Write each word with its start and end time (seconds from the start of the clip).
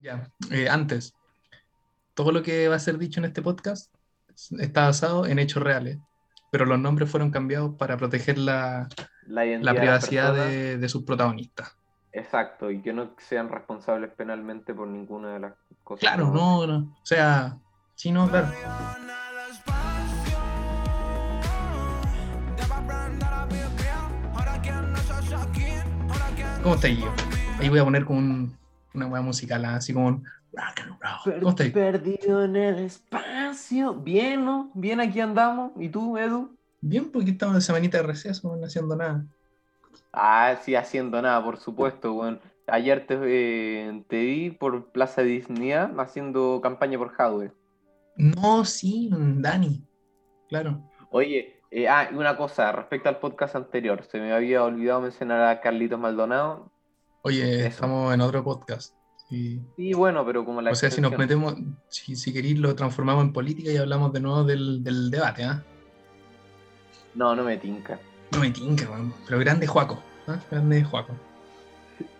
Ya, 0.00 0.30
eh, 0.50 0.68
antes, 0.68 1.14
todo 2.14 2.30
lo 2.30 2.42
que 2.42 2.68
va 2.68 2.76
a 2.76 2.80
ser 2.80 2.98
dicho 2.98 3.20
en 3.20 3.26
este 3.26 3.42
podcast 3.42 3.92
está 4.58 4.86
basado 4.86 5.26
en 5.26 5.38
hechos 5.40 5.62
reales, 5.62 5.98
pero 6.50 6.66
los 6.66 6.78
nombres 6.78 7.10
fueron 7.10 7.30
cambiados 7.30 7.74
para 7.76 7.96
proteger 7.96 8.38
la, 8.38 8.88
La, 9.26 9.74
privacidad 9.74 10.34
de, 10.34 10.78
de 10.78 10.88
sus 10.88 11.02
protagonistas. 11.02 11.76
Exacto, 12.12 12.70
y 12.70 12.80
que 12.80 12.92
no 12.92 13.14
sean 13.18 13.48
responsables 13.48 14.10
penalmente 14.12 14.72
por 14.72 14.86
ninguna 14.86 15.34
de 15.34 15.40
las 15.40 15.54
cosas. 15.82 16.00
Claro, 16.00 16.30
no, 16.32 16.66
no, 16.66 16.76
o 17.02 17.06
sea, 17.06 17.58
sí, 17.96 18.12
no, 18.12 18.28
claro. 18.28 18.48
¿Cómo 26.62 26.74
está 26.74 26.88
yo? 26.88 27.12
Ahí 27.58 27.68
voy 27.68 27.78
a 27.78 27.84
poner 27.84 28.04
como 28.04 28.18
un- 28.18 28.58
una 28.98 29.06
hueá 29.06 29.22
musical, 29.22 29.64
así 29.64 29.92
como 29.92 30.08
un 30.08 30.24
rock 30.52 30.80
and 30.82 31.00
roll. 31.00 31.38
¿Cómo 31.38 31.50
estáis? 31.50 31.72
Perdido 31.72 32.44
en 32.44 32.56
el 32.56 32.78
espacio. 32.80 33.94
Bien, 33.94 34.44
¿no? 34.44 34.70
Bien, 34.74 35.00
aquí 35.00 35.20
andamos. 35.20 35.72
¿Y 35.76 35.88
tú, 35.88 36.18
Edu? 36.18 36.54
Bien, 36.80 37.10
porque 37.10 37.30
estamos 37.30 37.56
de 37.56 37.60
semanita 37.60 37.98
de 37.98 38.04
receso, 38.04 38.54
no 38.56 38.66
haciendo 38.66 38.94
nada. 38.94 39.24
Ah, 40.12 40.56
sí, 40.62 40.74
haciendo 40.74 41.20
nada, 41.20 41.42
por 41.42 41.58
supuesto, 41.58 42.12
weón. 42.12 42.40
Ayer 42.66 43.06
te, 43.06 43.18
eh, 43.22 44.04
te 44.08 44.20
vi 44.20 44.50
por 44.50 44.86
Plaza 44.92 45.22
Disney 45.22 45.72
haciendo 45.72 46.60
campaña 46.62 46.98
por 46.98 47.10
hardware. 47.12 47.52
No, 48.16 48.64
sí, 48.64 49.08
Dani, 49.10 49.82
claro. 50.48 50.82
Oye, 51.10 51.60
eh, 51.70 51.88
ah, 51.88 52.08
y 52.10 52.14
una 52.14 52.36
cosa, 52.36 52.72
respecto 52.72 53.08
al 53.08 53.18
podcast 53.18 53.56
anterior, 53.56 54.02
se 54.02 54.18
me 54.18 54.32
había 54.32 54.64
olvidado 54.64 55.00
mencionar 55.00 55.48
a 55.48 55.60
Carlitos 55.60 55.98
Maldonado. 55.98 56.70
Oye, 57.22 57.60
Eso. 57.60 57.68
estamos 57.68 58.14
en 58.14 58.20
otro 58.20 58.42
podcast. 58.44 58.94
sí. 59.28 59.60
Sí, 59.76 59.92
bueno, 59.92 60.24
pero 60.24 60.44
como 60.44 60.62
la 60.62 60.70
O 60.70 60.74
sea, 60.74 60.90
si 60.90 61.00
nos 61.00 61.16
metemos, 61.18 61.54
si, 61.88 62.16
si 62.16 62.32
queréis, 62.32 62.58
lo 62.58 62.74
transformamos 62.74 63.24
en 63.24 63.32
política 63.32 63.70
y 63.70 63.76
hablamos 63.76 64.12
de 64.12 64.20
nuevo 64.20 64.44
del, 64.44 64.82
del 64.82 65.10
debate, 65.10 65.44
¿ah? 65.44 65.62
No, 67.14 67.34
no 67.34 67.42
me 67.44 67.56
tinca. 67.58 67.98
No 68.32 68.40
me 68.40 68.50
tinca. 68.50 68.88
Pero 69.26 69.38
grande 69.40 69.66
Juaco, 69.66 70.02
¿ah? 70.28 70.38
Grande 70.50 70.84
Juaco. 70.84 71.12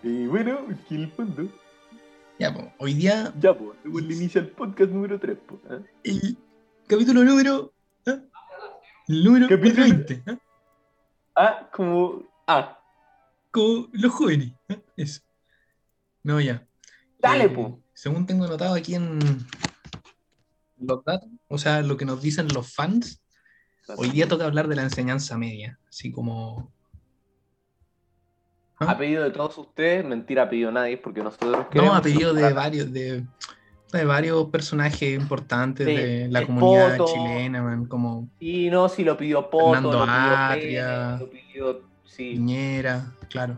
Y 0.03 0.27
bueno, 0.27 0.59
aquí 0.71 0.95
el 0.95 1.11
fondo. 1.11 1.47
Ya, 2.37 2.53
pues, 2.53 2.67
hoy 2.79 2.93
día, 2.93 3.33
Ya, 3.39 3.53
pues, 3.53 3.77
le 3.83 4.13
inicia 4.15 4.41
el 4.41 4.49
podcast 4.49 4.91
número 4.91 5.19
3, 5.19 5.37
pues. 5.47 5.61
¿eh? 5.71 5.83
el 6.03 6.37
capítulo 6.87 7.23
número. 7.23 7.71
¿ah? 8.07 8.17
El 9.07 9.23
número 9.23 9.47
Capítulo- 9.47 9.83
20, 9.83 10.23
¿ah? 10.27 10.37
Ah, 11.35 11.69
como. 11.71 12.23
Ah, 12.47 12.78
Como 13.51 13.87
los 13.93 14.11
jóvenes, 14.11 14.53
¿ah? 14.69 14.77
Eso. 14.95 15.21
No, 16.23 16.39
ya. 16.39 16.65
dale, 17.19 17.45
Eh, 17.45 17.49
pues. 17.49 17.73
Según 17.93 18.25
tengo 18.25 18.45
anotado 18.45 18.75
aquí 18.75 18.95
en 18.95 19.19
los 20.77 21.03
datos, 21.03 21.29
o 21.47 21.57
sea, 21.57 21.81
lo 21.81 21.97
que 21.97 22.05
nos 22.05 22.21
dicen 22.21 22.47
los 22.53 22.73
fans, 22.73 23.21
hoy 23.97 24.09
día 24.11 24.27
toca 24.27 24.45
hablar 24.45 24.67
de 24.67 24.75
la 24.77 24.83
enseñanza 24.83 25.37
media, 25.37 25.79
así 25.89 26.11
como... 26.11 26.71
¿Ah? 28.79 28.91
A 28.91 28.97
pedido 28.97 29.23
de 29.23 29.31
todos 29.31 29.57
ustedes, 29.57 30.05
mentira, 30.05 30.43
ha 30.43 30.49
pedido 30.49 30.71
nadie, 30.71 30.97
porque 30.97 31.21
nosotros 31.21 31.65
No, 31.73 31.93
a 31.93 32.01
pedido 32.01 32.33
de 32.33 32.53
varios, 32.53 32.93
de, 32.93 33.25
de 33.91 34.05
varios 34.05 34.45
personajes 34.49 35.19
importantes 35.19 35.85
Sí, 35.85 35.93
de 35.93 36.27
la 36.29 36.45
comunidad 36.45 36.95
Poto. 36.97 37.13
chilena, 37.13 37.61
man, 37.61 37.85
como 37.87 38.29
Sí, 38.39 38.69
no, 38.69 38.87
si 38.87 39.03
lo 39.03 39.17
pidió 39.17 39.49
Poto, 39.49 39.73
Fernando 39.73 39.91
lo 39.91 40.05
pidió 40.05 40.13
Atria. 40.37 41.17
Pérez, 41.17 41.19
lo 41.19 41.29
pidió. 41.29 41.88
Sí, 42.19 42.33
Piñera, 42.33 43.13
claro, 43.29 43.57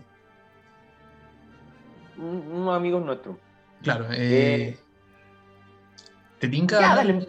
un- 2.15 2.45
unos 2.51 2.75
amigos 2.75 3.03
nuestros. 3.03 3.37
claro. 3.81 4.05
eh, 4.11 4.67
Eh, 4.67 4.79
¿Te 6.39 6.47
tinca 6.47 6.91
hablar, 6.91 7.25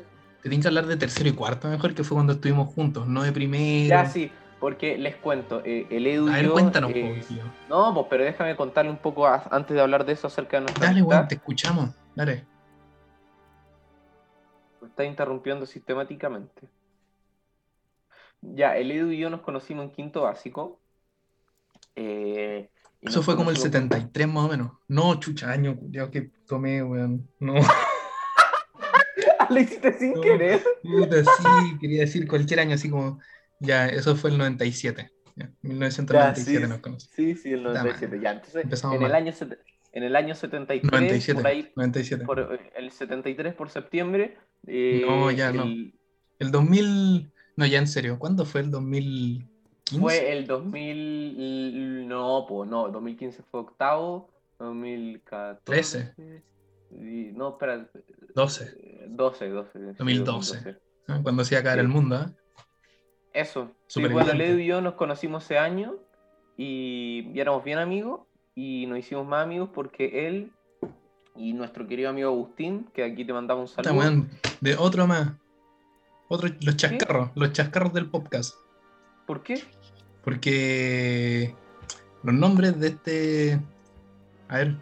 hablar 0.66 0.86
de 0.86 0.96
tercero 0.98 1.30
y 1.30 1.32
cuarto 1.32 1.68
mejor 1.68 1.94
que 1.94 2.04
fue 2.04 2.16
cuando 2.16 2.34
estuvimos 2.34 2.68
juntos, 2.74 3.08
no 3.08 3.22
de 3.22 3.32
primero? 3.32 3.88
Ya, 3.88 4.04
sí, 4.04 4.30
porque 4.60 4.98
les 4.98 5.16
cuento, 5.16 5.62
eh, 5.64 5.86
el 5.90 6.06
Edu 6.06 6.28
A 6.28 6.32
ver, 6.36 6.44
yo, 6.44 6.52
cuéntanos, 6.52 6.92
tío. 6.92 7.44
No, 7.70 7.94
pues, 7.94 8.06
pero 8.10 8.24
déjame 8.24 8.54
contarle 8.54 8.90
un 8.90 8.98
poco 8.98 9.26
a- 9.26 9.48
antes 9.50 9.74
de 9.74 9.80
hablar 9.80 10.04
de 10.04 10.12
eso 10.12 10.26
acerca 10.26 10.58
de 10.58 10.64
nuestra 10.64 10.88
Dale, 10.88 11.00
weón, 11.00 11.28
te 11.28 11.36
escuchamos. 11.36 11.94
Dale. 12.14 12.44
Me 14.82 14.88
está 14.88 15.02
interrumpiendo 15.06 15.64
sistemáticamente. 15.64 16.68
Ya, 18.42 18.76
el 18.76 18.90
Edu 18.90 19.12
y 19.12 19.18
yo 19.18 19.30
nos 19.30 19.40
conocimos 19.40 19.86
en 19.86 19.92
quinto 19.92 20.20
básico. 20.20 20.81
Eh, 21.96 22.70
Eso 23.00 23.16
nos 23.18 23.24
fue 23.24 23.36
como 23.36 23.50
el 23.50 23.56
conocimos- 23.56 23.62
73 23.72 24.28
más 24.28 24.44
o 24.44 24.48
menos. 24.48 24.72
No, 24.88 25.18
chucha, 25.20 25.50
año, 25.50 25.76
culiao, 25.76 26.10
que 26.10 26.30
tomé, 26.46 26.82
weón. 26.82 27.28
No, 27.40 27.54
Lo 29.50 29.60
hiciste 29.60 29.92
sin 29.98 30.14
No. 30.14 30.20
querer. 30.20 30.62
puta, 30.82 31.22
sí, 31.24 31.78
quería 31.80 32.00
decir 32.02 32.26
cualquier 32.26 32.60
año, 32.60 32.74
así 32.74 32.88
como. 32.88 33.20
Ya, 33.60 33.86
eso 33.86 34.16
fue 34.16 34.30
el 34.30 34.38
97. 34.38 35.10
Ya, 35.36 35.50
1997 35.62 36.52
Ya, 36.52 36.66
sí, 36.66 36.70
nos 36.70 36.80
conocimos. 36.80 37.12
Sí, 37.14 37.34
sí, 37.36 37.52
el 37.52 37.62
Puta 37.62 37.82
97. 37.82 38.20
Ya, 38.22 38.30
entonces, 38.32 38.64
Empezamos 38.64 38.96
en 38.96 39.02
el, 39.04 39.14
año, 39.14 39.32
en 39.92 40.02
el 40.02 40.16
año 40.16 40.34
73, 40.34 40.90
97. 40.90 41.40
por 41.40 41.46
ahí, 41.46 41.72
97. 41.76 42.24
por 42.24 42.40
eh, 42.40 42.70
el 42.76 42.90
73 42.90 43.54
por 43.54 43.70
septiembre. 43.70 44.36
eh, 44.66 45.04
No, 45.06 45.30
ya 45.30 45.52
no. 45.52 45.62
el- 45.64 45.94
El 46.38 46.50
2000. 46.50 47.32
No, 47.56 47.66
ya 47.66 47.78
en 47.78 47.86
serio. 47.86 48.18
¿Cuándo 48.18 48.44
fue 48.46 48.62
el 48.62 48.70
2015? 49.92 50.00
Fue 50.00 50.32
el 50.32 50.46
2000. 50.46 52.08
No, 52.08 52.46
pues 52.48 52.70
no, 52.70 52.88
2015 52.88 53.42
fue 53.50 53.60
octavo. 53.60 54.28
2014. 54.58 56.14
y- 56.90 57.32
no, 57.34 57.50
espera. 57.50 57.88
12. 58.34 58.64
eh, 58.78 59.06
12, 59.08 59.48
12. 59.48 59.70
sí, 59.78 59.84
2012. 59.98 60.76
¿ah? 61.08 61.20
Cuando 61.22 61.44
se 61.44 61.54
iba 61.54 61.60
a 61.60 61.64
caer 61.64 61.76
Sí. 61.76 61.80
el 61.80 61.88
mundo, 61.88 62.16
¿ah? 62.16 62.32
Eso. 63.32 63.70
Sí, 63.86 64.06
bueno. 64.06 64.32
Leo 64.34 64.58
y 64.58 64.66
yo 64.66 64.80
nos 64.80 64.94
conocimos 64.94 65.44
ese 65.44 65.58
año 65.58 65.94
y, 66.56 67.30
y 67.34 67.40
éramos 67.40 67.64
bien 67.64 67.78
amigos 67.78 68.20
y 68.54 68.86
nos 68.86 68.98
hicimos 68.98 69.26
más 69.26 69.42
amigos 69.44 69.70
porque 69.72 70.28
él 70.28 70.52
y 71.34 71.54
nuestro 71.54 71.86
querido 71.86 72.10
amigo 72.10 72.28
Agustín, 72.28 72.86
que 72.92 73.02
aquí 73.04 73.24
te 73.24 73.32
mandamos 73.32 73.70
un 73.78 73.84
saludo. 73.84 74.26
de 74.60 74.76
otro 74.76 75.06
más. 75.06 75.32
Otro, 76.28 76.48
los 76.60 76.76
chascarros, 76.76 77.30
los 77.34 77.52
chascarros 77.52 77.92
del 77.94 78.10
podcast. 78.10 78.54
¿Por 79.26 79.42
qué? 79.42 79.62
Porque 80.24 81.54
los 82.22 82.34
nombres 82.34 82.78
de 82.78 82.88
este. 82.88 83.60
A 84.48 84.58
ver. 84.58 84.76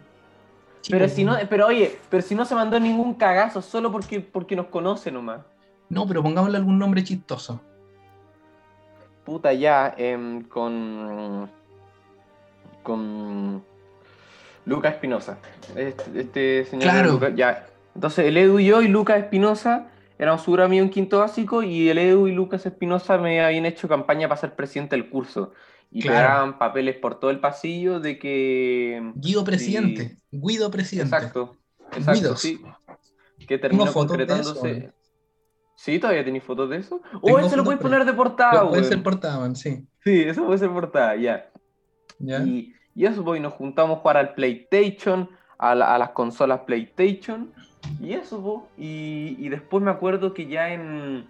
Pero 0.89 1.07
si 1.09 1.23
no, 1.23 1.37
pero 1.49 1.67
oye, 1.67 1.99
pero 2.09 2.23
si 2.23 2.33
no 2.33 2.45
se 2.45 2.55
mandó 2.55 2.79
ningún 2.79 3.13
cagazo 3.13 3.61
solo 3.61 3.91
porque, 3.91 4.19
porque 4.19 4.55
nos 4.55 4.67
conoce 4.67 5.11
nomás. 5.11 5.41
No, 5.89 6.07
pero 6.07 6.23
pongámosle 6.23 6.57
algún 6.57 6.79
nombre 6.79 7.03
chistoso. 7.03 7.61
Puta, 9.23 9.53
ya, 9.53 9.93
em, 9.97 10.43
con. 10.43 11.49
con. 12.83 13.63
Lucas 14.65 14.93
Espinosa. 14.93 15.37
Este, 15.75 16.21
este 16.21 16.65
señor. 16.65 16.83
Claro. 16.83 17.29
Ya. 17.35 17.67
Entonces, 17.95 18.25
el 18.25 18.37
Edu 18.37 18.59
y 18.59 18.65
yo 18.65 18.81
y 18.81 18.87
Lucas 18.87 19.19
Espinosa 19.19 19.87
éramos 20.21 20.41
súper 20.43 20.61
amigos 20.61 20.85
en 20.85 20.91
quinto 20.91 21.19
básico 21.19 21.63
y 21.63 21.89
el 21.89 21.97
Edu 21.97 22.27
y 22.27 22.31
Lucas 22.31 22.65
Espinosa 22.65 23.17
me 23.17 23.41
habían 23.41 23.65
hecho 23.65 23.87
campaña 23.87 24.27
para 24.29 24.39
ser 24.39 24.55
presidente 24.55 24.95
del 24.95 25.09
curso. 25.09 25.51
Y 25.93 26.01
Claro. 26.03 26.17
pegaban 26.19 26.57
papeles 26.57 26.95
por 26.95 27.19
todo 27.19 27.31
el 27.31 27.39
pasillo 27.41 27.99
de 27.99 28.17
que. 28.17 29.11
Guido 29.15 29.43
presidente. 29.43 30.17
Guido 30.31 30.71
presidente. 30.71 31.13
Exacto. 31.15 31.57
Exacto, 31.91 32.13
Guidos. 32.21 32.39
sí. 32.39 32.61
Que 33.45 33.57
terminó 33.57 33.83
eso, 33.85 33.93
concretándose. 33.93 34.91
¿Sí? 35.75 35.97
¿Todavía 35.99 36.23
tenéis 36.23 36.43
fotos 36.43 36.69
de 36.69 36.77
eso? 36.77 37.01
O 37.21 37.39
eso 37.39 37.55
lo 37.57 37.63
puedes 37.63 37.81
poner 37.81 38.05
de 38.05 38.13
portada, 38.13 38.63
Pu- 38.63 38.69
puede 38.69 38.83
ser 38.85 39.01
portada, 39.03 39.53
sí. 39.55 39.85
Sí, 40.03 40.21
eso 40.21 40.45
puede 40.45 40.59
ser 40.59 40.69
portada, 40.69 41.15
ya. 41.15 41.49
¿Ya? 42.19 42.39
Y, 42.43 42.73
y 42.93 43.05
eso, 43.05 43.23
pues, 43.25 43.39
y 43.39 43.41
nos 43.43 43.53
juntamos 43.53 43.97
a 43.97 43.99
jugar 44.01 44.17
al 44.17 44.33
PlayStation, 44.35 45.27
a, 45.57 45.73
la- 45.75 45.95
a 45.95 45.97
las 45.97 46.11
consolas 46.11 46.61
PlayStation, 46.61 47.51
y 47.99 48.13
eso, 48.13 48.41
pues. 48.41 48.59
Y, 48.77 49.35
y 49.39 49.49
después 49.49 49.83
me 49.83 49.91
acuerdo 49.91 50.33
que 50.33 50.47
ya 50.47 50.73
en. 50.73 51.27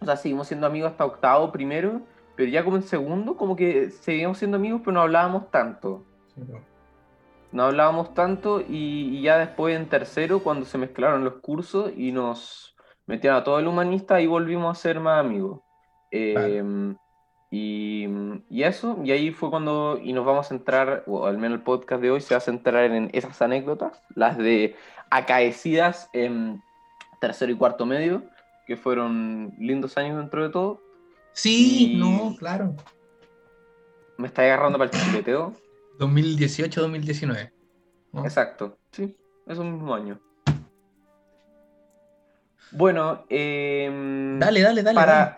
O 0.00 0.04
sea, 0.04 0.16
seguimos 0.16 0.46
siendo 0.48 0.66
amigos 0.66 0.92
hasta 0.92 1.04
octavo 1.04 1.50
primero, 1.50 2.02
pero 2.36 2.50
ya 2.50 2.64
como 2.64 2.76
en 2.76 2.82
segundo, 2.82 3.36
como 3.36 3.56
que 3.56 3.90
seguíamos 3.90 4.38
siendo 4.38 4.56
amigos, 4.56 4.80
pero 4.84 4.92
no 4.92 5.02
hablábamos 5.02 5.50
tanto. 5.50 6.04
Sí, 6.34 6.42
po. 6.42 6.60
No 7.50 7.64
hablábamos 7.64 8.12
tanto, 8.12 8.60
y, 8.60 9.16
y 9.16 9.22
ya 9.22 9.38
después 9.38 9.74
en 9.74 9.88
tercero, 9.88 10.40
cuando 10.40 10.66
se 10.66 10.76
mezclaron 10.76 11.24
los 11.24 11.36
cursos 11.36 11.90
y 11.96 12.12
nos 12.12 12.76
metieron 13.06 13.38
a 13.38 13.44
todo 13.44 13.58
el 13.58 13.66
humanista, 13.66 14.16
ahí 14.16 14.26
volvimos 14.26 14.76
a 14.76 14.80
ser 14.80 15.00
más 15.00 15.24
amigos. 15.24 15.60
Eh, 16.10 16.62
y, 17.50 18.06
y 18.50 18.62
eso, 18.62 18.98
y 19.02 19.12
ahí 19.12 19.30
fue 19.30 19.48
cuando, 19.48 19.98
y 20.02 20.12
nos 20.12 20.26
vamos 20.26 20.44
a 20.44 20.48
centrar, 20.50 21.04
o 21.06 21.24
al 21.24 21.38
menos 21.38 21.58
el 21.58 21.64
podcast 21.64 22.02
de 22.02 22.10
hoy 22.10 22.20
se 22.20 22.34
va 22.34 22.38
a 22.38 22.42
centrar 22.42 22.84
en 22.84 23.08
esas 23.14 23.40
anécdotas, 23.40 24.02
las 24.14 24.36
de 24.36 24.76
acaecidas 25.10 26.08
en 26.12 26.62
tercero 27.20 27.50
y 27.52 27.56
cuarto 27.56 27.86
medio, 27.86 28.22
que 28.66 28.76
fueron 28.76 29.52
lindos 29.58 29.96
años 29.96 30.18
dentro 30.18 30.42
de 30.42 30.50
todo. 30.50 30.82
Sí, 31.32 31.92
Y- 31.94 31.96
no, 31.98 32.34
claro. 32.38 32.74
Me 34.16 34.26
está 34.26 34.42
agarrando 34.42 34.78
para 34.78 34.90
el 34.90 34.98
chileteo. 34.98 35.52
2018-2019. 35.98 37.52
¿no? 38.12 38.24
Exacto, 38.24 38.78
sí. 38.92 39.16
esos 39.46 39.64
mismos 39.64 40.00
años. 40.00 40.18
Bueno, 42.70 43.24
eh, 43.30 44.36
Dale, 44.38 44.60
dale, 44.62 44.82
dale. 44.82 44.94
para, 44.94 45.14
dale. 45.14 45.36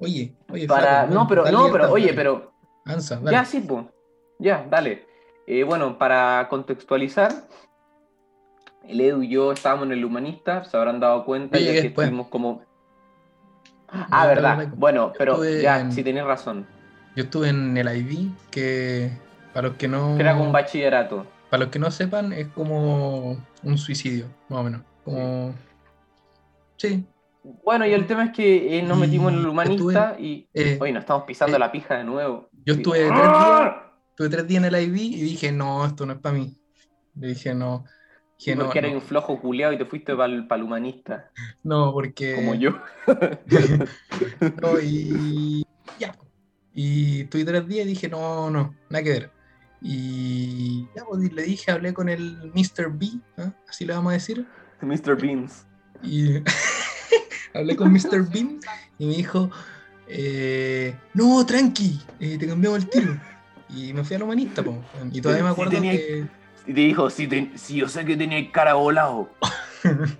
Oye, 0.00 0.34
oye. 0.50 0.66
para, 0.66 1.02
flaco, 1.06 1.14
no, 1.14 1.28
pero, 1.28 1.44
dale 1.44 1.56
no, 1.56 1.70
pero, 1.70 1.92
oye, 1.92 2.06
dale. 2.06 2.16
pero, 2.16 2.52
Ansa, 2.86 3.16
dale. 3.20 3.30
ya 3.32 3.44
sí, 3.44 3.60
pues, 3.60 3.84
ya, 4.38 4.66
dale. 4.68 5.06
Eh, 5.46 5.62
bueno, 5.62 5.96
para 5.98 6.46
contextualizar, 6.48 7.32
el 8.88 9.00
Edu 9.00 9.22
y 9.22 9.28
yo 9.28 9.52
estábamos 9.52 9.86
en 9.86 9.92
el 9.92 10.04
humanista, 10.04 10.64
se 10.64 10.76
habrán 10.76 11.00
dado 11.00 11.24
cuenta 11.24 11.58
Yo 11.58 11.64
ya 11.66 11.72
que 11.72 11.82
después. 11.82 12.06
estuvimos 12.06 12.28
como... 12.28 12.62
Ah, 13.88 14.06
No, 14.22 14.26
verdad, 14.28 14.68
bueno, 14.76 15.12
pero 15.18 15.32
estuve 15.32 15.62
ya, 15.62 15.80
en- 15.80 15.92
sí 15.92 16.04
tenés 16.04 16.24
razón, 16.24 16.66
Yo 17.16 17.24
estuve 17.24 17.48
en 17.48 17.76
el 17.76 17.88
IB, 17.96 18.30
que 18.50 19.10
para 19.52 19.68
los 19.68 19.76
que 19.76 19.88
no. 19.88 20.14
que 20.16 20.22
era 20.22 20.32
como 20.32 20.44
un 20.44 20.52
bachillerato. 20.52 21.26
Para 21.50 21.64
los 21.64 21.72
que 21.72 21.80
no 21.80 21.90
sepan, 21.90 22.32
es 22.32 22.46
como 22.48 23.36
un 23.64 23.78
suicidio, 23.78 24.26
más 24.48 24.60
o 24.60 24.62
menos. 24.62 24.82
Como. 25.04 25.52
Sí. 26.76 27.04
Bueno, 27.64 27.84
y 27.86 27.92
el 27.92 28.06
tema 28.06 28.26
es 28.26 28.30
que 28.32 28.78
eh, 28.78 28.82
nos 28.82 28.96
metimos 28.96 29.32
en 29.32 29.38
el 29.40 29.44
estuve- 29.46 29.50
humanista 29.50 30.16
y... 30.20 30.46
eh, 30.54 30.78
Hoy 30.80 30.92
nos 30.92 31.00
estamos 31.00 31.24
pisando 31.24 31.56
eh, 31.56 31.58
la 31.58 31.72
pija 31.72 31.96
de 31.96 32.04
nuevo. 32.04 32.48
yo 32.64 32.74
Sí. 32.74 32.80
estuve 32.80 32.98
tres 32.98 33.12
días, 33.12 33.72
estuve 34.10 34.28
tres 34.28 34.46
días 34.46 34.64
en 34.64 34.74
el 34.74 34.82
IB 34.84 34.96
y 35.00 35.20
dije, 35.22 35.50
no, 35.50 35.84
esto 35.84 36.06
no 36.06 36.12
es 36.12 36.18
para 36.20 36.36
mí. 36.36 36.56
Le 37.16 37.28
dije, 37.28 37.54
no. 37.54 37.84
Dije, 38.40 38.56
no, 38.56 38.64
porque 38.64 38.78
eres 38.78 38.92
no, 38.92 38.98
un 38.98 39.02
flojo 39.02 39.38
culiado 39.38 39.74
y 39.74 39.76
te 39.78 39.84
fuiste 39.84 40.16
para 40.16 40.32
el, 40.32 40.62
humanista, 40.62 41.30
no, 41.62 41.92
porque. 41.92 42.36
como 42.36 42.54
yo. 42.54 42.70
No, 44.62 44.80
y 44.80 45.66
ya. 45.98 46.16
Y 46.74 47.22
estuve 47.22 47.44
tres 47.44 47.68
días 47.68 47.84
y 47.86 47.90
dije, 47.90 48.08
no, 48.08 48.48
no, 48.50 48.74
nada 48.88 49.02
que 49.04 49.10
ver. 49.10 49.30
Y 49.82 50.86
ya, 50.96 51.04
pues, 51.04 51.32
le 51.32 51.42
dije, 51.42 51.70
hablé 51.70 51.92
con 51.92 52.08
el 52.08 52.50
Mr. 52.54 52.90
B, 52.92 53.10
así 53.68 53.84
le 53.84 53.92
vamos 53.94 54.10
a 54.10 54.14
decir. 54.14 54.46
Mr. 54.80 55.16
Beans. 55.20 55.66
Y 56.02 56.36
hablé 57.54 57.76
con 57.76 57.92
Mr. 57.92 58.26
Bean 58.32 58.58
y 58.98 59.06
me 59.06 59.16
dijo, 59.16 59.50
eh, 60.08 60.96
no, 61.12 61.44
tranqui, 61.44 62.00
eh, 62.20 62.38
te 62.38 62.46
cambiamos 62.46 62.78
el 62.78 62.88
tiro. 62.88 63.16
Y 63.68 63.92
me 63.92 64.02
fui 64.02 64.16
al 64.16 64.22
humanista, 64.22 64.62
po. 64.62 64.82
Y 65.12 65.20
todavía 65.20 65.44
me 65.44 65.50
Sí, 65.50 65.52
acuerdo 65.52 65.72
tenía- 65.72 65.92
que... 65.92 66.39
Y 66.66 66.74
te 66.74 66.80
dijo, 66.80 67.10
sí, 67.10 67.26
te- 67.26 67.52
sí, 67.56 67.76
yo 67.76 67.88
sé 67.88 68.04
que 68.04 68.16
tenía 68.16 68.50
cara 68.52 68.74
volado. 68.74 69.30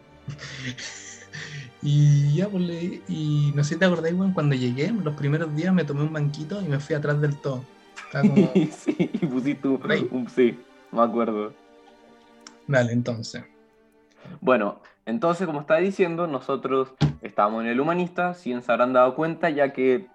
y 1.82 2.36
ya, 2.36 2.48
pues, 2.48 2.62
y 3.08 3.52
no 3.54 3.64
sé 3.64 3.74
si 3.74 3.78
te 3.78 3.86
acordáis, 3.86 4.14
weón, 4.14 4.32
cuando 4.32 4.54
llegué, 4.54 4.90
los 4.90 5.14
primeros 5.14 5.54
días 5.54 5.72
me 5.72 5.84
tomé 5.84 6.02
un 6.02 6.12
banquito 6.12 6.60
y 6.60 6.68
me 6.68 6.78
fui 6.80 6.94
atrás 6.94 7.20
del 7.20 7.40
todo. 7.40 7.64
Como, 8.12 8.52
sí, 8.54 8.96
y 8.98 9.26
pusiste 9.26 9.68
un, 9.68 9.80
un- 10.10 10.28
sí, 10.28 10.58
me 10.92 11.02
acuerdo. 11.02 11.54
dale, 12.66 12.92
entonces. 12.92 13.44
Bueno, 14.40 14.80
entonces, 15.06 15.46
como 15.46 15.60
estaba 15.60 15.80
diciendo, 15.80 16.26
nosotros 16.26 16.94
estábamos 17.22 17.62
en 17.62 17.68
el 17.70 17.80
humanista, 17.80 18.34
si 18.34 18.58
se 18.60 18.72
habrán 18.72 18.92
dado 18.92 19.14
cuenta, 19.14 19.50
ya 19.50 19.72
que 19.72 20.06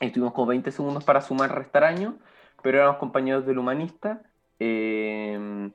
estuvimos 0.00 0.32
como 0.34 0.48
20 0.48 0.70
segundos 0.70 1.04
para 1.04 1.20
sumar 1.20 1.54
restar 1.54 1.84
año, 1.84 2.16
pero 2.62 2.78
éramos 2.78 2.96
compañeros 2.98 3.46
del 3.46 3.58
humanista. 3.58 4.22
Eh, 4.58 5.70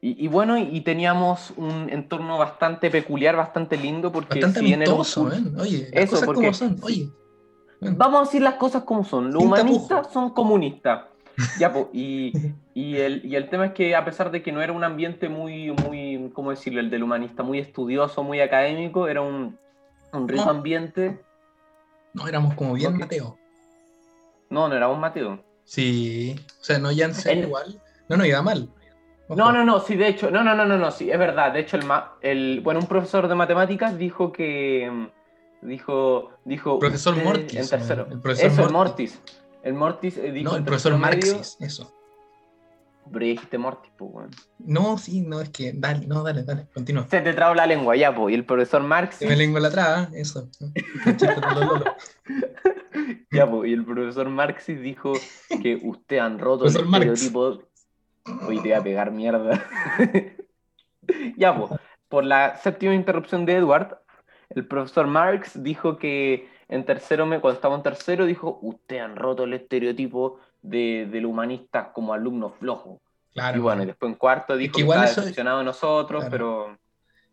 y, 0.00 0.24
y 0.24 0.28
bueno, 0.28 0.56
y 0.58 0.80
teníamos 0.82 1.52
un 1.56 1.88
entorno 1.90 2.38
bastante 2.38 2.90
peculiar, 2.90 3.34
bastante 3.36 3.76
lindo, 3.76 4.12
porque 4.12 4.40
Bastante 4.40 4.60
si 4.68 4.74
amistoso, 4.74 5.24
curso- 5.24 5.36
¿eh? 5.36 5.60
Oye, 5.60 5.78
las 5.92 6.02
Eso, 6.04 6.10
cosas 6.12 6.26
porque- 6.26 6.40
como 6.42 6.54
son, 6.54 6.76
oye. 6.82 7.10
Vamos 7.80 8.20
a 8.20 8.24
decir 8.24 8.42
las 8.42 8.54
cosas 8.54 8.84
como 8.84 9.04
son. 9.04 9.32
Los 9.32 9.42
Sin 9.42 9.48
humanistas 9.48 9.88
tapujos. 9.88 10.12
son 10.12 10.30
comunistas. 10.30 11.04
Ya, 11.60 11.70
po, 11.72 11.90
y, 11.92 12.32
y, 12.74 12.96
el, 12.96 13.24
y 13.24 13.36
el 13.36 13.48
tema 13.50 13.66
es 13.66 13.72
que 13.72 13.94
a 13.94 14.04
pesar 14.04 14.30
de 14.30 14.42
que 14.42 14.50
no 14.52 14.62
era 14.62 14.72
un 14.72 14.82
ambiente 14.84 15.28
muy, 15.28 15.70
muy, 15.72 16.30
¿cómo 16.32 16.50
decirlo? 16.50 16.80
El 16.80 16.88
del 16.90 17.02
humanista, 17.02 17.42
muy 17.42 17.58
estudioso, 17.58 18.22
muy 18.22 18.40
académico, 18.40 19.08
era 19.08 19.20
un, 19.20 19.58
un 20.12 20.28
rico 20.28 20.44
No. 20.44 20.50
ambiente. 20.50 21.20
No, 22.14 22.26
éramos 22.28 22.54
como 22.54 22.72
bien. 22.74 22.96
Mateo. 22.96 23.36
No, 24.48 24.68
no 24.68 24.74
éramos 24.74 24.98
Mateo. 24.98 25.42
Sí, 25.64 26.36
o 26.60 26.64
sea, 26.64 26.78
no 26.78 26.88
Janssen 26.96 27.38
El- 27.38 27.44
igual. 27.44 27.82
No, 28.08 28.16
no 28.16 28.24
iba 28.24 28.42
mal. 28.42 28.68
Ojo. 29.28 29.36
No, 29.36 29.50
no, 29.52 29.64
no, 29.64 29.80
sí, 29.80 29.96
de 29.96 30.06
hecho, 30.08 30.30
no, 30.30 30.44
no, 30.44 30.54
no, 30.54 30.64
no, 30.64 30.78
no, 30.78 30.90
sí, 30.92 31.10
es 31.10 31.18
verdad. 31.18 31.52
De 31.52 31.60
hecho, 31.60 31.76
el, 31.76 31.84
ma- 31.84 32.14
el 32.20 32.60
bueno, 32.62 32.78
un 32.80 32.86
profesor 32.86 33.26
de 33.26 33.34
matemáticas 33.34 33.98
dijo 33.98 34.30
que, 34.32 34.88
mm, 34.90 35.66
dijo, 35.66 36.30
dijo, 36.44 36.78
Profesor 36.78 37.14
usted 37.14 37.24
Mortis, 37.24 37.56
en 37.56 37.68
tercero. 37.68 38.06
el 38.10 38.20
profesor 38.20 38.50
Eso, 38.52 38.62
el 38.66 38.72
Mortis. 38.72 39.14
Mortis. 39.16 39.42
El 39.64 39.74
Mortis 39.74 40.18
eh, 40.18 40.30
dijo 40.30 40.50
No, 40.52 40.56
el 40.56 40.62
profesor 40.64 40.92
medio- 40.92 41.34
Marxis, 41.34 41.56
eso. 41.60 41.92
Pero 43.12 43.24
ya 43.24 43.30
dijiste 43.32 43.58
Mortis, 43.58 43.92
pues, 43.96 44.10
weón. 44.12 44.30
No, 44.58 44.98
sí, 44.98 45.20
no, 45.20 45.40
es 45.40 45.50
que, 45.50 45.72
dale, 45.74 46.06
no, 46.06 46.22
dale, 46.24 46.42
dale, 46.44 46.66
continúa. 46.74 47.06
Se 47.08 47.20
te 47.20 47.32
traba 47.34 47.54
la 47.54 47.66
lengua, 47.66 47.94
ya, 47.96 48.14
pues. 48.14 48.32
Y 48.32 48.34
el 48.36 48.44
profesor 48.44 48.82
Marxis, 48.82 49.28
me 49.28 49.36
lengua 49.36 49.58
la 49.60 49.70
traba, 49.70 50.08
eso. 50.14 50.48
Ya, 53.30 53.48
pues. 53.50 53.68
Y 53.70 53.72
el 53.74 53.84
profesor 53.84 54.28
Marxis 54.28 54.80
dijo 54.80 55.12
que 55.62 55.80
usted 55.82 56.18
han 56.18 56.38
roto 56.38 56.66
el 56.66 56.76
estereotipo. 56.76 57.62
Hoy 58.46 58.56
te 58.56 58.62
voy 58.68 58.72
a 58.72 58.82
pegar 58.82 59.10
mierda. 59.10 59.64
ya, 61.36 61.56
pues. 61.56 61.80
Por 62.08 62.24
la 62.24 62.56
séptima 62.56 62.94
interrupción 62.94 63.44
de 63.46 63.54
Edward, 63.56 63.98
el 64.50 64.66
profesor 64.66 65.06
Marx 65.08 65.60
dijo 65.62 65.98
que 65.98 66.48
en 66.68 66.84
tercero, 66.84 67.24
cuando 67.40 67.50
estaba 67.52 67.74
en 67.74 67.82
tercero, 67.82 68.24
dijo: 68.26 68.58
Usted 68.62 68.98
han 68.98 69.16
roto 69.16 69.44
el 69.44 69.52
estereotipo 69.54 70.38
de, 70.62 71.06
del 71.10 71.26
humanista 71.26 71.92
como 71.92 72.12
alumno 72.14 72.50
flojo. 72.50 73.00
Claro. 73.32 73.58
y 73.58 73.60
bueno, 73.60 73.82
y 73.82 73.86
después 73.86 74.10
en 74.12 74.16
cuarto 74.18 74.56
dijo 74.56 74.72
que 74.72 74.76
que, 74.76 74.82
igual 74.82 74.98
estaba 75.00 75.10
eso- 75.12 75.20
decepcionado 75.20 75.58
de 75.58 75.64
nosotros, 75.64 76.20
Claro. 76.24 76.30
pero 76.30 76.78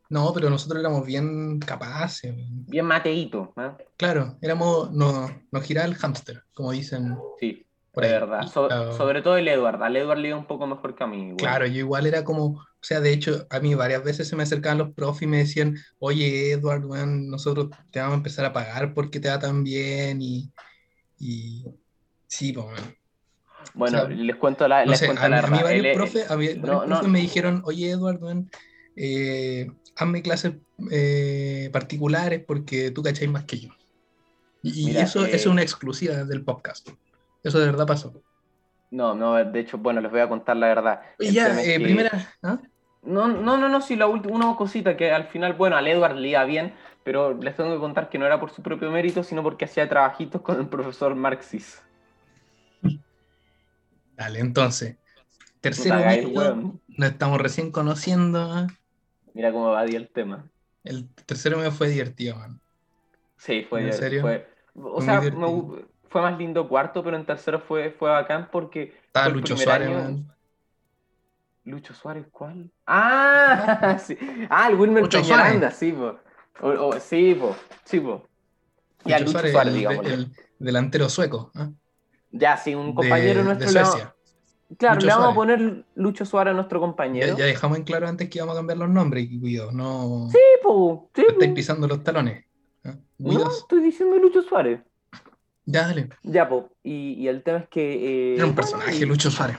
No, 0.09 0.33
pero 0.33 0.49
nosotros 0.49 0.79
éramos 0.81 1.05
bien 1.05 1.59
capaces. 1.59 2.33
bien 2.35 2.85
mateíto. 2.85 3.53
¿eh? 3.57 3.71
Claro, 3.95 4.35
éramos, 4.41 4.91
no, 4.91 5.29
nos 5.51 5.63
giraba 5.63 5.87
el 5.87 5.95
hámster, 5.95 6.43
como 6.53 6.71
dicen 6.71 7.15
Sí, 7.39 7.65
por 7.93 8.03
de 8.03 8.09
ahí. 8.09 8.13
verdad. 8.19 8.47
So- 8.47 8.67
Claro. 8.67 8.97
Sobre 8.97 9.21
todo 9.21 9.37
el 9.37 9.47
Edward. 9.47 9.81
Al 9.81 9.95
Edward 9.95 10.17
le 10.19 10.29
iba 10.29 10.37
un 10.37 10.47
poco 10.47 10.67
mejor 10.67 10.95
que 10.95 11.03
a 11.03 11.07
mí. 11.07 11.25
güey. 11.25 11.37
Claro, 11.37 11.65
yo 11.67 11.77
igual 11.77 12.05
era 12.07 12.23
como, 12.23 12.45
o 12.45 12.65
sea, 12.81 12.99
de 12.99 13.13
hecho, 13.13 13.45
a 13.49 13.59
mí 13.59 13.75
varias 13.75 14.03
veces 14.03 14.27
se 14.27 14.35
me 14.35 14.43
acercaban 14.43 14.79
los 14.79 14.91
profes 14.91 15.21
y 15.23 15.27
me 15.27 15.37
decían, 15.37 15.77
oye, 15.99 16.51
Edward, 16.51 16.83
nosotros 16.85 17.69
te 17.91 17.99
vamos 17.99 18.15
a 18.15 18.17
empezar 18.17 18.45
a 18.45 18.51
pagar 18.53 18.93
porque 18.93 19.19
te 19.19 19.29
va 19.29 19.39
tan 19.39 19.63
bien 19.63 20.21
y, 20.21 20.51
y 21.19 21.63
sí, 22.27 22.51
pues. 22.51 22.65
Bueno, 23.75 23.99
o 23.99 24.05
sea, 24.07 24.09
les 24.09 24.35
cuento 24.35 24.67
la, 24.67 24.83
No 24.85 24.91
les 24.91 24.99
sé, 24.99 25.05
cuento 25.05 25.23
a, 25.23 25.29
mí- 25.29 25.31
la 25.35 25.39
a 25.39 25.41
mí 25.43 25.49
verdad. 25.51 25.63
varios 25.63 25.95
profes, 25.95 26.31
a 26.31 26.35
mí 26.37 26.47
varios 26.47 26.65
no, 26.65 26.81
no. 26.81 26.87
profes 26.87 27.07
me 27.09 27.19
dijeron, 27.21 27.61
oye, 27.65 27.89
Edward, 27.91 28.21
weón, 28.21 28.49
eh, 28.95 29.71
hazme 29.95 30.21
clases 30.21 30.53
eh, 30.91 31.69
particulares 31.71 32.43
porque 32.45 32.91
tú 32.91 33.01
cacháis 33.03 33.29
más 33.31 33.45
que 33.45 33.59
yo. 33.59 33.69
Y, 34.62 34.81
y 34.81 34.85
Mira, 34.88 35.03
eso, 35.03 35.25
eh, 35.25 35.29
eso 35.29 35.35
es 35.35 35.45
una 35.47 35.62
exclusiva 35.62 36.23
del 36.25 36.43
podcast. 36.43 36.89
Eso 37.43 37.59
de 37.59 37.65
verdad 37.65 37.85
pasó. 37.85 38.13
No, 38.91 39.15
no, 39.15 39.35
de 39.43 39.59
hecho, 39.59 39.77
bueno, 39.77 40.01
les 40.01 40.12
voy 40.12 40.21
a 40.21 40.29
contar 40.29 40.55
la 40.55 40.67
verdad. 40.67 41.01
Oye, 41.19 41.29
El 41.29 41.35
ya, 41.35 41.62
eh, 41.62 41.77
que- 41.77 41.83
primera, 41.83 42.12
¿ah? 42.43 42.59
No, 43.01 43.27
no, 43.27 43.57
no, 43.57 43.67
no, 43.67 43.81
sí, 43.81 43.95
la 43.95 44.07
última, 44.07 44.35
una 44.35 44.55
cosita 44.55 44.95
que 44.95 45.12
al 45.12 45.27
final, 45.27 45.53
bueno, 45.53 45.75
al 45.75 45.88
Edward 45.88 46.15
le 46.15 46.29
iba 46.29 46.43
bien, 46.45 46.73
pero 47.03 47.33
les 47.33 47.55
tengo 47.55 47.73
que 47.73 47.79
contar 47.79 48.09
que 48.09 48.17
no 48.17 48.25
era 48.25 48.39
por 48.39 48.51
su 48.51 48.62
propio 48.62 48.91
mérito, 48.91 49.23
sino 49.23 49.43
porque 49.43 49.65
hacía 49.65 49.89
trabajitos 49.89 50.41
con 50.41 50.59
el 50.59 50.67
profesor 50.67 51.13
Marxis. 51.15 51.83
Dale, 54.15 54.39
entonces, 54.39 54.97
tercero 55.59 55.97
Puta, 55.97 56.27
weón. 56.27 56.81
nos 56.88 57.09
estamos 57.09 57.41
recién 57.41 57.71
conociendo. 57.71 58.39
¿ah? 58.39 58.67
Mira 59.33 59.51
cómo 59.51 59.69
evadía 59.69 59.97
el 59.97 60.07
tema. 60.09 60.45
El 60.83 61.09
tercero 61.25 61.57
medio 61.57 61.71
fue 61.71 61.89
divertido, 61.89 62.38
man. 62.38 62.62
Sí, 63.38 63.65
fue. 63.67 63.88
¿En 63.88 63.93
serio? 63.93 64.21
fue- 64.21 64.47
o 64.75 65.01
sea, 65.01 65.19
me 65.19 65.31
fue 66.13 66.22
más 66.22 66.38
lindo 66.38 66.70
cuarto, 66.70 67.03
pero 67.03 67.17
en 67.17 67.25
tercero 67.25 67.60
fue, 67.60 67.91
fue 67.91 68.10
bacán 68.10 68.48
porque. 68.51 68.93
Fue 69.12 69.25
el 69.27 69.34
Lucho 69.34 69.58
Suárez, 69.58 69.89
año-. 69.89 70.24
Lucho 71.65 71.93
Suárez, 71.93 72.25
¿cuál? 72.32 72.72
Ah, 72.86 73.98
sí. 74.00 74.17
ah 74.50 74.70
el 74.70 74.75
Wilmer 74.75 75.03
Lucho 75.03 75.22
Peñaranda, 75.22 75.72
sí, 75.72 75.91
po. 75.91 76.15
O- 76.62 76.88
o- 76.89 77.00
sí, 77.00 77.36
po. 77.36 77.55
Sí, 77.84 78.00
po. 78.00 78.27
Ya, 79.05 79.17
Lucho 79.20 79.25
Lucho 79.25 79.32
Suárez, 79.32 79.51
Suárez, 79.51 79.74
el, 79.74 79.79
digamos. 79.79 80.05
el 80.05 80.32
delantero 80.60 81.10
sueco. 81.10 81.51
¿ah? 81.55 81.70
Ya, 82.32 82.55
sí, 82.58 82.75
un 82.75 82.88
De- 82.89 82.93
compañero 82.93 83.39
de 83.39 83.43
nuestro. 83.46 83.74
vamos- 83.74 83.91
Suecia. 83.91 84.15
claro, 84.77 84.96
Lucho 84.96 85.08
le 85.08 85.13
vamos 85.13 85.29
a 85.29 85.34
Suárez. 85.34 85.58
poner 85.60 85.86
Lucho 85.96 86.25
Suárez 86.25 86.51
a 86.51 86.55
nuestro 86.55 86.79
compañero. 86.79 87.38
ya 87.38 87.46
dejamos 87.46 87.77
en 87.79 87.84
claro 87.86 88.08
antes 88.08 88.29
que 88.29 88.38
íbamos 88.38 88.55
a 88.55 88.60
cambiar 88.60 88.77
los 88.77 88.89
nombres, 88.89 89.27
y 89.29 89.39
cuidado, 89.39 89.72
no 89.72 90.27
Sí, 90.32 90.38
po. 90.62 91.10
Sí, 91.15 91.24
po. 91.24 91.32
estáis 91.32 91.51
pisando 91.53 91.88
los 91.88 92.03
talones. 92.03 92.46
¿ah? 92.86 92.96
No, 93.17 93.50
estoy 93.50 93.82
diciendo 93.82 94.17
Lucho 94.17 94.41
Suárez. 94.43 94.82
Ya, 95.65 95.88
dale. 95.88 96.10
Ya, 96.24 96.48
po. 96.48 96.70
Y, 96.84 97.13
y 97.13 97.27
el 97.27 97.43
tema 97.43 97.60
es 97.60 97.67
que. 97.70 98.34
eh, 98.34 98.36
Era 98.36 98.46
un 98.46 98.55
personaje, 98.55 98.96
y- 98.96 99.05
Lucho 99.05 99.32
Suárez. 99.32 99.58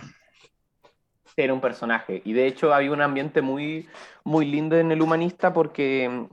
Era 1.36 1.52
un 1.52 1.60
personaje. 1.60 2.22
Y 2.24 2.32
de 2.32 2.46
hecho 2.46 2.72
había 2.72 2.92
un 2.92 3.00
ambiente 3.02 3.42
muy, 3.42 3.88
muy 4.22 4.46
lindo 4.46 4.76
en 4.76 4.92
el 4.92 5.02
humanista 5.02 5.52
porque 5.52 6.08
mm, 6.08 6.26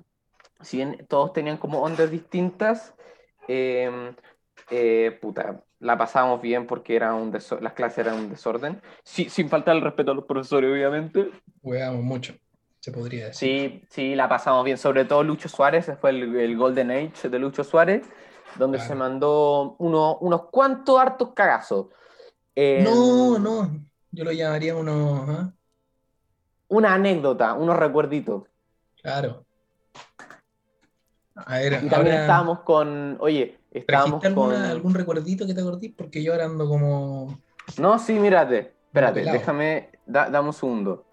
si 0.63 0.77
bien 0.77 1.05
todos 1.09 1.33
tenían 1.33 1.57
como 1.57 1.81
ondas 1.81 2.11
distintas, 2.11 2.93
eh, 3.47 4.13
eh, 4.69 5.17
puta, 5.19 5.63
la 5.79 5.97
pasábamos 5.97 6.41
bien 6.41 6.67
porque 6.67 6.95
era 6.95 7.13
un 7.15 7.31
las 7.61 7.73
clases 7.73 7.97
eran 7.99 8.15
un 8.15 8.29
desorden. 8.29 8.79
Sí, 9.03 9.27
sin 9.29 9.49
faltar 9.49 9.75
el 9.75 9.81
respeto 9.81 10.11
a 10.11 10.15
los 10.15 10.25
profesores, 10.25 10.71
obviamente. 10.71 11.31
Jugábamos 11.61 12.03
mucho. 12.03 12.35
se 12.79 12.91
podría 12.91 13.27
decir. 13.27 13.49
Sí, 13.49 13.81
sí, 13.89 14.15
la 14.15 14.29
pasamos 14.29 14.63
bien. 14.63 14.77
Sobre 14.77 15.05
todo 15.05 15.23
Lucho 15.23 15.49
Suárez, 15.49 15.91
fue 15.99 16.11
el, 16.11 16.55
Golden 16.57 16.91
Age 16.91 17.29
de 17.29 17.39
Lucho 17.39 17.63
Suárez, 17.63 18.03
donde 18.55 18.79
se 18.79 18.95
mandó 18.95 19.75
uno, 19.79 20.17
unos 20.17 20.43
cuantos 20.51 20.99
hartos 20.99 21.29
cagazos. 21.33 21.87
no, 22.55 23.39
no, 23.39 23.71
yo 24.11 24.23
lo 24.23 24.31
llamaría 24.31 24.75
unos... 24.75 25.29
¿ah? 25.29 25.53
Una 26.67 26.93
anécdota, 26.93 27.53
unos 27.53 27.77
recuerditos. 27.77 28.43
Claro. 29.01 29.45
A 31.35 31.57
ver, 31.57 31.81
y 31.83 31.89
también 31.89 32.17
estábamos 32.17 32.59
con, 32.61 33.17
oye, 33.19 33.59
estábamos 33.71 34.21
con... 34.21 34.53
algún 34.53 34.93
recuerdito 34.93 35.45
que 35.45 35.53
te 35.53 35.61
acordís? 35.61 35.93
Porque 35.95 36.23
yo 36.23 36.33
ahora 36.33 36.45
ando 36.45 36.67
como... 36.67 37.39
No, 37.77 37.99
sí, 37.99 38.13
mírate, 38.13 38.73
espérate, 38.85 39.23
déjame, 39.23 39.89
dame 40.05 40.39
un 40.39 40.53
segundo. 40.53 41.05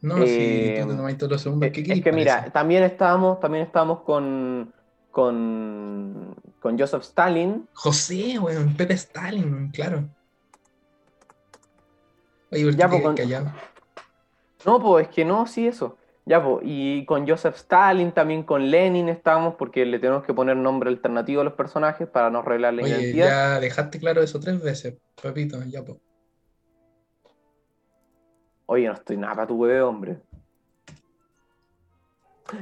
No, 0.00 0.14
sí, 0.16 0.74
tú 0.80 0.96
te 0.96 1.10
eh, 1.10 1.14
todos 1.16 1.32
los 1.32 1.42
segundos 1.42 1.70
que 1.70 1.80
Es 1.80 2.02
que 2.02 2.12
mira, 2.12 2.50
también 2.52 2.84
estábamos, 2.84 3.40
también 3.40 3.64
estábamos 3.64 4.00
con, 4.02 4.72
con, 5.12 6.34
con 6.58 6.78
Joseph 6.78 7.02
Stalin. 7.02 7.68
José, 7.74 8.38
bueno, 8.40 8.72
Pepe 8.76 8.94
Stalin, 8.94 9.70
claro. 9.70 10.08
Oye, 12.50 12.74
ya, 12.74 12.88
pues, 12.88 13.02
No, 14.66 14.80
pues 14.80 15.06
es 15.06 15.14
que 15.14 15.24
no, 15.24 15.46
sí, 15.46 15.68
eso. 15.68 15.96
Ya, 16.24 16.42
pues, 16.42 16.62
y 16.64 17.04
con 17.04 17.28
Joseph 17.28 17.56
Stalin, 17.56 18.12
también 18.12 18.42
con 18.42 18.70
Lenin 18.70 19.08
estábamos, 19.08 19.54
porque 19.54 19.84
le 19.84 19.98
tenemos 19.98 20.24
que 20.24 20.34
poner 20.34 20.56
nombre 20.56 20.90
alternativo 20.90 21.40
a 21.40 21.44
los 21.44 21.54
personajes 21.54 22.08
para 22.08 22.30
no 22.30 22.40
arreglar 22.40 22.74
la 22.74 22.82
Oye, 22.82 23.12
Ya 23.12 23.60
dejaste 23.60 23.98
claro 23.98 24.22
eso 24.22 24.40
tres 24.40 24.60
veces, 24.62 24.98
papito, 25.20 25.62
ya, 25.64 25.84
pues. 25.84 25.98
Oye, 28.66 28.86
no 28.86 28.94
estoy 28.94 29.16
nada 29.16 29.34
para 29.34 29.46
tu 29.46 29.60
bebé, 29.60 29.82
hombre. 29.82 30.18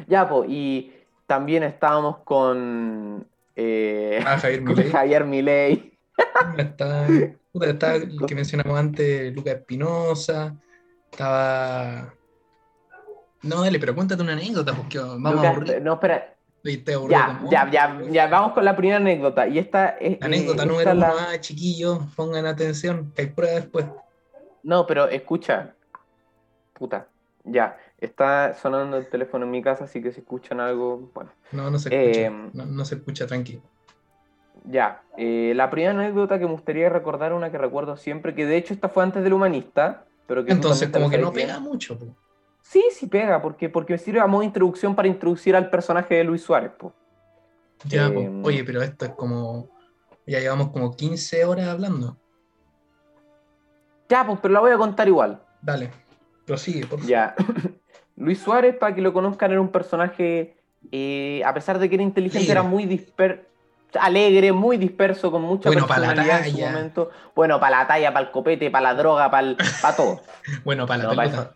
Ya, 0.07 0.28
pues, 0.28 0.49
y 0.49 0.92
también 1.31 1.63
estábamos 1.63 2.19
con 2.25 3.25
eh, 3.55 4.21
ah, 4.27 4.37
Javier 4.37 4.63
Milei. 4.67 4.91
Javier 4.91 5.25
Milei. 5.25 5.99
Estaba 6.59 7.07
el 7.95 8.27
que 8.27 8.35
mencionamos 8.35 8.77
antes, 8.77 9.33
Lucas 9.33 9.55
Espinosa. 9.55 10.57
Estaba. 11.09 12.13
No, 13.43 13.63
dale, 13.63 13.79
pero 13.79 13.95
cuéntate 13.95 14.21
una 14.21 14.33
anécdota, 14.33 14.75
porque 14.75 14.99
vamos 14.99 15.45
a 15.45 15.51
aburrir. 15.51 15.81
No, 15.81 15.93
espera. 15.93 16.35
Ya, 16.65 17.41
ya, 17.49 17.71
ya, 17.71 18.01
ya, 18.11 18.27
vamos 18.27 18.53
con 18.53 18.65
la 18.65 18.75
primera 18.75 18.97
anécdota. 18.97 19.47
Y 19.47 19.61
esta 19.61 19.91
es. 20.01 20.21
Anécdota 20.21 20.67
número 20.67 20.91
uno, 20.91 21.07
ah, 21.07 21.39
chiquillos, 21.39 22.01
pongan 22.17 22.45
atención, 22.47 23.13
que 23.15 23.23
hay 23.23 23.29
prueba 23.29 23.55
después. 23.55 23.87
No, 24.65 24.85
pero 24.85 25.09
escucha, 25.09 25.75
puta, 26.75 27.07
ya, 27.45 27.79
está 28.00 28.54
sonando 28.54 28.97
el 28.97 29.09
teléfono 29.09 29.45
en 29.45 29.50
mi 29.50 29.62
casa, 29.62 29.85
así 29.85 30.02
que 30.02 30.12
si 30.12 30.21
escuchan 30.21 30.61
algo, 30.61 31.11
bueno. 31.14 31.30
No, 31.52 31.71
no 31.71 31.78
se 31.78 31.88
escucha, 31.88 32.21
eh, 32.21 32.50
no, 32.52 32.85
se 32.85 32.95
escucha, 32.97 33.26
tranquilo. 33.26 33.62
Ya, 34.64 35.02
eh, 35.16 35.52
la 35.54 35.71
primera 35.71 35.92
anécdota 35.92 36.38
que 36.38 36.45
me 36.47 36.52
gustaría 36.52 36.88
recordar, 36.88 37.33
una 37.33 37.50
que 37.50 37.59
recuerdo 37.59 37.97
siempre, 37.97 38.35
que 38.35 38.47
de 38.47 38.57
hecho 38.57 38.75
esta 38.75 38.88
fue 38.88 39.02
antes 39.02 39.23
del 39.23 39.33
humanista, 39.33 40.04
pero 40.26 40.45
que... 40.45 40.52
Entonces 40.52 40.90
como 40.90 41.09
que 41.11 41.19
no 41.19 41.33
pega 41.33 41.59
mucho, 41.61 41.99
po. 41.99 42.14
Sí, 42.62 42.85
sí 42.92 43.07
pega, 43.07 43.40
porque, 43.40 43.69
porque 43.69 43.95
me 43.95 43.99
sirve 43.99 44.21
a 44.21 44.26
modo 44.26 44.40
de 44.40 44.47
introducción 44.47 44.95
para 44.95 45.09
introducir 45.09 45.57
al 45.57 45.71
personaje 45.71 46.14
de 46.16 46.25
Luis 46.25 46.42
Suárez, 46.42 46.73
po. 46.78 46.92
Ya, 47.87 48.09
eh, 48.09 48.40
oye, 48.45 48.64
pero 48.64 48.83
esto 48.83 49.07
es 49.07 49.12
como... 49.12 49.71
Ya 50.26 50.38
llevamos 50.38 50.69
como 50.69 50.95
15 50.95 51.45
horas 51.45 51.66
hablando. 51.66 52.16
Ya, 54.09 54.25
pues, 54.26 54.38
pero 54.40 54.54
la 54.54 54.61
voy 54.61 54.71
a 54.71 54.76
contar 54.76 55.09
igual. 55.09 55.42
Dale. 55.62 55.90
Prosigue, 56.45 56.87
por 56.87 56.99
favor. 56.99 57.09
Ya. 57.09 57.35
Luis 58.21 58.39
Suárez, 58.39 58.77
para 58.77 58.95
que 58.95 59.00
lo 59.00 59.12
conozcan, 59.12 59.50
era 59.50 59.61
un 59.61 59.71
personaje, 59.71 60.55
eh, 60.93 61.43
a 61.45 61.53
pesar 61.55 61.79
de 61.79 61.89
que 61.89 61.97
era 61.97 62.05
inteligente, 62.05 62.50
era 62.50 62.62
muy 62.62 62.85
disperso 62.85 63.50
alegre, 63.99 64.53
muy 64.53 64.77
disperso, 64.77 65.31
con 65.31 65.43
mucha 65.43 65.69
bueno, 65.69 65.87
personalidad 65.87 66.47
en 66.47 66.53
su 66.53 66.61
momento. 66.61 67.11
Bueno, 67.35 67.59
para 67.59 67.79
la 67.79 67.87
talla, 67.89 68.12
para 68.12 68.27
el 68.27 68.31
copete, 68.31 68.71
para 68.71 68.93
la 68.93 68.95
droga, 68.95 69.31
para, 69.31 69.57
para 69.83 69.97
todo. 69.97 70.21
bueno, 70.65 70.87
para 70.87 71.05
la 71.05 71.11
pelota. 71.11 71.55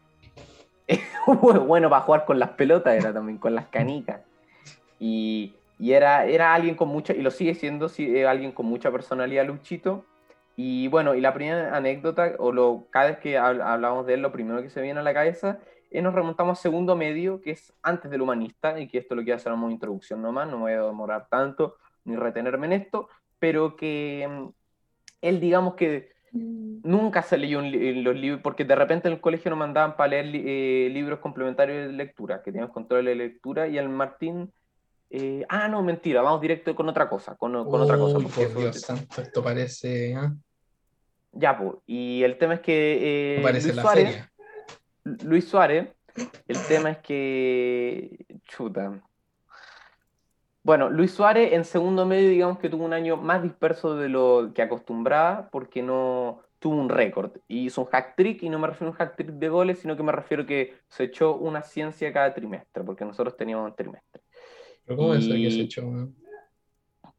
bueno, 1.66 1.88
para 1.88 2.02
jugar 2.02 2.25
con 2.25 2.38
las 2.38 2.50
pelotas 2.50 2.94
era 2.94 3.12
también, 3.12 3.38
con 3.38 3.54
las 3.54 3.66
canicas. 3.66 4.21
Y, 4.99 5.54
y 5.78 5.92
era, 5.92 6.25
era 6.25 6.54
alguien 6.54 6.75
con 6.75 6.88
mucha, 6.88 7.12
y 7.12 7.23
lo 7.23 7.30
sigue 7.30 7.54
siendo, 7.54 7.88
sí, 7.88 8.23
alguien 8.25 8.52
con 8.52 8.66
mucha 8.66 8.90
personalidad, 8.90 9.47
Luchito. 9.47 10.04
Y 10.56 10.88
bueno, 10.88 11.14
y 11.14 11.21
la 11.21 11.35
primera 11.35 11.76
anécdota, 11.76 12.33
o 12.38 12.52
lo, 12.52 12.85
cada 12.90 13.06
vez 13.06 13.18
que 13.18 13.38
hablamos 13.38 14.06
de 14.06 14.14
él, 14.14 14.23
lo 14.23 14.30
primero 14.30 14.62
que 14.62 14.71
se 14.71 14.80
viene 14.80 15.00
a 15.00 15.02
la 15.02 15.12
cabeza, 15.12 15.59
es 15.98 16.02
nos 16.02 16.14
remontamos 16.14 16.58
a 16.58 16.62
segundo 16.62 16.96
medio, 16.96 17.40
que 17.40 17.52
es 17.52 17.72
antes 17.82 18.10
del 18.10 18.22
humanista, 18.22 18.78
y 18.80 18.88
que 18.88 18.98
esto 18.98 19.14
lo 19.14 19.22
quiero 19.22 19.36
hacer 19.36 19.52
una 19.52 19.70
introducción 19.70 20.20
nomás, 20.20 20.48
no 20.48 20.56
me 20.56 20.62
voy 20.62 20.72
a 20.72 20.82
demorar 20.82 21.28
tanto 21.28 21.76
ni 22.04 22.16
retenerme 22.16 22.66
en 22.66 22.72
esto, 22.72 23.08
pero 23.38 23.76
que 23.76 24.28
mm, 24.28 24.48
él, 25.22 25.40
digamos 25.40 25.74
que 25.74 26.10
mm. 26.32 26.80
nunca 26.82 27.22
se 27.22 27.38
leyó 27.38 27.60
en 27.60 28.02
los 28.02 28.16
libros, 28.16 28.40
porque 28.42 28.64
de 28.64 28.74
repente 28.74 29.08
en 29.08 29.14
el 29.14 29.20
colegio 29.20 29.50
nos 29.50 29.58
mandaban 29.58 29.96
para 29.96 30.08
leer 30.08 30.30
eh, 30.34 30.90
libros 30.90 31.20
complementarios 31.20 31.86
de 31.86 31.92
lectura, 31.92 32.42
que 32.42 32.50
teníamos 32.50 32.74
control 32.74 33.04
de 33.04 33.14
lectura, 33.14 33.68
y 33.68 33.78
el 33.78 33.88
Martín 33.88 34.52
eh, 35.16 35.46
ah, 35.48 35.68
no, 35.68 35.80
mentira, 35.80 36.22
vamos 36.22 36.40
directo 36.40 36.74
con 36.74 36.88
otra 36.88 37.08
cosa, 37.08 37.36
con, 37.36 37.54
otra 37.54 37.96
cosa. 37.96 38.18
Por 38.18 38.56
Dios 38.58 38.80
santo, 38.80 39.22
esto 39.22 39.44
parece... 39.44 40.10
¿eh? 40.10 40.30
Ya, 41.30 41.56
pues, 41.56 41.74
y 41.86 42.24
el 42.24 42.36
tema 42.36 42.54
es 42.54 42.60
que... 42.60 43.36
Eh, 43.36 43.52
Luis, 43.52 43.74
Suárez, 43.74 44.28
Luis 45.04 45.49
Suárez, 45.49 45.88
el 46.46 46.66
tema 46.66 46.90
es 46.90 46.99
que... 46.99 48.26
Chuta. 48.44 49.02
Bueno, 50.62 50.88
Luis 50.88 51.12
Suárez 51.12 51.52
en 51.52 51.64
segundo 51.64 52.06
medio, 52.06 52.30
digamos 52.30 52.58
que 52.58 52.70
tuvo 52.70 52.84
un 52.84 52.94
año 52.94 53.16
más 53.16 53.42
disperso 53.42 53.96
de 53.96 54.08
lo 54.08 54.52
que 54.54 54.62
acostumbraba, 54.62 55.50
porque 55.50 55.82
no 55.82 56.40
tuvo 56.58 56.76
un 56.76 56.88
récord. 56.88 57.32
Y 57.49 57.66
hizo 57.66 57.82
un 57.82 57.88
hack 57.88 58.16
trick, 58.16 58.42
y 58.42 58.49
no 58.49 58.58
me 58.58 58.68
refiero 58.68 58.88
a 58.88 58.90
un 58.92 58.96
hack 58.96 59.16
trick 59.16 59.28
de 59.28 59.49
goles, 59.50 59.78
sino 59.80 59.96
que 59.96 60.02
me 60.02 60.12
refiero 60.12 60.44
a 60.44 60.46
que 60.46 60.78
se 60.88 61.04
echó 61.04 61.37
una 61.37 61.62
ciencia 61.62 62.11
cada 62.12 62.32
trimestre, 62.32 62.82
porque 62.82 63.04
nosotros 63.04 63.37
teníamos 63.37 63.70
un 63.70 63.76
trimestre. 63.76 64.23
¿Pero 64.87 64.96
cómo 64.96 65.14
es 65.14 65.26
que 65.26 65.50
se 65.50 65.61
echó? 65.61 65.82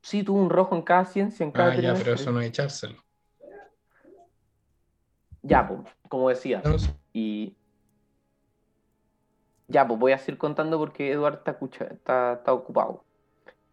Sí, 0.02 0.24
tuvo 0.24 0.40
un 0.40 0.50
rojo 0.50 0.76
en 0.76 0.82
cada 0.82 1.06
ciencia, 1.06 1.44
en 1.44 1.52
cada 1.52 1.72
Ah, 1.72 1.76
ya, 1.80 1.94
pero 1.94 2.14
eso 2.14 2.32
no 2.32 2.40
es 2.40 2.48
echárselo. 2.48 2.96
Ya, 5.44 5.68
pues, 5.68 5.82
como 6.10 6.30
decía. 6.30 6.64
Y. 7.14 7.56
Ya, 9.68 9.88
pues 9.88 10.00
voy 10.00 10.12
a 10.12 10.18
seguir 10.18 10.38
contando 10.38 10.78
porque 10.78 11.12
Eduardo 11.12 11.38
está, 11.38 11.58
está, 12.36 12.54
ocupado. 12.54 13.04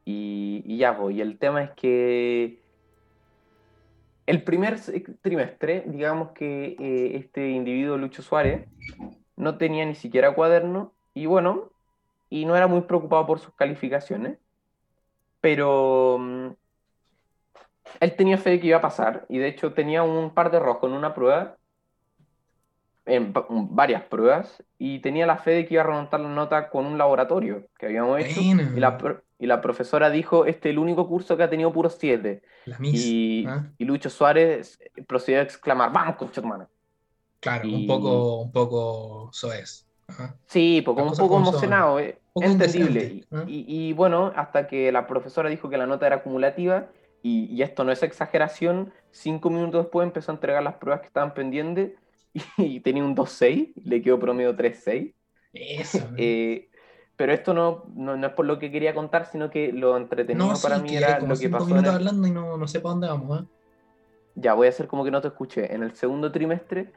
Y, 0.04 0.76
ya, 0.78 0.96
pues, 0.96 1.16
y 1.16 1.20
el 1.20 1.38
tema 1.38 1.62
es 1.62 1.70
que 1.72 2.60
el 4.26 4.42
primer 4.42 4.80
trimestre, 5.20 5.84
digamos 5.86 6.30
que 6.30 6.76
eh, 6.78 7.16
este 7.16 7.50
individuo, 7.50 7.98
Lucho 7.98 8.22
Suárez, 8.22 8.66
no 9.36 9.58
tenía 9.58 9.84
ni 9.84 9.94
siquiera 9.94 10.34
cuaderno. 10.34 10.92
Y 11.14 11.26
bueno, 11.26 11.70
y 12.30 12.46
no 12.46 12.56
era 12.56 12.66
muy 12.66 12.80
preocupado 12.82 13.26
por 13.26 13.40
sus 13.40 13.54
calificaciones, 13.54 14.38
pero 15.42 16.16
mm, 16.18 16.48
él 18.00 18.16
tenía 18.16 18.38
fe 18.38 18.50
de 18.50 18.60
que 18.60 18.68
iba 18.68 18.78
a 18.78 18.80
pasar 18.80 19.26
y 19.28 19.36
de 19.36 19.48
hecho 19.48 19.74
tenía 19.74 20.02
un 20.02 20.32
par 20.32 20.50
de 20.50 20.58
rojos 20.58 20.88
en 20.88 20.96
una 20.96 21.14
prueba, 21.14 21.58
en 23.04 23.32
varias 23.70 24.02
pruebas, 24.02 24.62
y 24.78 25.00
tenía 25.00 25.26
la 25.26 25.38
fe 25.38 25.52
de 25.52 25.66
que 25.66 25.74
iba 25.74 25.82
a 25.82 25.86
remontar 25.86 26.20
la 26.20 26.28
nota 26.28 26.70
con 26.70 26.86
un 26.86 26.98
laboratorio 26.98 27.66
que 27.78 27.86
habíamos 27.86 28.20
hecho. 28.20 28.40
Y 28.40 28.54
la, 28.80 29.20
y 29.38 29.46
la, 29.46 29.60
profesora 29.60 30.10
dijo, 30.10 30.46
este 30.46 30.68
es 30.68 30.72
el 30.72 30.78
único 30.78 31.08
curso 31.08 31.36
que 31.36 31.42
ha 31.42 31.50
tenido 31.50 31.72
puros 31.72 31.96
7. 31.98 32.42
Y, 32.80 33.44
¿ah? 33.48 33.66
y, 33.76 33.84
Lucho 33.84 34.08
Suárez 34.08 34.78
procedió 35.06 35.40
a 35.40 35.42
exclamar, 35.42 35.92
vamos, 35.92 36.16
con 36.16 36.30
hermano. 36.34 36.68
Claro, 37.40 37.68
un 37.68 37.86
poco, 37.88 38.42
un 38.42 38.52
poco 38.52 39.30
soez. 39.32 39.86
Sí, 40.46 40.82
porque 40.84 41.02
un 41.02 41.16
poco 41.16 41.38
emocionado, 41.38 41.98
eh, 41.98 42.18
entendible. 42.36 43.24
Y, 43.46 43.92
bueno, 43.94 44.32
hasta 44.36 44.66
que 44.66 44.92
la 44.92 45.06
profesora 45.06 45.48
dijo 45.48 45.68
que 45.68 45.76
la 45.76 45.86
nota 45.86 46.06
era 46.06 46.16
acumulativa, 46.16 46.86
y, 47.22 47.62
esto 47.62 47.84
no 47.84 47.92
es 47.92 48.02
exageración, 48.02 48.92
cinco 49.10 49.50
minutos 49.50 49.84
después 49.84 50.06
empezó 50.06 50.32
a 50.32 50.34
entregar 50.34 50.62
las 50.62 50.74
pruebas 50.74 51.00
que 51.00 51.06
estaban 51.08 51.34
pendientes 51.34 51.92
y, 52.56 52.80
tenía 52.80 53.04
un 53.04 53.16
2.6, 53.16 53.72
le 53.84 54.02
quedó 54.02 54.18
promedio 54.18 54.56
3.6. 54.56 55.14
Eso. 55.52 55.98
eh, 56.16 56.68
pero 57.16 57.32
esto 57.32 57.54
no, 57.54 57.84
no, 57.94 58.14
es 58.26 58.32
por 58.32 58.46
lo 58.46 58.58
que 58.58 58.70
quería 58.70 58.94
contar, 58.94 59.26
sino 59.26 59.50
que 59.50 59.72
lo 59.72 59.96
entretenido 59.96 60.54
para 60.62 60.78
mí 60.78 60.96
era 60.96 61.20
lo 61.20 61.36
que 61.36 61.48
pasó. 61.48 61.66
minutos 61.66 61.94
hablando 61.94 62.26
y 62.26 62.30
no, 62.30 62.56
no 62.56 62.66
sé 62.66 62.80
para 62.80 62.92
dónde 62.92 63.08
vamos. 63.08 63.42
¿eh? 63.42 63.44
Ya, 64.34 64.54
voy 64.54 64.66
a 64.66 64.70
hacer 64.70 64.88
como 64.88 65.04
que 65.04 65.10
no 65.10 65.20
te 65.20 65.28
escuché. 65.28 65.72
En 65.74 65.82
el 65.82 65.94
segundo 65.94 66.32
trimestre 66.32 66.92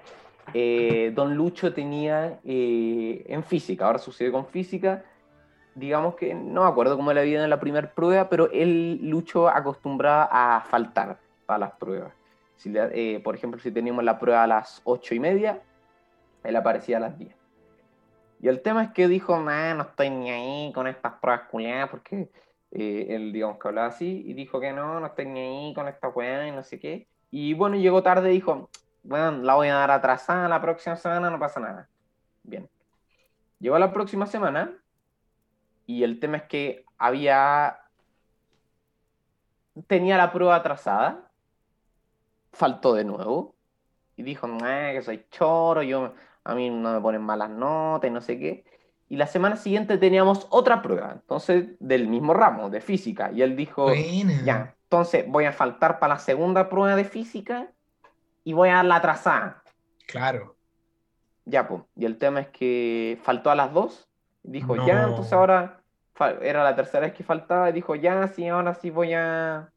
eh, 0.54 1.12
don 1.16 1.36
Lucho 1.36 1.74
tenía 1.74 2.40
eh, 2.44 3.26
en 3.28 3.44
física, 3.44 3.88
ahora 3.88 4.00
sucede 4.00 4.32
con 4.32 4.46
física, 4.46 5.04
digamos 5.74 6.16
que 6.16 6.34
no 6.34 6.64
me 6.64 6.70
acuerdo 6.70 6.96
cómo 6.96 7.12
le 7.12 7.22
había 7.22 7.44
en 7.44 7.50
la 7.50 7.60
primera 7.60 7.94
prueba, 7.94 8.30
pero 8.30 8.50
él, 8.52 9.00
Lucho, 9.02 9.50
acostumbraba 9.50 10.30
a 10.32 10.62
faltar 10.62 11.18
para 11.46 11.60
las 11.60 11.72
pruebas. 11.74 12.14
Si 12.58 12.72
eh, 12.76 13.22
por 13.24 13.36
ejemplo, 13.36 13.60
si 13.60 13.72
teníamos 13.72 14.04
la 14.04 14.20
prueba 14.20 14.44
a 14.44 14.48
las 14.48 14.82
ocho 14.84 15.14
y 15.14 15.20
media, 15.20 15.62
él 16.44 16.56
aparecía 16.56 16.98
a 16.98 17.02
las 17.02 17.18
10. 17.18 17.36
Y 18.42 18.48
el 18.48 18.62
tema 18.62 18.84
es 18.84 18.92
que 18.92 19.08
dijo, 19.08 19.40
nah, 19.40 19.74
no 19.74 19.84
estoy 19.84 20.10
ni 20.10 20.30
ahí 20.30 20.72
con 20.74 20.88
estas 20.88 21.14
pruebas 21.14 21.48
culiadas, 21.50 21.90
porque 21.90 22.30
eh, 22.72 23.08
él, 23.10 23.32
digamos 23.32 23.58
que 23.58 23.68
hablaba 23.68 23.88
así, 23.88 24.24
y 24.26 24.34
dijo 24.34 24.60
que 24.60 24.72
no, 24.74 25.00
no 25.00 25.08
estoy 25.08 25.26
ni 25.26 25.40
ahí 25.40 25.74
con 25.74 25.88
esta 25.88 26.10
weá 26.10 26.48
y 26.48 26.52
no 26.52 26.64
sé 26.64 26.80
qué. 26.80 27.08
Y 27.32 27.54
bueno, 27.54 27.76
llegó 27.76 28.04
tarde 28.04 28.30
dijo, 28.30 28.70
bueno, 29.04 29.32
la 29.44 29.56
voy 29.56 29.70
a 29.70 29.76
dar 29.76 29.92
atrasada 29.92 30.48
la 30.48 30.62
próxima 30.62 30.96
semana, 30.96 31.30
no 31.30 31.40
pasa 31.40 31.60
nada. 31.60 31.90
Bien. 32.44 32.70
Llegó 33.60 33.80
la 33.80 33.92
próxima 33.94 34.26
semana 34.26 34.78
y 35.86 36.04
el 36.04 36.20
tema 36.20 36.38
es 36.38 36.44
que 36.44 36.86
había... 36.98 37.80
Tenía 39.88 40.18
la 40.18 40.32
prueba 40.32 40.56
atrasada, 40.56 41.25
faltó 42.56 42.94
de 42.94 43.04
nuevo 43.04 43.56
y 44.16 44.24
dijo, 44.24 44.48
que 44.58 45.02
soy 45.04 45.26
choro, 45.30 45.84
yo, 45.84 46.14
a 46.44 46.56
mí 46.56 46.70
no 46.70 46.94
me 46.94 47.02
ponen 47.02 47.22
malas 47.22 47.50
notas 47.50 48.10
y 48.10 48.14
no 48.14 48.22
sé 48.22 48.40
qué. 48.40 48.66
Y 49.08 49.18
la 49.18 49.28
semana 49.28 49.56
siguiente 49.56 49.98
teníamos 49.98 50.48
otra 50.50 50.82
prueba, 50.82 51.12
entonces 51.14 51.68
del 51.80 52.08
mismo 52.08 52.34
ramo, 52.34 52.70
de 52.70 52.82
física. 52.82 53.32
Y 53.32 53.42
él 53.44 53.56
dijo, 53.56 53.94
ya, 54.44 54.76
entonces 54.84 55.26
voy 55.28 55.46
a 55.46 55.52
faltar 55.52 56.00
para 56.00 56.16
la 56.16 56.20
segunda 56.20 56.70
prueba 56.70 56.96
de 56.96 57.04
física 57.04 57.68
y 58.44 58.54
voy 58.54 58.70
a 58.70 58.76
dar 58.76 58.86
la 58.86 58.96
atrasada. 58.96 59.64
Claro. 60.08 60.56
Ya, 61.46 61.68
pues. 61.68 61.84
Y 61.96 62.06
el 62.06 62.18
tema 62.18 62.40
es 62.40 62.48
que 62.48 63.20
faltó 63.24 63.52
a 63.52 63.56
las 63.56 63.72
dos. 63.74 64.10
Dijo, 64.44 64.76
ya, 64.76 65.04
entonces 65.04 65.34
ahora 65.34 65.82
era 66.42 66.64
la 66.64 66.76
tercera 66.76 67.08
vez 67.08 67.14
que 67.14 67.24
faltaba. 67.24 67.70
Y 67.70 67.74
dijo, 67.74 67.96
ya, 67.96 68.28
sí, 68.28 68.48
ahora 68.48 68.74
sí 68.74 68.90
voy 68.90 69.14
a. 69.14 69.72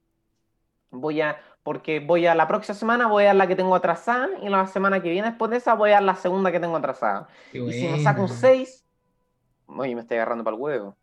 Voy 0.90 1.20
a. 1.20 1.38
Porque 1.68 2.00
voy 2.00 2.26
a 2.26 2.34
la 2.34 2.48
próxima 2.48 2.74
semana, 2.74 3.08
voy 3.08 3.24
a 3.24 3.34
la 3.34 3.46
que 3.46 3.54
tengo 3.54 3.74
atrasada. 3.74 4.26
Y 4.42 4.48
la 4.48 4.66
semana 4.68 5.02
que 5.02 5.10
viene 5.10 5.28
después 5.28 5.50
de 5.50 5.58
esa, 5.58 5.74
voy 5.74 5.90
a 5.90 6.00
la 6.00 6.14
segunda 6.14 6.50
que 6.50 6.58
tengo 6.58 6.74
atrasada. 6.74 7.28
y 7.52 7.72
si 7.72 7.88
me 7.88 8.02
saco 8.02 8.22
un 8.22 8.30
6, 8.30 8.86
oye, 9.66 9.94
me 9.94 10.00
estoy 10.00 10.16
agarrando 10.16 10.44
para 10.44 10.56
el 10.56 10.62
huevo. 10.62 10.96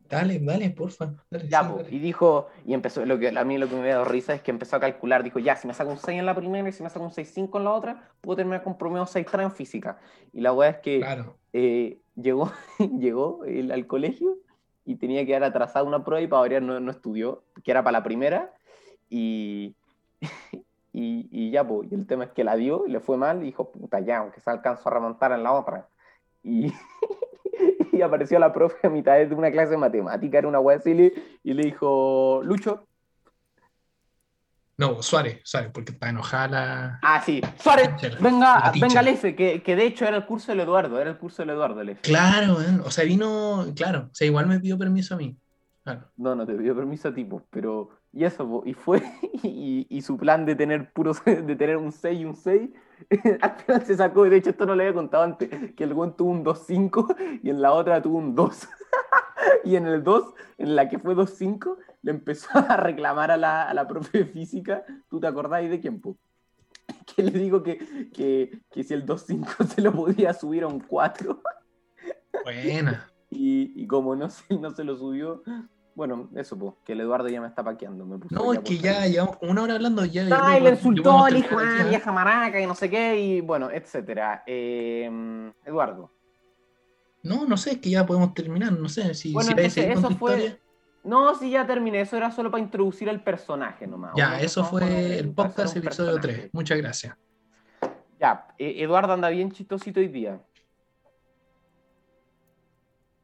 Dale, 0.00 0.38
dale, 0.40 0.68
porfa. 0.68 1.14
ya, 1.48 1.74
y 1.88 1.98
dijo, 2.00 2.48
y 2.66 2.74
empezó, 2.74 3.06
lo 3.06 3.18
que 3.18 3.28
a 3.28 3.44
mí 3.44 3.56
lo 3.56 3.66
que 3.66 3.76
me 3.76 3.86
dio 3.86 4.04
risa 4.04 4.34
es 4.34 4.42
que 4.42 4.50
empezó 4.50 4.76
a 4.76 4.80
calcular, 4.80 5.22
dijo, 5.22 5.38
ya, 5.38 5.56
si 5.56 5.66
me 5.66 5.72
saco 5.72 5.90
un 5.90 5.96
6 5.96 6.18
en 6.18 6.26
la 6.26 6.34
primera 6.34 6.68
y 6.68 6.72
si 6.72 6.82
me 6.82 6.90
saco 6.90 7.06
un 7.06 7.12
6-5 7.12 7.56
en 7.56 7.64
la 7.64 7.72
otra, 7.72 8.10
puedo 8.20 8.36
terminar 8.36 8.62
con 8.62 8.76
promedio 8.76 9.06
6-3 9.06 9.42
en 9.42 9.52
física. 9.52 9.98
Y 10.34 10.42
la 10.42 10.52
weá 10.52 10.68
es 10.68 10.78
que 10.80 11.02
eh, 11.54 11.98
llegó, 12.14 12.52
llegó 12.98 13.40
al 13.72 13.86
colegio 13.86 14.36
y 14.84 14.96
tenía 14.96 15.24
que 15.24 15.32
dar 15.32 15.44
atrasada 15.44 15.82
una 15.82 16.04
prueba 16.04 16.22
y 16.22 16.26
para 16.26 16.40
variar 16.40 16.60
no, 16.60 16.78
no 16.78 16.90
estudió, 16.90 17.42
que 17.64 17.70
era 17.70 17.82
para 17.82 18.00
la 18.00 18.04
primera, 18.04 18.52
y, 19.08 19.74
y, 20.92 21.28
y, 21.30 21.50
ya, 21.50 21.66
pues, 21.66 21.90
y 21.90 21.94
el 21.94 22.06
tema 22.06 22.24
es 22.24 22.30
que 22.30 22.44
la 22.44 22.56
dio, 22.56 22.86
y 22.86 22.90
le 22.90 23.00
fue 23.00 23.16
mal, 23.16 23.42
y 23.42 23.46
dijo, 23.46 23.70
puta, 23.70 24.00
ya, 24.00 24.18
aunque 24.18 24.40
se 24.40 24.50
alcanzó 24.50 24.88
a 24.88 24.94
remontar 24.94 25.32
en 25.32 25.42
la 25.42 25.52
otra. 25.52 25.88
Y, 26.42 26.72
y 27.92 28.02
apareció 28.02 28.38
la 28.38 28.52
profe 28.52 28.86
a 28.86 28.90
mitad 28.90 29.16
de 29.16 29.34
una 29.34 29.50
clase 29.50 29.70
de 29.70 29.78
matemática, 29.78 30.38
era 30.38 30.48
una 30.48 30.60
wea 30.60 30.76
así, 30.76 31.12
y 31.42 31.54
le 31.54 31.62
dijo, 31.62 32.40
Lucho. 32.44 32.86
No, 34.78 35.02
Suárez, 35.02 35.40
Suárez, 35.42 35.70
porque 35.72 35.92
está 35.92 36.10
enojada 36.10 36.48
la... 36.48 36.98
Ah, 37.02 37.22
sí, 37.24 37.40
Suárez, 37.58 37.88
venga, 38.20 38.70
venga 38.78 39.00
al 39.00 39.08
F, 39.08 39.34
que, 39.34 39.62
que, 39.62 39.74
de 39.74 39.86
hecho 39.86 40.04
era 40.04 40.18
el 40.18 40.26
curso 40.26 40.52
del 40.52 40.60
Eduardo, 40.60 41.00
era 41.00 41.08
el 41.08 41.16
curso 41.16 41.42
del 41.42 41.50
Eduardo 41.50 41.80
el 41.80 41.88
F. 41.90 42.02
Claro, 42.02 42.58
o 42.84 42.90
sea, 42.90 43.04
vino, 43.04 43.64
claro, 43.74 44.08
o 44.10 44.14
sea, 44.14 44.26
igual 44.26 44.46
me 44.46 44.60
pidió 44.60 44.76
permiso 44.76 45.14
a 45.14 45.18
mí. 45.18 45.34
Claro. 45.82 46.10
No, 46.18 46.34
no 46.34 46.44
te 46.44 46.52
pidió 46.52 46.76
permiso 46.76 47.08
a 47.08 47.14
ti, 47.14 47.24
pues, 47.24 47.42
pero, 47.48 47.88
y 48.16 48.24
eso, 48.24 48.62
y 48.64 48.72
fue, 48.72 49.02
y, 49.42 49.86
y, 49.90 50.00
su 50.00 50.16
plan 50.16 50.46
de 50.46 50.56
tener 50.56 50.90
puros, 50.90 51.22
de 51.26 51.54
tener 51.54 51.76
un 51.76 51.92
6 51.92 52.18
y 52.18 52.24
un 52.24 52.34
6, 52.34 52.70
al 53.42 53.50
final 53.56 53.84
se 53.84 53.94
sacó, 53.94 54.24
de 54.24 54.38
hecho 54.38 54.50
esto 54.50 54.64
no 54.64 54.74
lo 54.74 54.80
había 54.80 54.94
contado 54.94 55.22
antes, 55.22 55.74
que 55.74 55.84
el 55.84 55.92
buen 55.92 56.14
tuvo 56.14 56.30
un 56.30 56.42
2-5 56.42 57.14
y 57.42 57.50
en 57.50 57.60
la 57.60 57.74
otra 57.74 58.00
tuvo 58.00 58.16
un 58.16 58.34
2. 58.34 58.68
y 59.64 59.76
en 59.76 59.86
el 59.86 60.02
2, 60.02 60.34
en 60.56 60.76
la 60.76 60.88
que 60.88 60.98
fue 60.98 61.14
2-5, 61.14 61.76
le 62.00 62.10
empezó 62.10 62.48
a 62.54 62.78
reclamar 62.78 63.30
a 63.30 63.36
la, 63.36 63.64
a 63.64 63.74
la 63.74 63.86
profe 63.86 64.16
de 64.16 64.24
física, 64.24 64.82
¿tú 65.10 65.20
te 65.20 65.26
acordás 65.26 65.68
de 65.68 65.78
quién? 65.78 66.00
Que 67.14 67.22
le 67.22 67.38
digo 67.38 67.62
que, 67.62 68.08
que, 68.14 68.62
que 68.70 68.82
si 68.82 68.94
el 68.94 69.04
2-5 69.04 69.66
se 69.66 69.82
lo 69.82 69.92
podía 69.92 70.32
subir 70.32 70.62
a 70.62 70.68
un 70.68 70.80
4. 70.80 71.42
Buena. 72.44 73.12
Y, 73.28 73.82
y 73.82 73.86
como 73.86 74.16
no 74.16 74.30
se, 74.30 74.54
no 74.58 74.70
se 74.70 74.84
lo 74.84 74.96
subió, 74.96 75.42
bueno, 75.96 76.28
eso, 76.36 76.58
pues, 76.58 76.74
que 76.84 76.92
el 76.92 77.00
Eduardo 77.00 77.26
ya 77.28 77.40
me 77.40 77.48
está 77.48 77.64
paqueando. 77.64 78.04
no, 78.30 78.52
es 78.52 78.60
que 78.60 78.76
ya 78.76 79.06
llevamos 79.06 79.38
una 79.40 79.62
hora 79.62 79.74
hablando. 79.74 80.04
Ya, 80.04 80.58
y 80.58 80.62
le 80.62 80.70
insultó, 80.70 81.26
le 81.26 81.36
dijo, 81.36 81.56
ah, 81.58 81.86
vieja 81.88 82.12
maraca 82.12 82.60
y 82.60 82.66
no 82.66 82.74
sé 82.74 82.90
qué, 82.90 83.18
y 83.18 83.40
bueno, 83.40 83.70
etcétera. 83.70 84.44
Eh, 84.46 85.10
Eduardo. 85.64 86.12
No, 87.22 87.46
no 87.46 87.56
sé, 87.56 87.72
es 87.72 87.78
que 87.78 87.88
ya 87.88 88.04
podemos 88.04 88.34
terminar, 88.34 88.72
no 88.72 88.90
sé. 88.90 89.14
Si, 89.14 89.32
bueno, 89.32 89.50
si 89.70 89.80
eso 89.80 90.10
fue. 90.10 90.60
No, 91.02 91.34
sí, 91.34 91.48
ya 91.48 91.66
terminé. 91.66 92.02
Eso 92.02 92.18
era 92.18 92.30
solo 92.30 92.50
para 92.50 92.62
introducir 92.62 93.08
el 93.08 93.22
personaje 93.22 93.86
nomás. 93.86 94.12
Ya, 94.16 94.38
eso 94.38 94.64
fue 94.64 95.18
el 95.18 95.32
podcast 95.32 95.74
episodio 95.76 96.20
3. 96.20 96.50
Muchas 96.52 96.76
gracias. 96.76 97.16
Ya, 98.20 98.48
e-, 98.58 98.82
Eduardo 98.82 99.14
anda 99.14 99.30
bien 99.30 99.50
chistosito 99.50 99.98
hoy 100.00 100.08
día. 100.08 100.40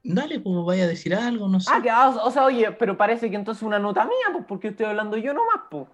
Dale, 0.04 0.40
pues 0.40 0.64
vaya 0.64 0.84
a 0.84 0.88
decir 0.88 1.14
algo, 1.14 1.48
no 1.48 1.60
sé. 1.60 1.70
Ah, 1.72 1.80
que, 1.80 1.90
ah, 1.90 2.08
o 2.24 2.30
sea, 2.30 2.44
oye, 2.44 2.72
pero 2.72 2.96
parece 2.96 3.30
que 3.30 3.36
entonces 3.36 3.62
una 3.62 3.78
nota 3.78 4.04
mía, 4.04 4.32
pues 4.32 4.44
porque 4.48 4.68
estoy 4.68 4.86
hablando 4.86 5.16
yo 5.16 5.32
nomás, 5.32 5.60
pues. 5.70 5.86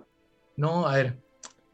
No, 0.57 0.87
a 0.87 0.95
ver, 0.97 1.19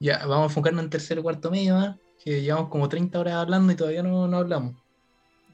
ya, 0.00 0.18
vamos 0.26 0.40
a 0.40 0.44
enfocarnos 0.44 0.84
en 0.84 0.90
tercero 0.90 1.22
cuarto 1.22 1.50
medio, 1.50 1.80
¿eh? 1.80 1.94
que 2.22 2.42
llevamos 2.42 2.70
como 2.70 2.88
30 2.88 3.20
horas 3.20 3.34
hablando 3.34 3.72
y 3.72 3.76
todavía 3.76 4.02
no, 4.02 4.26
no 4.26 4.38
hablamos. 4.38 4.74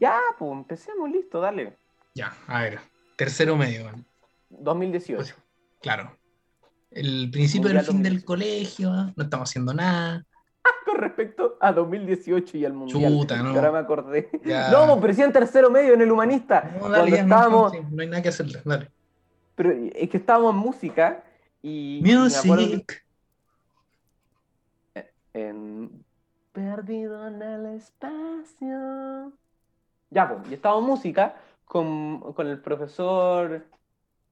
Ya, 0.01 0.19
pues 0.38 0.53
empecemos, 0.53 1.11
listo, 1.11 1.40
dale. 1.40 1.77
Ya, 2.14 2.35
a 2.47 2.62
ver, 2.62 2.81
tercero 3.16 3.57
medio. 3.57 3.88
¿eh? 3.90 4.05
2018. 4.49 5.16
Pues, 5.16 5.37
claro. 5.83 6.16
El 6.90 7.31
principio 7.31 7.69
del 7.69 7.83
fin 7.83 8.03
del 8.03 8.25
colegio, 8.25 8.88
¿eh? 8.88 9.12
no 9.14 9.25
estamos 9.25 9.51
haciendo 9.51 9.75
nada. 9.75 10.25
Respecto 11.00 11.56
a 11.60 11.72
2018 11.72 12.58
y 12.58 12.64
al 12.64 12.72
Mundial. 12.72 13.12
Chuta, 13.12 13.42
no. 13.42 13.50
Ahora 13.50 13.72
me 13.72 13.78
acordé. 13.78 14.30
No, 14.70 15.00
pero 15.00 15.14
sí 15.14 15.22
en 15.22 15.32
tercero 15.32 15.70
medio 15.70 15.94
en 15.94 16.02
el 16.02 16.10
humanista. 16.10 16.70
No, 16.80 16.88
dale, 16.88 17.18
estábamos... 17.18 17.72
no, 17.90 18.02
hay 18.02 18.08
nada 18.08 18.22
que 18.22 18.28
hacer, 18.28 18.46
dale. 18.64 18.90
Pero 19.54 19.72
es 19.94 20.08
que 20.08 20.16
estábamos 20.16 20.54
en 20.54 20.60
música 20.60 21.24
y... 21.62 22.00
Music. 22.02 23.04
En... 25.32 26.04
Perdido 26.52 27.28
en 27.28 27.42
el 27.42 27.66
espacio. 27.76 29.32
Ya, 30.10 30.28
pues, 30.28 30.50
y 30.50 30.54
estábamos 30.54 30.84
en 30.84 30.90
música 30.90 31.36
con, 31.64 32.32
con 32.32 32.46
el 32.46 32.58
profesor... 32.58 33.66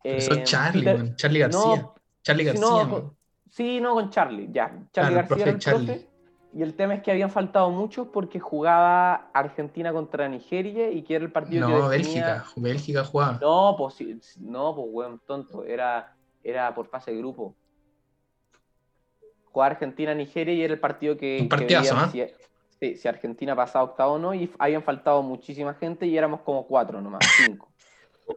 Profesor 0.03 0.39
eh, 0.39 0.45
Charlie, 0.45 1.15
Charlie 1.17 1.41
García. 1.41 1.91
Charlie 2.23 2.45
García. 2.45 2.85
No, 2.85 3.17
sí, 3.51 3.81
no, 3.81 3.95
con 3.95 4.11
Charlie, 4.11 4.49
ya. 4.53 4.73
Charlie 4.93 5.15
García 5.15 5.45
el 5.45 5.59
profe. 5.59 6.08
Y 6.53 6.63
el 6.63 6.75
tema 6.75 6.95
es 6.95 7.03
que 7.03 7.11
habían 7.11 7.31
faltado 7.31 7.71
muchos 7.71 8.09
porque 8.09 8.41
jugaba 8.41 9.31
Argentina 9.35 9.93
contra 9.93 10.29
Nigeria 10.29 10.91
y 10.91 11.03
que 11.03 11.17
era 11.17 11.25
el 11.25 11.31
partido 11.31 11.69
no, 11.69 11.89
Bélgica, 11.89 12.45
Bélgica 12.57 13.05
jugaba. 13.05 13.39
No, 13.41 13.75
pues, 13.77 14.39
no, 14.41 14.75
pues, 14.75 14.87
weón, 14.91 15.21
tonto. 15.27 15.65
Era, 15.65 16.17
era 16.43 16.75
por 16.75 16.87
fase 16.87 17.11
de 17.11 17.19
grupo. 17.19 17.55
Jugaba 19.45 19.73
Argentina-Nigeria 19.73 20.55
y 20.55 20.63
era 20.63 20.73
el 20.73 20.81
partido 20.81 21.17
que. 21.19 21.39
Un 21.43 21.49
partidazo, 21.49 21.97
si, 22.81 22.97
si, 22.97 23.09
Argentina 23.09 23.55
pasaba 23.55 23.85
octavo 23.85 24.15
o 24.15 24.19
no, 24.19 24.35
y 24.35 24.51
habían 24.59 24.83
faltado 24.83 25.23
muchísima 25.23 25.75
gente 25.75 26.07
y 26.07 26.17
éramos 26.17 26.41
como 26.41 26.67
cuatro 26.67 27.01
nomás, 27.03 27.25
cinco. 27.45 27.69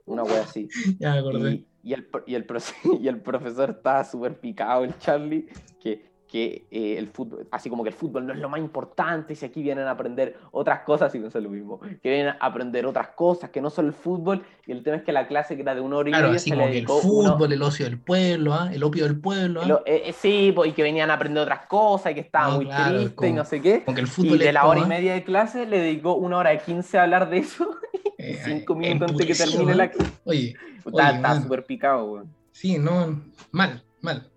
Una 0.06 0.24
wea 0.24 0.42
así. 0.42 0.68
ya 1.00 1.14
me 1.14 1.20
acordé. 1.20 1.66
Y, 1.84 1.94
el, 1.94 2.10
y, 2.26 2.36
el, 2.36 2.46
y 3.02 3.08
el 3.08 3.22
profesor 3.22 3.70
estaba 3.70 4.04
súper 4.04 4.40
picado, 4.40 4.84
el 4.84 4.98
Charlie, 5.00 5.48
que 5.80 6.11
que 6.32 6.66
eh, 6.72 6.96
el 6.98 7.10
fútbol, 7.10 7.46
así 7.52 7.70
como 7.70 7.84
que 7.84 7.90
el 7.90 7.96
fútbol 7.96 8.26
no 8.26 8.32
es 8.32 8.40
lo 8.40 8.48
más 8.48 8.62
importante, 8.62 9.36
si 9.36 9.46
aquí 9.46 9.62
vienen 9.62 9.86
a 9.86 9.92
aprender 9.92 10.38
otras 10.52 10.80
cosas, 10.80 11.14
y 11.14 11.20
no 11.20 11.28
es 11.28 11.36
lo 11.36 11.50
mismo, 11.50 11.82
que 11.82 12.10
vienen 12.10 12.30
a 12.30 12.38
aprender 12.40 12.86
otras 12.86 13.10
cosas, 13.10 13.50
que 13.50 13.60
no 13.60 13.70
son 13.70 13.88
el 13.88 13.94
fútbol, 13.94 14.42
y 14.66 14.72
el 14.72 14.82
tema 14.82 14.96
es 14.96 15.04
que 15.04 15.12
la 15.12 15.28
clase 15.28 15.58
que 15.58 15.62
era 15.62 15.76
de 15.76 15.82
una 15.82 15.98
hora 15.98 16.10
y 16.10 16.14
claro, 16.14 16.32
así 16.32 16.50
como 16.50 16.68
que 16.68 16.78
el 16.78 16.88
fútbol, 16.88 17.52
el 17.52 17.62
ocio 17.62 17.86
del 17.86 18.00
pueblo, 18.00 18.54
¿ah? 18.54 18.70
el 18.72 18.82
opio 18.82 19.04
del 19.04 19.20
pueblo. 19.20 19.62
¿ah? 19.62 19.82
Eh, 19.86 20.04
eh, 20.06 20.14
sí, 20.14 20.56
y 20.66 20.72
que 20.72 20.84
venían 20.84 21.12
a 21.12 21.16
aprender 21.16 21.44
otras 21.44 21.66
cosas, 21.66 22.14
y 22.14 22.16
que 22.16 22.22
estaba 22.22 22.56
muy 22.56 22.70
triste, 22.70 23.28
y 23.28 23.34
no 23.34 23.44
sé 23.44 23.62
qué. 23.62 23.84
El 23.86 24.08
fútbol 24.08 24.42
y 24.42 24.46
de 24.46 24.54
la 24.54 24.66
hora 24.66 24.80
y 24.80 24.86
media 24.86 25.14
de 25.14 25.26
clase 25.26 25.66
le 25.66 25.80
dedicó 25.80 26.16
una 26.16 26.38
hora 26.38 26.54
y 26.54 26.60
quince 26.60 26.98
a 26.98 27.04
hablar 27.04 27.30
de 27.30 27.40
eso, 27.40 27.68
y 28.18 28.36
cinco 28.36 28.74
minutos 28.76 29.12
antes 29.12 29.28
de 29.28 29.34
que 29.34 29.52
termine 29.52 29.76
la 29.76 29.92
clase. 29.92 30.12
Oye, 30.24 30.56
está 30.86 31.42
súper 31.42 31.66
picado, 31.66 32.08
güey. 32.08 32.24
Sí, 32.54 32.78
no, 32.78 33.22
mal, 33.52 33.84
mal. 34.00 34.31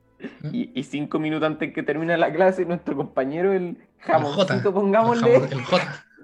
Y, 0.53 0.83
cinco 0.85 1.19
minutos 1.19 1.47
antes 1.47 1.73
que 1.73 1.83
termine 1.83 2.17
la 2.17 2.33
clase, 2.33 2.65
nuestro 2.65 2.97
compañero, 2.97 3.53
el 3.53 3.79
jamoncito, 4.01 4.73
pongámosle. 4.73 5.37
El, 5.37 5.63
J. 5.63 6.05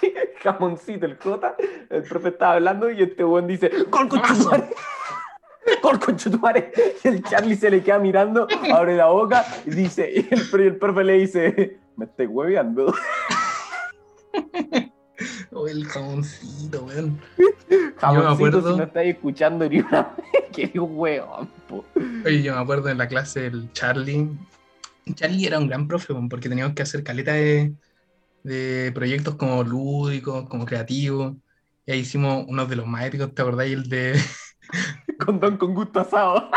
Sí, 0.00 0.12
el 0.14 0.38
jamoncito, 0.40 1.06
el 1.06 1.16
J. 1.16 1.56
El 1.90 2.02
profe 2.02 2.28
estaba 2.28 2.52
hablando 2.54 2.90
y 2.90 3.02
este 3.02 3.24
buen 3.24 3.46
dice: 3.46 3.70
¡Gol 3.90 4.08
conchetumare! 4.08 4.68
¡Gol 5.82 5.98
conchetumare! 6.04 6.72
Y 7.02 7.08
el 7.08 7.22
Charlie 7.24 7.56
se 7.56 7.70
le 7.70 7.82
queda 7.82 7.98
mirando, 7.98 8.46
abre 8.72 8.96
la 8.96 9.06
boca 9.06 9.44
y 9.66 9.70
dice: 9.70 10.10
Y 10.14 10.28
el, 10.30 10.76
profe 10.76 11.04
le 11.04 11.14
dice: 11.14 11.80
Me 11.96 12.04
estoy 12.04 12.26
hueveando. 12.26 12.94
O 15.52 15.66
el 15.68 15.84
jamoncito, 15.86 16.84
weón. 16.84 17.20
Jamoncito, 17.98 18.22
me 18.22 18.48
acuerdo- 18.48 18.72
si 18.72 18.78
no 18.78 18.84
estáis 18.84 19.14
escuchando 19.14 19.68
ni 19.68 19.80
una 19.80 20.14
que 20.52 20.66
weón, 20.78 21.48
po. 21.68 21.84
Oye, 22.24 22.42
yo 22.42 22.54
me 22.54 22.60
acuerdo 22.60 22.88
en 22.88 22.98
la 22.98 23.08
clase 23.08 23.42
del 23.50 23.72
Charlie. 23.72 24.28
Charlie 25.14 25.46
era 25.46 25.58
un 25.58 25.68
gran 25.68 25.88
profe, 25.88 26.12
weón, 26.12 26.28
porque 26.28 26.48
teníamos 26.48 26.74
que 26.74 26.82
hacer 26.82 27.02
caleta 27.02 27.32
de, 27.32 27.72
de 28.42 28.92
proyectos 28.94 29.36
como 29.36 29.62
lúdicos, 29.64 30.48
como 30.48 30.64
creativos. 30.66 31.34
Y 31.86 31.92
ahí 31.92 32.00
hicimos 32.00 32.44
uno 32.46 32.66
de 32.66 32.76
los 32.76 32.86
más 32.86 33.06
épicos, 33.06 33.34
¿te 33.34 33.40
acordáis? 33.42 33.72
El 33.72 33.88
de. 33.88 34.20
Condón 35.18 35.56
con 35.56 35.74
gusto 35.74 36.00
asado. 36.00 36.50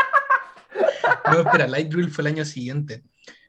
No, 1.30 1.40
espera, 1.40 1.66
Light 1.66 1.90
Drill 1.90 2.10
fue 2.10 2.22
el 2.22 2.28
año 2.28 2.44
siguiente. 2.44 3.02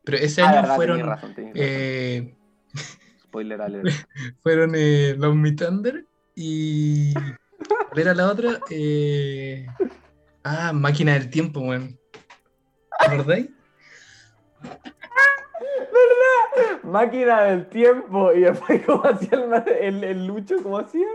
Pero 0.06 0.18
ese 0.18 0.42
Ah, 0.42 0.48
año 0.50 0.62
verdad, 0.62 0.76
fueron. 0.76 1.00
razón. 1.02 1.34
eh, 1.56 2.36
Spoiler 3.34 3.62
alert. 3.62 3.90
fueron 4.44 4.74
eh, 4.76 5.16
Love 5.18 5.36
Me 5.36 5.52
Thunder 5.54 6.06
y. 6.36 7.14
¿Cuál 7.14 8.00
era 8.02 8.14
la 8.14 8.30
otra? 8.30 8.60
Eh, 8.70 9.66
ah, 10.44 10.72
Máquina 10.74 11.14
del 11.14 11.30
Tiempo, 11.30 11.62
weón. 11.62 11.98
¿Te 13.00 13.06
acordáis? 13.06 13.50
Máquina 16.84 17.44
del 17.46 17.68
tiempo. 17.70 18.32
Y 18.34 18.42
después, 18.42 18.82
¿cómo 18.86 19.04
hacía 19.06 19.30
el, 19.40 19.96
el, 19.96 20.04
el 20.04 20.28
Lucho? 20.28 20.62
¿Cómo 20.62 20.78
hacía? 20.78 21.08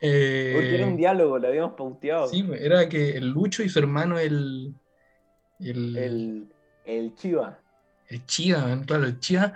Porque 0.00 0.74
era 0.74 0.86
un 0.86 0.94
Eh, 0.94 0.96
diálogo, 0.96 1.38
lo 1.38 1.48
habíamos 1.48 1.74
pauteado. 1.74 2.26
sí, 2.28 2.44
era 2.58 2.88
que 2.88 3.16
el 3.16 3.28
Lucho 3.30 3.62
y 3.62 3.68
su 3.68 3.78
hermano, 3.78 4.18
el. 4.18 4.74
El, 5.60 5.96
El, 5.96 6.52
el 6.84 7.14
Chiva. 7.14 7.58
el 8.08 8.26
Chida, 8.26 8.66
man, 8.66 8.84
claro, 8.84 9.04
el 9.04 9.20
Chida. 9.20 9.54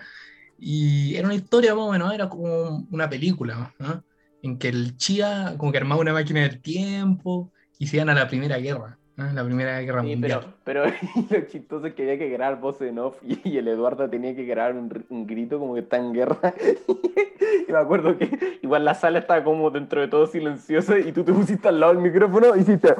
Y 0.58 1.16
era 1.16 1.26
una 1.26 1.34
historia 1.34 1.74
más 1.74 1.84
o 1.84 1.92
menos, 1.92 2.12
era 2.14 2.28
como 2.28 2.86
una 2.90 3.08
película, 3.10 3.74
¿no? 3.78 4.02
En 4.42 4.58
que 4.58 4.68
el 4.68 4.96
Chida 4.96 5.56
como 5.58 5.72
que 5.72 5.78
armaba 5.78 6.00
una 6.00 6.12
máquina 6.12 6.40
del 6.42 6.60
tiempo 6.60 7.50
y 7.78 7.86
se 7.88 7.96
iban 7.96 8.08
a 8.10 8.14
la 8.14 8.28
Primera 8.28 8.58
Guerra, 8.58 8.98
¿no? 9.16 9.30
La 9.32 9.44
Primera 9.44 9.80
Guerra 9.80 10.02
Sí, 10.02 10.08
Mundial. 10.08 10.54
pero, 10.64 10.84
pero 10.84 10.96
lo 11.30 11.40
chistoso 11.46 11.86
es 11.86 11.94
que 11.94 12.02
había 12.02 12.18
que 12.18 12.28
grabar 12.30 12.60
voz 12.60 12.80
en 12.80 12.98
off 12.98 13.16
y, 13.22 13.38
y 13.48 13.58
el 13.58 13.68
Eduardo 13.68 14.08
tenía 14.08 14.34
que 14.34 14.44
grabar 14.44 14.74
un, 14.76 15.04
un 15.10 15.26
grito 15.26 15.58
como 15.58 15.74
que 15.74 15.80
está 15.80 15.98
en 15.98 16.12
guerra. 16.12 16.54
y 17.68 17.72
me 17.72 17.78
acuerdo 17.78 18.16
que 18.16 18.58
igual 18.62 18.84
la 18.84 18.94
sala 18.94 19.18
estaba 19.18 19.44
como 19.44 19.70
dentro 19.70 20.00
de 20.00 20.08
todo 20.08 20.26
silenciosa 20.26 20.98
y 20.98 21.12
tú 21.12 21.24
te 21.24 21.32
pusiste 21.32 21.68
al 21.68 21.80
lado 21.80 21.94
del 21.94 22.02
micrófono 22.02 22.56
y 22.56 22.60
hiciste... 22.60 22.94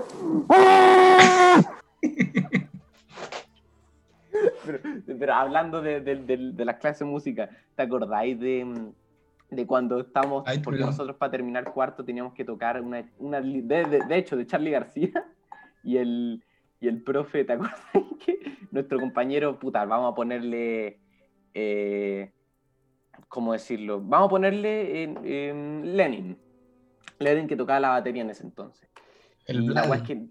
pero, 4.65 4.81
pero 5.19 5.35
hablando 5.35 5.81
de, 5.83 6.01
de, 6.01 6.17
de- 6.17 6.53
de 6.53 6.65
las 6.65 6.77
clases 6.77 7.01
de 7.01 7.05
música, 7.07 7.51
¿te 7.75 7.83
acordáis 7.83 8.39
de, 8.39 8.91
de 9.51 9.67
cuando 9.67 10.01
estábamos, 10.01 10.45
Ay, 10.47 10.59
porque 10.61 10.81
nosotros 10.81 11.17
para 11.17 11.31
terminar 11.31 11.73
cuarto 11.73 12.05
teníamos 12.05 12.33
que 12.35 12.45
tocar 12.45 12.81
una, 12.81 13.05
una 13.19 13.41
de, 13.41 13.63
de- 13.63 14.05
de 14.07 14.17
hecho, 14.17 14.37
de 14.37 14.47
Charlie 14.47 14.71
García 14.71 15.25
y 15.83 15.97
el, 15.99 16.43
y 16.81 16.89
el 16.89 17.03
profe, 17.03 17.45
¿te 17.45 17.53
acuerdas 17.55 17.81
que 18.25 18.39
nuestro 18.71 18.99
compañero, 18.99 19.59
puta, 19.59 19.85
vamos 19.85 20.13
a 20.13 20.15
ponerle, 20.15 20.99
eh, 21.55 22.33
¿cómo 23.29 23.53
decirlo? 23.53 24.01
Vamos 24.01 24.27
a 24.27 24.31
ponerle 24.31 25.03
en- 25.03 25.19
en 25.25 25.97
Lenin. 25.97 26.39
Lenin 27.19 27.47
que 27.49 27.57
tocaba 27.57 27.81
la 27.81 27.89
batería 27.91 28.23
en 28.23 28.31
ese 28.31 28.43
entonces. 28.43 28.91
El 29.47 29.65
la 29.73 29.83
es 29.95 30.03
que, 30.03 30.27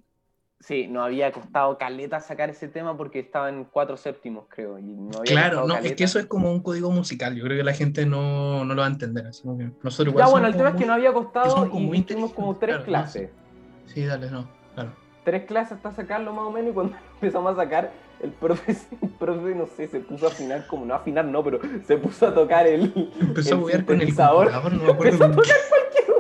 sí, 0.60 0.88
nos 0.88 1.06
había 1.06 1.32
costado 1.32 1.78
caleta 1.78 2.20
sacar 2.20 2.50
ese 2.50 2.68
tema 2.68 2.98
porque 2.98 3.20
estaba 3.20 3.50
en 3.50 3.66
cuatro 3.66 3.98
séptimos, 3.98 4.46
creo. 4.50 4.80
Y 4.80 4.84
nos 4.84 5.18
había 5.18 5.32
Claro, 5.32 5.68
no, 5.68 5.78
es 5.78 5.94
que 5.94 6.04
eso 6.04 6.20
es 6.20 6.26
como 6.26 6.52
un 6.52 6.62
código 6.62 6.92
musical. 6.92 7.36
Yo 7.36 7.44
creo 7.44 7.58
que 7.58 7.64
la 7.64 7.74
gente 7.74 8.06
no, 8.06 8.66
no 8.66 8.74
lo 8.74 8.82
va 8.82 8.88
a 8.88 8.92
entender. 8.92 9.28
Así 9.28 9.44
como 9.44 9.58
que 9.58 9.72
nosotros 9.84 10.16
Ya, 10.16 10.28
bueno, 10.28 10.48
el 10.48 10.56
tema 10.56 10.70
es 10.70 10.76
que 10.76 10.86
nos 10.86 10.96
había 10.96 11.14
costado 11.14 11.70
y 11.74 12.02
tuvimos 12.02 12.34
como 12.34 12.56
tres 12.56 12.76
claro, 12.78 12.80
no 12.80 12.86
clases. 12.86 13.30
Sí, 13.88 14.06
dale, 14.06 14.32
no, 14.32 14.48
claro. 14.74 14.92
Tres 15.24 15.46
clases 15.46 15.74
hasta 15.74 15.92
sacarlo 15.92 16.34
más 16.34 16.46
o 16.46 16.52
menos 16.52 16.72
y 16.72 16.74
cuando 16.74 16.96
empezamos 17.16 17.54
a 17.54 17.56
sacar, 17.64 17.92
el 18.22 18.32
profe, 18.32 18.76
el 19.02 19.10
profe, 19.10 19.56
no 19.56 19.68
sé, 19.68 19.88
se 19.88 20.00
puso 20.00 20.28
a 20.28 20.30
afinar, 20.30 20.68
como 20.68 20.86
no 20.86 20.94
a 20.94 20.98
afinar, 20.98 21.26
no, 21.26 21.44
pero 21.44 21.60
se 21.86 21.98
puso 21.98 22.28
a 22.28 22.34
tocar 22.34 22.66
el, 22.68 23.12
Empezó 23.20 23.56
a 23.56 23.58
jugar 23.58 23.86
con 23.86 23.96
el 24.02 24.08
computador, 24.08 24.52
no 24.52 24.84
me 24.84 24.92
acuerdo 24.92 25.26
Empezó 25.26 25.26
a 25.26 25.32
tocar 25.32 25.56
cualquier. 25.70 26.15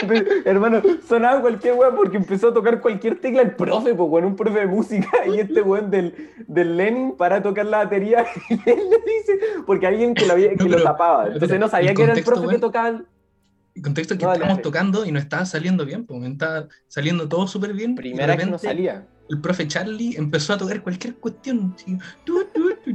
Hermano, 0.44 0.82
sonaba 1.08 1.40
cualquier 1.40 1.74
weá 1.74 1.90
porque 1.94 2.16
empezó 2.16 2.48
a 2.48 2.54
tocar 2.54 2.80
cualquier 2.80 3.20
tecla 3.20 3.42
el 3.42 3.54
profe, 3.56 3.94
pues 3.94 4.08
bueno, 4.10 4.28
un 4.28 4.36
profe 4.36 4.60
de 4.60 4.66
música 4.66 5.08
y 5.26 5.40
este 5.40 5.62
weón 5.62 5.90
del, 5.90 6.14
del 6.46 6.76
Lenin 6.76 7.16
para 7.16 7.42
tocar 7.42 7.66
la 7.66 7.78
batería 7.78 8.26
y 8.50 8.54
él 8.54 8.78
le 8.90 9.12
dice, 9.12 9.38
porque 9.66 9.86
alguien 9.86 10.14
que 10.14 10.26
lo, 10.26 10.32
había, 10.34 10.50
que 10.50 10.64
No, 10.64 10.76
lo 10.78 10.82
tapaba, 10.82 11.26
entonces 11.28 11.58
no 11.58 11.68
sabía 11.68 11.94
que 11.94 12.02
era 12.02 12.14
el 12.14 12.24
profe 12.24 12.42
que 12.42 12.46
weón. 12.48 12.60
tocaba 12.60 12.88
el- 12.88 13.06
El 13.74 13.82
contexto 13.82 14.14
es 14.14 14.18
que 14.20 14.26
No, 14.26 14.36
dale. 14.36 14.62
tocando 14.62 15.04
y 15.06 15.12
no 15.12 15.18
estaba 15.18 15.44
saliendo 15.46 15.84
bien, 15.84 16.04
pues 16.04 16.22
estaba 16.24 16.66
saliendo 16.88 17.28
todo 17.28 17.46
súper 17.46 17.72
bien. 17.74 17.94
primera 17.94 18.34
vez 18.34 18.48
no 18.48 18.58
salía. 18.58 19.06
El 19.30 19.40
profe 19.42 19.68
Charlie 19.68 20.16
empezó 20.16 20.54
a 20.54 20.58
tocar 20.58 20.80
cualquier 20.82 21.14
cuestión. 21.16 21.76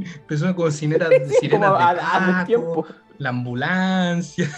Empezó 0.02 0.54
con 0.56 0.72
sirenas, 0.72 1.08
Sí, 1.40 1.48
como 1.48 1.64
sirenas 1.64 1.78
de 1.78 1.84
a, 1.84 1.90
a 1.90 2.26
Paco, 2.32 2.46
tiempo. 2.46 2.86
la 3.18 3.28
ambulancia. 3.30 4.50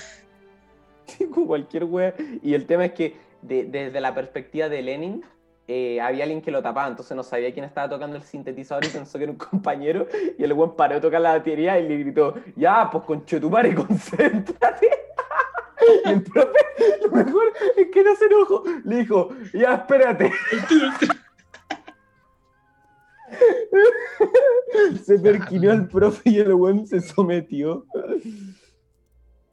Cualquier 1.46 1.84
wea. 1.84 2.14
Y 2.42 2.54
el 2.54 2.66
tema 2.66 2.86
es 2.86 2.92
que 2.92 3.16
de- 3.42 3.64
desde 3.64 4.00
la 4.00 4.14
perspectiva 4.14 4.68
de 4.68 4.82
Lenin, 4.82 5.24
eh, 5.68 6.00
había 6.00 6.22
alguien 6.24 6.42
que 6.42 6.52
lo 6.52 6.62
tapaba, 6.62 6.86
entonces 6.86 7.16
no 7.16 7.24
sabía 7.24 7.52
quién 7.52 7.64
estaba 7.64 7.88
tocando 7.88 8.16
el 8.16 8.22
sintetizador 8.22 8.84
y 8.84 8.88
pensó 8.88 9.18
que 9.18 9.24
era 9.24 9.32
un 9.32 9.38
compañero. 9.50 10.06
Y 10.38 10.44
el 10.44 10.52
weón 10.52 10.76
paró 10.76 10.94
de 10.96 11.00
tocar 11.00 11.20
la 11.20 11.32
batería 11.32 11.78
y 11.80 11.88
le 11.88 11.98
gritó: 11.98 12.34
Ya, 12.54 12.88
pues 12.90 13.04
con 13.04 13.24
Chetumare, 13.24 13.74
concéntrate. 13.86 14.88
Y 16.04 16.08
el 16.08 16.22
profe, 16.22 16.50
lo 17.02 17.10
mejor 17.10 17.52
es 17.76 17.88
que 17.92 18.02
no 18.02 18.14
se 18.16 18.24
enojó, 18.26 18.64
le 18.84 18.96
dijo: 18.96 19.28
Ya, 19.52 19.74
espérate. 19.74 20.30
Se 25.04 25.18
perquinó 25.18 25.72
el 25.72 25.88
profe 25.88 26.30
y 26.30 26.38
el 26.38 26.54
weón 26.54 26.86
se 26.86 27.00
sometió. 27.00 27.86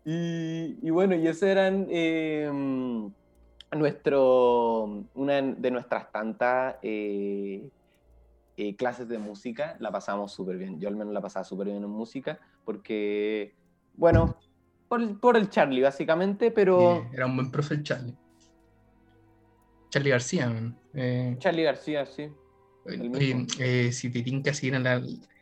Y, 0.06 0.80
y 0.86 0.90
bueno, 0.90 1.16
y 1.16 1.28
esas 1.28 1.44
eran 1.50 1.88
eh, 1.90 2.50
nuestro, 3.72 4.84
una 5.14 5.42
de 5.42 5.72
nuestras 5.72 6.12
tantas 6.12 6.76
eh, 6.82 7.70
eh, 8.58 8.76
clases 8.76 9.08
de 9.08 9.18
música. 9.18 9.78
La 9.80 9.92
pasamos 9.92 10.34
súper 10.34 10.58
bien. 10.58 10.80
Yo 10.80 10.90
al 10.90 10.96
menos 10.96 11.14
la 11.14 11.22
pasaba 11.22 11.44
súper 11.44 11.68
bien 11.68 11.78
en 11.78 11.90
música 11.90 12.40
porque, 12.64 13.56
bueno, 13.94 14.38
por, 14.88 15.02
el- 15.02 15.20
por 15.20 15.38
el 15.38 15.50
Charlie 15.50 15.82
básicamente, 15.82 16.52
pero 16.52 17.10
era 17.14 17.26
un 17.26 17.36
buen 17.36 17.52
profe 17.52 17.76
el 17.76 17.84
Charlie. 17.84 18.18
Charlie 19.90 20.10
García, 20.10 20.50
man. 20.50 20.80
Eh, 20.94 21.36
Charlie 21.40 21.64
García, 21.64 22.06
sí. 22.06 22.30
el 22.86 23.16
oye, 23.16 23.92
si 23.92 24.12
te 24.12 24.22
tinca 24.24 24.54
seguir 24.54 24.74
en 24.76 24.84
la 24.84 25.02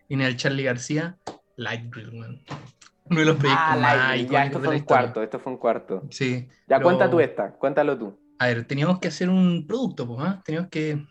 línea 0.10 0.28
del 0.28 0.38
Charlie 0.38 0.64
García, 0.64 1.18
Light 1.56 1.84
Drill, 1.86 2.12
man. 2.14 2.42
Uno 3.12 3.20
de 3.20 3.26
los 3.26 3.36
proyectos 3.36 3.66
Ah, 3.68 3.78
más 3.78 4.16
icónicos 4.16 4.32
ya, 4.32 4.46
esto 4.46 4.58
de 4.60 4.64
fue 4.64 4.64
la 4.64 4.70
un 4.72 4.76
historia. 4.78 5.02
cuarto, 5.02 5.24
esto 5.24 5.40
fue 5.40 5.52
un 5.52 5.58
cuarto. 5.60 6.04
Sí. 6.10 6.48
Ya 6.68 6.78
pero- 6.78 6.84
cuenta 6.84 7.10
tú 7.10 7.20
esta, 7.20 7.52
cuéntalo 7.54 7.98
tú. 7.98 8.18
A 8.40 8.48
ver, 8.48 8.66
teníamos 8.66 9.00
que 9.00 9.10
hacer 9.10 9.30
un 9.30 9.68
producto, 9.68 10.08
pues, 10.08 10.20
¿ah? 10.22 10.42
Teníamos 10.44 10.70
que. 10.70 11.06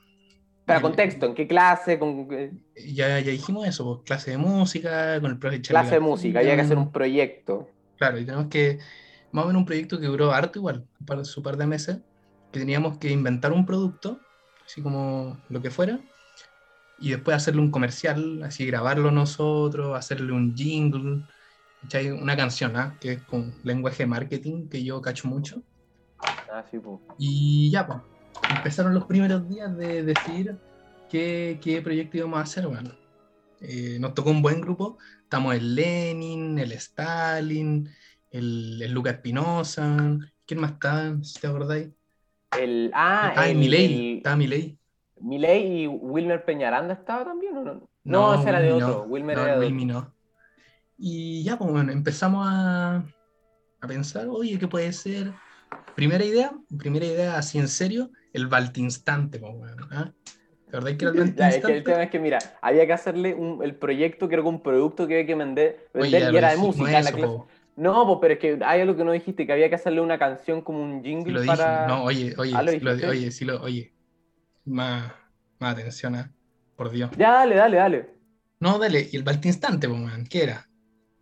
Para 0.67 0.79
el- 0.79 0.83
contexto, 0.83 1.27
¿en 1.27 1.35
qué 1.35 1.47
clase? 1.47 1.99
¿Con 1.99 2.29
Ya, 2.75 3.21
ya 3.21 3.31
dijimos 3.31 3.67
eso, 3.69 3.85
pues, 3.85 4.07
clase 4.07 4.33
de 4.33 4.39
música, 4.39 5.21
con 5.21 5.31
el 5.31 5.39
profe 5.39 5.61
Charlie 5.63 5.81
clase 5.83 5.95
de 5.97 6.01
música? 6.01 6.39
Había 6.41 6.55
que 6.57 6.63
hacer 6.63 6.79
un 6.79 6.91
proyecto. 6.91 7.69
Claro, 7.99 8.19
y 8.19 8.25
tenemos 8.25 8.47
que. 8.47 8.79
Más 9.33 9.45
o 9.45 9.47
menos 9.49 9.61
un 9.61 9.67
proyecto 9.67 10.01
que 10.01 10.07
duró 10.07 10.33
harto 10.33 10.59
igual, 10.59 10.87
un 10.99 11.07
par, 11.07 11.25
su 11.25 11.41
par 11.43 11.57
de 11.57 11.67
meses, 11.67 11.99
que 12.51 12.59
teníamos 12.59 12.99
que 12.99 13.11
inventar 13.13 13.53
un 13.53 13.65
producto, 13.65 14.19
así 14.65 14.83
como 14.83 15.39
lo 15.49 15.63
que 15.63 15.71
fuera, 15.71 16.01
y 16.99 17.11
después 17.11 17.37
hacerle 17.37 17.61
un 17.61 17.71
comercial, 17.71 18.43
así 18.43 18.67
grabarlo 18.67 19.13
nosotros, 19.13 19.97
hacerle 19.97 20.33
un 20.33 20.57
jingle, 20.57 21.23
¿cachai? 21.83 22.11
Una 22.11 22.37
canción, 22.37 22.77
¿ah? 22.77 22.97
Que 23.01 23.13
es 23.13 23.23
con 23.23 23.55
lenguaje 23.65 24.03
de 24.05 24.07
marketing, 24.07 24.69
que 24.69 24.83
yo 24.85 25.01
cacho 25.01 25.29
mucho. 25.29 25.63
Ah, 26.21 26.65
sí, 26.71 26.79
pues. 26.79 26.99
Y 27.19 27.71
ya, 27.71 27.87
pues, 27.87 27.99
empezaron 28.57 28.95
los 28.95 29.05
primeros 29.05 29.49
días 29.49 29.77
de 29.77 30.03
decidir 30.03 30.57
qué, 31.09 31.59
qué 31.63 31.81
proyecto 31.83 32.17
íbamos 32.17 32.39
a 32.39 32.43
hacer, 32.43 32.67
bueno. 32.67 32.91
Eh, 33.61 33.99
nos 34.01 34.15
tocó 34.15 34.31
un 34.31 34.43
buen 34.43 34.61
grupo, 34.61 34.99
estamos 35.23 35.55
el 35.55 35.75
Lenin, 35.75 36.59
el 36.59 36.73
Stalin, 36.73 37.89
el, 38.31 38.81
el 38.83 38.93
Lucas 38.93 39.15
Espinosa, 39.15 40.19
¿quién 40.47 40.61
más 40.61 40.73
está? 40.73 41.15
Si 41.23 41.41
te 41.41 41.47
acordáis. 41.47 41.89
El, 42.59 42.91
ah, 42.95 43.27
estaba 43.29 43.49
el, 43.49 43.59
Milei, 43.59 43.85
el- 44.13 44.17
estaba 44.19 44.37
Milei. 44.37 44.79
Milei 45.21 45.83
y 45.83 45.87
Wilmer 45.87 46.45
Peñaranda 46.45 46.95
estaba 46.95 47.25
también, 47.25 47.57
¿o 47.57 47.65
no? 47.65 47.91
No, 48.05 48.35
ese 48.35 48.49
era 48.49 48.61
de 48.61 48.73
otro. 48.73 48.89
no. 48.89 49.03
Wilmer 49.03 49.37
No, 49.37 49.45
era 49.45 49.59
de 49.59 49.71
no. 49.71 50.15
Y 51.03 51.43
ya, 51.45 51.57
pues 51.59 51.71
bueno, 51.71 51.93
empezamos 51.93 52.47
a, 52.49 52.97
a 53.81 53.87
pensar, 53.89 54.27
oye, 54.29 54.59
¿qué 54.59 54.69
puede 54.69 54.93
ser? 54.93 55.33
Primera 55.97 56.25
idea, 56.25 56.53
primera 56.79 57.07
idea 57.07 57.39
así 57.39 57.59
en 57.59 57.69
serio, 57.69 58.11
el 58.35 58.49
Baltinstante, 58.49 59.39
pues 59.39 59.55
bueno. 59.55 59.89
¿ah? 59.93 60.13
¿Te 60.71 60.77
acordás 60.77 60.97
que 60.97 61.05
era 61.07 61.15
el 61.23 61.35
Ya, 61.37 61.49
es 61.49 61.65
que 61.65 61.73
el 61.73 61.85
tema 61.85 62.03
es 62.03 62.11
que, 62.11 62.19
mira, 62.19 62.39
había 62.61 62.87
que 62.87 62.93
hacerle 62.93 63.35
un- 63.35 63.63
el 63.63 63.75
proyecto 63.75 64.29
que 64.29 64.35
era 64.35 64.45
un 64.45 64.63
producto 64.63 65.07
que 65.07 65.15
había 65.15 65.27
que 65.27 65.35
vender, 65.35 65.89
vender 65.95 66.33
y 66.33 66.37
era 66.37 66.51
de 66.51 66.57
música. 66.59 67.01
la 67.01 67.13
clase-. 67.13 67.41
No, 67.77 68.07
pues, 68.07 68.19
pero 68.21 68.35
es 68.35 68.41
que 68.41 68.59
hay 68.65 68.81
algo 68.83 68.97
que 68.97 69.05
no 69.05 69.13
dijiste, 69.13 69.47
que 69.47 69.53
había 69.53 69.69
que 69.71 69.77
hacerle 69.77 70.03
una 70.03 70.19
canción 70.19 70.61
como 70.61 70.83
un 70.83 71.03
jingle 71.03 71.33
Lo 71.33 71.41
dije. 71.41 71.57
para. 71.57 71.87
No, 71.87 72.05
oye, 72.05 72.35
oye, 72.37 72.53
Ah, 72.55 72.63
¿lo 72.63 73.09
oye, 73.09 73.31
sí 73.31 73.45
lo, 73.47 73.63
oye. 73.63 73.95
Más, 74.67 75.13
más 75.59 75.73
atención, 75.73 76.15
¿ah? 76.17 76.31
por 76.77 76.91
Dios. 76.91 77.11
Ya, 77.17 77.33
dale, 77.33 77.57
dale, 77.57 77.77
dale. 77.79 78.07
No, 78.61 78.79
dale, 78.79 79.09
y 79.11 79.17
el 79.17 79.23
Baltinstante, 79.23 79.89
pues, 79.89 80.01
man, 80.01 80.27
¿qué 80.27 80.43
era? 80.45 80.70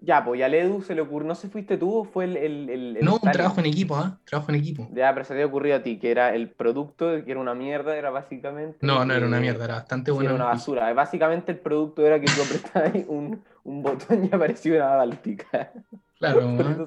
Ya, 0.00 0.24
pues, 0.24 0.38
y 0.38 0.42
al 0.42 0.54
Edu 0.54 0.80
se 0.82 0.94
le 0.94 1.00
ocurrió, 1.00 1.26
no 1.28 1.34
sé, 1.34 1.48
fuiste 1.48 1.76
tú 1.76 1.92
o 1.98 2.04
fue 2.04 2.24
el. 2.24 2.36
el, 2.36 2.70
el- 2.70 2.96
el 2.96 3.04
No, 3.04 3.14
un 3.22 3.32
trabajo 3.32 3.60
en 3.60 3.66
equipo, 3.66 3.96
¿ah? 3.96 4.20
Trabajo 4.24 4.50
en 4.50 4.56
equipo. 4.56 4.88
Ya, 4.94 5.12
pero 5.12 5.24
se 5.24 5.28
te 5.30 5.34
había 5.34 5.46
ocurrido 5.46 5.76
a 5.76 5.82
ti, 5.82 5.98
que 5.98 6.10
era 6.10 6.34
el 6.34 6.50
producto, 6.50 7.24
que 7.24 7.30
era 7.30 7.40
una 7.40 7.54
mierda, 7.54 7.96
era 7.96 8.10
básicamente. 8.10 8.86
No, 8.86 9.04
no 9.04 9.14
era 9.14 9.26
una 9.26 9.40
mierda, 9.40 9.64
era 9.64 9.74
bastante 9.74 10.10
sí, 10.10 10.16
bueno. 10.16 10.30
era 10.30 10.34
una 10.36 10.44
basura. 10.46 10.92
Básicamente 10.94 11.52
el 11.52 11.58
producto 11.58 12.06
era 12.06 12.20
que 12.20 12.26
tú 12.26 12.42
apretabas 12.42 12.92
un, 13.08 13.42
un 13.64 13.82
botón 13.82 14.24
y 14.24 14.28
aparecía 14.34 14.74
una 14.76 14.96
báltica. 14.96 15.72
Claro, 16.18 16.40
Por 16.56 16.66
eso, 16.66 16.86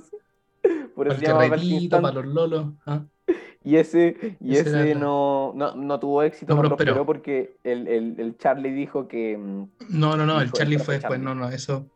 por 0.95 1.07
Para 1.07 1.19
eso 1.19 1.25
el 1.83 1.89
para 1.89 2.11
los 2.13 2.25
lolos. 2.25 2.73
¿ah? 2.85 3.05
Y 3.63 3.75
ese, 3.77 4.37
y 4.41 4.55
Ese 4.55 4.95
no, 4.95 5.53
no, 5.55 5.75
no 5.75 5.99
tuvo 5.99 6.23
éxito, 6.23 6.55
No 6.55 6.61
no, 6.61 6.69
prosperó. 6.69 7.05
porque 7.05 7.57
el, 7.63 7.87
el, 7.87 8.19
el 8.19 8.37
Charlie 8.37 8.71
dijo 8.71 9.07
que. 9.07 9.37
mm, 9.37 9.63
No, 9.89 10.15
no, 10.17 10.25
no, 10.25 10.39
el 10.39 10.47
el 10.47 10.53
Charlie 10.53 10.77
fue 10.79 10.95
después, 10.95 11.19
Charlie. 11.19 11.25
no, 11.25 11.35
no, 11.35 11.49
eso, 11.49 11.87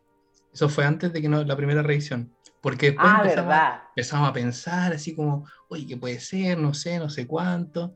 eso 0.55 0.69
fue 0.69 0.85
antes 0.85 1.11
de 1.11 1.21
que 1.21 1.27
no, 1.27 1.43
la 1.43 1.57
primera 1.57 1.83
revisión. 1.83 2.33
Porque 2.61 2.87
después 2.87 3.07
Ah, 3.09 3.21
empezamos, 3.23 3.55
empezamos 3.89 4.29
a 4.29 4.33
pensar 4.33 4.93
así 4.93 5.13
como, 5.13 5.45
oye, 5.67 5.85
¿qué 5.85 5.97
puede 5.97 6.21
ser? 6.21 6.57
No 6.57 6.73
sé, 6.73 6.97
no 6.97 7.09
sé 7.09 7.27
cuánto. 7.27 7.93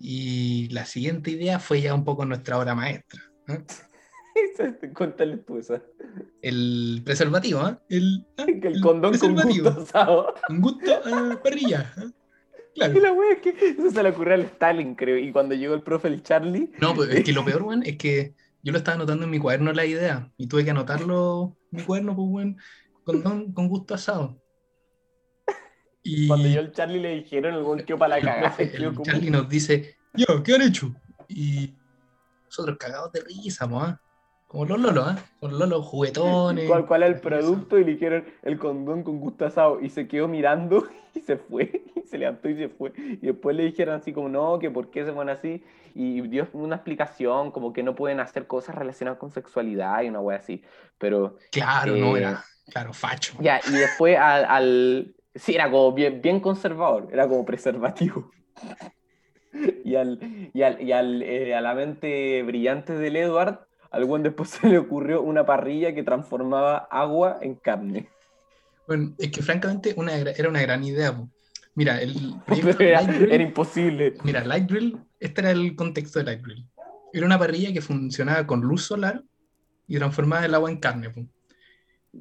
Y 0.00 0.68
la 0.70 0.86
siguiente 0.86 1.30
idea 1.30 1.58
fue 1.58 1.82
ya 1.82 1.94
un 1.94 2.02
poco 2.02 2.24
nuestra 2.24 2.58
obra 2.58 2.74
maestra. 2.74 3.20
¿ah? 3.48 3.58
Cuéntale 4.94 5.36
tú 5.36 5.58
esa. 5.58 5.82
El 6.40 7.02
preservativo, 7.04 7.60
¿ah? 7.60 7.78
El, 7.90 8.26
¿ah? 8.38 8.46
Que 8.46 8.68
el 8.68 8.80
condón 8.80 9.18
con 9.18 9.34
gusto 9.34 9.68
asado. 9.68 10.34
Un 10.48 10.62
gusto 10.62 10.90
a 11.04 11.42
parrilla. 11.42 11.92
¿ah? 11.98 12.04
Claro. 12.74 12.94
Y 12.96 13.00
la 13.00 13.12
wea 13.12 13.32
es 13.32 13.40
que 13.40 13.50
eso 13.50 13.90
se 13.90 14.02
le 14.02 14.08
ocurrió 14.08 14.36
al 14.36 14.42
Stalin, 14.42 14.94
creo. 14.94 15.18
Y 15.18 15.32
cuando 15.32 15.54
llegó 15.54 15.74
el 15.74 15.82
profe, 15.82 16.08
el 16.08 16.22
Charlie. 16.22 16.72
No, 16.80 16.94
pues 16.94 17.10
es 17.10 17.24
que 17.24 17.32
lo 17.34 17.44
peor, 17.44 17.62
weón, 17.62 17.82
es 17.82 17.98
que 17.98 18.32
yo 18.62 18.72
lo 18.72 18.78
estaba 18.78 18.94
anotando 18.94 19.24
en 19.24 19.30
mi 19.30 19.38
cuaderno 19.38 19.70
la 19.74 19.84
idea 19.84 20.32
y 20.38 20.46
tuve 20.46 20.64
que 20.64 20.70
anotarlo 20.70 21.58
mi 21.70 21.82
cuaderno, 21.82 22.14
pues, 22.14 22.28
weón, 22.28 22.58
con, 23.22 23.52
con, 23.52 23.68
gusto 23.68 23.94
asado. 23.94 24.40
Y 26.02 26.28
Cuando 26.28 26.48
yo 26.48 26.60
al 26.60 26.72
Charlie 26.72 27.00
le 27.00 27.14
dijeron, 27.16 27.54
el 27.54 27.62
weón 27.62 27.84
quedó 27.84 27.98
para 27.98 28.16
la 28.18 28.22
cagada. 28.24 28.56
el 28.58 29.02
Charlie 29.02 29.30
nos 29.30 29.48
dice, 29.48 29.96
yo, 30.14 30.42
¿qué 30.42 30.54
han 30.54 30.62
hecho? 30.62 30.94
Y 31.28 31.74
nosotros 32.44 32.76
cagados 32.78 33.12
de 33.12 33.20
risa, 33.22 33.66
mo, 33.66 33.82
¿ah? 33.82 34.00
Como 34.50 34.64
los 34.64 34.80
lolos, 34.80 35.06
¿ah? 35.06 35.16
Con 35.38 35.52
los 35.52 35.60
lolos 35.60 35.86
juguetones. 35.86 36.66
¿Cuál, 36.68 36.84
cuál 36.84 37.04
es 37.04 37.10
el 37.10 37.20
producto? 37.20 37.78
Y 37.78 37.84
le 37.84 37.92
dijeron 37.92 38.24
el 38.42 38.58
condón 38.58 39.04
con 39.04 39.20
gusto 39.20 39.46
asado. 39.46 39.80
Y 39.80 39.90
se 39.90 40.08
quedó 40.08 40.26
mirando 40.26 40.84
y 41.14 41.20
se 41.20 41.36
fue. 41.36 41.84
Y 41.94 42.00
se 42.08 42.18
levantó 42.18 42.48
y 42.48 42.56
se 42.56 42.68
fue. 42.68 42.92
Y 42.96 43.26
después 43.28 43.54
le 43.54 43.62
dijeron 43.64 43.94
así 43.94 44.12
como, 44.12 44.28
no, 44.28 44.58
que 44.58 44.68
por 44.68 44.90
qué 44.90 45.04
se 45.04 45.12
ponen 45.12 45.36
así. 45.36 45.62
Y 45.94 46.20
dio 46.22 46.48
una 46.52 46.74
explicación, 46.76 47.52
como 47.52 47.72
que 47.72 47.84
no 47.84 47.94
pueden 47.94 48.18
hacer 48.18 48.48
cosas 48.48 48.74
relacionadas 48.74 49.20
con 49.20 49.30
sexualidad 49.30 50.02
y 50.02 50.08
una 50.08 50.20
wea 50.20 50.38
así. 50.38 50.62
Pero 50.98 51.36
Claro, 51.52 51.94
no 51.96 52.16
Eh, 52.16 52.20
era, 52.20 52.44
claro, 52.72 52.92
facho. 52.92 53.34
ya, 53.40 53.60
y 53.68 53.76
después 53.78 54.18
al, 54.18 54.44
al- 54.46 55.14
Sí, 55.32 55.54
era 55.54 55.70
como 55.70 55.92
bien, 55.92 56.20
bien 56.20 56.40
conservador, 56.40 57.08
era 57.12 57.28
como 57.28 57.44
preservativo. 57.44 58.32
Y, 59.84 59.96
al, 59.96 60.18
y, 60.54 60.62
al, 60.62 60.80
y 60.80 60.92
al, 60.92 61.22
eh, 61.22 61.54
a 61.54 61.60
la 61.60 61.74
mente 61.74 62.42
brillante 62.44 62.92
del 62.94 63.16
Edward, 63.16 63.66
al 63.90 64.04
buen 64.04 64.22
después 64.22 64.50
se 64.50 64.68
le 64.68 64.78
ocurrió 64.78 65.22
una 65.22 65.44
parrilla 65.44 65.94
que 65.94 66.02
transformaba 66.02 66.78
agua 66.90 67.38
en 67.42 67.56
carne. 67.56 68.08
Bueno, 68.86 69.14
es 69.18 69.30
que 69.30 69.42
francamente 69.42 69.94
una, 69.96 70.16
era 70.16 70.48
una 70.48 70.62
gran 70.62 70.82
idea. 70.84 71.16
po. 71.16 71.28
Mira, 71.74 72.00
el 72.00 72.34
proyecto 72.46 72.82
era, 72.82 73.00
era 73.00 73.42
imposible. 73.42 74.14
Mira, 74.24 74.44
Light 74.44 74.70
Grill, 74.70 74.98
este 75.18 75.40
era 75.42 75.50
el 75.50 75.74
contexto 75.76 76.18
de 76.18 76.24
Light 76.24 76.42
Grill. 76.42 76.66
Era 77.12 77.26
una 77.26 77.38
parrilla 77.38 77.72
que 77.72 77.80
funcionaba 77.80 78.46
con 78.46 78.60
luz 78.60 78.84
solar 78.84 79.22
y 79.86 79.96
transformaba 79.96 80.44
el 80.44 80.54
agua 80.54 80.70
en 80.70 80.78
carne. 80.78 81.10
po. 81.10 81.26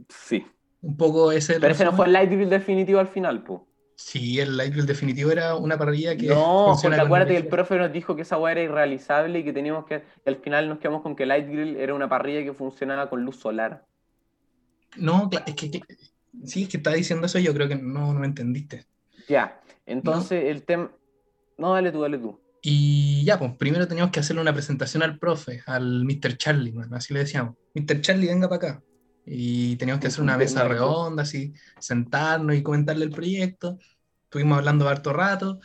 Sí. 0.09 0.45
Un 0.81 0.97
poco 0.97 1.31
ese. 1.31 1.59
Pero 1.59 1.73
ese 1.73 1.85
no 1.85 1.93
fue 1.93 2.07
el 2.07 2.13
light 2.13 2.31
grill 2.31 2.49
definitivo 2.49 2.99
al 2.99 3.07
final, 3.07 3.43
po. 3.43 3.68
Sí, 4.01 4.39
el 4.39 4.55
Light 4.55 4.71
Grill 4.71 4.85
definitivo 4.85 5.29
era 5.29 5.55
una 5.55 5.77
parrilla 5.77 6.15
que. 6.15 6.27
No, 6.27 6.73
porque 6.81 6.95
acuérdate 6.95 7.33
que 7.33 7.37
el 7.37 7.47
profe 7.47 7.77
nos 7.77 7.91
dijo 7.91 8.15
que 8.15 8.21
esa 8.21 8.37
weá 8.37 8.53
era 8.53 8.61
irrealizable 8.63 9.39
y 9.39 9.43
que 9.43 9.51
teníamos 9.51 9.85
que. 9.85 10.03
y 10.25 10.29
al 10.29 10.37
final 10.37 10.69
nos 10.69 10.79
quedamos 10.79 11.01
con 11.01 11.17
que 11.17 11.25
Light 11.25 11.47
Grill 11.47 11.75
era 11.75 11.93
una 11.93 12.07
parrilla 12.07 12.41
que 12.43 12.53
funcionaba 12.53 13.09
con 13.09 13.25
luz 13.25 13.35
solar. 13.35 13.85
No, 14.95 15.29
es 15.45 15.53
que, 15.53 15.69
que- 15.69 15.81
Sí, 16.45 16.63
es 16.63 16.69
que 16.69 16.77
estaba 16.77 16.95
diciendo 16.95 17.25
eso, 17.25 17.39
yo 17.39 17.53
creo 17.53 17.67
que 17.67 17.75
no, 17.75 18.13
no 18.13 18.19
me 18.21 18.27
entendiste. 18.27 18.85
Ya. 19.27 19.59
Entonces 19.85 20.45
el 20.45 20.63
tema. 20.63 20.91
No, 21.57 21.73
dale 21.73 21.91
tú, 21.91 22.01
dale 22.01 22.17
tú. 22.17 22.39
Y 22.61 23.25
ya, 23.25 23.37
pues 23.37 23.51
primero 23.57 23.85
teníamos 23.85 24.13
que 24.13 24.21
hacerle 24.21 24.41
una 24.41 24.53
presentación 24.53 25.03
al 25.03 25.19
profe, 25.19 25.61
al 25.65 26.05
Mr. 26.05 26.37
Charlie, 26.37 26.73
así 26.91 27.13
le 27.13 27.19
decíamos. 27.19 27.55
Mr. 27.73 27.99
Charlie, 27.99 28.27
venga 28.27 28.47
para 28.47 28.69
acá. 28.69 28.83
Y 29.31 29.75
teníamos 29.75 30.01
que 30.01 30.07
hacer 30.07 30.21
una 30.23 30.37
mesa 30.37 30.67
redonda, 30.67 31.23
así, 31.23 31.53
sentarnos 31.79 32.55
y 32.55 32.63
comentarle 32.63 33.05
el 33.05 33.11
proyecto. 33.11 33.77
Estuvimos 34.25 34.57
hablando 34.57 34.87
harto 34.89 35.13
rato. 35.13 35.59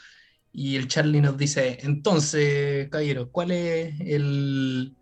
Y 0.52 0.76
el 0.76 0.86
Charlie 0.88 1.20
nos 1.20 1.36
dice, 1.38 1.78
entonces, 1.82 2.88
caballero, 2.90 3.30
¿cuál 3.32 3.50
es 3.52 3.98
el, 4.00 4.96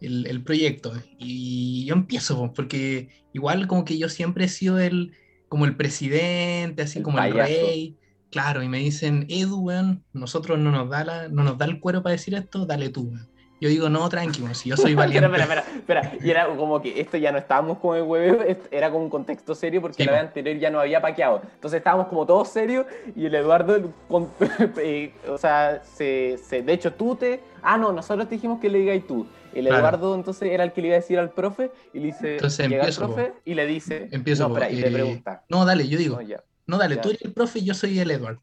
el, 0.00 0.26
el 0.26 0.42
proyecto? 0.44 0.92
Y 1.18 1.84
yo 1.86 1.94
empiezo, 1.94 2.52
porque 2.54 3.08
igual 3.32 3.66
como 3.68 3.84
que 3.84 3.98
yo 3.98 4.08
siempre 4.08 4.44
he 4.46 4.48
sido 4.48 4.78
el, 4.80 5.14
como 5.48 5.64
el 5.64 5.76
presidente, 5.76 6.82
así 6.82 6.98
El 6.98 7.04
como 7.04 7.18
el 7.20 7.30
payaso. 7.30 7.50
rey. 7.66 7.98
Claro, 8.30 8.62
y 8.62 8.68
me 8.68 8.78
dicen, 8.78 9.26
Edu, 9.30 9.60
weón, 9.60 10.04
nosotros 10.12 10.58
no 10.58 10.70
nos 10.72 10.90
da 10.90 11.04
la, 11.04 11.28
no 11.28 11.42
nos 11.44 11.56
da 11.56 11.64
el 11.66 11.80
cuero 11.80 12.02
para 12.02 12.12
decir 12.12 12.34
esto, 12.34 12.66
dale 12.66 12.90
tú, 12.90 13.04
weón. 13.10 13.30
Yo 13.60 13.68
digo, 13.68 13.88
no, 13.88 14.08
tranquilo, 14.08 14.54
si 14.54 14.68
yo 14.68 14.76
soy 14.76 14.94
valiente. 14.94 15.26
Espera, 15.26 15.44
espera, 15.44 15.62
espera, 15.62 16.00
espera. 16.00 16.24
Y 16.24 16.30
era 16.30 16.46
como 16.56 16.80
que 16.80 17.00
esto 17.00 17.16
ya 17.16 17.32
no 17.32 17.38
estábamos 17.38 17.78
con 17.78 17.96
el 17.96 18.04
hueveo, 18.04 18.38
era 18.70 18.90
como 18.90 19.02
un 19.04 19.10
contexto 19.10 19.54
serio 19.54 19.80
porque 19.80 19.96
Sí, 20.02 20.04
la 20.04 20.12
vez 20.12 20.20
anterior 20.22 20.56
ya 20.58 20.70
no 20.70 20.78
había 20.78 21.00
paqueado. 21.00 21.42
Entonces 21.54 21.78
estábamos 21.78 22.06
como 22.06 22.24
todos 22.24 22.48
serios 22.48 22.86
y 23.16 23.26
el 23.26 23.34
Eduardo, 23.34 23.92
con- 24.08 24.30
eh, 24.78 25.12
o 25.28 25.38
sea, 25.38 25.82
se, 25.82 26.38
se- 26.38 26.62
de 26.62 26.72
hecho 26.72 26.92
tú 26.92 27.16
te... 27.16 27.40
Ah, 27.62 27.76
no, 27.76 27.92
nosotros 27.92 28.28
te 28.28 28.36
dijimos 28.36 28.60
que 28.60 28.68
le 28.70 28.78
digáis 28.78 29.06
tú. 29.06 29.26
El 29.54 29.64
Claro. 29.66 29.78
Eduardo 29.80 30.14
entonces 30.14 30.50
era 30.52 30.62
el 30.62 30.72
que 30.72 30.80
le 30.82 30.88
iba 30.88 30.96
a 30.96 31.00
decir 31.00 31.18
al 31.18 31.30
profe 31.30 31.72
y 31.92 31.98
le 31.98 32.06
dice, 32.06 32.34
Entonces 32.36 32.60
empiezo, 32.60 33.02
el 33.02 33.08
profe 33.12 33.32
y 33.44 33.54
le 33.54 33.66
dice, 33.66 34.08
Empiezo, 34.12 34.48
no, 34.48 34.54
espera, 34.54 34.70
y 34.70 34.78
eh, 34.78 34.84
te 34.84 34.90
pregunta. 34.92 35.44
No, 35.48 35.64
dale, 35.64 35.88
yo 35.88 35.98
digo, 35.98 36.16
No, 36.16 36.22
ya. 36.22 36.44
no, 36.66 36.78
dale, 36.78 36.94
ya. 36.96 37.02
tú 37.02 37.08
eres 37.08 37.22
el 37.22 37.32
profe 37.32 37.58
y 37.58 37.64
yo 37.64 37.74
soy 37.74 37.98
el 37.98 38.10
Edward. 38.10 38.38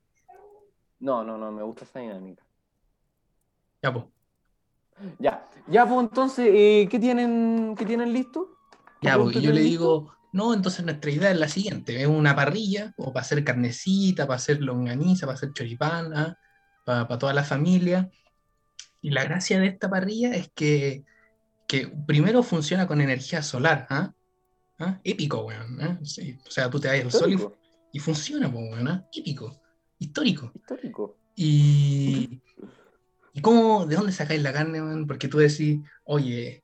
no, 0.99 1.23
no, 1.23 1.38
no, 1.38 1.51
me 1.51 1.63
gusta 1.63 1.86
esa 1.86 1.99
dinámica. 1.99 2.43
Ya, 3.82 3.93
pues. 3.93 4.06
Ya, 5.19 5.45
ya, 5.67 5.86
pues 5.86 5.99
entonces, 6.08 6.47
eh, 6.51 6.88
¿qué 6.89 6.99
tienen, 6.99 7.75
qué 7.77 7.86
tienen 7.86 8.13
listo? 8.13 8.58
¿Qué 9.01 9.08
Ya, 9.08 9.17
pues, 9.17 9.36
yo 9.36 9.51
le 9.51 9.62
listo? 9.62 9.69
digo, 9.69 10.15
no, 10.31 10.53
entonces 10.53 10.84
nuestra 10.86 11.12
idea 11.12 11.31
es 11.31 11.38
la 11.38 11.47
siguiente, 11.47 12.01
es 12.01 12.08
una 12.08 12.36
parrilla, 12.36 12.93
o 12.97 13.13
para 13.13 13.25
hacer 13.25 13.43
carnecita, 13.43 14.27
para 14.27 14.38
hacer 14.38 14.62
longaniza, 14.62 15.25
para 15.25 15.38
hacer 15.38 15.53
choripán, 15.53 16.13
¿ah? 16.13 16.38
para, 16.84 17.08
toda 17.17 17.34
la 17.34 17.43
familia. 17.43 18.10
Y 19.01 19.12
la 19.12 19.23
gracia 19.23 19.60
de 19.60 19.67
esta 19.67 19.89
parrilla 19.89 20.34
es 20.36 20.49
que, 20.53 21.05
que 21.67 21.88
primero 21.88 22.43
funciona 22.43 22.88
con 22.88 23.01
energía 23.01 23.41
solar, 23.43 23.88
¿ah? 23.89 24.13
¿Ah? 24.79 24.99
Épico, 25.03 25.45
weón. 25.45 25.81
¿ah? 25.81 25.99
Sí, 26.03 26.38
O 26.45 26.51
sea, 26.51 26.69
tú 26.69 26.79
te 26.79 26.88
vas 26.88 26.99
al 26.99 27.12
sol 27.12 27.53
y, 27.91 27.99
funciona, 27.99 28.51
pues, 28.51 28.71
weón. 28.71 28.88
¿ah? 28.88 29.08
Épico, 29.13 29.62
histórico. 29.99 30.51
histórico. 30.53 31.17
Y, 31.36 32.41
¿y 33.36 33.41
cómo, 33.41 33.86
de 33.86 33.98
dónde 33.98 34.13
sacáis 34.13 34.41
la 34.41 34.54
carne, 34.54 34.82
man? 34.82 35.08
Porque 35.08 35.28
tú 35.28 35.38
decís, 35.39 35.82
oye, 36.06 36.63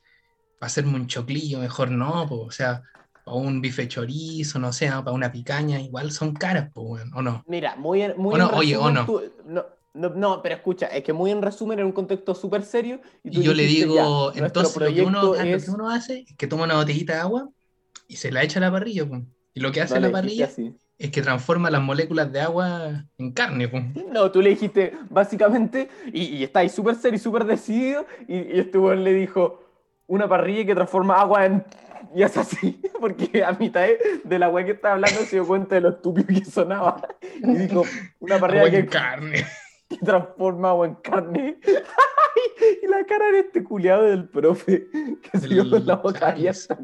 para 0.59 0.67
hacerme 0.67 0.95
un 0.95 1.07
choclillo, 1.07 1.59
mejor 1.59 1.91
no, 1.91 2.27
po, 2.27 2.41
o 2.41 2.51
sea, 2.51 2.83
para 3.23 3.37
un 3.37 3.61
bife 3.61 3.87
chorizo, 3.87 4.59
no 4.59 4.73
sé, 4.73 4.87
para 4.89 5.11
una 5.11 5.31
picaña, 5.31 5.79
igual 5.81 6.11
son 6.11 6.33
caras, 6.33 6.71
weón, 6.75 7.13
¿o 7.13 7.21
no? 7.21 7.43
Mira, 7.47 7.75
muy 7.75 8.01
en, 8.03 8.17
muy 8.17 8.35
O 8.35 8.37
no, 8.37 8.47
en 8.49 8.55
oye, 8.55 8.77
o 8.77 8.89
no. 8.91 9.05
tú- 9.05 9.21
no, 9.45 9.65
no, 9.93 10.09
no, 10.09 10.41
pero 10.41 10.55
escucha, 10.55 10.87
es 10.87 11.03
que 11.03 11.13
muy 11.13 11.31
en 11.31 11.41
resumen, 11.41 11.79
en 11.79 11.85
un 11.87 11.91
contexto 11.91 12.33
súper 12.33 12.63
serio. 12.63 13.01
Y, 13.23 13.31
tú 13.31 13.41
Y 13.41 13.43
yo 13.43 13.53
le 13.53 13.65
digo, 13.65 14.31
ya, 14.33 14.37
entonces 14.37 14.75
lo 14.77 14.93
que, 14.93 15.01
uno, 15.03 15.19
proyecto 15.19 15.33
ah, 15.33 15.45
lo 15.45 15.57
es- 15.57 15.65
que 15.65 15.71
uno 15.71 15.89
hace 15.89 16.25
es 16.27 16.35
que 16.37 16.47
toma 16.47 16.63
una 16.63 16.75
botellita 16.75 17.13
de 17.13 17.19
agua 17.19 17.49
y 18.07 18.17
se 18.17 18.31
la 18.31 18.43
echa 18.43 18.59
a 18.59 18.61
la 18.61 18.71
parrilla, 18.71 19.07
po. 19.07 19.21
Y 19.53 19.59
lo 19.59 19.71
que 19.71 19.81
hace 19.81 19.99
la 19.99 20.11
parrilla. 20.11 20.49
Es 21.01 21.09
que 21.09 21.21
transforma 21.23 21.71
las 21.71 21.81
moléculas 21.81 22.31
de 22.31 22.41
agua 22.41 23.05
en 23.17 23.31
carne, 23.31 23.67
po. 23.67 23.79
No, 24.11 24.31
tú 24.31 24.39
le 24.41 24.51
dijiste, 24.51 24.93
básicamente, 25.09 25.89
y, 26.13 26.25
y 26.25 26.43
está 26.43 26.59
ahí 26.59 26.69
súper 26.69 26.95
serio 26.95 27.15
y 27.15 27.19
súper 27.19 27.45
decidido, 27.45 28.05
y, 28.27 28.37
y 28.37 28.59
este 28.59 28.77
weón 28.77 29.03
le 29.03 29.13
dijo, 29.13 29.61
una 30.11 30.27
parrilla 30.27 30.65
que 30.65 30.75
transforma 30.75 31.19
agua 31.19 31.45
en... 31.45 31.65
Y 32.13 32.21
es 32.21 32.35
así, 32.37 32.81
porque 32.99 33.43
a 33.43 33.53
mitad 33.53 33.87
de, 34.23 34.39
la 34.39 34.49
weá 34.49 34.65
que 34.65 34.71
estaba 34.71 34.95
hablando 34.95 35.21
se 35.21 35.37
dio 35.37 35.47
cuenta 35.47 35.75
de 35.75 35.81
lo 35.81 35.89
estúpido 35.89 36.27
que 36.27 36.45
sonaba. 36.45 37.01
Y 37.41 37.53
dijo, 37.53 37.83
una 38.19 38.37
parrilla 38.37 38.65
Agua 38.65 38.77
en 38.77 38.85
que, 38.85 38.91
carne. 38.91 39.45
que 39.89 39.97
transforma 39.97 40.69
agua 40.69 40.87
en 40.87 40.95
carne. 40.95 41.57
y 42.83 42.87
la 42.87 43.05
cara 43.05 43.31
de 43.31 43.39
este 43.39 43.63
culiado 43.63 44.03
del 44.03 44.27
profe, 44.27 44.87
que 45.31 45.39
se 45.39 45.47
quedó 45.47 45.69
con 45.69 45.85
la 45.85 45.95
boca 45.95 46.27
abierta. 46.27 46.77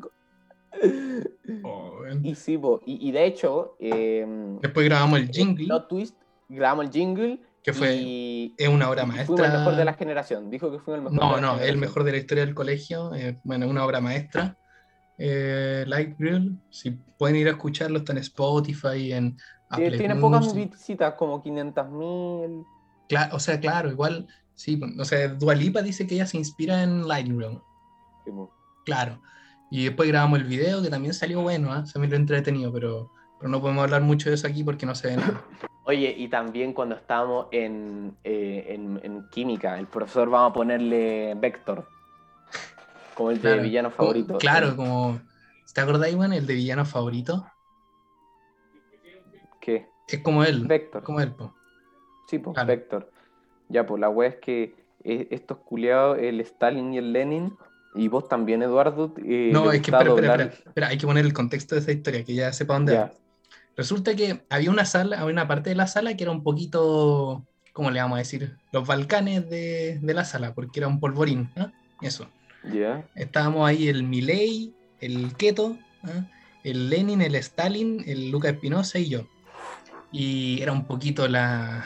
Oh. 1.63 1.93
Y 2.23 2.35
sí, 2.35 2.57
po, 2.57 2.81
y, 2.85 3.07
y 3.07 3.11
de 3.11 3.25
hecho, 3.25 3.75
em, 3.79 4.59
Después 4.59 4.85
grabamos 4.85 5.19
el 5.19 5.29
jingle, 5.29 5.65
Plot 5.65 5.87
Twist, 5.87 6.15
grabamos 6.49 6.85
el 6.85 6.91
jingle. 6.91 7.41
que 7.63 7.73
fue 7.73 7.95
y, 7.95 8.53
es 8.57 8.67
una 8.69 8.89
obra 8.89 9.05
maestra. 9.05 9.27
fuimos 9.35 9.45
el 9.47 9.57
mejor 9.59 9.75
de 9.75 9.85
la 9.85 9.93
generación. 9.93 10.49
Dijo 10.49 10.71
que 10.71 10.79
fuimos 10.79 10.97
el 10.99 11.03
mejor. 11.11 11.19
No, 11.19 11.35
de 11.35 11.41
la 11.41 11.47
no, 11.47 11.53
el 11.53 11.57
generación. 11.59 11.79
mejor 11.79 12.03
de 12.03 12.11
la 12.11 12.17
historia 12.17 12.45
del 12.45 12.55
colegio. 12.55 13.13
eh, 13.15 13.39
bueno, 13.43 13.67
una 13.67 13.85
obra 13.85 14.01
maestra. 14.01 14.57
Eh, 15.17 15.83
Light 15.87 16.15
Grill, 16.19 16.59
si 16.69 16.91
pueden 16.91 17.37
ir 17.37 17.47
a 17.47 17.51
escucharlo, 17.51 17.99
está 17.99 18.11
en 18.13 18.19
Spotify, 18.19 19.13
en 19.13 19.37
Apple 19.69 19.97
tiene 19.97 20.15
pocas 20.15 20.45
Music. 20.53 20.71
visitas, 20.73 21.13
como 21.15 21.41
500 21.41 21.89
mil. 21.89 22.63
Cla- 23.09 23.29
o 23.33 23.39
sea, 23.39 23.59
claro, 23.59 23.89
igual, 23.89 24.27
sí, 24.53 24.79
o 24.99 25.05
sea, 25.05 25.29
Dua 25.29 25.55
Lipa 25.55 25.81
dice 25.81 26.05
que 26.05 26.15
ella 26.15 26.27
se 26.27 26.37
inspira 26.37 26.83
en 26.83 27.07
Lightroom, 27.07 27.59
claro. 28.85 29.19
Y 29.69 29.85
después 29.85 30.07
grabamos 30.09 30.39
el 30.39 30.45
video, 30.45 30.81
que 30.81 30.89
también 30.89 31.13
salió 31.13 31.41
bueno, 31.41 31.85
se 31.85 31.99
me 31.99 32.07
lo 32.07 32.15
entretenido, 32.15 32.71
pero, 32.71 33.11
pero 33.37 33.49
no 33.49 33.59
podemos 33.61 33.83
hablar 33.83 34.01
mucho 34.01 34.29
de 34.29 34.35
eso 34.35 34.47
aquí 34.47 34.63
porque 34.63 34.85
no 34.85 34.95
se 34.95 35.09
ve 35.09 35.17
nada. 35.17 35.43
Oye, 35.83 36.13
y 36.17 36.27
también 36.29 36.73
cuando 36.73 36.95
estábamos 36.95 37.47
en, 37.51 38.15
eh, 38.23 38.65
en, 38.69 38.99
en 39.03 39.27
química, 39.29 39.77
el 39.79 39.87
profesor 39.87 40.29
vamos 40.29 40.51
a 40.51 40.53
ponerle 40.53 41.33
Vector. 41.35 41.87
Como 43.13 43.31
el 43.31 43.41
de 43.41 43.59
villano 43.59 43.89
como- 43.89 44.09
favorito. 44.09 44.37
claro, 44.37 44.75
como, 44.75 45.19
¿te 45.73 45.81
acordáis, 45.81 46.13
Iván, 46.13 46.33
el 46.33 46.45
de 46.45 46.53
villano 46.53 46.85
favorito? 46.85 47.45
¿Qué? 49.59 49.89
Es 50.07 50.19
como 50.21 50.43
él, 50.43 50.65
Vector. 50.65 51.03
como 51.03 51.19
él, 51.19 51.33
po. 51.33 51.53
Sí, 52.27 52.39
pues, 52.39 52.53
Claro. 52.53 52.67
Vector. 52.67 53.11
Ya, 53.69 53.85
pues 53.85 53.99
la 53.99 54.09
wea 54.09 54.29
es 54.29 54.35
que 54.37 54.75
eh, 55.03 55.27
estos 55.31 55.57
culiados, 55.59 56.17
el 56.19 56.39
Stalin 56.41 56.93
y 56.93 56.97
el 56.97 57.11
Lenin, 57.11 57.57
y 57.97 58.07
vos 58.07 58.27
también, 58.29 58.61
Eduardo. 58.63 59.13
eh, 59.25 59.49
No, 59.51 59.71
es 59.71 59.81
que 59.81 59.91
espera, 59.91 60.09
espera, 60.09 60.27
doblar- 60.35 60.41
espera, 60.49 60.69
espera, 60.69 60.87
hay 60.89 60.97
que 60.97 61.07
poner 61.07 61.25
el 61.25 61.33
contexto 61.33 61.75
de 61.75 61.81
esa 61.81 61.91
historia, 61.91 62.23
que 62.23 62.33
ya 62.35 62.53
sepa 62.53 62.75
dónde 62.75 62.97
va. 62.97 63.11
Resulta 63.75 64.15
que 64.15 64.41
había 64.49 64.71
una 64.71 64.85
sala, 64.85 65.19
había 65.19 65.33
una 65.33 65.47
parte 65.47 65.69
de 65.69 65.75
la 65.75 65.87
sala 65.87 66.15
que 66.15 66.23
era 66.23 66.31
un 66.31 66.41
poquito, 66.43 67.45
¿cómo 67.73 67.91
le 67.91 67.99
vamos 67.99 68.15
a 68.15 68.19
decir? 68.19 68.55
Los 68.71 68.87
Balcanes 68.87 69.49
de, 69.49 69.99
de 70.01 70.13
la 70.13 70.25
sala, 70.25 70.53
porque 70.53 70.79
era 70.79 70.87
un 70.87 70.99
polvorín, 70.99 71.49
¿ah? 71.57 71.71
Eso. 72.01 72.27
Ya. 72.73 73.07
Estábamos 73.15 73.67
ahí 73.67 73.87
el 73.87 74.03
Milei, 74.03 74.73
el 74.99 75.33
Keto, 75.35 75.77
¿ah? 76.03 76.25
el 76.63 76.89
Lenin, 76.89 77.21
el 77.21 77.35
Stalin, 77.35 78.03
el 78.07 78.31
Luca 78.31 78.49
Espinosa 78.49 78.97
y 78.99 79.09
yo. 79.09 79.27
Y 80.11 80.59
era 80.61 80.71
un 80.71 80.85
poquito 80.85 81.27
la, 81.27 81.85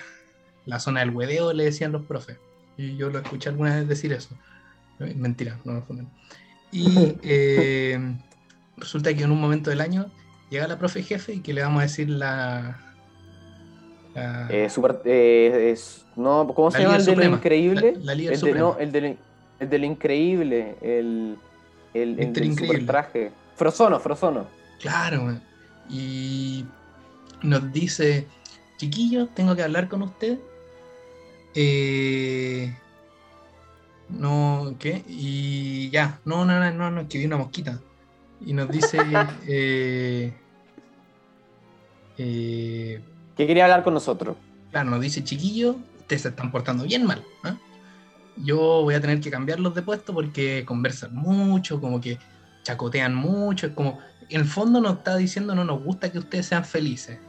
la 0.66 0.80
zona 0.80 1.02
del 1.02 1.10
hueveo, 1.12 1.54
le 1.54 1.66
decían 1.66 1.92
los 1.92 2.04
profes. 2.06 2.38
Y 2.78 2.96
yo 2.96 3.10
lo 3.10 3.20
escuché 3.20 3.50
alguna 3.50 3.76
vez 3.76 3.88
decir 3.88 4.14
eso. 4.14 4.36
Eh, 5.06 5.14
Mentira, 5.16 5.60
no 5.64 5.74
lo 5.74 5.82
funden. 5.84 6.08
Y 6.72 6.86
eh, 7.24 8.00
resulta 8.78 9.14
que 9.14 9.24
en 9.24 9.32
un 9.32 9.40
momento 9.42 9.70
del 9.70 9.82
año 9.82 10.08
llega 10.50 10.68
la 10.68 10.78
profe 10.78 11.04
jefe 11.04 11.34
y 11.36 11.40
que 11.42 11.54
le 11.54 11.62
vamos 11.62 11.80
a 11.80 11.84
decir 11.84 12.10
la. 12.10 12.80
la- 14.16 14.48
Eh, 14.50 14.70
super- 14.70 15.02
eh, 15.06 15.72
es- 15.74 16.06
no, 16.16 16.48
¿Cómo 16.54 16.70
La 16.70 16.78
se 16.78 16.84
llama 16.84 16.96
el 16.98 17.06
de 17.06 17.12
lo 17.12 17.14
suprema. 17.16 17.36
increíble? 17.38 17.94
La- 18.02 18.16
la 18.16 18.22
el, 18.34 18.42
de, 18.42 18.54
no, 18.54 18.78
el, 18.78 18.92
del, 18.92 19.18
el 19.60 19.70
del 19.70 19.84
increíble, 19.86 20.76
el, 20.82 21.38
el, 21.94 22.10
el 22.10 22.16
del 22.18 22.28
Increíble. 22.46 22.66
super 22.68 22.86
traje. 22.86 23.32
Frozono, 23.56 24.00
Frozono. 24.00 24.48
Claro, 24.82 25.24
weón. 25.26 25.42
y 25.90 26.66
nos 27.44 27.72
dice, 27.72 28.26
chiquillos, 28.78 29.30
tengo 29.36 29.56
que 29.56 29.64
hablar 29.64 29.88
con 29.88 30.02
usted. 30.02 30.38
Eh, 31.56 32.74
no, 34.18 34.76
¿qué? 34.80 35.04
Y 35.08 35.90
ya, 35.90 36.20
no, 36.26 36.46
no, 36.46 36.60
no, 36.60 36.72
no, 36.72 36.92
no, 36.92 37.08
que 37.08 37.18
vi 37.18 37.26
una 37.26 37.38
mosquita. 37.38 37.80
Y 38.46 38.54
nos 38.54 38.70
dice, 38.70 38.98
eh, 39.48 40.34
eh, 42.18 43.02
Que 43.36 43.48
quería 43.48 43.66
hablar 43.66 43.84
con 43.84 43.94
nosotros. 43.94 44.38
claro, 44.72 44.90
nos 44.90 45.02
dice, 45.02 45.24
chiquillos, 45.24 45.76
ustedes 46.00 46.24
se 46.24 46.30
están 46.30 46.52
portando 46.52 46.84
bien 46.84 47.06
mal. 47.06 47.24
¿ah? 47.44 47.56
Yo 48.38 48.58
voy 48.84 48.96
a 48.96 49.02
tener 49.02 49.20
que 49.20 49.32
cambiarlos 49.32 49.76
de 49.76 49.82
puesto 49.82 50.14
porque 50.14 50.64
conversan 50.66 51.16
mucho, 51.16 51.80
como 51.80 52.02
que 52.02 52.18
chacotean 52.64 53.16
mucho, 53.16 53.68
es 53.68 53.74
como, 53.74 54.00
en 54.30 54.42
el 54.42 54.48
fondo 54.48 54.80
nos 54.82 54.98
está 54.98 55.18
diciendo 55.18 55.56
no 55.56 55.66
nos 55.66 55.84
gusta 55.84 56.12
que 56.12 56.20
ustedes 56.20 56.46
sean 56.46 56.66
felices. 56.66 57.20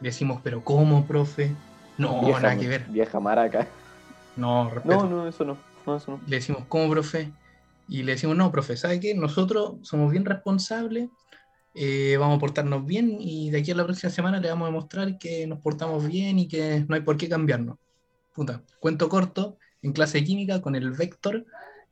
Decimos, 0.00 0.40
pero 0.42 0.62
¿cómo, 0.62 1.06
profe? 1.06 1.54
No, 1.98 2.22
vieja, 2.22 2.40
nada 2.40 2.56
que 2.56 2.68
ver. 2.68 2.84
Vieja 2.88 3.18
maraca. 3.20 3.66
No, 4.36 4.68
respeto. 4.70 5.04
No, 5.04 5.08
no, 5.08 5.28
eso 5.28 5.44
no. 5.44 5.56
Eso. 5.94 6.18
Le 6.26 6.36
decimos, 6.36 6.64
¿cómo, 6.68 6.90
profe? 6.90 7.30
Y 7.88 8.02
le 8.02 8.12
decimos, 8.12 8.36
no, 8.36 8.50
profe, 8.50 8.76
¿sabe 8.76 8.98
qué? 8.98 9.14
Nosotros 9.14 9.74
somos 9.82 10.10
bien 10.10 10.24
responsables, 10.24 11.08
eh, 11.74 12.16
vamos 12.18 12.38
a 12.38 12.40
portarnos 12.40 12.84
bien 12.84 13.16
y 13.20 13.50
de 13.50 13.58
aquí 13.58 13.70
a 13.70 13.76
la 13.76 13.84
próxima 13.84 14.10
semana 14.10 14.40
le 14.40 14.48
vamos 14.48 14.66
a 14.66 14.70
demostrar 14.70 15.18
que 15.18 15.46
nos 15.46 15.60
portamos 15.60 16.08
bien 16.08 16.38
y 16.38 16.48
que 16.48 16.84
no 16.88 16.94
hay 16.94 17.02
por 17.02 17.16
qué 17.16 17.28
cambiarnos. 17.28 17.76
Puta, 18.34 18.62
cuento 18.80 19.08
corto, 19.08 19.58
en 19.82 19.92
clase 19.92 20.18
de 20.18 20.24
química 20.24 20.60
con 20.60 20.74
el 20.74 20.90
Vector, 20.92 21.44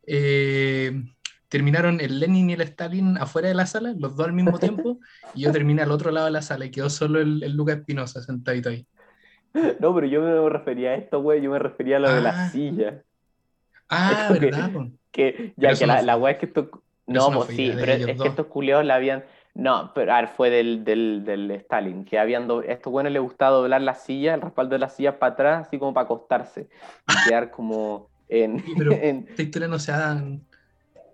eh, 0.06 0.92
terminaron 1.48 2.00
el 2.00 2.18
Lenin 2.18 2.50
y 2.50 2.52
el 2.54 2.62
Stalin 2.62 3.16
afuera 3.18 3.48
de 3.48 3.54
la 3.54 3.66
sala, 3.66 3.94
los 3.96 4.16
dos 4.16 4.26
al 4.26 4.32
mismo 4.32 4.58
tiempo, 4.58 4.98
y 5.34 5.42
yo 5.42 5.52
terminé 5.52 5.82
al 5.82 5.92
otro 5.92 6.10
lado 6.10 6.26
de 6.26 6.32
la 6.32 6.42
sala 6.42 6.64
y 6.64 6.70
quedó 6.70 6.90
solo 6.90 7.20
el, 7.20 7.42
el 7.42 7.52
Lucas 7.56 7.76
Espinosa 7.78 8.22
sentadito 8.22 8.70
ahí. 8.70 8.86
No, 9.78 9.94
pero 9.94 10.08
yo 10.08 10.20
no 10.20 10.42
me 10.42 10.48
refería 10.50 10.90
a 10.90 10.94
esto, 10.96 11.22
güey. 11.22 11.40
Yo 11.40 11.48
me 11.52 11.60
refería 11.60 11.98
a 11.98 12.00
lo 12.00 12.08
de 12.10 12.18
Ah. 12.18 12.20
la 12.22 12.50
silla. 12.50 13.04
Ah, 13.96 14.28
que- 14.32 14.38
¿verdad? 14.40 14.70
Que, 15.10 15.52
ya 15.56 15.74
que 15.74 15.86
no 15.86 15.94
la, 15.94 16.02
la 16.02 16.16
weá 16.16 16.32
es 16.32 16.38
que 16.38 16.46
eso 16.46 16.70
No, 17.06 17.30
no 17.30 17.36
pues 17.38 17.50
sí, 17.56 17.72
pero 17.78 17.92
es 17.92 18.06
dos. 18.16 18.22
que 18.22 18.28
estos 18.28 18.46
culiados 18.46 18.84
la 18.84 18.96
habían. 18.96 19.24
No, 19.54 19.92
pero 19.94 20.12
a 20.12 20.20
ver, 20.20 20.28
fue 20.28 20.50
del, 20.50 20.82
del, 20.82 21.22
del 21.24 21.48
Stalin, 21.52 22.04
que 22.04 22.18
habían 22.18 22.48
do... 22.48 22.62
estos 22.62 22.92
buenos 22.92 23.12
les 23.12 23.22
gustaba 23.22 23.56
doblar 23.56 23.80
la 23.82 23.94
silla, 23.94 24.34
el 24.34 24.40
respaldo 24.40 24.74
de 24.74 24.80
la 24.80 24.88
silla 24.88 25.18
para 25.20 25.32
atrás, 25.34 25.66
así 25.68 25.78
como 25.78 25.94
para 25.94 26.06
acostarse 26.06 26.68
y 27.08 27.28
quedar 27.28 27.52
como 27.52 28.08
en. 28.28 28.58
Sí, 28.64 28.74
pero- 28.76 28.90
en- 29.00 29.26
esta 29.28 29.42
historia 29.42 29.68
no 29.68 29.78
se 29.78 29.92
dan, 29.92 30.42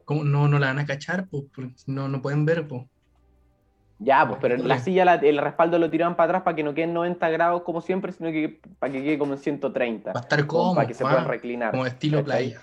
¿cómo? 0.06 0.24
No, 0.24 0.48
no 0.48 0.58
la 0.58 0.68
van 0.68 0.78
a 0.78 0.86
cachar, 0.86 1.26
pues, 1.28 1.44
no, 1.86 2.08
no 2.08 2.22
pueden 2.22 2.46
ver, 2.46 2.66
pues. 2.66 2.84
Ya, 3.98 4.26
pues, 4.26 4.38
pero 4.40 4.56
la 4.56 4.78
silla, 4.78 5.04
la- 5.04 5.16
el 5.16 5.36
respaldo 5.36 5.78
lo 5.78 5.90
tiraban 5.90 6.16
para 6.16 6.30
atrás 6.30 6.42
para 6.42 6.56
que 6.56 6.62
no 6.62 6.72
queden 6.72 6.94
90 6.94 7.28
grados 7.28 7.60
como 7.64 7.82
siempre, 7.82 8.12
sino 8.12 8.30
que 8.30 8.58
para 8.78 8.90
que 8.90 9.02
quede 9.04 9.18
como 9.18 9.34
en 9.34 9.38
130. 9.40 10.14
Va 10.14 10.20
a 10.20 10.22
estar 10.22 10.46
cómodo, 10.46 10.76
para 10.76 10.88
que 10.88 10.94
se 10.94 11.04
puedan 11.04 11.28
reclinar. 11.28 11.72
como 11.72 11.84
estilo 11.84 12.24
playa. 12.24 12.62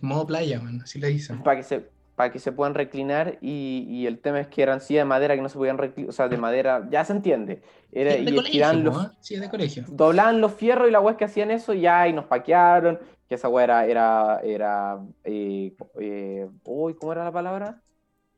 Modo 0.00 0.26
playa, 0.26 0.60
man, 0.60 0.80
así 0.82 0.98
le 0.98 1.08
dicen. 1.08 1.42
para 1.42 1.56
que 1.56 1.62
se 1.62 1.88
para 2.14 2.32
que 2.32 2.40
se 2.40 2.50
puedan 2.50 2.74
reclinar 2.74 3.38
y, 3.40 3.86
y 3.88 4.06
el 4.08 4.18
tema 4.18 4.40
es 4.40 4.48
que 4.48 4.60
eran 4.60 4.80
sillas 4.80 5.02
de 5.02 5.04
madera 5.04 5.36
que 5.36 5.40
no 5.42 5.48
se 5.48 5.56
podían 5.56 5.78
reclinar, 5.78 6.10
o 6.10 6.12
sea, 6.12 6.26
de 6.28 6.36
madera, 6.36 6.88
ya 6.90 7.04
se 7.04 7.12
entiende. 7.12 7.62
Era, 7.92 8.14
Sí, 8.14 8.24
de 8.24 8.30
y 8.32 8.34
colegio, 8.34 8.72
los, 8.82 9.10
es 9.30 9.40
de 9.40 9.48
colegio. 9.48 9.84
doblaban 9.86 10.40
los 10.40 10.52
fierros 10.52 10.88
y 10.88 10.90
la 10.90 10.98
weá 10.98 11.16
que 11.16 11.26
hacían 11.26 11.52
eso 11.52 11.74
y 11.74 11.82
ya 11.82 12.08
y 12.08 12.12
nos 12.12 12.24
paquearon, 12.24 12.98
que 13.28 13.36
esa 13.36 13.48
weá 13.48 13.62
era, 13.64 13.86
era, 13.86 14.40
era 14.42 14.98
eh, 15.22 15.72
eh, 16.00 16.48
uy, 16.64 16.94
¿cómo 16.94 17.12
era 17.12 17.22
la 17.22 17.30
palabra? 17.30 17.80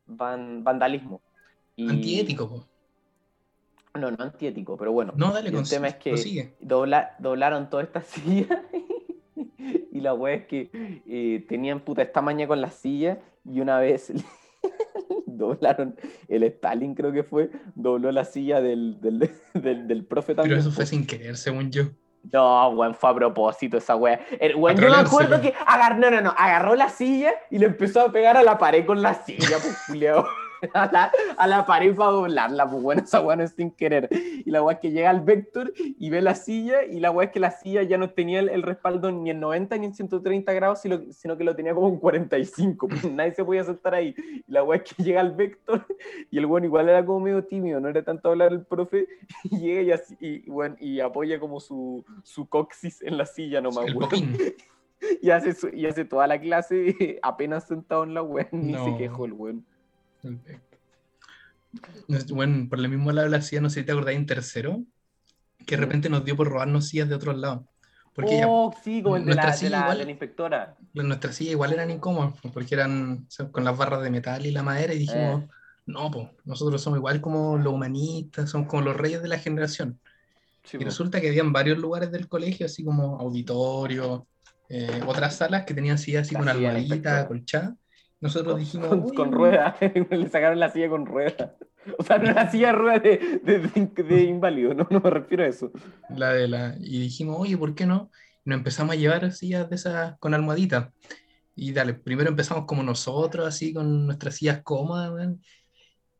Van, 0.04 0.62
vandalismo. 0.62 1.22
Y- 1.74 1.88
Antiético, 1.88 2.50
pues. 2.50 2.62
No, 3.94 4.10
no 4.10 4.22
antiético, 4.22 4.76
pero 4.76 4.92
bueno. 4.92 5.14
No, 5.16 5.32
dale, 5.32 5.48
el 5.48 5.68
tema 5.68 5.88
es 5.88 5.94
que 5.96 6.12
dobla- 6.60 7.16
doblaron 7.18 7.70
toda 7.70 7.82
esta 7.82 8.02
silla 8.02 8.62
y 9.92 10.00
la 10.00 10.14
wea 10.14 10.34
es 10.34 10.46
que 10.46 10.70
eh, 11.06 11.44
tenían 11.48 11.80
puta 11.80 12.02
esta 12.02 12.20
maña 12.20 12.46
con 12.46 12.60
la 12.60 12.70
silla 12.70 13.18
y 13.44 13.60
una 13.60 13.78
vez 13.78 14.12
doblaron 15.26 15.96
el 16.28 16.42
Stalin 16.44 16.94
creo 16.94 17.12
que 17.12 17.22
fue, 17.22 17.50
dobló 17.74 18.12
la 18.12 18.24
silla 18.24 18.60
del, 18.60 19.00
del, 19.00 19.30
del, 19.54 19.88
del 19.88 20.04
profe 20.04 20.34
Pero 20.34 20.42
también. 20.42 20.60
eso 20.60 20.70
fue 20.70 20.86
sin 20.86 21.06
querer, 21.06 21.36
según 21.36 21.70
yo. 21.70 21.84
No, 22.32 22.68
weón, 22.70 22.94
fue 22.94 23.10
a 23.10 23.14
propósito 23.14 23.78
esa 23.78 23.96
wea. 23.96 24.20
El, 24.38 24.56
weón, 24.56 24.76
yo 24.76 24.90
me 24.90 24.96
acuerdo 24.96 25.40
que 25.40 25.54
agar, 25.66 25.98
no, 25.98 26.10
no, 26.10 26.20
no, 26.20 26.34
agarró 26.36 26.74
la 26.74 26.90
silla 26.90 27.32
y 27.50 27.58
le 27.58 27.66
empezó 27.66 28.02
a 28.02 28.12
pegar 28.12 28.36
a 28.36 28.42
la 28.42 28.58
pared 28.58 28.84
con 28.84 29.00
la 29.00 29.14
silla, 29.14 29.56
pues. 29.62 29.76
A 30.74 30.90
la, 30.92 31.10
a 31.38 31.46
la 31.46 31.64
pared 31.66 31.94
para 31.94 32.10
doblarla, 32.10 32.68
pues 32.68 32.82
bueno, 32.82 33.02
esa 33.04 33.20
weá 33.20 33.36
no 33.36 33.42
es 33.44 33.52
sin 33.52 33.70
querer. 33.70 34.08
Y 34.12 34.50
la 34.50 34.62
weá 34.62 34.74
es 34.74 34.80
que 34.80 34.90
llega 34.90 35.08
al 35.10 35.20
Vector 35.22 35.72
y 35.76 36.10
ve 36.10 36.20
la 36.20 36.34
silla, 36.34 36.84
y 36.84 37.00
la 37.00 37.10
weá 37.10 37.26
es 37.26 37.32
que 37.32 37.40
la 37.40 37.50
silla 37.50 37.82
ya 37.82 37.96
no 37.98 38.10
tenía 38.10 38.40
el, 38.40 38.48
el 38.48 38.62
respaldo 38.62 39.10
ni 39.10 39.30
en 39.30 39.40
90 39.40 39.76
ni 39.78 39.86
en 39.86 39.94
130 39.94 40.52
grados, 40.52 40.80
sino, 40.80 41.00
sino 41.12 41.36
que 41.36 41.44
lo 41.44 41.56
tenía 41.56 41.74
como 41.74 41.88
en 41.88 41.96
45, 41.98 42.88
pues 42.88 43.04
nadie 43.12 43.34
se 43.34 43.44
podía 43.44 43.64
sentar 43.64 43.94
ahí. 43.94 44.14
Y 44.46 44.52
la 44.52 44.62
weá 44.62 44.80
es 44.82 44.92
que 44.94 45.02
llega 45.02 45.20
al 45.20 45.32
Vector, 45.32 45.86
y 46.30 46.38
el 46.38 46.46
weón 46.46 46.64
igual 46.64 46.88
era 46.88 47.04
como 47.04 47.20
medio 47.20 47.44
tímido, 47.44 47.80
no 47.80 47.88
era 47.88 48.02
tanto 48.02 48.28
hablar 48.28 48.52
el 48.52 48.62
profe, 48.62 49.06
y 49.44 49.58
llega 49.58 49.82
y, 49.82 49.92
así, 49.92 50.16
y, 50.20 50.50
weón, 50.50 50.76
y 50.78 51.00
apoya 51.00 51.40
como 51.40 51.60
su, 51.60 52.04
su 52.22 52.46
coxis 52.48 53.00
en 53.02 53.16
la 53.16 53.24
silla 53.26 53.60
nomás. 53.60 53.86
Y 55.22 55.30
hace, 55.30 55.54
su- 55.54 55.68
y 55.74 55.86
hace 55.86 56.04
toda 56.04 56.26
la 56.26 56.38
clase 56.38 57.18
apenas 57.22 57.66
sentado 57.66 58.04
en 58.04 58.12
la 58.12 58.22
weá, 58.22 58.46
ni 58.52 58.72
No. 58.72 58.84
se 58.84 58.98
quejó 58.98 59.24
el 59.24 59.32
weón. 59.32 59.64
Bueno, 62.30 62.68
por 62.68 62.78
lo 62.78 62.88
mismo 62.88 63.12
lado 63.12 63.26
de 63.26 63.36
la 63.36 63.42
silla, 63.42 63.60
no 63.60 63.70
sé 63.70 63.80
si 63.80 63.86
te 63.86 63.92
acordás 63.92 64.14
en 64.14 64.26
tercero, 64.26 64.82
que 65.66 65.76
de 65.76 65.82
repente 65.82 66.08
nos 66.08 66.24
dio 66.24 66.36
por 66.36 66.48
robarnos 66.48 66.88
sillas 66.88 67.08
de 67.08 67.14
otros 67.14 67.36
lados. 67.38 67.64
Porque 68.12 68.38
ya, 68.38 68.46
oh, 68.48 68.74
sí, 68.82 69.02
como 69.02 69.16
el 69.16 69.24
de 69.24 69.34
la, 69.34 69.56
de 69.56 69.70
la- 69.70 69.78
igual- 69.82 69.98
de 69.98 70.04
la 70.04 70.10
inspectora. 70.10 70.76
nuestras 70.94 71.36
sillas 71.36 71.52
igual 71.52 71.72
eran 71.72 71.90
incómodas, 71.90 72.34
porque 72.52 72.74
eran 72.74 73.24
o 73.28 73.30
sea, 73.30 73.48
con 73.50 73.64
las 73.64 73.76
barras 73.76 74.02
de 74.02 74.10
metal 74.10 74.44
y 74.44 74.50
la 74.50 74.62
madera, 74.62 74.92
y 74.94 74.98
dijimos, 74.98 75.42
Eh. 75.44 75.48
No, 75.86 76.08
pues, 76.10 76.28
nosotros 76.44 76.80
somos 76.80 76.98
igual 76.98 77.20
como 77.20 77.56
los 77.56 77.72
humanistas, 77.72 78.50
somos 78.50 78.68
como 78.68 78.82
los 78.82 78.96
reyes 78.96 79.22
de 79.22 79.28
la 79.28 79.38
generación. 79.38 79.98
Sí, 80.62 80.76
Y 80.76 80.80
po. 80.80 80.84
resulta 80.84 81.20
que 81.20 81.28
habían 81.28 81.52
varios 81.52 81.78
lugares 81.78 82.12
del 82.12 82.28
colegio, 82.28 82.66
así 82.66 82.84
como 82.84 83.18
auditorio, 83.18 84.28
eh, 84.68 85.02
otras 85.06 85.36
salas 85.36 85.64
que 85.64 85.74
tenían 85.74 85.98
sillas 85.98 86.26
así 86.26 86.34
La 86.34 86.40
con 86.40 86.48
silla 86.48 86.68
almohadita, 86.70 87.26
colchada. 87.26 87.76
Nosotros 88.20 88.58
dijimos, 88.58 88.88
con, 88.88 89.04
"Uy, 89.04 89.14
con 89.14 89.32
ruedas, 89.32 89.76
le 90.10 90.28
sacaron 90.28 90.58
la 90.60 90.70
silla 90.70 90.88
con 90.88 91.06
ruedas. 91.06 91.52
O 91.98 92.02
sea, 92.04 92.18
no 92.18 92.28
era 92.28 92.50
silla 92.50 92.68
de 92.68 92.72
ruedas 92.74 93.02
de, 93.02 93.40
de, 93.42 93.58
de- 93.60 94.02
de 94.02 94.22
inválido, 94.24 94.74
no, 94.74 94.86
no 94.90 95.00
me 95.00 95.10
refiero 95.10 95.44
a 95.44 95.46
eso. 95.46 95.72
la 96.14 96.32
de 96.34 96.46
la... 96.46 96.76
Y 96.78 97.00
dijimos, 97.00 97.36
oye, 97.40 97.56
¿por 97.56 97.74
qué 97.74 97.86
no? 97.86 98.10
Y 98.44 98.50
nos 98.50 98.58
empezamos 98.58 98.92
a 98.94 98.98
llevar 98.98 99.32
sillas 99.32 99.68
de 99.70 99.76
esas 99.76 100.18
con 100.18 100.34
almohadita. 100.34 100.92
Y 101.56 101.72
dale, 101.72 101.94
primero 101.94 102.28
empezamos 102.30 102.66
como 102.66 102.82
nosotros, 102.82 103.46
así 103.46 103.72
con 103.72 104.06
nuestras 104.06 104.34
sillas 104.36 104.60
cómodas, 104.62 105.10
weón. 105.10 105.42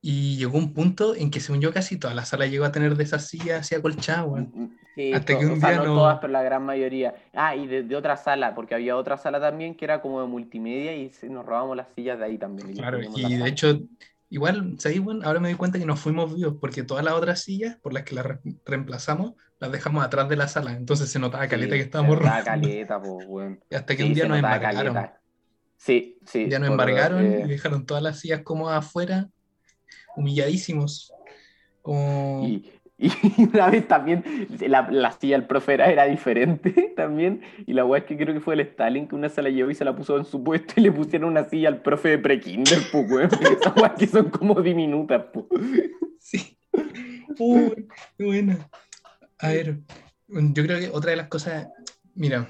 Y 0.02 0.38
llegó 0.38 0.56
un 0.56 0.72
punto 0.72 1.14
en 1.14 1.30
que, 1.30 1.40
según 1.40 1.60
yo, 1.60 1.74
casi 1.74 1.98
toda 1.98 2.14
la 2.14 2.24
sala 2.24 2.46
llegó 2.46 2.64
a 2.64 2.72
tener 2.72 2.96
de 2.96 3.04
esas 3.04 3.26
sillas 3.28 3.60
así 3.60 3.74
acolchadas, 3.74 4.26
weón. 4.26 4.76
Sí, 5.00 5.12
Hasta 5.14 5.32
to- 5.32 5.38
que 5.38 5.46
un 5.46 5.52
o 5.52 5.56
sea, 5.56 5.68
día 5.70 5.78
no 5.78 5.84
no- 5.86 5.94
todas, 5.94 6.18
pero 6.20 6.32
la 6.32 6.42
gran 6.42 6.62
mayoría. 6.64 7.14
Ah, 7.32 7.56
y 7.56 7.66
de, 7.66 7.82
de 7.84 7.96
otra 7.96 8.16
sala, 8.18 8.54
porque 8.54 8.74
había 8.74 8.96
otra 8.96 9.16
sala 9.16 9.40
también 9.40 9.74
que 9.74 9.86
era 9.86 10.02
como 10.02 10.20
de 10.20 10.26
multimedia 10.28 10.94
y 10.94 11.10
nos 11.30 11.46
robamos 11.46 11.74
las 11.76 11.86
sillas 11.94 12.18
de 12.18 12.24
ahí 12.26 12.36
también. 12.38 12.74
Claro, 12.74 13.00
y 13.02 13.36
de 13.38 13.48
hecho, 13.48 13.80
igual, 14.28 14.74
¿sabes, 14.78 15.00
weón? 15.00 15.24
Ahora 15.24 15.40
me 15.40 15.48
doy 15.48 15.56
cuenta 15.56 15.78
que 15.78 15.86
nos 15.86 16.00
fuimos 16.00 16.34
vivos, 16.34 16.56
porque 16.60 16.82
todas 16.82 17.02
las 17.02 17.14
otras 17.14 17.40
sillas 17.40 17.76
por 17.76 17.94
las 17.94 18.02
que 18.04 18.14
las 18.14 18.26
re- 18.26 18.40
reemplazamos, 18.66 19.34
las 19.58 19.72
dejamos 19.72 20.04
atrás 20.04 20.28
de 20.28 20.36
la 20.36 20.48
sala. 20.48 20.72
Entonces 20.72 21.10
se 21.10 21.18
notaba 21.18 21.48
caleta 21.48 21.72
Sí, 21.74 21.78
que 21.78 21.84
estábamos 21.84 22.18
se 22.18 22.24
notaba 22.24 22.44
caleta, 22.44 23.00
po, 23.00 23.16
weón. 23.26 23.60
Y 23.70 23.74
hasta 23.76 23.96
que 23.96 24.02
Sí, 24.02 24.08
un 24.08 24.14
día 24.14 24.26
nos 24.26 24.36
embargaron. 24.36 24.94
caleta. 24.94 25.20
Sí, 25.78 26.18
sí. 26.26 26.44
Día 26.44 26.58
nos 26.58 26.68
embargaron 26.70 27.24
y 27.24 27.48
dejaron 27.48 27.86
todas 27.86 28.02
las 28.02 28.20
sillas 28.20 28.42
como 28.42 28.68
afuera, 28.68 29.28
humilladísimos. 30.14 31.12
Como... 31.82 32.42
Y, 32.46 32.70
y 33.38 33.44
una 33.44 33.70
vez 33.70 33.88
también 33.88 34.24
la, 34.60 34.90
la 34.90 35.12
silla 35.12 35.36
del 35.36 35.46
profe 35.46 35.74
era, 35.74 35.90
era 35.90 36.04
diferente 36.04 36.92
también. 36.96 37.40
Y 37.66 37.72
la 37.72 37.84
weá 37.84 38.00
es 38.00 38.06
que 38.06 38.16
creo 38.16 38.34
que 38.34 38.40
fue 38.40 38.54
el 38.54 38.60
Stalin 38.60 39.08
que 39.08 39.14
una 39.14 39.28
se 39.28 39.42
la 39.42 39.48
llevó 39.48 39.70
y 39.70 39.74
se 39.74 39.84
la 39.84 39.96
puso 39.96 40.18
en 40.18 40.24
su 40.24 40.42
puesto 40.44 40.74
y 40.76 40.82
le 40.82 40.92
pusieron 40.92 41.30
una 41.30 41.48
silla 41.48 41.68
al 41.68 41.82
profe 41.82 42.10
de 42.10 42.18
prekinder, 42.18 42.78
pues 42.92 43.10
weón. 43.10 43.30
Esas 43.60 43.76
weas 43.76 43.92
que 43.98 44.06
son 44.06 44.30
como 44.30 44.60
diminutas, 44.60 45.24
pues. 45.32 45.46
Sí. 46.18 46.58
Uy, 47.38 47.88
qué 48.18 48.24
buena. 48.24 48.68
A 49.38 49.48
ver, 49.48 49.78
yo 50.28 50.62
creo 50.62 50.78
que 50.78 50.90
otra 50.92 51.12
de 51.12 51.16
las 51.16 51.28
cosas, 51.28 51.68
mira, 52.14 52.48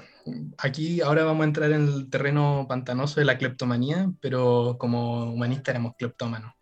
aquí 0.57 1.01
ahora 1.01 1.23
vamos 1.23 1.43
a 1.43 1.47
entrar 1.47 1.71
en 1.71 1.87
el 1.87 2.09
terreno 2.09 2.65
pantanoso 2.67 3.19
de 3.19 3.25
la 3.25 3.37
cleptomanía, 3.37 4.11
pero 4.19 4.75
como 4.77 5.31
humanista 5.31 5.71
éramos 5.71 5.95
cleptómanos. 5.97 6.53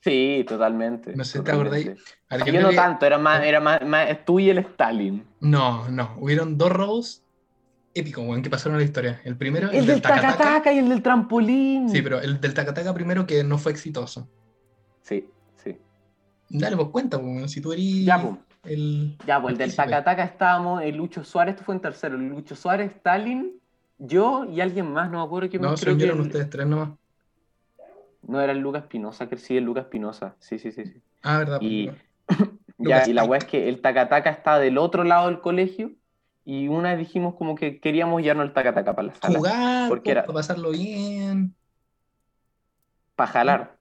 Sí, 0.00 0.44
totalmente. 0.48 1.14
No 1.16 1.24
sé, 1.24 1.40
¿te 1.42 1.50
acordáis? 1.50 1.90
A 2.28 2.38
yo 2.38 2.60
no 2.60 2.70
que- 2.70 2.76
tanto, 2.76 3.04
era 3.04 3.18
más, 3.18 3.44
era 3.44 3.60
más, 3.60 3.82
más 3.84 4.24
tú 4.24 4.38
y 4.38 4.48
el 4.50 4.58
Stalin. 4.58 5.24
No, 5.40 5.88
no, 5.88 6.14
hubieron 6.18 6.56
dos 6.56 6.70
robos 6.70 7.22
épicos, 7.94 8.24
weón, 8.24 8.42
que 8.42 8.50
pasaron 8.50 8.74
en 8.76 8.80
la 8.80 8.84
historia. 8.84 9.20
El 9.24 9.36
primero, 9.36 9.70
El 9.70 9.86
del 9.86 10.00
tacataca. 10.00 10.72
y 10.72 10.78
el 10.78 10.88
del 10.88 11.02
trampolín. 11.02 11.88
Sí, 11.88 12.00
pero 12.00 12.20
el 12.20 12.40
del 12.40 12.54
tacataca 12.54 12.94
primero 12.94 13.26
que 13.26 13.42
no 13.42 13.58
fue 13.58 13.72
exitoso. 13.72 14.28
Sí, 15.02 15.28
sí. 15.56 15.76
Dale, 16.48 16.76
pues 16.76 16.88
cuenta, 16.90 17.20
pues, 17.20 17.50
si 17.50 17.60
tú 17.60 17.72
eres 17.72 18.04
Ya, 18.04 18.20
pues. 18.22 18.34
el... 18.64 19.18
Ya, 19.26 19.40
pues 19.42 19.52
el 19.52 19.58
del. 19.58 19.74
Tacataca 19.74 20.22
estábamos, 20.22 20.82
el 20.82 20.96
Lucho 20.96 21.24
Suárez, 21.24 21.54
esto 21.54 21.64
fue 21.64 21.74
en 21.74 21.80
tercero, 21.80 22.14
el 22.16 22.28
Lucho 22.28 22.54
Suárez, 22.54 22.92
Stalin, 22.96 23.60
yo 23.98 24.44
y 24.44 24.60
alguien 24.60 24.92
más, 24.92 25.10
no 25.10 25.18
me 25.18 25.24
acuerdo 25.24 25.48
quién 25.50 25.62
No, 25.62 25.70
más, 25.70 25.80
se 25.80 25.86
creo 25.86 25.98
que 25.98 26.04
el- 26.04 26.20
ustedes 26.20 26.48
tres 26.50 26.66
nomás. 26.68 26.90
No, 28.28 28.40
era 28.40 28.52
el 28.52 28.58
Lucas 28.60 28.84
Pinoza, 28.86 29.28
que 29.28 29.36
sí, 29.38 29.56
el 29.56 29.64
Lucas 29.64 29.86
Pinoza, 29.86 30.36
sí, 30.40 30.58
sí, 30.58 30.72
sí. 30.72 30.84
sí. 30.86 31.02
Ah, 31.22 31.38
verdad. 31.38 31.58
Y, 31.60 31.88
pues, 31.88 31.98
ya, 32.78 33.06
y 33.06 33.12
la 33.14 33.24
weá 33.24 33.38
es 33.38 33.44
que 33.46 33.68
el 33.68 33.80
Tacataca 33.80 34.30
está 34.30 34.58
del 34.58 34.78
otro 34.78 35.04
lado 35.04 35.28
del 35.28 35.40
colegio 35.40 35.92
y 36.44 36.68
una 36.68 36.90
vez 36.90 36.98
dijimos 37.00 37.34
como 37.36 37.54
que 37.56 37.80
queríamos 37.80 38.22
llevarnos 38.22 38.46
el 38.46 38.52
Tacataca 38.54 38.94
para 38.94 39.08
la 39.08 39.14
sala, 39.14 39.38
jugar, 39.38 39.88
porque 39.88 40.10
era- 40.12 40.22
para 40.26 40.34
pasarlo 40.34 40.70
bien. 40.70 41.56
para 43.16 43.30
jalar. 43.32 43.78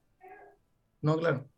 No, 1.01 1.17
claro. 1.17 1.49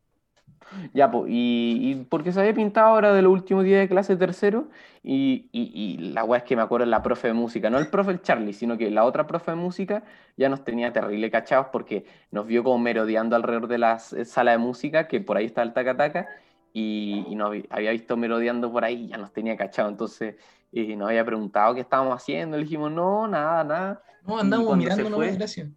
Ya, 0.93 1.09
pues, 1.11 1.30
y, 1.30 1.91
y 1.91 2.05
porque 2.05 2.32
se 2.32 2.39
había 2.39 2.53
pintado 2.53 2.88
ahora 2.88 3.13
de 3.13 3.22
los 3.22 3.32
últimos 3.34 3.63
días 3.63 3.80
de 3.82 3.88
clase 3.89 4.15
tercero, 4.17 4.70
y, 5.03 5.49
y, 5.51 5.72
y 5.74 5.97
la 6.13 6.24
weá 6.24 6.39
es 6.39 6.43
que 6.43 6.55
me 6.55 6.61
acuerdo 6.61 6.86
la 6.86 7.01
profe 7.01 7.28
de 7.30 7.34
música, 7.34 7.70
no 7.70 7.78
el 7.78 7.88
profe 7.88 8.11
el 8.11 8.22
Charlie, 8.22 8.53
sino 8.53 8.78
que 8.78 8.89
la 8.91 9.05
otra 9.05 9.28
profe 9.28 9.51
de 9.51 9.57
música 9.57 10.03
ya 10.38 10.49
nos 10.49 10.63
tenía 10.63 10.91
terrible 10.93 11.32
cachados 11.32 11.67
porque 11.72 12.05
nos 12.32 12.45
vio 12.47 12.63
como 12.63 12.78
merodeando 12.80 13.36
alrededor 13.36 13.67
de 13.67 13.78
la 13.78 13.95
s- 13.95 14.26
sala 14.26 14.51
de 14.51 14.57
música, 14.57 15.07
que 15.07 15.22
por 15.22 15.38
ahí 15.38 15.45
está 15.45 15.61
el 15.63 15.74
taca-taca, 15.74 16.30
y, 16.74 17.26
y 17.30 17.36
nos 17.36 17.55
había 17.70 17.91
visto 17.91 18.15
merodeando 18.17 18.72
por 18.72 18.84
ahí 18.86 19.05
y 19.05 19.07
ya 19.09 19.17
nos 19.17 19.34
tenía 19.34 19.57
cachados, 19.57 19.91
entonces 19.91 20.36
eh, 20.72 20.95
nos 20.95 21.09
había 21.09 21.26
preguntado 21.26 21.74
qué 21.76 21.82
estábamos 21.82 22.15
haciendo, 22.15 22.57
le 22.57 22.63
dijimos, 22.63 22.91
no, 22.91 23.28
nada, 23.28 23.63
nada, 23.63 24.03
No, 24.22 24.38
andamos 24.39 24.76
mirando 24.78 25.09
nomás, 25.09 25.36
gracias. 25.38 25.67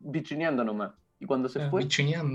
bichuneando 0.00 0.64
nomás. 0.64 0.92
Y 1.20 1.26
cuando 1.26 1.48
se 1.48 1.62
Ah, 1.62 1.70
fue, 1.70 1.82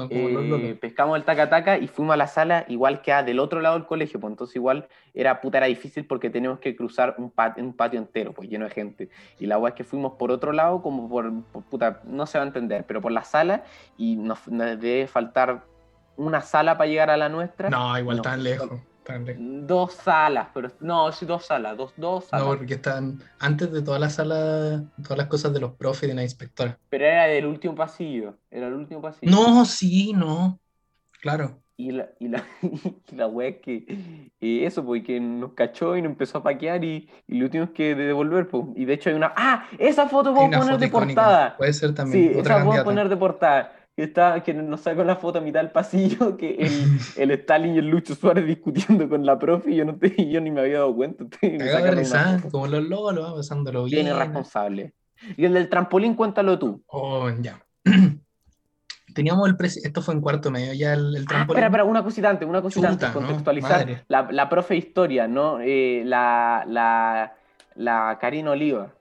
eh, 0.09 0.75
pescamos 0.80 1.17
el 1.17 1.23
taca-taca 1.23 1.77
y 1.77 1.88
fuimos 1.88 2.13
a 2.13 2.17
la 2.17 2.27
sala, 2.27 2.65
igual 2.69 3.01
que 3.01 3.11
del 3.23 3.39
otro 3.39 3.59
lado 3.61 3.75
del 3.75 3.86
colegio, 3.86 4.19
pues 4.19 4.32
entonces 4.32 4.55
igual 4.55 4.88
era 5.13 5.41
puta, 5.41 5.57
era 5.57 5.67
difícil 5.67 6.05
porque 6.05 6.30
teníamos 6.30 6.59
que 6.59 6.75
cruzar 6.75 7.15
un, 7.17 7.30
pat- 7.30 7.57
un 7.59 7.73
patio 7.73 7.99
entero, 7.99 8.32
pues 8.34 8.49
lleno 8.49 8.65
de 8.65 8.71
gente. 8.71 9.09
Y 9.38 9.45
la 9.47 9.57
weá 9.59 9.69
es 9.69 9.75
que 9.75 9.84
fuimos 9.84 10.13
por 10.13 10.32
otro 10.32 10.53
lado, 10.53 10.82
como 10.82 11.09
por, 11.09 11.30
por- 11.51 11.63
puta, 11.63 12.01
no 12.05 12.25
se 12.25 12.38
va 12.38 12.45
a 12.45 12.47
entender, 12.47 12.86
pero 12.88 13.01
por 13.01 13.11
la 13.11 13.23
sala 13.23 13.63
y 13.97 14.15
nos, 14.15 14.47
nos 14.47 14.80
debe 14.80 15.07
faltar 15.07 15.63
una 16.15 16.41
sala 16.41 16.77
para 16.77 16.89
llegar 16.89 17.09
a 17.09 17.17
la 17.17 17.30
nuestra. 17.30 17.69
No, 17.69 17.97
igual 17.99 18.17
no, 18.17 18.23
tan 18.23 18.43
lejos. 18.43 18.71
Dos 19.38 19.93
salas, 19.93 20.47
pero 20.53 20.70
no, 20.80 21.12
sí, 21.12 21.26
dos 21.26 21.45
salas, 21.45 21.76
dos, 21.78 21.93
dos 21.97 22.26
salas. 22.26 22.45
No, 22.47 22.55
porque 22.57 22.76
están 22.76 23.22
antes 23.39 23.72
de 23.72 23.82
todas 23.82 23.99
las 23.99 24.16
salas, 24.16 24.84
todas 25.03 25.18
las 25.18 25.28
cosas 25.28 25.53
de 25.53 25.60
los 25.60 25.72
profes 25.74 26.03
y 26.03 26.07
de 26.07 26.14
la 26.16 26.24
inspectora. 26.24 26.78
Pero 26.89 27.05
era 27.05 27.26
del 27.26 27.45
último 27.45 27.76
pasillo, 27.76 28.36
era 28.51 28.68
el 28.68 28.74
último 28.74 29.01
pasillo. 29.01 29.32
No, 29.32 29.66
sí, 29.66 30.14
no. 30.14 30.60
Claro. 31.22 31.62
Y 31.76 31.91
la, 31.91 32.10
y 32.20 32.28
la, 32.28 32.43
y 33.12 33.16
la 33.16 33.28
wea 33.28 33.47
es 33.49 33.57
que 33.62 33.86
eh, 34.41 34.66
eso, 34.66 34.84
pues, 34.84 35.01
que 35.03 35.18
nos 35.20 35.53
cachó 35.53 35.95
y 35.95 36.01
nos 36.01 36.12
empezó 36.12 36.39
a 36.39 36.43
paquear 36.43 36.84
y, 36.84 37.10
y 37.26 37.39
lo 37.39 37.49
tuvimos 37.49 37.70
que 37.70 37.95
devolver, 37.95 38.49
pues. 38.49 38.66
Y 38.76 38.84
de 38.84 38.93
hecho 38.95 39.10
hay 39.10 39.16
una. 39.16 39.32
¡Ah! 39.36 39.66
Esa 39.78 40.07
foto 40.10 40.34
una 40.34 40.60
poner 40.60 40.78
de 40.78 40.88
icónica. 40.88 41.22
portada. 41.22 41.57
Puede 41.57 41.72
ser 41.72 41.95
también 41.95 42.34
Sí, 42.34 42.38
otra 42.38 42.55
esa 42.55 42.64
candidata. 42.64 42.84
poner 42.84 43.07
de 43.10 43.16
portada. 43.16 43.74
Que, 44.00 44.06
está, 44.06 44.41
que 44.43 44.54
nos 44.54 44.80
sacó 44.80 45.04
la 45.04 45.18
foto 45.18 45.39
a 45.39 45.41
mitad 45.41 45.60
del 45.60 45.72
pasillo, 45.72 46.38
que 46.38 46.56
el, 46.56 46.72
el 47.18 47.32
Stalin 47.32 47.76
y 47.76 47.80
el 47.80 47.89
Lucho 47.89 48.16
Suárez 48.16 48.45
discutiendo 48.47 49.10
con 49.10 49.26
la 49.26 49.38
profe 49.38 49.72
y 49.72 49.76
yo, 49.76 49.84
no 49.84 49.97
te, 49.97 50.14
y 50.16 50.30
yo 50.32 50.39
ni 50.39 50.52
me 50.52 50.62
había 50.62 50.76
dado 50.78 50.95
cuenta. 50.95 51.26
me 51.41 52.50
como 52.50 52.68
los 52.68 52.86
locos, 52.86 53.14
lo 53.14 53.24
va 53.24 53.36
pasándolo 53.36 53.84
Bien 53.84 54.06
bien. 54.06 54.16
irresponsable. 54.16 54.93
Y 55.36 55.43
el 55.43 55.54
del 55.54 55.68
trampolín, 55.68 56.16
cuéntalo 56.16 56.58
tú. 56.58 56.82
Oh, 56.88 57.30
ya. 57.41 57.62
Teníamos 59.14 59.50
el 59.50 59.58
esto 59.66 60.02
fue 60.02 60.14
en 60.14 60.22
cuarto 60.22 60.50
medio, 60.50 60.72
ya 60.72 60.93
el, 60.93 61.14
el 61.18 61.24
Ah, 61.24 61.28
trampolín. 61.28 61.50
espera, 61.58 61.68
espera, 61.68 61.84
una 61.84 62.02
cosita 62.02 62.30
antes, 62.30 62.47
una 62.47 62.62
cosita 62.62 62.91
Chuta, 62.91 63.08
antes, 63.08 63.22
¿no? 63.22 63.28
contextualizar. 63.28 64.06
La, 64.08 64.30
la 64.32 64.47
profe 64.47 64.76
de 64.76 64.78
historia, 64.78 65.28
¿no? 65.28 65.60
Eh, 65.60 66.04
la, 66.06 66.64
la, 66.66 67.36
la 67.76 68.18
Karina 68.22 68.52
Oliva. 68.52 68.93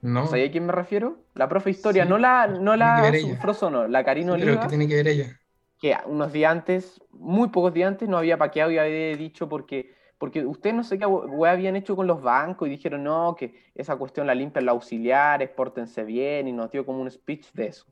No, 0.00 0.28
¿Sabía 0.28 0.46
a 0.46 0.50
quién 0.52 0.66
me 0.66 0.72
refiero? 0.72 1.21
La 1.34 1.48
profe 1.48 1.66
de 1.66 1.76
historia, 1.76 2.04
Sí, 2.04 2.08
no 2.10 2.18
la, 2.18 2.46
no 2.46 2.76
la 2.76 3.08
que 3.10 3.18
ella. 3.18 3.40
Frozono, 3.40 3.88
la 3.88 4.04
Karina 4.04 4.32
Oliva, 4.34 4.60
¿qué 4.60 4.68
tiene 4.68 4.86
que 4.88 4.96
ver 4.96 5.08
ella? 5.08 5.38
que 5.80 5.96
unos 6.06 6.32
días 6.32 6.52
antes, 6.52 7.02
muy 7.10 7.48
pocos 7.48 7.74
días 7.74 7.88
antes, 7.88 8.08
no 8.08 8.16
había 8.16 8.38
paqueado 8.38 8.70
y 8.70 8.78
había 8.78 9.16
dicho 9.16 9.48
porque, 9.48 9.94
porque 10.16 10.46
ustedes 10.46 10.76
no 10.76 10.84
sé 10.84 10.96
qué 10.96 11.06
habían 11.48 11.74
hecho 11.74 11.96
con 11.96 12.06
los 12.06 12.22
bancos 12.22 12.68
y 12.68 12.70
dijeron, 12.70 13.02
no, 13.02 13.34
que 13.36 13.54
esa 13.74 13.96
cuestión 13.96 14.28
la 14.28 14.34
limpian 14.34 14.64
los 14.64 14.74
auxiliares, 14.74 15.50
pórtense 15.50 16.04
bien, 16.04 16.46
y 16.46 16.52
nos 16.52 16.70
dio 16.70 16.86
como 16.86 17.00
un 17.00 17.10
speech 17.10 17.50
de 17.52 17.66
eso. 17.66 17.86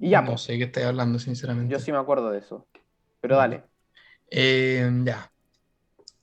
Y 0.00 0.10
ya, 0.10 0.20
no 0.20 0.28
pues, 0.30 0.42
sé 0.42 0.58
qué 0.58 0.64
estoy 0.64 0.82
hablando, 0.82 1.18
sinceramente. 1.20 1.72
yo 1.72 1.78
sí 1.78 1.92
me 1.92 1.98
acuerdo 1.98 2.30
de 2.30 2.38
eso. 2.38 2.66
Pero 3.20 3.36
No. 3.36 3.40
dale. 3.40 3.62
Eh, 4.30 4.90
ya. 5.04 5.30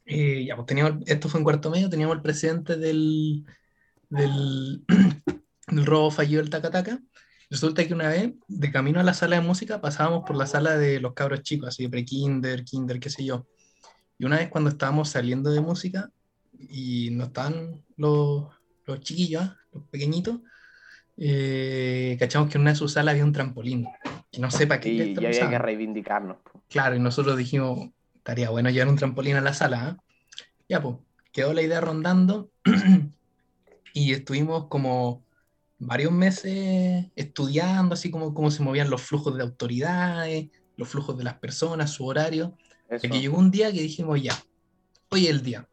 Eh, 0.06 0.46
ya, 0.46 0.56
pues 0.56 0.68
teníamos, 0.68 1.04
esto 1.08 1.30
fue 1.30 1.40
en 1.40 1.44
cuarto 1.46 1.70
medio, 1.70 1.90
teníamos 1.90 2.16
el 2.18 2.22
presidente 2.22 2.76
del, 2.78 3.46
del, 4.10 4.84
del 5.68 5.86
robo 5.86 6.12
fallido 6.12 6.42
del 6.42 6.50
Tacataca. 6.50 7.00
Resulta 7.50 7.86
que 7.86 7.94
una 7.94 8.10
vez, 8.10 8.34
de 8.48 8.72
camino 8.72 9.00
a 9.00 9.04
la 9.04 9.14
sala 9.14 9.36
de 9.36 9.42
música, 9.42 9.82
pasábamos 9.82 10.24
por 10.26 10.36
la 10.36 10.48
sala 10.48 10.78
de 10.78 11.00
los 11.00 11.14
cabros 11.14 11.42
chicos, 11.44 11.70
así 11.70 11.84
de 11.84 11.90
pre-kinder, 11.90 12.64
kinder, 12.64 13.00
qué 13.00 13.10
sé 13.10 13.24
yo. 13.24 13.48
Y 14.18 14.26
una 14.26 14.38
vez 14.38 14.50
cuando 14.50 14.70
estábamos 14.70 15.10
saliendo 15.10 15.52
de 15.52 15.62
música 15.62 16.10
y 16.58 17.10
no 17.12 17.26
estaban 17.26 17.84
los, 17.98 18.48
los 18.86 19.00
chiquillos, 19.02 19.44
¿ah? 19.44 19.58
los 19.74 19.84
pequeñitos, 19.90 20.40
eh, 21.18 22.18
cachamos 22.20 22.50
que 22.50 22.58
en 22.58 22.62
una 22.62 22.72
de 22.72 22.78
sus 22.78 22.94
salas 22.94 23.12
había 23.14 23.26
un 23.26 23.34
trampolín. 23.34 23.88
Y 24.32 24.40
no 24.40 24.50
sé 24.52 24.68
para 24.68 24.82
qué 24.82 24.90
Y, 24.90 24.98
cresta 24.98 25.22
y 25.22 25.26
había 25.26 25.50
que 25.50 25.60
reivindicarnos. 25.60 26.38
Claro, 26.70 26.96
y 26.96 27.00
nosotros 27.00 27.38
dijimos, 27.38 27.90
estaría 28.16 28.50
bueno 28.50 28.70
llevar 28.70 28.90
un 28.90 28.98
trampolín 28.98 29.36
a 29.36 29.42
la 29.42 29.54
sala. 29.54 29.88
¿ah? 29.88 30.04
Ya, 30.68 30.82
pues, 30.82 30.96
quedó 31.32 31.54
la 31.54 31.62
idea 31.62 31.82
rondando 31.82 32.50
y 33.94 34.14
estuvimos 34.14 34.68
como 34.68 35.25
varios 35.80 36.12
meses 36.12 37.08
estudiando, 37.16 37.94
así 37.94 38.10
como 38.12 38.34
cómo 38.34 38.52
se 38.52 38.64
movían 38.64 38.90
los 38.90 39.02
flujos 39.02 39.36
de 39.36 39.44
autoridades, 39.44 40.50
los 40.78 40.88
flujos 40.88 41.18
de 41.18 41.24
las 41.24 41.36
personas, 41.36 41.92
su 41.92 42.06
horario. 42.06 42.58
Hasta 42.90 43.08
que 43.08 43.20
llegó 43.20 43.38
un 43.38 43.52
día 43.52 43.72
que 43.72 43.82
dijimos, 43.82 44.22
ya, 44.22 44.36
hoy 45.10 45.26
es 45.26 45.32
el 45.32 45.42
día. 45.42 45.68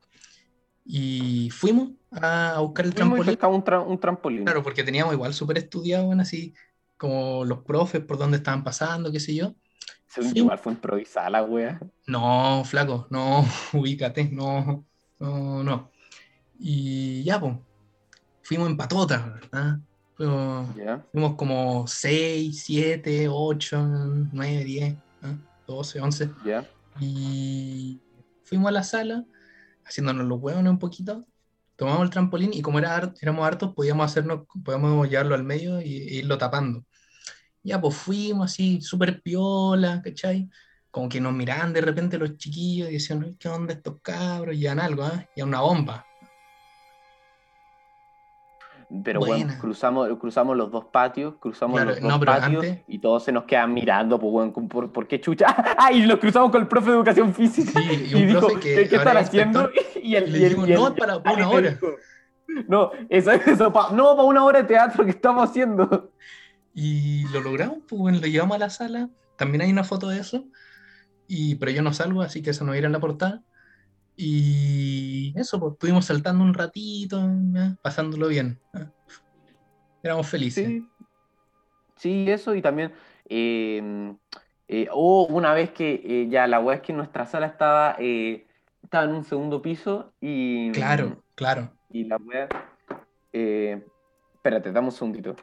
Y 0.84 1.50
fuimos 1.50 1.90
a, 2.10 2.58
buscar 2.60 2.86
el 2.86 2.94
trampolín. 2.94 3.38
Un, 3.42 3.74
un, 3.86 4.00
trampolín. 4.00 4.44
Claro, 4.44 4.62
porque 4.62 4.82
teníamos 4.82 5.14
igual 5.14 5.32
súper 5.34 5.58
estudiado, 5.58 6.06
bueno, 6.06 6.22
así 6.22 6.54
como 6.96 7.44
los 7.44 7.60
profes 7.60 8.00
por 8.00 8.18
dónde 8.18 8.38
estaban 8.38 8.64
pasando, 8.64 9.10
qué 9.10 9.20
sé 9.20 9.34
yo. 9.34 9.54
Según 10.06 10.36
igual 10.36 10.58
fue 10.58 10.72
improvisada 10.72 11.30
la 11.30 11.42
wea. 11.42 11.80
No, 12.06 12.62
flaco, 12.64 13.06
no, 13.10 13.44
ubícate, 13.72 14.28
no, 14.30 14.84
no, 15.18 15.64
no. 15.64 15.90
Y 16.58 17.24
ya, 17.24 17.40
pues, 17.40 17.56
fuimos 18.42 18.68
en 18.68 18.76
patota, 18.76 19.40
¿verdad? 19.40 19.78
Fuimos, 20.16 21.34
como 21.36 21.86
6, 21.86 22.62
7, 22.64 23.28
8, 23.28 23.86
9, 24.32 24.64
10, 24.64 24.94
12, 25.66 26.00
11. 26.00 26.30
Y 27.00 28.00
fuimos 28.44 28.68
a 28.68 28.72
la 28.72 28.82
sala, 28.82 29.24
haciéndonos 29.84 30.26
los 30.26 30.40
huevos 30.40 30.62
un 30.62 30.78
poquito, 30.78 31.24
tomamos 31.76 32.02
el 32.02 32.10
trampolín 32.10 32.52
y 32.52 32.62
como 32.62 32.78
era, 32.78 33.12
éramos 33.20 33.46
hartos, 33.46 33.74
podíamos 33.74 34.06
hacernos, 34.06 34.46
podíamos 34.64 35.08
llevarlo 35.08 35.34
al 35.34 35.44
medio 35.44 35.80
y, 35.80 36.18
irlo 36.18 36.38
tapando. 36.38 36.84
Ya, 37.62 37.80
pues 37.80 37.96
fuimos 37.96 38.52
así, 38.52 38.80
súper 38.80 39.22
piola, 39.22 40.02
¿cachai? 40.02 40.48
Como 40.90 41.08
que 41.08 41.20
nos 41.20 41.32
miraban 41.32 41.72
de 41.72 41.80
repente 41.80 42.18
los 42.18 42.36
chiquillos 42.36 42.90
y 42.90 42.94
decían, 42.94 43.36
¿qué 43.38 43.48
onda 43.48 43.72
estos 43.74 44.00
cabros? 44.02 44.54
Y 44.56 44.66
algo, 44.66 45.06
¿eh? 45.06 45.28
Y 45.36 45.42
una 45.42 45.60
bomba. 45.60 46.04
Pero 49.04 49.20
bueno, 49.20 49.52
cruzamos, 49.60 50.08
cruzamos 50.18 50.56
los 50.56 50.70
dos 50.70 50.84
patios, 50.86 51.34
cruzamos 51.40 51.82
los 51.84 52.00
dos 52.00 52.24
patios 52.24 52.66
y 52.86 52.98
todos 52.98 53.24
se 53.24 53.32
nos 53.32 53.44
quedan 53.44 53.72
mirando, 53.72 54.18
pues 54.18 54.32
bueno, 54.32 54.52
¿por, 54.68 55.08
qué 55.08 55.20
chucha? 55.20 55.46
¡Ah! 55.78 55.92
Y 55.92 56.04
los 56.04 56.18
cruzamos 56.18 56.50
con 56.50 56.62
el 56.62 56.68
profe 56.68 56.90
de 56.90 56.96
educación 56.96 57.32
física. 57.32 57.80
Sí, 57.80 58.08
y, 58.10 58.14
un 58.14 58.26
dijo, 58.28 58.48
que 58.60 58.88
¿qué, 58.88 58.96
están 58.96 59.16
haciendo? 59.16 59.70
Y 60.02 60.16
el, 60.16 60.36
y 60.36 60.44
el, 60.44 60.74
no, 60.74 60.94
para, 60.96 61.18
una 61.18 61.48
hora. 61.48 61.78
no, 62.66 62.90
eso, 63.08 63.30
eso 63.30 63.72
no, 63.92 64.16
para 64.16 64.24
una 64.24 64.44
hora 64.44 64.62
de 64.62 64.68
teatro 64.68 65.04
que 65.04 65.12
estamos 65.12 65.48
haciendo. 65.48 66.10
Y 66.74 67.22
lo 67.28 67.40
logramos, 67.40 67.78
pues 67.88 68.00
bueno, 68.00 68.18
lo 68.18 68.26
llevamos 68.26 68.56
a 68.56 68.58
la 68.58 68.70
sala. 68.70 69.08
También 69.36 69.62
hay 69.62 69.70
una 69.70 69.84
foto 69.84 70.08
de 70.08 70.18
eso. 70.18 70.44
Y, 71.28 71.54
pero 71.54 71.70
yo 71.70 71.82
no 71.82 71.92
salgo, 71.92 72.20
así 72.22 72.42
que 72.42 72.50
eso 72.50 72.64
no 72.64 72.70
va 72.70 72.74
a 72.74 72.78
ir 72.78 72.84
en 72.84 72.92
la 72.92 72.98
portada. 72.98 73.42
Y 74.16 75.32
eso, 75.36 75.58
pues 75.58 75.72
estuvimos 75.72 76.04
saltando 76.04 76.44
un 76.44 76.54
ratito, 76.54 77.20
pasándolo 77.82 78.28
bien. 78.28 78.60
Éramos 80.02 80.28
felices. 80.28 80.82
Sí, 81.96 82.28
eso, 82.28 82.54
y 82.54 82.62
también 82.62 82.92
em, 83.28 84.16
eh, 84.68 84.88
una 84.92 85.54
vez 85.54 85.70
que 85.70 86.02
eh, 86.04 86.28
ya 86.28 86.46
la 86.46 86.60
weá 86.60 86.76
es 86.76 86.82
que 86.82 86.92
nuestra 86.92 87.26
sala 87.26 87.46
estaba, 87.46 87.96
eh, 87.98 88.46
estaba 88.82 89.04
en 89.04 89.10
un 89.10 89.24
segundo 89.24 89.62
piso 89.62 90.12
y. 90.20 90.72
Claro, 90.72 91.22
claro. 91.34 91.72
Y 91.90 92.04
la 92.04 92.16
weá. 92.16 92.48
espérate, 93.32 94.72
dame 94.72 94.86
un 94.88 94.92
segundito. 94.92 95.36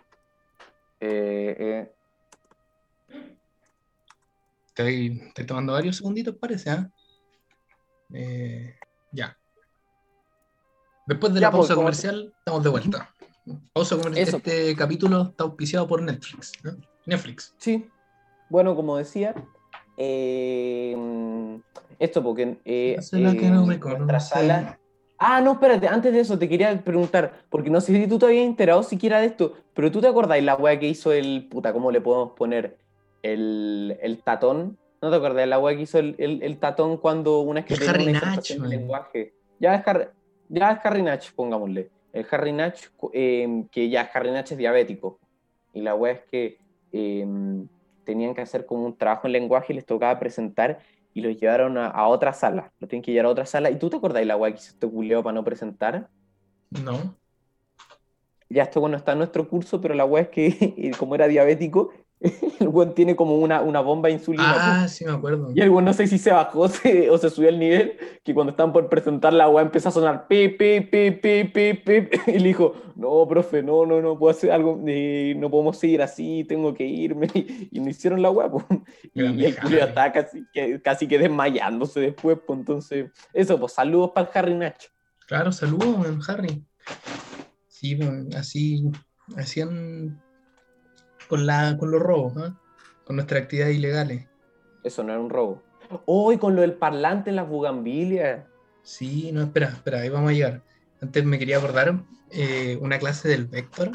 Estoy, 4.67 5.21
estoy, 5.27 5.45
tomando 5.45 5.73
varios 5.73 5.97
segunditos, 5.97 6.35
parece, 6.35 6.69
¿ah? 6.71 6.89
Eh, 8.13 8.75
ya. 9.11 9.37
Después 11.05 11.33
de 11.33 11.39
la 11.39 11.51
pausa 11.51 11.69
pues, 11.69 11.77
comercial, 11.77 12.33
estamos 12.37 12.63
de 12.63 12.69
vuelta. 12.69 13.09
Pausa 13.73 13.97
comercial. 13.97 14.27
Este 14.35 14.75
capítulo 14.75 15.23
está 15.23 15.43
auspiciado 15.43 15.87
por 15.87 16.01
Netflix. 16.01 16.51
Netflix. 17.05 17.55
Sí. 17.57 17.89
Bueno, 18.49 18.75
como 18.75 18.97
decía, 18.97 19.33
eh, 19.97 20.95
esto 21.97 22.23
porque 22.23 22.57
eh, 22.65 22.97
que 23.11 23.49
no 23.49 23.65
me 23.65 23.77
nuestra 23.77 24.19
sala. 24.19 24.79
Ah, 25.17 25.41
no, 25.41 25.53
espérate, 25.53 25.87
antes 25.87 26.13
de 26.13 26.21
eso 26.21 26.39
te 26.39 26.47
quería 26.47 26.81
preguntar, 26.81 27.41
porque 27.49 27.69
no 27.69 27.81
sé 27.81 27.93
si 27.93 28.07
tú 28.07 28.17
te 28.17 28.27
habías 28.27 28.45
enterado 28.45 28.83
siquiera 28.83 29.19
de 29.19 29.25
esto, 29.25 29.53
pero 29.73 29.91
tú 29.91 29.99
te 29.99 30.07
acordáis 30.07 30.43
la 30.43 30.55
wea 30.55 30.79
que 30.79 30.87
hizo 30.87 31.11
el 31.11 31.47
puta, 31.49 31.73
¿cómo 31.73 31.91
le 31.91 31.99
podemos 31.99 32.31
poner? 32.37 32.77
El, 33.21 33.97
el 34.01 34.23
tatón 34.23 34.77
¿No 35.01 35.09
te 35.09 35.15
acuerdas? 35.15 35.47
La 35.47 35.59
wea 35.59 35.75
que 35.75 35.83
hizo 35.83 35.99
el, 35.99 36.15
el, 36.17 36.57
tatón 36.57 36.97
cuando 36.97 37.39
una 37.39 37.61
es 37.61 37.87
Harry 37.87 38.11
Natch, 38.11 38.51
lenguaje. 38.51 39.33
Ya 39.59 39.75
es, 39.75 39.87
Harry, 39.87 40.05
ya 40.49 40.71
es 40.71 40.79
Harry 40.85 41.01
Natch, 41.01 41.31
pongámosle. 41.31 41.89
El 42.11 42.25
Harry 42.31 42.51
Natch, 42.51 42.87
em, 43.13 43.67
que 43.67 43.89
ya 43.89 44.09
Harry 44.13 44.31
Natch 44.31 44.51
es 44.51 44.57
diabético. 44.57 45.19
Y 45.73 45.81
la 45.81 45.95
wea 45.95 46.13
es 46.13 46.21
que 46.29 46.57
em, 46.91 47.67
tenían 48.03 48.33
que 48.33 48.41
hacer 48.41 48.65
como 48.65 48.85
un 48.85 48.97
trabajo 48.97 49.27
en 49.27 49.33
lenguaje 49.33 49.71
y 49.71 49.75
les 49.75 49.85
tocaba 49.85 50.19
presentar 50.19 50.79
y 51.13 51.21
los 51.21 51.37
llevaron 51.37 51.77
a, 51.77 52.07
otra 52.07 52.33
sala. 52.33 52.71
Lo 52.79 52.87
tienen 52.87 53.03
que 53.03 53.11
llevar 53.11 53.27
a 53.27 53.29
otra 53.29 53.45
sala. 53.45 53.69
¿Y 53.69 53.77
tú 53.77 53.89
te 53.89 53.97
acordás 53.97 54.21
de 54.21 54.25
la 54.25 54.35
wea 54.35 54.51
que 54.51 54.57
hizo 54.57 54.71
este 54.71 54.87
culeo 54.87 55.23
para 55.23 55.33
no 55.33 55.43
presentar? 55.43 56.09
No. 56.71 57.15
Ya 58.49 58.63
esto 58.63 58.79
bueno 58.79 58.97
está 58.97 59.13
en 59.13 59.19
nuestro 59.19 59.47
curso, 59.47 59.79
pero 59.79 59.93
la 59.93 60.05
wea 60.05 60.23
es 60.23 60.29
que 60.29 60.91
como 60.99 61.15
era 61.15 61.27
diabético, 61.27 61.91
el 62.59 62.67
buen 62.67 62.93
tiene 62.93 63.15
como 63.15 63.35
una, 63.35 63.61
una 63.61 63.79
bomba 63.79 64.09
de 64.09 64.15
insulina. 64.15 64.81
Ah, 64.83 64.87
sí, 64.89 65.05
me 65.05 65.11
acuerdo. 65.11 65.51
Y 65.55 65.61
el 65.61 65.69
buen 65.69 65.85
no 65.85 65.93
sé 65.93 66.05
si 66.05 66.17
se 66.17 66.31
bajó 66.31 66.59
o 67.11 67.17
se 67.17 67.29
subió 67.29 67.49
el 67.49 67.59
nivel, 67.59 67.97
que 68.23 68.33
cuando 68.33 68.51
están 68.51 68.73
por 68.73 68.89
presentar 68.89 69.31
la 69.33 69.47
weá 69.47 69.63
empieza 69.63 69.89
a 69.89 69.91
sonar 69.93 70.27
pi, 70.27 70.49
pi, 70.49 70.81
pi, 70.81 71.11
pi, 71.11 71.43
pi, 71.45 71.73
pi. 71.73 72.09
Y 72.27 72.39
le 72.39 72.49
dijo, 72.49 72.73
no, 72.95 73.25
profe, 73.27 73.63
no, 73.63 73.85
no, 73.85 74.01
no 74.01 74.19
puedo 74.19 74.31
hacer 74.31 74.51
algo, 74.51 74.75
no 74.75 75.49
podemos 75.49 75.77
seguir 75.77 76.01
así, 76.01 76.43
tengo 76.43 76.73
que 76.73 76.85
irme. 76.85 77.27
Y, 77.71 77.79
no 77.79 77.89
hicieron 77.89 78.21
la 78.21 78.31
weá, 78.31 78.49
Y, 79.13 79.45
el 79.45 79.59
Julio 79.59 79.85
está 79.85 80.11
casi 80.11 80.43
que, 80.51 80.81
casi 80.81 81.07
que 81.07 81.19
desmayándose 81.19 82.01
después, 82.01 82.37
pues 82.45 82.59
entonces, 82.59 83.11
eso, 83.33 83.57
pues 83.59 83.73
saludos 83.73 84.11
para 84.13 84.29
el 84.29 84.37
Harry 84.37 84.55
Nacho. 84.55 84.89
Claro, 85.27 85.51
saludos, 85.51 86.27
Harry. 86.27 86.65
Sí, 87.67 87.97
así, 88.35 88.91
hacían 89.37 90.19
con, 91.29 91.45
la, 91.45 91.77
con 91.77 91.91
los 91.91 92.01
robos, 92.01 92.33
¿ah? 92.37 92.53
con 93.05 93.15
nuestras 93.15 93.43
actividades 93.43 93.77
ilegales. 93.77 94.27
Eso 94.83 95.03
no 95.03 95.13
era 95.13 95.21
un 95.21 95.29
robo. 95.29 95.61
Hoy 96.05 96.37
con 96.37 96.55
lo 96.55 96.61
del 96.61 96.73
parlante 96.73 97.29
en 97.29 97.35
las 97.35 97.47
bugambilias. 97.47 98.45
Sí, 98.81 99.31
no, 99.31 99.43
espera, 99.43 99.67
espera, 99.67 100.01
ahí 100.01 100.09
vamos 100.09 100.31
a 100.31 100.33
llegar. 100.33 100.63
Antes 101.01 101.23
me 101.23 101.39
quería 101.39 101.57
acordar 101.57 101.95
eh, 102.31 102.77
una 102.81 102.97
clase 102.99 103.29
del 103.29 103.45
Vector 103.45 103.91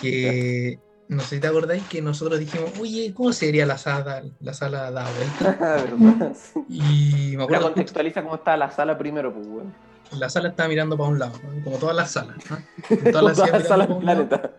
que 0.00 0.78
no 1.08 1.22
sé 1.22 1.36
si 1.36 1.40
te 1.40 1.46
acordáis 1.46 1.82
que 1.88 2.02
nosotros 2.02 2.38
dijimos, 2.38 2.70
oye, 2.80 3.12
¿cómo 3.14 3.32
sería 3.32 3.66
la 3.66 3.78
sala, 3.78 4.22
la 4.40 4.54
sala 4.54 4.90
da 4.90 5.06
vuelta? 5.16 6.32
y 6.68 7.34
me 7.36 7.44
acuerdo. 7.44 7.64
contextualiza 7.64 8.22
cómo 8.22 8.36
estaba 8.36 8.56
la 8.56 8.70
sala 8.70 8.98
primero, 8.98 9.32
pues, 9.32 9.46
bueno. 9.46 9.72
La 10.18 10.28
sala 10.28 10.50
estaba 10.50 10.68
mirando 10.68 10.96
para 10.98 11.08
un 11.08 11.18
lado, 11.18 11.32
como 11.64 11.78
todas 11.78 11.96
las 11.96 12.10
salas. 12.10 12.36
Todas 13.12 13.38
las 13.38 13.66
salas 13.66 13.88
del 13.88 13.98
planeta 13.98 14.52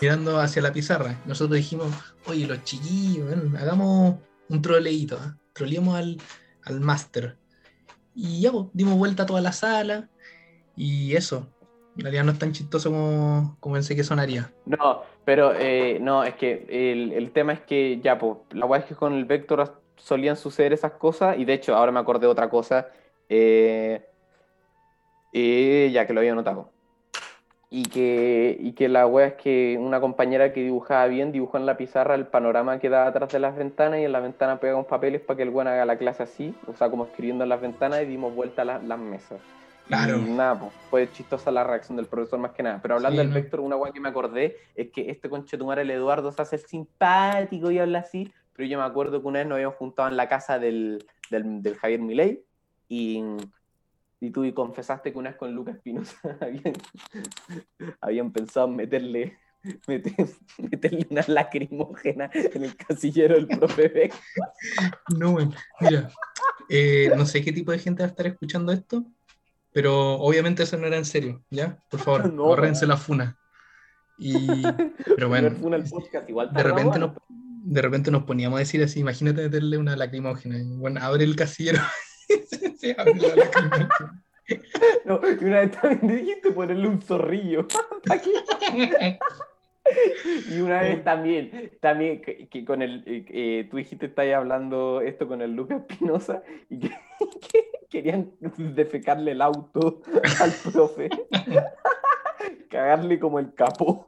mirando 0.00 0.38
hacia 0.38 0.62
la 0.62 0.72
pizarra. 0.72 1.20
Nosotros 1.26 1.56
dijimos, 1.56 1.88
oye, 2.26 2.46
los 2.46 2.62
chiquillos, 2.64 3.32
hagamos 3.60 4.16
un 4.48 4.62
troleíto, 4.62 5.16
¿eh? 5.16 5.34
troleemos 5.52 5.96
al, 5.96 6.18
al 6.64 6.80
máster. 6.80 7.36
Y 8.14 8.40
ya, 8.40 8.52
pues, 8.52 8.66
dimos 8.72 8.96
vuelta 8.96 9.24
a 9.24 9.26
toda 9.26 9.40
la 9.40 9.52
sala 9.52 10.08
y 10.76 11.14
eso. 11.14 11.46
En 11.96 12.02
realidad 12.02 12.24
no 12.24 12.32
es 12.32 12.38
tan 12.38 12.52
chistoso 12.52 12.90
como, 12.90 13.56
como 13.58 13.74
pensé 13.74 13.96
que 13.96 14.04
sonaría. 14.04 14.52
No, 14.66 15.02
pero 15.24 15.52
eh, 15.54 15.98
no, 16.00 16.22
es 16.22 16.34
que 16.36 16.66
el, 17.16 17.30
tema 17.32 17.52
es 17.52 17.60
que 17.60 18.00
ya, 18.00 18.18
pues, 18.18 18.38
la 18.50 18.66
weá 18.66 18.80
es 18.80 18.86
que 18.86 18.94
con 18.94 19.14
el 19.14 19.24
Vector 19.24 19.82
solían 19.96 20.36
suceder 20.36 20.72
esas 20.72 20.92
cosas 20.92 21.36
y 21.38 21.44
de 21.44 21.54
hecho 21.54 21.74
ahora 21.74 21.90
me 21.90 21.98
acordé 21.98 22.26
de 22.26 22.32
otra 22.32 22.48
cosa, 22.48 22.88
eh, 23.28 24.06
eh, 25.32 25.90
ya 25.92 26.06
que 26.06 26.12
lo 26.12 26.20
había 26.20 26.34
notado. 26.34 26.70
Y 27.70 27.82
que, 27.82 28.56
y 28.58 28.72
que 28.72 28.88
la 28.88 29.06
wea 29.06 29.26
es 29.26 29.34
que 29.34 29.76
una 29.78 30.00
compañera 30.00 30.54
que 30.54 30.62
dibujaba 30.62 31.06
bien 31.06 31.32
dibujó 31.32 31.58
en 31.58 31.66
la 31.66 31.76
pizarra 31.76 32.14
el 32.14 32.26
panorama 32.26 32.78
que 32.78 32.88
da 32.88 33.06
atrás 33.06 33.30
de 33.30 33.38
las 33.38 33.56
ventanas 33.56 34.00
y 34.00 34.04
en 34.04 34.12
la 34.12 34.20
ventana 34.20 34.58
pegamos 34.58 34.86
papeles 34.86 35.20
para 35.20 35.36
que 35.36 35.42
el 35.42 35.50
buen 35.50 35.68
haga 35.68 35.84
la 35.84 35.98
clase 35.98 36.22
así, 36.22 36.54
o 36.66 36.74
sea, 36.74 36.88
como 36.88 37.04
escribiendo 37.04 37.44
en 37.44 37.50
las 37.50 37.60
ventanas 37.60 38.02
y 38.02 38.06
dimos 38.06 38.34
vuelta 38.34 38.62
a 38.62 38.64
las 38.64 38.98
mesas. 38.98 39.38
Claro. 39.86 40.18
Y 40.18 40.30
nada, 40.30 40.58
pues, 40.58 40.72
fue 40.90 41.10
chistosa 41.12 41.50
la 41.50 41.64
reacción 41.64 41.96
del 41.96 42.06
profesor 42.06 42.38
más 42.38 42.52
que 42.52 42.62
nada. 42.62 42.78
Pero 42.80 42.96
hablando 42.96 43.20
del 43.20 43.32
vector, 43.32 43.60
una 43.60 43.76
wea 43.76 43.92
que 43.92 44.00
me 44.00 44.10
acordé 44.10 44.56
es 44.74 44.90
que 44.90 45.10
este 45.10 45.28
conchetumar, 45.28 45.78
el 45.78 45.90
Eduardo, 45.90 46.30
se 46.30 46.42
hace 46.42 46.58
simpático 46.58 47.70
y 47.70 47.78
habla 47.78 48.00
así, 48.00 48.30
pero 48.54 48.68
yo 48.68 48.78
me 48.78 48.84
acuerdo 48.84 49.20
que 49.20 49.28
una 49.28 49.38
vez 49.40 49.48
nos 49.48 49.56
habíamos 49.56 49.76
juntado 49.76 50.08
en 50.08 50.16
la 50.16 50.28
casa 50.28 50.58
del, 50.58 51.04
del, 51.30 51.62
del 51.62 51.76
Javier 51.76 52.00
Milei 52.00 52.42
y 52.88 53.22
y 54.20 54.30
tú 54.30 54.44
y 54.44 54.52
confesaste 54.52 55.12
que 55.12 55.18
una 55.18 55.30
vez 55.30 55.38
con 55.38 55.54
Lucas 55.54 55.76
Espinosa 55.76 56.16
habían, 58.00 58.32
pensado 58.32 58.68
meterle, 58.68 59.38
meterle 60.58 61.06
una 61.10 61.24
lacrimógena 61.26 62.30
en 62.32 62.64
el 62.64 62.76
casillero 62.76 63.36
del 63.36 63.46
profe 63.46 63.88
Beck. 63.88 64.14
No, 65.16 65.36
mira, 65.80 66.10
eh, 66.68 67.12
no 67.16 67.26
sé 67.26 67.42
qué 67.42 67.52
tipo 67.52 67.72
de 67.72 67.78
gente 67.78 68.02
va 68.02 68.06
a 68.08 68.10
estar 68.10 68.26
escuchando 68.26 68.72
esto, 68.72 69.04
pero 69.72 70.14
obviamente 70.14 70.64
eso 70.64 70.76
no 70.76 70.86
era 70.86 70.96
en 70.96 71.04
serio, 71.04 71.44
¿ya? 71.50 71.82
Por 71.90 72.00
favor, 72.00 72.32
no, 72.32 72.56
la 72.56 72.96
funa. 72.96 73.38
Y, 74.20 74.48
pero 75.04 75.28
bueno, 75.28 75.50
de 75.50 76.62
repente 76.64 76.98
nos, 76.98 77.12
de 77.28 77.82
repente 77.82 78.10
nos 78.10 78.24
poníamos 78.24 78.56
a 78.56 78.60
decir 78.60 78.82
así, 78.82 78.98
imagínate 78.98 79.42
meterle 79.42 79.78
una 79.78 79.94
lacrimógena. 79.94 80.58
y, 80.58 80.76
Bueno, 80.76 81.00
abre 81.00 81.22
el 81.22 81.36
casillero. 81.36 81.78
Se 82.76 82.94
abre 82.98 83.14
la 83.14 83.36
lacrimógena. 83.36 84.22
No, 85.04 85.20
y 85.28 85.44
una 85.44 85.60
vez 85.60 85.72
también 85.72 86.16
dijiste 86.16 86.50
ponerle 86.52 86.88
un 86.88 87.02
zorrillo. 87.02 87.66
Aquí. 88.10 88.32
Y 90.50 90.60
una 90.60 90.82
vez 90.82 91.02
también, 91.02 91.72
también 91.80 92.20
que, 92.20 92.48
que 92.48 92.64
con 92.64 92.82
el, 92.82 93.02
eh, 93.06 93.24
eh, 93.28 93.68
tú 93.70 93.78
dijiste, 93.78 94.06
estáis 94.06 94.34
hablando 94.34 95.00
esto 95.00 95.26
con 95.26 95.40
el 95.42 95.52
Lucas 95.52 95.80
Espinosa 95.80 96.42
y 96.68 96.80
que, 96.80 96.88
que 97.50 97.70
querían 97.88 98.32
defecarle 98.40 99.32
el 99.32 99.42
auto 99.42 100.02
al 100.40 100.52
profe, 100.72 101.08
cagarle 102.70 103.18
como 103.18 103.38
el 103.38 103.54
capo. 103.54 104.04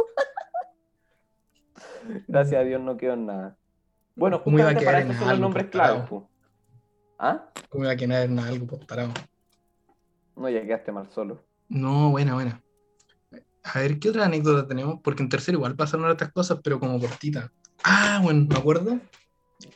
Gracias 2.27 2.61
a 2.61 2.65
Dios 2.65 2.81
no 2.81 2.97
quedó 2.97 3.15
en 3.15 3.27
nada. 3.27 3.57
Bueno, 4.15 4.43
¿Cómo 4.43 4.59
iba 4.59 4.69
a 4.69 4.75
justamente 4.75 5.05
para 5.05 5.13
eso 5.15 5.19
son 5.19 5.29
los 5.29 5.41
nombres 5.41 5.67
pues, 5.67 5.73
tarado? 5.73 6.07
po. 6.07 6.30
¿Ah? 7.23 7.45
¿Cómo 7.69 7.85
iba 7.85 7.93
a 7.93 7.97
quedar 7.97 8.25
en 8.25 8.39
algo 8.39 8.67
pues? 8.67 8.81
No, 10.37 10.49
ya 10.49 10.63
quedaste 10.63 10.91
mal 10.91 11.07
solo. 11.11 11.45
No, 11.69 12.11
buena, 12.11 12.33
buena. 12.33 12.63
A 13.63 13.79
ver, 13.79 13.99
¿qué 13.99 14.09
otra 14.09 14.25
anécdota 14.25 14.67
tenemos? 14.67 15.01
Porque 15.05 15.23
en 15.23 15.29
tercero 15.29 15.59
igual 15.59 15.77
pasaron 15.77 16.07
otras 16.07 16.33
cosas, 16.33 16.61
pero 16.65 16.81
como 16.81 16.99
cortita. 16.99 17.53
Ah, 17.85 18.21
bueno, 18.23 18.47
me 18.49 18.57
acuerdo. 18.57 18.99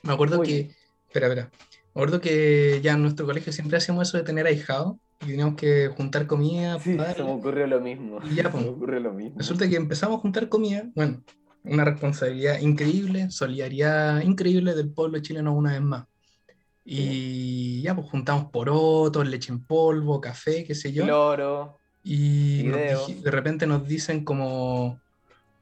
Me 0.03 0.13
acuerdo 0.15 0.41
Uy. 0.41 0.47
que. 0.47 0.61
Espera, 1.07 1.27
espera. 1.27 1.51
Me 1.95 2.01
acuerdo 2.01 2.23
que 2.23 2.81
ya 2.83 2.93
en 2.93 3.03
nuestro 3.03 3.27
colegio 3.27 3.53
siempre 3.53 3.77
hacíamos 3.77 4.09
eso 4.09 4.17
de 4.17 4.25
tener 4.25 4.47
ahijado 4.47 4.99
y 5.21 5.27
teníamos 5.27 5.57
que 5.57 5.89
juntar 5.95 6.27
comida. 6.27 6.81
Sí, 6.81 6.95
para 6.95 7.13
se 7.13 7.23
me 7.23 7.31
ocurrió 7.31 7.67
lo 7.67 7.81
mismo. 7.83 8.21
Y 8.25 8.37
ya, 8.37 8.45
se 8.45 8.49
po. 8.49 8.59
me 8.59 8.69
ocurrió 8.69 9.01
lo 9.01 9.13
mismo. 9.13 9.37
Resulta 9.37 9.69
que 9.69 9.77
empezamos 9.77 10.17
a 10.17 10.21
juntar 10.21 10.49
comida. 10.49 10.91
Bueno, 10.95 11.23
una 11.63 11.85
responsabilidad 11.85 12.59
increíble, 12.61 13.31
solidaridad 13.31 14.23
increíble 14.23 14.75
del 14.75 14.91
pueblo 14.91 15.19
chileno 15.21 15.55
una 15.55 15.73
vez 15.73 15.83
más. 15.83 16.07
Y 16.85 17.81
ya, 17.83 17.95
pues 17.95 18.09
juntamos 18.09 18.51
porotos, 18.51 19.27
leche 19.27 19.53
en 19.53 19.65
polvo, 19.65 20.21
café, 20.21 20.65
qué 20.65 20.75
sé 20.75 20.93
yo. 20.93 21.05
Cloro. 21.05 21.81
Y 22.03 22.65
nos 22.65 23.23
de 23.23 23.31
repente 23.31 23.67
nos 23.67 23.87
dicen 23.89 24.25
como, 24.25 25.01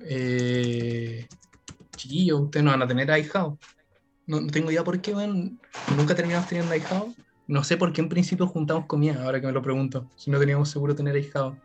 eh, 0.01 1.29
chiquillos, 1.97 2.41
ustedes 2.41 2.65
no 2.65 2.73
van 2.73 2.83
a 2.83 2.89
tener 2.89 3.11
ahijado. 3.13 3.59
No, 4.27 4.41
no 4.41 4.51
tengo 4.51 4.71
idea 4.71 4.83
por 4.83 5.01
qué, 5.01 5.15
weón. 5.15 5.61
Nunca 5.97 6.17
terminamos 6.17 6.49
teniendo 6.49 6.73
ahijado. 6.73 7.15
No 7.47 7.63
sé 7.63 7.77
por 7.77 7.93
qué 7.93 8.01
en 8.01 8.09
principio 8.09 8.47
juntamos 8.47 8.87
comida, 8.87 9.23
ahora 9.25 9.41
que 9.41 9.47
me 9.47 9.53
lo 9.53 9.63
pregunto. 9.63 10.11
Si 10.17 10.31
no 10.31 10.41
teníamos 10.41 10.71
seguro 10.71 10.97
tener 10.97 11.15
ahijado. 11.15 11.57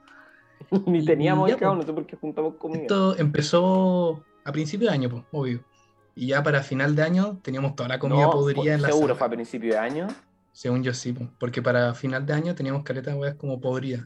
Ni 0.86 1.04
teníamos 1.04 1.50
ahijado, 1.50 1.72
po. 1.72 1.78
no 1.78 1.84
sé 1.84 1.94
por 1.94 2.06
qué 2.06 2.16
juntamos 2.16 2.56
comida. 2.56 2.82
Esto 2.82 3.18
empezó 3.18 4.24
a 4.44 4.52
principio 4.52 4.88
de 4.90 4.94
año, 4.94 5.10
pues, 5.10 5.24
obvio. 5.32 5.64
Y 6.18 6.28
ya 6.28 6.42
para 6.42 6.64
final 6.64 6.96
de 6.96 7.04
año 7.04 7.40
teníamos 7.44 7.76
toda 7.76 7.90
la 7.90 8.00
comida 8.00 8.24
No, 8.24 8.32
podrida 8.32 8.74
en 8.74 8.82
la 8.82 8.88
seguro 8.88 9.10
sala. 9.10 9.18
fue 9.20 9.28
a 9.28 9.30
principio 9.30 9.74
de 9.74 9.78
año. 9.78 10.08
Según 10.52 10.84
yo 10.84 10.92
sí, 10.94 11.14
po, 11.14 11.30
porque 11.40 11.62
para 11.62 11.94
final 11.94 12.26
de 12.26 12.34
año 12.34 12.56
teníamos 12.56 12.84
caleta 12.84 13.12
de 13.12 13.18
weas 13.18 13.36
como 13.36 13.62
podridas. 13.62 14.06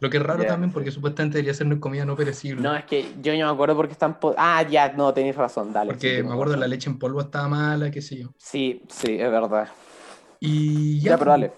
Lo 0.00 0.10
que 0.10 0.16
es 0.16 0.22
raro 0.22 0.44
también 0.44 0.70
sí. 0.70 0.74
porque 0.74 0.90
supuestamente 0.90 1.36
debería 1.38 1.54
ser 1.54 1.78
comida 1.78 2.04
no 2.04 2.16
perecible. 2.16 2.62
No, 2.62 2.74
es 2.74 2.84
que 2.84 3.14
yo 3.22 3.32
no 3.36 3.46
me 3.46 3.52
acuerdo 3.52 3.76
porque 3.76 3.92
están. 3.92 4.18
Ah, 4.36 4.66
ya, 4.68 4.92
no, 4.94 5.14
tenéis 5.14 5.36
razón, 5.36 5.72
dale. 5.72 5.92
Porque 5.92 6.22
me 6.24 6.32
acuerdo 6.32 6.54
razón. 6.54 6.60
la 6.60 6.66
leche 6.68 6.90
en 6.90 6.98
polvo 6.98 7.20
estaba 7.20 7.46
mala, 7.48 7.90
qué 7.92 8.02
sé 8.02 8.18
yo. 8.18 8.30
Sí, 8.36 8.82
sí, 8.88 9.16
es 9.20 9.30
verdad. 9.30 9.68
Y 10.40 10.98
Ya, 11.00 11.10
ya, 11.12 11.18
pero 11.18 11.30
dale. 11.32 11.52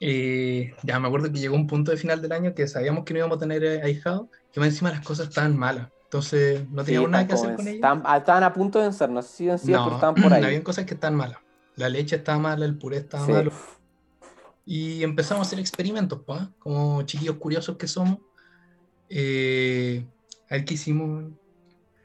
eh, 0.00 0.74
ya 0.82 0.98
me 0.98 1.06
acuerdo 1.06 1.30
que 1.30 1.38
llegó 1.38 1.54
un 1.54 1.66
punto 1.68 1.90
de 1.92 1.96
final 1.98 2.20
del 2.20 2.32
año 2.32 2.54
que 2.54 2.66
sabíamos 2.66 3.04
que 3.04 3.12
no 3.14 3.18
íbamos 3.18 3.36
a 3.36 3.40
tener 3.40 3.62
eh, 3.62 3.82
ahijado, 3.82 4.28
que 4.52 4.58
más 4.58 4.70
encima 4.70 4.90
las 4.90 5.06
cosas 5.06 5.28
estaban 5.28 5.56
malas. 5.56 5.88
Entonces 6.12 6.68
no 6.70 6.82
Sí, 6.82 6.86
teníamos 6.88 7.10
nada 7.10 7.26
que 7.26 7.32
hacer 7.32 7.46
como 7.46 7.56
con 7.56 7.68
ellas. 7.68 7.76
Estaban, 7.76 8.02
ah, 8.04 8.16
estaban 8.18 8.42
a 8.44 8.52
punto 8.52 8.78
de 8.78 8.84
vencer, 8.84 9.08
no 9.08 9.22
sé 9.22 9.58
si 9.58 9.72
No, 9.72 9.82
pero 9.82 9.96
estaban 9.96 10.14
por 10.14 10.30
ahí. 10.34 10.44
habían 10.44 10.60
cosas 10.62 10.84
que 10.84 10.92
estaban 10.92 11.16
malas. 11.16 11.38
La 11.76 11.88
leche 11.88 12.16
estaba 12.16 12.38
mala, 12.38 12.66
el 12.66 12.76
puré 12.76 12.98
estaba 12.98 13.24
Sí. 13.24 13.32
malo. 13.32 13.50
Y 14.66 15.02
empezamos 15.02 15.46
a 15.46 15.48
hacer 15.48 15.58
experimentos, 15.58 16.20
pues, 16.26 16.42
¿ah? 16.42 16.50
como 16.58 17.00
chiquillos 17.04 17.36
curiosos 17.36 17.78
que 17.78 17.86
somos. 17.88 18.18
Eh, 19.08 20.04
a 20.50 20.56
ver 20.56 20.66
qué 20.66 20.74
hicimos. 20.74 21.32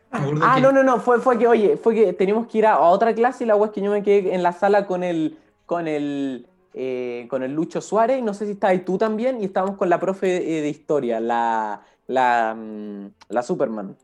Acuerdo 0.10 0.41
Ah, 0.41 0.55
que- 0.55 0.62
no, 0.62 0.72
no, 0.72 0.84
no, 0.84 1.01
fue, 1.01 1.20
fue 1.20 1.38
que, 1.38 1.45
oye, 1.45 1.76
fue 1.76 1.93
que 1.93 2.14
teníamos 2.14 2.47
que 2.47 2.60
ir 2.60 2.66
a, 2.66 2.80
otra 2.80 3.14
clase 3.14 3.43
y 3.43 3.47
la 3.47 3.58
wea 3.58 3.66
es 3.68 3.74
que 3.74 3.82
yo 3.82 3.91
me 3.91 4.03
quedé 4.03 4.34
en 4.34 4.41
la 4.41 4.53
sala 4.53 4.88
con 4.88 5.03
el, 5.03 5.38
con 5.66 5.86
el, 5.86 6.47
eh, 6.74 7.28
con 7.30 7.43
el 7.43 7.51
Lucho 7.53 7.82
Suárez, 7.82 8.20
y 8.20 8.22
no 8.22 8.34
sé 8.34 8.45
si 8.45 8.53
estabas 8.53 8.86
tú 8.86 8.97
también, 8.97 9.41
y 9.41 9.45
estábamos 9.45 9.76
con 9.76 9.89
la 9.89 9.99
profe 9.99 10.38
eh, 10.38 10.62
de 10.62 10.70
historia, 10.70 11.20
la, 11.20 11.82
la, 12.08 12.55
mm, 12.55 13.12
la 13.30 13.41
Superman. 13.43 13.95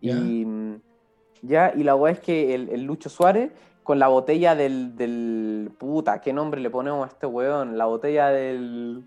Y 0.00 0.44
mm, 0.44 0.80
ya, 1.42 1.72
y 1.76 1.82
la 1.82 1.94
wea 1.96 2.12
es 2.12 2.20
que 2.20 2.54
el, 2.54 2.68
el 2.70 2.82
Lucho 2.84 3.08
Suárez, 3.08 3.52
con 3.82 3.98
la 3.98 4.08
botella 4.08 4.54
del, 4.54 4.96
del. 4.96 5.70
Puta, 5.78 6.20
¿qué 6.20 6.32
nombre 6.32 6.60
le 6.60 6.70
ponemos 6.70 7.04
a 7.04 7.08
este 7.08 7.26
weón? 7.26 7.76
La 7.78 7.86
botella 7.86 8.28
del. 8.28 9.06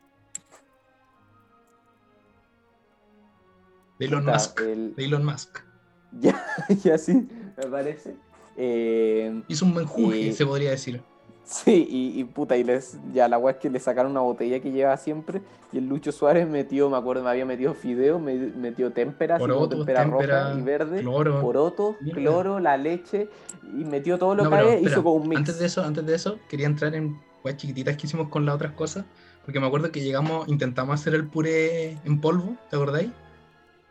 de 3.99 4.05
Elon 4.05 4.21
puta, 4.21 4.33
Musk. 4.33 4.61
el- 4.61 4.95
De 4.95 5.05
Elon 5.05 5.25
Musk. 5.25 5.59
ya, 6.19 6.43
ya 6.83 6.97
sí, 6.97 7.27
me 7.57 7.67
parece. 7.67 8.15
Eh, 8.57 9.43
Hizo 9.47 9.65
un 9.65 9.73
buen 9.73 9.87
se 10.33 10.45
podría 10.45 10.71
decir. 10.71 11.01
Sí, 11.45 11.87
y, 11.87 12.19
y 12.19 12.23
puta, 12.23 12.57
y 12.57 12.63
les, 12.63 12.97
ya 13.13 13.27
la 13.27 13.37
weá 13.37 13.53
es 13.53 13.59
que 13.59 13.69
le 13.69 13.79
sacaron 13.79 14.11
una 14.11 14.21
botella 14.21 14.59
que 14.59 14.71
lleva 14.71 14.97
siempre, 14.97 15.41
y 15.71 15.77
el 15.77 15.87
Lucho 15.87 16.11
Suárez 16.11 16.47
metió, 16.47 16.89
me 16.89 16.97
acuerdo, 16.97 17.23
me 17.23 17.29
había 17.29 17.45
metido 17.45 17.75
fideo, 17.75 18.17
me 18.17 18.33
metió 18.35 18.91
témpera, 18.91 19.37
Porotos, 19.37 19.69
témpera 19.69 20.01
témpera, 20.01 20.43
roja 20.49 20.59
y 20.59 20.63
verde, 20.63 20.99
Cloro. 21.01 21.41
porotos, 21.41 21.95
Mierda. 22.01 22.19
cloro, 22.19 22.59
la 22.59 22.77
leche, 22.77 23.29
y 23.63 23.83
metió 23.85 24.17
todo 24.17 24.33
lo 24.33 24.43
No, 24.45 24.49
que 24.49 24.55
había, 24.55 24.79
hizo 24.79 25.03
como 25.03 25.17
un 25.17 25.29
mix. 25.29 25.37
Antes 25.37 25.59
de 25.59 25.67
eso, 25.67 25.83
antes 25.83 26.03
de 26.05 26.15
eso, 26.15 26.39
quería 26.49 26.65
entrar 26.65 26.95
en 26.95 27.15
weas 27.43 27.57
chiquititas 27.57 27.95
que 27.95 28.07
hicimos 28.07 28.29
con 28.29 28.43
las 28.45 28.55
otras 28.55 28.71
cosas. 28.73 29.05
Porque 29.45 29.59
me 29.59 29.67
acuerdo 29.67 29.91
que 29.91 30.01
llegamos, 30.01 30.47
intentamos 30.47 30.99
hacer 30.99 31.13
el 31.13 31.27
puré 31.27 31.99
en 32.05 32.19
polvo, 32.19 32.55
¿te 32.71 32.75
acordáis? 32.77 33.11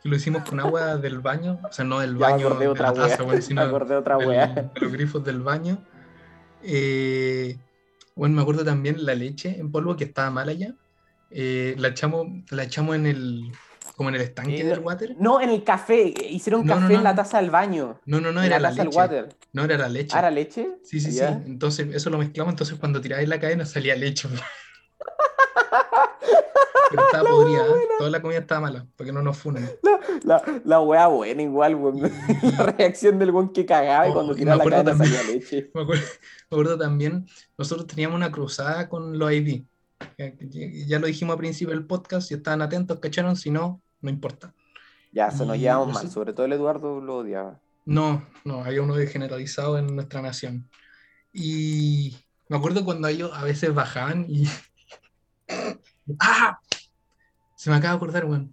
Que 0.02 0.08
lo 0.08 0.16
hicimos 0.16 0.42
con 0.42 0.58
agua 0.58 0.96
del 0.96 1.20
baño, 1.20 1.60
o 1.62 1.72
sea, 1.72 1.84
no 1.84 2.00
del 2.00 2.14
Ya 2.18 2.30
baño 2.30 2.46
acordé 2.48 2.64
de 2.64 2.68
otra 2.68 2.88
la 2.88 2.94
taza, 2.94 3.22
weón, 3.22 3.36
me 3.36 3.42
sino 3.42 3.62
acordé 3.62 3.94
otra 3.94 4.16
del- 4.18 4.28
de 4.28 4.68
los 4.80 4.90
grifos 4.92 5.22
del 5.22 5.40
baño. 5.40 5.78
Eh, 6.64 7.56
bueno, 8.16 8.36
me 8.36 8.42
acuerdo 8.42 8.64
también 8.64 9.04
la 9.04 9.14
leche 9.14 9.56
en 9.58 9.70
polvo 9.70 9.96
que 9.96 10.04
estaba 10.04 10.30
mala 10.30 10.52
ya. 10.52 10.74
Eh, 11.30 11.74
la 11.78 11.88
echamos, 11.88 12.28
la 12.50 12.62
echamos 12.64 12.94
en 12.96 13.06
el, 13.06 13.52
como 13.96 14.08
en 14.08 14.14
el 14.16 14.20
estanque 14.22 14.60
Eh, 14.60 14.64
del 14.64 14.78
water. 14.80 15.16
No, 15.18 15.40
en 15.40 15.50
el 15.50 15.64
café, 15.64 16.14
hicieron 16.30 16.64
No, 16.64 16.74
café 16.74 16.92
no, 16.92 16.98
en 16.98 17.04
la 17.04 17.14
taza 17.14 17.40
del 17.40 17.50
baño. 17.50 18.00
No, 18.06 18.20
no, 18.20 18.30
no, 18.32 18.42
era 18.42 18.58
la 18.60 18.70
leche. 18.70 18.88
water. 18.96 19.28
No 19.52 19.64
era 19.64 19.76
la 19.76 19.88
leche. 19.88 20.14
¿Ah, 20.14 20.20
era 20.20 20.30
leche? 20.30 20.68
Sí, 20.84 21.00
sí, 21.00 21.12
sí. 21.12 21.20
Entonces 21.46 21.88
eso 21.92 22.10
lo 22.10 22.18
mezclamos, 22.18 22.52
entonces 22.52 22.78
cuando 22.78 23.00
tiráis 23.00 23.28
la 23.28 23.40
cadena 23.40 23.66
salía 23.66 23.96
leche. 23.96 24.28
Pero 26.90 27.02
estaba 27.06 27.28
podrida, 27.28 27.64
¿eh? 27.66 27.88
toda 27.98 28.10
la 28.10 28.22
comida 28.22 28.38
estaba 28.38 28.60
mala, 28.62 28.86
porque 28.96 29.12
no 29.12 29.22
nos 29.22 29.36
funen. 29.38 29.68
La, 30.22 30.42
la 30.64 30.80
weá 30.80 31.06
buena 31.08 31.42
igual, 31.42 31.74
weón. 31.74 32.00
La 32.58 32.66
reacción 32.66 33.18
del 33.18 33.30
weón 33.30 33.52
que 33.52 33.66
cagaba 33.66 34.08
Oh, 34.08 34.14
cuando 34.14 34.32
y 34.32 34.36
me 34.36 34.40
tiraba 34.42 34.64
la 34.64 34.70
cadena 34.70 34.90
también- 34.90 35.12
salía 35.14 35.32
leche. 35.34 35.70
Me 35.74 35.82
acuerdo, 35.82 36.02
me 36.50 36.56
acuerdo 36.56 36.78
también, 36.78 37.26
nosotros 37.58 37.86
teníamos 37.86 38.16
una 38.16 38.30
cruzada 38.30 38.88
con 38.88 39.18
los 39.18 39.32
ID. 39.32 39.64
Ya, 40.18 40.32
ya 40.86 40.98
lo 40.98 41.06
dijimos 41.06 41.34
al 41.34 41.38
principio 41.38 41.74
del 41.74 41.86
podcast, 41.86 42.28
si 42.28 42.34
estaban 42.34 42.62
atentos, 42.62 43.00
¿cacharon? 43.00 43.36
Si 43.36 43.50
no, 43.50 43.80
no 44.00 44.10
importa. 44.10 44.54
Ya, 45.12 45.30
se 45.30 45.46
nos 45.46 45.56
llevamos 45.58 45.92
mal, 45.94 46.10
sobre 46.10 46.32
todo 46.32 46.46
el 46.46 46.52
Eduardo 46.52 47.00
lo 47.00 47.18
odiaba. 47.18 47.60
No, 47.86 48.26
no, 48.44 48.64
había 48.64 48.82
uno 48.82 48.94
generalizado 48.96 49.78
en 49.78 49.94
nuestra 49.94 50.20
nación. 50.22 50.68
Y 51.32 52.16
me 52.48 52.56
acuerdo 52.56 52.84
cuando 52.84 53.08
ellos 53.08 53.30
a 53.34 53.42
veces 53.44 53.74
bajaban 53.74 54.26
y... 54.28 54.46
¡Ah! 56.20 56.58
Se 57.56 57.70
me 57.70 57.76
acaba 57.76 57.92
de 57.92 57.96
acordar, 57.96 58.24
weón. 58.24 58.50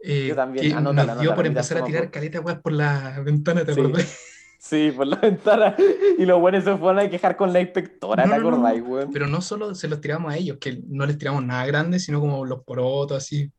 Eh, 0.00 0.26
Yo 0.28 0.34
también, 0.36 0.66
que 0.68 0.74
anótala, 0.74 1.14
nos 1.14 1.20
dio 1.22 1.30
anótala, 1.30 1.34
por 1.34 1.44
mira, 1.44 1.48
empezar 1.60 1.78
a 1.78 1.84
tirar 1.84 2.02
por- 2.04 2.10
caleta, 2.12 2.40
weón, 2.40 2.60
por 2.62 2.72
la 2.72 3.20
ventana, 3.20 3.64
¿te 3.64 3.74
Sí. 3.74 3.80
acordás? 3.80 4.18
Sí, 4.64 4.90
por 4.96 5.06
la 5.06 5.16
ventana. 5.16 5.76
Y 6.16 6.24
los 6.24 6.40
buenos 6.40 6.64
se 6.64 6.74
fueron 6.78 6.98
a 7.00 7.10
quejar 7.10 7.36
con 7.36 7.52
la 7.52 7.60
inspectora, 7.60 8.24
No, 8.24 8.32
¿te 8.34 8.40
no, 8.40 8.48
acordáis, 8.48 8.82
no. 8.82 8.88
weón? 8.88 9.10
Pero 9.12 9.26
no 9.26 9.42
solo 9.42 9.74
se 9.74 9.88
los 9.88 10.00
tiramos 10.00 10.32
a 10.32 10.38
ellos, 10.38 10.56
que 10.58 10.80
no 10.88 11.04
les 11.04 11.18
tiramos 11.18 11.44
nada 11.44 11.66
grande, 11.66 11.98
sino 11.98 12.18
como 12.18 12.46
los 12.46 12.64
porotos, 12.64 13.18
así, 13.18 13.52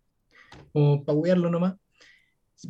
como 0.74 1.06
para 1.06 1.16
huearlo 1.16 1.52
nomás. 1.52 1.76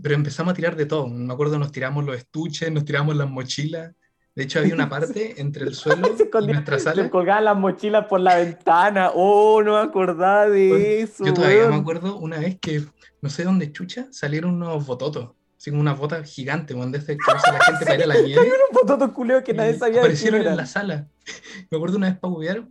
Pero 0.03 0.15
empezamos 0.15 0.51
a 0.51 0.53
tirar 0.55 0.75
de 0.75 0.85
todo. 0.85 1.07
Me 1.07 1.31
acuerdo, 1.33 1.57
nos 1.57 1.71
tiramos 1.71 2.03
los 2.03 2.17
estuches, 2.17 2.69
nos 2.73 2.83
tiramos 2.83 3.15
las 3.15 3.29
mochilas. 3.29 3.93
De 4.35 4.43
hecho, 4.43 4.59
había 4.59 4.73
una 4.73 4.89
parte 4.89 5.39
entre 5.39 5.63
el 5.63 5.73
suelo 5.75 6.07
Se 6.17 6.23
y 6.23 6.25
escondía- 6.27 6.53
nuestra 6.55 6.77
sala. 6.79 7.09
colgaban 7.09 7.45
las 7.45 7.57
mochilas 7.57 8.05
por 8.07 8.19
la 8.19 8.35
ventana. 8.37 9.11
Oh, 9.13 9.61
no 9.63 9.73
me 9.73 9.79
acordaba 9.89 10.49
de 10.49 10.67
Bueno, 10.69 10.85
eso, 10.85 11.25
Yo 11.25 11.33
todavía 11.33 11.69
me 11.69 11.75
acuerdo 11.75 12.17
una 12.17 12.39
vez 12.39 12.57
que, 12.59 12.83
no 13.21 13.29
sé 13.29 13.43
dónde 13.45 13.71
chucha, 13.71 14.07
salieron 14.11 14.55
unos 14.55 14.85
bototos. 14.85 15.31
Así 15.57 15.71
como 15.71 15.81
unas 15.81 15.97
botas 15.97 16.29
gigantes, 16.29 16.75
donde 16.77 16.97
este 16.97 17.15
que 17.17 17.23
usa 17.33 17.53
la 17.53 17.59
gente 17.63 17.85
para 17.85 17.95
ir 17.97 18.03
a 18.03 18.07
la 18.07 18.21
nieve. 18.21 18.41
Un 18.41 18.73
bototo 18.87 19.13
culeo 19.13 19.41
que 19.43 19.53
nadie 19.53 19.71
y 19.75 19.79
sabía 19.79 19.93
de 19.95 19.99
aparecieron 20.01 20.41
en 20.41 20.45
eran. 20.47 20.57
la 20.57 20.65
sala. 20.65 21.07
Me 21.71 21.77
acuerdo 21.77 21.97
una 21.97 22.09
vez 22.09 22.19
para 22.19 22.33
huear, 22.33 22.67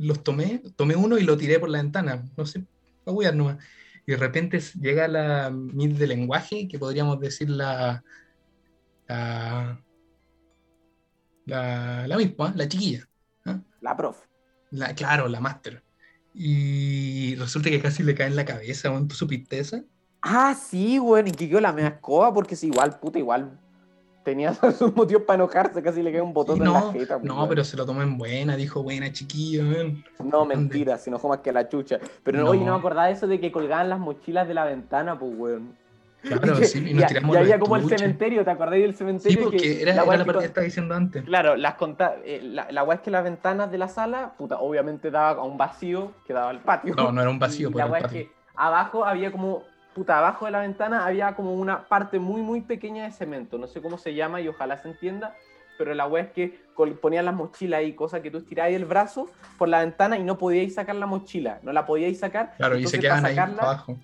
los 0.00 0.22
tomé, 0.24 0.60
tomé 0.76 0.96
uno 0.96 1.16
y 1.16 1.22
lo 1.22 1.36
tiré 1.38 1.58
por 1.60 1.70
la 1.70 1.78
ventana, 1.78 2.24
no 2.36 2.44
sé, 2.44 2.64
para 3.04 3.16
huear 3.16 3.34
nomás. 3.36 3.58
Y 4.04 4.10
de 4.12 4.18
repente 4.18 4.60
llega 4.80 5.06
la 5.08 5.48
MIT 5.50 5.96
de 5.96 6.06
lenguaje, 6.08 6.66
que 6.68 6.78
podríamos 6.78 7.18
decir 7.20 7.48
la, 7.48 8.02
la, 9.08 9.80
la, 11.46 12.06
la 12.06 12.16
misma, 12.16 12.52
la 12.56 12.68
chiquilla. 12.68 13.06
¿ah? 13.46 13.58
La 13.80 13.96
prof. 13.96 14.18
La, 14.70 14.94
claro, 14.94 15.28
la 15.28 15.40
máster. 15.40 15.82
Y 16.34 17.36
resulta 17.36 17.70
que 17.70 17.80
casi 17.80 18.02
le 18.02 18.14
cae 18.14 18.26
en 18.26 18.36
la 18.36 18.44
cabeza, 18.44 18.90
weón. 18.90 19.06
¿Tú 19.08 19.14
supiste 19.14 19.58
esa? 19.58 19.82
Ah, 20.20 20.54
sí, 20.54 20.98
weón, 20.98 21.28
y 21.28 21.32
que 21.32 21.46
yo 21.48 21.60
la 21.60 21.72
mea 21.72 21.88
escoba 21.88 22.32
porque 22.32 22.54
es 22.54 22.64
igual, 22.64 22.98
puta, 22.98 23.18
igual 23.18 23.58
tenía 24.24 24.54
sus 24.78 24.96
motivos 24.96 25.22
para 25.24 25.34
enojarse, 25.36 25.82
casi 25.82 26.02
le 26.02 26.10
cae 26.10 26.22
un 26.22 26.32
botón 26.32 26.58
no, 26.58 26.64
en 26.64 26.72
la 26.72 26.92
jeta. 26.92 27.20
No, 27.22 27.46
pero 27.48 27.62
se 27.62 27.76
lo 27.76 27.84
tomó 27.86 28.02
en 28.02 28.16
buena, 28.18 28.56
dijo 28.56 28.82
buena 28.82 29.12
chiquillo, 29.12 29.68
weón. 29.68 30.04
No, 30.24 30.44
mentira, 30.46 30.98
se 30.98 31.10
enojó 31.10 31.28
más 31.28 31.40
que 31.40 31.52
la 31.52 31.68
chucha. 31.68 31.98
Pero 32.24 32.42
No. 32.42 32.50
oye, 32.50 32.64
no 32.64 32.72
me 32.72 32.78
acordaba 32.78 33.06
de 33.06 33.12
eso 33.12 33.26
de 33.26 33.38
que 33.38 33.52
colgaban 33.52 33.90
las 33.90 34.00
mochilas 34.00 34.48
de 34.48 34.54
la 34.54 34.64
ventana, 34.64 35.18
pues, 35.18 35.32
weón. 35.36 35.76
Claro, 36.24 36.56
sí, 36.64 36.78
y 36.90 36.94
nos 36.94 37.04
y, 37.04 37.06
tiramos 37.06 37.30
y 37.30 37.38
los 37.38 37.42
había 37.42 37.58
como 37.58 37.76
el 37.76 37.88
cementerio, 37.88 38.44
¿te 38.44 38.50
acordáis 38.50 38.82
del 38.82 38.92
Sí, 38.92 38.98
cementerio? 38.98 39.42
porque 39.44 39.56
que 39.58 39.82
era, 39.82 39.94
la 39.94 40.02
era 40.04 40.16
la 40.16 40.24
parte 40.24 40.40
que 40.40 40.46
estaba 40.46 40.64
diciendo 40.64 40.94
antes. 40.94 41.24
Claro, 41.24 41.56
las 41.56 41.74
conta 41.74 42.16
eh, 42.24 42.40
la, 42.42 42.70
la 42.70 42.94
es 42.94 43.00
que 43.00 43.10
las 43.10 43.24
ventanas 43.24 43.70
de 43.70 43.78
la 43.78 43.88
sala, 43.88 44.32
puta, 44.38 44.58
obviamente 44.58 45.10
daba 45.10 45.40
a 45.40 45.44
un 45.44 45.58
vacío 45.58 46.12
que 46.26 46.32
daba 46.32 46.50
al 46.50 46.60
patio. 46.60 46.94
No, 46.94 47.12
no 47.12 47.20
era 47.20 47.30
un 47.30 47.38
vacío, 47.38 47.68
Y 47.68 47.72
pues 47.72 47.84
la 47.84 47.90
weá 47.90 48.00
es 48.00 48.06
que 48.12 48.30
abajo 48.54 49.04
había 49.04 49.30
como, 49.30 49.62
puta, 49.94 50.18
abajo 50.18 50.46
de 50.46 50.52
la 50.52 50.60
ventana 50.60 51.04
había 51.04 51.34
como 51.34 51.54
una 51.54 51.84
parte 51.84 52.18
muy, 52.18 52.40
muy 52.40 52.60
pequeña 52.62 53.04
de 53.04 53.12
cemento. 53.12 53.58
No 53.58 53.66
sé 53.66 53.82
cómo 53.82 53.98
se 53.98 54.14
llama 54.14 54.40
y 54.40 54.48
ojalá 54.48 54.78
se 54.78 54.88
entienda. 54.88 55.34
Pero 55.76 55.92
la 55.92 56.06
weá 56.06 56.22
es 56.22 56.30
que 56.30 56.60
ponían 57.00 57.24
las 57.24 57.34
mochilas 57.34 57.78
ahí, 57.80 57.94
cosa 57.94 58.22
que 58.22 58.30
tú 58.30 58.38
estirabas 58.38 58.72
el 58.72 58.84
brazo 58.84 59.28
por 59.58 59.68
la 59.68 59.80
ventana 59.80 60.16
y 60.16 60.22
no 60.22 60.38
podíais 60.38 60.74
sacar 60.74 60.94
la 60.94 61.06
mochila. 61.06 61.58
No 61.62 61.72
la 61.72 61.84
podíais 61.84 62.20
sacar. 62.20 62.54
Claro, 62.56 62.78
y 62.78 62.86
se 62.86 63.00
quedaban 63.00 63.26
ahí 63.26 63.36
abajo. 63.36 63.98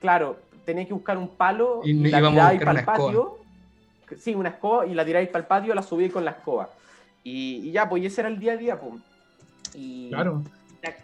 Claro, 0.00 0.38
teníais 0.64 0.88
que 0.88 0.94
buscar 0.94 1.16
un 1.18 1.28
palo 1.28 1.80
Y 1.84 1.90
y, 1.90 2.10
la 2.10 2.18
tiráis 2.30 2.58
para 2.60 2.70
el 2.72 2.76
escoba. 2.78 2.96
patio. 2.98 3.38
Sí, 4.18 4.34
una 4.34 4.48
escoba 4.50 4.86
y 4.86 4.94
la 4.94 5.04
tiráis 5.04 5.28
para 5.28 5.40
el 5.42 5.46
patio, 5.46 5.74
la 5.74 5.82
subíais 5.82 6.12
con 6.12 6.24
la 6.24 6.32
escoba. 6.32 6.68
Y, 7.22 7.68
y 7.68 7.72
ya, 7.72 7.88
pues 7.88 8.02
y 8.02 8.06
ese 8.06 8.22
era 8.22 8.28
el 8.28 8.38
día 8.38 8.52
a 8.52 8.56
día, 8.56 8.80
pues. 8.80 8.94
Y, 9.74 10.08
Claro. 10.10 10.42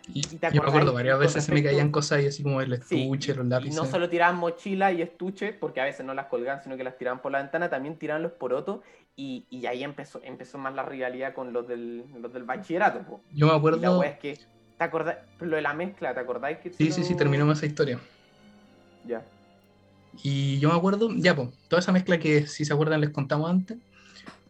y 0.09 0.19
Y, 0.21 0.23
te 0.39 0.51
yo 0.53 0.63
me 0.63 0.69
acuerdo, 0.69 0.93
varias 0.93 1.19
veces 1.19 1.45
se 1.45 1.53
me 1.53 1.63
caían 1.63 1.91
cosas 1.93 2.19
ahí 2.19 2.27
así 2.27 2.43
como 2.43 2.61
el 2.63 2.83
Sí, 2.83 3.03
estuche, 3.03 3.35
los 3.35 3.47
y 3.47 3.49
lápices. 3.51 3.77
no 3.77 3.85
solo 3.85 4.09
tiraban 4.09 4.37
mochila 4.39 4.91
y 4.93 5.03
estuche, 5.03 5.53
porque 5.53 5.81
a 5.81 5.85
veces 5.85 6.05
no 6.07 6.15
las 6.15 6.27
colgaban, 6.27 6.63
sino 6.63 6.77
que 6.77 6.83
las 6.85 6.97
tiraban 6.99 7.21
por 7.21 7.31
la 7.31 7.39
ventana, 7.43 7.69
también 7.69 7.97
tiraban 7.99 8.23
los 8.23 8.33
porotos 8.33 8.81
y, 9.15 9.47
y 9.51 9.67
ahí 9.67 9.85
empezó, 9.85 10.21
empezó 10.25 10.59
más 10.59 10.75
la 10.75 10.83
rivalidad 10.83 11.33
con 11.35 11.53
los 11.53 11.69
del, 11.69 12.05
los 12.21 12.33
del 12.33 12.43
bachillerato. 12.45 13.01
po. 13.01 13.21
Yo 13.35 13.47
me 13.47 13.53
Y 13.53 13.53
la 13.53 13.57
acuerdo. 13.59 13.99
wea 14.01 14.11
es 14.11 14.19
que, 14.19 14.39
¿te 14.79 14.85
acordás? 14.85 15.19
Lo 15.41 15.57
de 15.57 15.63
la 15.63 15.75
mezcla, 15.75 16.13
¿te 16.15 16.21
acordáis 16.21 16.59
que 16.59 16.73
Sí, 16.73 16.91
sí, 16.91 17.05
sí, 17.05 17.15
terminamos 17.15 17.59
esa 17.59 17.67
historia. 17.67 18.01
Ya. 19.07 19.23
Y 20.23 20.59
yo 20.59 20.71
me 20.71 20.77
acuerdo, 20.77 21.11
ya, 21.15 21.35
pues, 21.37 21.51
toda 21.69 21.81
esa 21.81 21.93
mezcla 21.93 22.19
que 22.19 22.47
si 22.47 22.65
se 22.65 22.73
acuerdan 22.73 23.01
les 23.01 23.11
contamos 23.11 23.51
antes, 23.51 23.79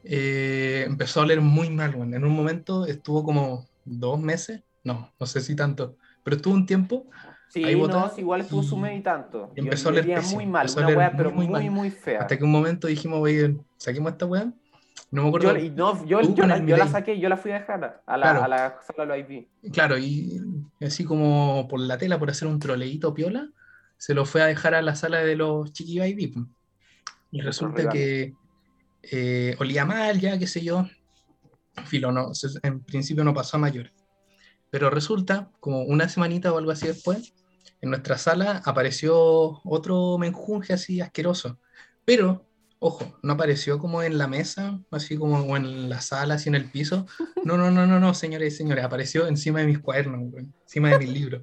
eh, 0.04 0.84
empezó 0.86 1.20
a 1.20 1.24
oler 1.24 1.40
muy 1.40 1.70
mal, 1.70 1.94
weón. 1.94 2.14
En 2.14 2.24
un 2.24 2.32
momento 2.32 2.86
estuvo 2.86 3.24
como 3.24 3.66
dos 3.84 4.20
meses, 4.20 4.62
no, 4.84 5.12
no 5.18 5.26
sé 5.26 5.40
si 5.40 5.56
tanto, 5.56 5.96
pero 6.22 6.36
estuvo 6.36 6.54
un 6.54 6.66
tiempo, 6.66 7.06
Sí, 7.48 7.62
Ahí 7.64 7.80
no, 7.80 8.12
igual 8.16 8.40
estuvo 8.40 8.62
su 8.62 8.76
mes 8.76 8.98
y 8.98 9.02
tanto. 9.02 9.52
y 9.54 9.60
empezó 9.60 9.88
a 9.88 9.92
oler 9.92 10.04
pésimo, 10.04 10.34
muy 10.34 10.46
mal, 10.46 10.66
una 10.76 10.86
muy, 10.86 11.16
pero 11.16 11.30
muy 11.30 11.46
muy, 11.46 11.52
mal. 11.64 11.70
muy, 11.70 11.90
fea. 11.90 12.20
hasta 12.20 12.36
que 12.36 12.42
un 12.44 12.50
momento 12.50 12.88
dijimos, 12.88 13.20
oye, 13.20 13.56
saquemos 13.76 14.12
esta 14.12 14.26
weá. 14.26 14.52
No 15.12 15.22
me 15.22 15.28
acuerdo. 15.28 15.56
Yo, 15.56 15.64
y 15.64 15.70
no, 15.70 16.04
yo, 16.06 16.20
yo 16.34 16.44
la, 16.46 16.58
yo 16.58 16.76
la 16.76 16.88
saqué, 16.88 17.20
yo 17.20 17.28
la 17.28 17.36
fui 17.36 17.52
a 17.52 17.60
dejar 17.60 18.02
a 18.04 18.16
la, 18.16 18.22
Claro. 18.22 18.42
a 18.42 18.48
la 18.48 18.78
sala 18.84 19.06
de 19.14 19.22
los 19.22 19.30
IP. 19.30 19.72
Claro, 19.72 19.96
y 19.96 20.40
así 20.80 21.04
como 21.04 21.66
por 21.68 21.78
la 21.80 21.96
tela, 21.96 22.18
por 22.18 22.28
hacer 22.30 22.48
un 22.48 22.58
troleíto 22.58 23.14
piola, 23.14 23.48
se 23.96 24.14
lo 24.14 24.24
fue 24.24 24.42
a 24.42 24.46
dejar 24.46 24.74
a 24.74 24.82
la 24.82 24.94
sala 24.94 25.18
de 25.18 25.36
los 25.36 25.72
Chiqui 25.72 25.98
Baby. 25.98 26.34
Y 27.30 27.40
resulta 27.40 27.88
que 27.88 28.34
eh, 29.02 29.56
olía 29.58 29.84
mal, 29.84 30.20
ya, 30.20 30.38
qué 30.38 30.46
sé 30.46 30.62
yo. 30.62 30.86
Filo, 31.84 32.12
no, 32.12 32.32
en 32.62 32.80
principio 32.80 33.24
no 33.24 33.34
pasó 33.34 33.56
a 33.56 33.60
mayores. 33.60 33.92
Pero 34.70 34.90
resulta, 34.90 35.50
como 35.60 35.82
una 35.82 36.08
semanita 36.08 36.52
o 36.52 36.58
algo 36.58 36.70
así 36.70 36.86
después, 36.86 37.34
en 37.80 37.90
nuestra 37.90 38.18
sala 38.18 38.62
apareció 38.64 39.60
otro 39.64 40.18
menjunje 40.18 40.72
así 40.72 41.00
asqueroso. 41.00 41.58
Pero, 42.04 42.46
ojo, 42.78 43.18
no 43.22 43.34
apareció 43.34 43.78
como 43.78 44.02
en 44.02 44.18
la 44.18 44.26
mesa, 44.26 44.80
así 44.90 45.16
como 45.16 45.56
en 45.56 45.88
la 45.88 46.00
sala, 46.00 46.34
así 46.34 46.48
en 46.48 46.54
el 46.54 46.70
piso. 46.70 47.06
No, 47.44 47.56
no, 47.56 47.70
no, 47.70 47.86
no, 47.86 48.00
no, 48.00 48.14
señores 48.14 48.54
y 48.54 48.56
señores, 48.56 48.84
apareció 48.84 49.26
encima 49.26 49.60
de 49.60 49.66
mis 49.66 49.78
cuadernos, 49.78 50.20
encima 50.64 50.90
de 50.90 50.98
mis 50.98 51.08
libros. 51.20 51.42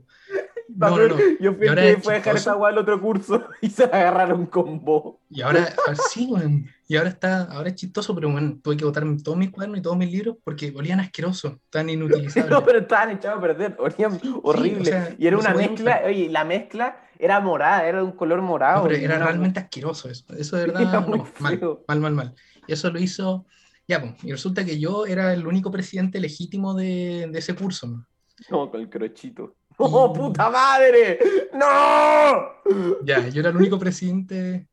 No, 0.75 0.97
no, 0.97 1.07
no. 1.07 1.15
Yo 1.39 1.53
fui 1.53 1.67
el 1.67 1.75
que 1.75 1.97
fue 2.01 2.13
a 2.13 2.17
dejar 2.17 2.35
esa 2.35 2.55
weá 2.55 2.71
al 2.71 2.77
otro 2.77 2.99
curso 2.99 3.47
y 3.61 3.69
se 3.69 3.83
agarraron 3.83 4.45
con 4.47 4.83
vos. 4.83 5.15
Y 5.29 5.41
ahora, 5.41 5.73
ah, 5.87 5.93
sí, 6.09 6.27
güey, 6.27 6.65
y 6.87 6.95
ahora 6.95 7.09
está, 7.09 7.43
ahora 7.43 7.69
es 7.69 7.75
chistoso, 7.75 8.13
pero 8.13 8.29
bueno, 8.31 8.59
tuve 8.61 8.77
que 8.77 8.85
botar 8.85 9.03
todos 9.23 9.37
mis 9.37 9.49
cuadernos 9.49 9.79
y 9.79 9.81
todos 9.81 9.97
mis 9.97 10.11
libros 10.11 10.37
porque 10.43 10.73
olían 10.75 10.99
asquerosos, 10.99 11.57
tan 11.69 11.89
inutilizables. 11.89 12.51
No, 12.51 12.63
pero 12.63 12.79
estaban 12.79 13.11
echados 13.11 13.39
a 13.39 13.41
perder, 13.41 13.75
olían 13.79 14.19
horrible. 14.43 14.85
sea, 14.85 15.15
y 15.17 15.27
era 15.27 15.37
una 15.37 15.53
mezcla, 15.53 16.01
oye, 16.05 16.29
la 16.29 16.43
mezcla 16.43 17.03
era 17.17 17.39
morada, 17.39 17.87
era 17.87 17.99
de 17.99 18.03
un 18.03 18.11
color 18.11 18.41
morado. 18.41 18.87
Pero 18.87 18.95
era 18.95 19.17
realmente 19.17 19.59
asqueroso 19.59 20.09
eso. 20.09 20.25
Eso 20.35 20.57
de 20.57 20.65
verdad, 20.67 21.07
mal, 21.39 21.59
mal, 21.87 21.99
mal, 21.99 22.13
mal. 22.13 22.35
Y 22.67 22.73
eso 22.73 22.91
lo 22.91 22.99
hizo, 22.99 23.45
ya, 23.87 24.01
pues, 24.01 24.13
y 24.23 24.31
resulta 24.31 24.65
que 24.65 24.79
yo 24.79 25.05
era 25.05 25.33
el 25.33 25.47
único 25.47 25.71
presidente 25.71 26.19
legítimo 26.19 26.73
de, 26.73 27.27
de 27.31 27.39
ese 27.39 27.55
curso. 27.55 28.05
No, 28.49 28.69
con 28.69 28.81
el 28.81 28.89
crochito. 28.89 29.55
¡Oh, 29.77 30.13
puta 30.13 30.49
madre! 30.49 31.19
¡No! 31.53 33.03
Ya, 33.03 33.27
yo 33.29 33.41
era 33.41 33.49
el 33.49 33.57
único 33.57 33.79
presidente 33.79 34.67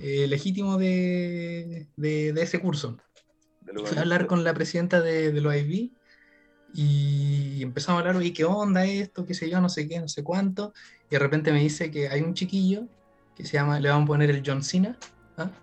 eh, 0.00 0.26
legítimo 0.26 0.76
de, 0.76 1.88
de, 1.96 2.32
de 2.32 2.42
ese 2.42 2.60
curso. 2.60 2.96
Fui 3.84 3.96
a 3.96 4.02
hablar 4.02 4.26
con 4.26 4.44
la 4.44 4.54
presidenta 4.54 5.00
de, 5.00 5.32
de 5.32 5.40
los 5.40 5.54
IB 5.54 5.92
y 6.74 7.62
empezamos 7.62 7.98
a 7.98 8.00
hablar, 8.00 8.16
oye, 8.16 8.32
¿qué 8.32 8.44
onda 8.44 8.84
esto? 8.84 9.24
¿Qué 9.24 9.34
sé 9.34 9.48
yo? 9.48 9.60
No 9.60 9.68
sé 9.68 9.88
qué, 9.88 10.00
no 10.00 10.08
sé 10.08 10.24
cuánto. 10.24 10.72
Y 11.08 11.14
de 11.14 11.18
repente 11.18 11.52
me 11.52 11.60
dice 11.60 11.90
que 11.90 12.08
hay 12.08 12.20
un 12.20 12.34
chiquillo 12.34 12.88
que 13.36 13.44
se 13.44 13.54
llama, 13.54 13.78
le 13.80 13.88
vamos 13.88 14.04
a 14.04 14.08
poner 14.08 14.30
el 14.30 14.42
John 14.44 14.62
Cena. 14.62 14.98
¿ah? 15.36 15.50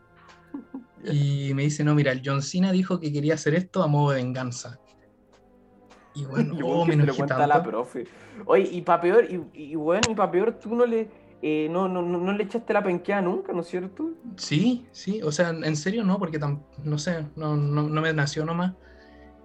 Y 1.03 1.55
me 1.55 1.63
dice, 1.63 1.83
no, 1.83 1.95
mira, 1.95 2.11
el 2.11 2.21
John 2.23 2.43
Cena 2.43 2.71
dijo 2.71 2.99
que 2.99 3.11
quería 3.11 3.33
hacer 3.33 3.55
esto 3.55 3.81
a 3.81 3.87
modo 3.87 4.11
de 4.11 4.17
venganza. 4.21 4.79
Y 6.13 6.25
bueno, 6.25 6.53
Y 6.57 6.61
oh, 6.63 6.85
bueno, 6.85 6.85
me 6.85 6.95
que 6.95 6.97
se 6.97 7.05
lo 7.05 7.15
cuenta 7.15 7.43
a 7.43 7.47
la 7.47 7.55
tanto. 7.55 7.69
profe. 7.69 8.07
Oye, 8.45 8.67
y 8.71 8.81
para 8.81 9.01
peor, 9.01 9.25
y, 9.29 9.41
y 9.53 9.75
bueno, 9.75 10.09
y 10.09 10.15
para 10.15 10.31
peor, 10.31 10.53
tú 10.59 10.75
no 10.75 10.85
le, 10.85 11.09
eh, 11.41 11.67
no, 11.69 11.87
no, 11.87 12.01
no, 12.01 12.17
no 12.17 12.33
le 12.33 12.43
echaste 12.43 12.73
la 12.73 12.83
penqueada 12.83 13.21
nunca, 13.21 13.53
¿no 13.53 13.61
es 13.61 13.67
cierto? 13.67 14.09
Sí, 14.37 14.87
sí, 14.91 15.21
o 15.23 15.31
sea, 15.31 15.49
en 15.49 15.75
serio 15.75 16.03
no, 16.03 16.17
porque 16.19 16.39
tam- 16.39 16.65
no 16.83 16.97
sé, 16.97 17.27
no, 17.35 17.55
no, 17.55 17.83
no 17.89 18.01
me 18.01 18.13
nació 18.13 18.45
nomás. 18.45 18.73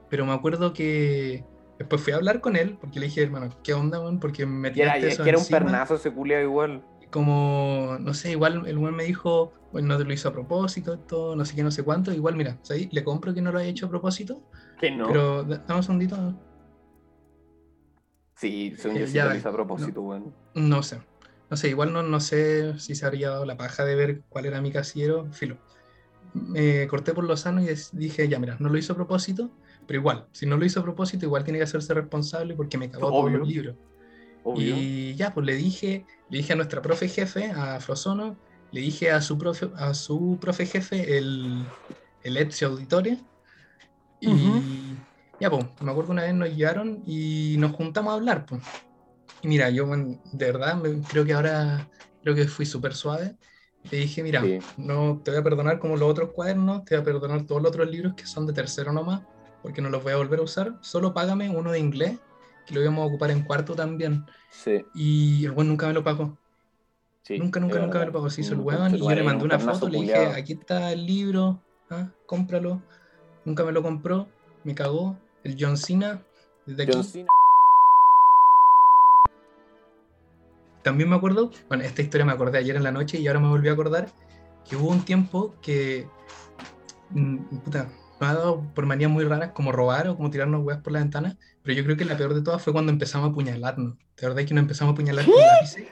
Pero 0.08 0.26
me 0.26 0.32
acuerdo 0.32 0.72
que 0.72 1.44
después 1.78 2.02
fui 2.02 2.12
a 2.12 2.16
hablar 2.16 2.40
con 2.40 2.56
él, 2.56 2.78
porque 2.78 3.00
le 3.00 3.06
dije, 3.06 3.22
hermano, 3.22 3.50
¿qué 3.62 3.74
onda, 3.74 4.00
weón? 4.00 4.20
Porque 4.20 4.46
me 4.46 4.70
era, 4.74 4.74
tiraste 4.74 5.06
es 5.08 5.14
eso 5.14 5.24
que 5.24 5.28
era 5.30 5.38
un 5.38 5.44
pernazo 5.46 5.94
ese 5.96 6.12
culiao 6.12 6.42
igual. 6.42 6.84
Como, 7.10 7.96
no 8.00 8.14
sé, 8.14 8.32
igual 8.32 8.66
el 8.66 8.78
weón 8.78 8.94
me 8.96 9.04
dijo, 9.04 9.52
bueno, 9.72 9.88
no 9.88 9.98
te 9.98 10.04
lo 10.04 10.12
hizo 10.12 10.28
a 10.28 10.32
propósito, 10.32 10.94
esto, 10.94 11.36
no 11.36 11.44
sé 11.44 11.54
qué, 11.56 11.62
no 11.62 11.70
sé 11.70 11.82
cuánto. 11.84 12.12
Igual, 12.12 12.36
mira, 12.36 12.58
¿sabes? 12.62 12.88
le 12.92 13.04
compro 13.04 13.32
que 13.34 13.42
no 13.42 13.52
lo 13.52 13.58
haya 13.58 13.68
hecho 13.70 13.86
a 13.86 13.90
propósito, 13.90 14.44
Que 14.78 14.90
no. 14.90 15.12
pero 15.12 15.44
da- 15.44 15.58
dame 15.66 15.78
un 15.78 15.82
segundito, 15.84 16.40
Sí, 18.36 18.74
según 18.76 18.98
Eh, 18.98 19.00
yo 19.00 19.06
sí 19.06 19.14
ya, 19.14 19.24
lo 19.26 19.34
hizo 19.34 19.48
a 19.48 19.52
propósito, 19.52 20.02
weón. 20.02 20.34
no 20.54 20.82
sé. 20.82 21.00
No 21.48 21.56
sé, 21.56 21.68
igual 21.68 21.92
no, 21.92 22.02
no 22.02 22.20
sé 22.20 22.78
si 22.78 22.94
se 22.94 23.06
habría 23.06 23.30
dado 23.30 23.44
la 23.44 23.56
paja 23.56 23.84
de 23.84 23.94
ver 23.94 24.22
cuál 24.28 24.46
era 24.46 24.60
mi 24.60 24.72
casillero, 24.72 25.32
filo. 25.32 25.56
Me 26.34 26.86
corté 26.88 27.14
por 27.14 27.24
lo 27.24 27.36
sano 27.36 27.62
y 27.62 27.68
dije, 27.92 28.28
ya, 28.28 28.38
mira, 28.38 28.56
no 28.58 28.68
lo 28.68 28.76
hizo 28.76 28.92
a 28.92 28.96
propósito, 28.96 29.50
pero 29.86 30.00
igual, 30.00 30.26
si 30.32 30.44
no 30.44 30.56
lo 30.56 30.64
hizo 30.64 30.80
a 30.80 30.82
propósito, 30.82 31.24
igual 31.24 31.44
tiene 31.44 31.58
que 31.58 31.64
hacerse 31.64 31.94
responsable 31.94 32.54
porque 32.54 32.78
me 32.78 32.90
cagó 32.90 33.08
todos 33.08 33.32
los 33.32 33.48
libros. 33.48 33.76
Obvio. 34.42 34.76
Y 34.76 35.14
ya, 35.14 35.32
pues 35.32 35.46
le 35.46 35.54
dije, 35.54 36.04
le 36.28 36.38
dije 36.38 36.52
a 36.52 36.56
nuestra 36.56 36.82
profe 36.82 37.08
jefe, 37.08 37.50
a 37.50 37.80
Frosono, 37.80 38.36
le 38.72 38.80
dije 38.80 39.10
a 39.10 39.20
su 39.20 39.38
profe, 39.38 39.70
a 39.76 39.94
su 39.94 40.38
profe 40.40 40.66
jefe, 40.66 41.16
el, 41.16 41.64
el 42.22 42.36
Ezio 42.36 42.68
Auditore, 42.68 43.18
y. 44.20 44.95
ya, 45.40 45.50
pues, 45.50 45.64
me 45.80 45.90
acuerdo 45.90 46.12
una 46.12 46.22
vez 46.22 46.34
nos 46.34 46.54
llevaron 46.54 47.02
y 47.06 47.56
nos 47.58 47.72
juntamos 47.72 48.12
a 48.12 48.16
hablar, 48.16 48.46
pues. 48.46 48.62
Y 49.42 49.48
mira, 49.48 49.70
yo 49.70 49.86
de 49.86 50.46
verdad 50.46 50.80
creo 51.08 51.24
que 51.24 51.32
ahora, 51.34 51.88
creo 52.22 52.34
que 52.34 52.46
fui 52.48 52.64
súper 52.66 52.94
suave. 52.94 53.36
Le 53.90 53.98
dije, 53.98 54.22
mira, 54.22 54.42
Sí. 54.42 54.58
no 54.78 55.20
te 55.22 55.30
voy 55.30 55.40
a 55.40 55.44
perdonar 55.44 55.78
como 55.78 55.96
los 55.96 56.10
otros 56.10 56.30
cuadernos, 56.32 56.84
te 56.84 56.96
voy 56.96 57.02
a 57.02 57.04
perdonar 57.04 57.46
todos 57.46 57.62
los 57.62 57.68
otros 57.70 57.88
libros 57.88 58.14
que 58.14 58.26
son 58.26 58.46
de 58.46 58.52
tercero 58.52 58.92
nomás, 58.92 59.22
porque 59.62 59.80
no 59.80 59.90
los 59.90 60.02
voy 60.02 60.12
a 60.12 60.16
volver 60.16 60.40
a 60.40 60.42
usar, 60.42 60.76
solo 60.80 61.14
págame 61.14 61.48
uno 61.50 61.70
de 61.70 61.78
inglés, 61.78 62.18
que 62.66 62.74
lo 62.74 62.80
íbamos 62.82 63.04
a 63.04 63.06
ocupar 63.06 63.30
en 63.30 63.42
cuarto 63.42 63.74
también. 63.74 64.24
Sí, 64.50 64.84
Y 64.94 65.44
el 65.44 65.52
weón 65.52 65.68
nunca 65.68 65.86
me 65.86 65.92
lo 65.92 66.02
pagó. 66.02 66.36
sí. 67.22 67.38
nunca, 67.38 67.60
nunca, 67.60 67.78
nunca 67.78 67.98
me 68.00 68.06
lo 68.06 68.12
pagó. 68.12 68.30
Se 68.30 68.40
hizo 68.40 68.54
el 68.54 68.60
Un 68.60 68.66
weón 68.66 68.94
y 68.94 68.98
yo 68.98 69.10
le 69.10 69.22
mandé 69.22 69.44
un 69.44 69.50
una 69.52 69.58
foto, 69.60 69.88
le 69.88 70.00
dije, 70.00 70.16
aquí 70.16 70.54
está 70.54 70.90
el 70.92 71.06
libro, 71.06 71.62
¿ah? 71.90 72.08
cómpralo. 72.26 72.82
Nunca 73.44 73.62
me 73.64 73.70
lo 73.70 73.82
compró, 73.82 74.28
me 74.64 74.74
cagó. 74.74 75.16
El 75.46 75.56
John 75.56 75.76
Cena, 75.76 76.20
desde 76.66 76.82
aquí. 76.82 76.92
John 76.92 77.04
Cena. 77.04 77.28
También 80.82 81.08
me 81.08 81.14
acuerdo, 81.14 81.52
bueno, 81.68 81.84
esta 81.84 82.02
historia 82.02 82.24
me 82.24 82.32
acordé 82.32 82.58
ayer 82.58 82.74
en 82.74 82.82
la 82.82 82.90
noche 82.90 83.20
y 83.20 83.28
ahora 83.28 83.38
me 83.38 83.48
volví 83.48 83.68
a 83.68 83.72
acordar 83.72 84.08
que 84.68 84.74
hubo 84.74 84.88
un 84.88 85.04
tiempo 85.04 85.54
que, 85.62 86.08
mm, 87.10 87.36
puta, 87.62 87.84
nos 88.20 88.28
ha 88.28 88.34
dado 88.34 88.74
por 88.74 88.86
manías 88.86 89.08
muy 89.08 89.22
raras 89.22 89.52
como 89.52 89.70
robar 89.70 90.08
o 90.08 90.16
como 90.16 90.30
tirarnos 90.30 90.64
weas 90.64 90.80
por 90.80 90.92
la 90.92 90.98
ventana, 90.98 91.38
pero 91.62 91.76
yo 91.76 91.84
creo 91.84 91.96
que 91.96 92.04
la 92.04 92.16
peor 92.16 92.34
de 92.34 92.42
todas 92.42 92.60
fue 92.60 92.72
cuando 92.72 92.90
empezamos 92.90 93.28
a 93.28 93.30
apuñalarnos. 93.30 93.94
¿De 94.16 94.26
verdad 94.26 94.44
que 94.44 94.54
nos 94.54 94.62
empezamos 94.62 94.92
a 94.92 94.94
apuñalar 94.94 95.26
con 95.26 95.34
lápices? 95.36 95.86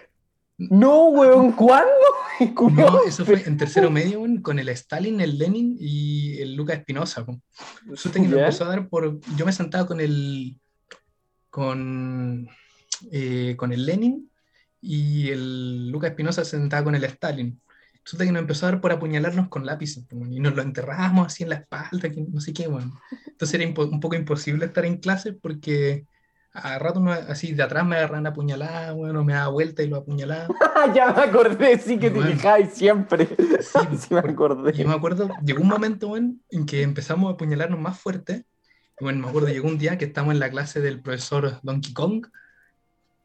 No, 0.57 1.09
weón, 1.09 1.53
¿cuándo? 1.53 1.91
No, 2.73 3.05
eso 3.05 3.25
fue 3.25 3.43
en 3.47 3.57
tercero 3.57 3.91
medio 3.91 4.21
weón, 4.21 4.43
con 4.43 4.59
el 4.59 4.69
Stalin, 4.71 5.21
el 5.21 5.39
Lenin 5.39 5.77
y 5.79 6.41
el 6.41 6.55
Lucas 6.55 6.79
Espinosa. 6.79 7.25
que 7.25 8.29
nos 8.29 8.39
¿Ya? 8.39 8.45
empezó 8.47 8.65
a 8.65 8.69
dar 8.69 8.89
por. 8.89 9.21
Yo 9.37 9.47
me 9.47 9.53
sentaba 9.53 9.87
con 9.87 10.01
el. 10.01 10.57
con. 11.51 12.49
eh, 13.11 13.55
con 13.57 13.73
el 13.73 13.87
Lenin 13.87 14.31
y 14.81 15.29
el 15.31 15.91
Lucas 15.91 16.11
Espinosa 16.11 16.45
se 16.45 16.57
sentaba 16.59 16.85
con 16.85 16.95
el 16.95 17.05
Stalin. 17.05 17.61
Resulta 18.05 18.25
que 18.27 18.33
nos 18.33 18.41
empezó 18.43 18.67
a 18.67 18.73
dar 18.73 18.81
por 18.81 18.93
apuñalarnos 18.93 19.49
con 19.49 19.65
lápices 19.65 20.05
y 20.31 20.41
nos 20.41 20.55
lo 20.55 20.61
enterrábamos 20.63 21.27
así 21.29 21.43
en 21.43 21.49
la 21.49 21.55
espalda, 21.57 22.11
que 22.11 22.21
no 22.21 22.41
sé 22.41 22.53
qué. 22.53 22.65
Entonces 22.65 23.55
era 23.61 23.67
un 23.67 24.01
poco 24.01 24.15
imposible 24.15 24.67
estar 24.67 24.85
en 24.85 24.99
clase 24.99 25.33
porque 25.33 26.07
a 26.57 26.79
rato 26.79 27.01
me- 27.01 27.13
así 27.13 27.53
de 27.53 27.63
atrás 27.65 27.85
me 27.85 27.97
agarraban 27.97 28.27
apuñalada, 28.29 28.93
bueno, 28.93 29.25
me 29.25 29.33
daba 29.35 29.49
vuelta 29.49 29.83
y 29.83 29.89
lo 29.89 29.97
apuñalaba. 29.97 30.49
ya 30.95 31.13
me 31.13 31.23
acordé, 31.23 31.79
sí 31.79 31.99
que 31.99 32.11
te 32.11 32.17
Bueno. 32.21 32.31
quejabas 32.31 32.73
siempre. 32.73 33.27
Sí, 33.61 33.79
Sí 33.99 34.15
me 34.15 34.21
acordé. 34.21 34.73
Yo 34.73 34.87
me 34.89 34.95
acuerdo, 34.95 35.29
llegó 35.45 35.63
un 35.63 35.69
momento, 35.69 36.09
weón, 36.09 36.41
en 36.51 36.65
que 36.65 36.83
empezamos 36.83 37.29
a 37.31 37.35
apuñalarnos 37.35 37.81
más 37.81 37.99
fuerte. 37.99 38.45
Bueno, 39.01 39.21
me 39.21 39.29
acuerdo, 39.29 39.49
llegó 39.49 39.67
un 39.67 39.79
día 39.79 39.99
que 39.99 40.05
estábamos 40.05 40.35
en 40.35 40.41
la 40.41 40.51
clase 40.51 40.81
del 40.81 41.01
profesor 41.03 41.59
Donkey 41.63 41.93
Kong. 41.93 42.27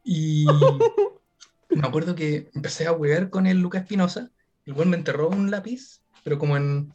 Y 0.02 0.46
me 1.70 1.86
acuerdo 1.86 2.14
que 2.16 2.50
empecé 2.54 2.86
a 2.88 2.92
huear 2.92 3.30
con 3.30 3.46
el 3.46 3.60
Lucas 3.60 3.82
Espinosa. 3.82 4.28
El 4.66 4.72
weón 4.74 4.90
me 4.90 4.96
enterró 4.96 5.28
un 5.28 5.50
lápiz, 5.50 6.00
pero 6.24 6.38
como 6.38 6.56
en, 6.56 6.92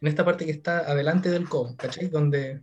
en 0.00 0.08
esta 0.08 0.24
parte 0.24 0.44
que 0.44 0.50
está 0.50 0.78
adelante 0.80 1.30
del 1.30 1.48
codo, 1.48 1.76
¿cachai? 1.76 2.08
Donde 2.08 2.62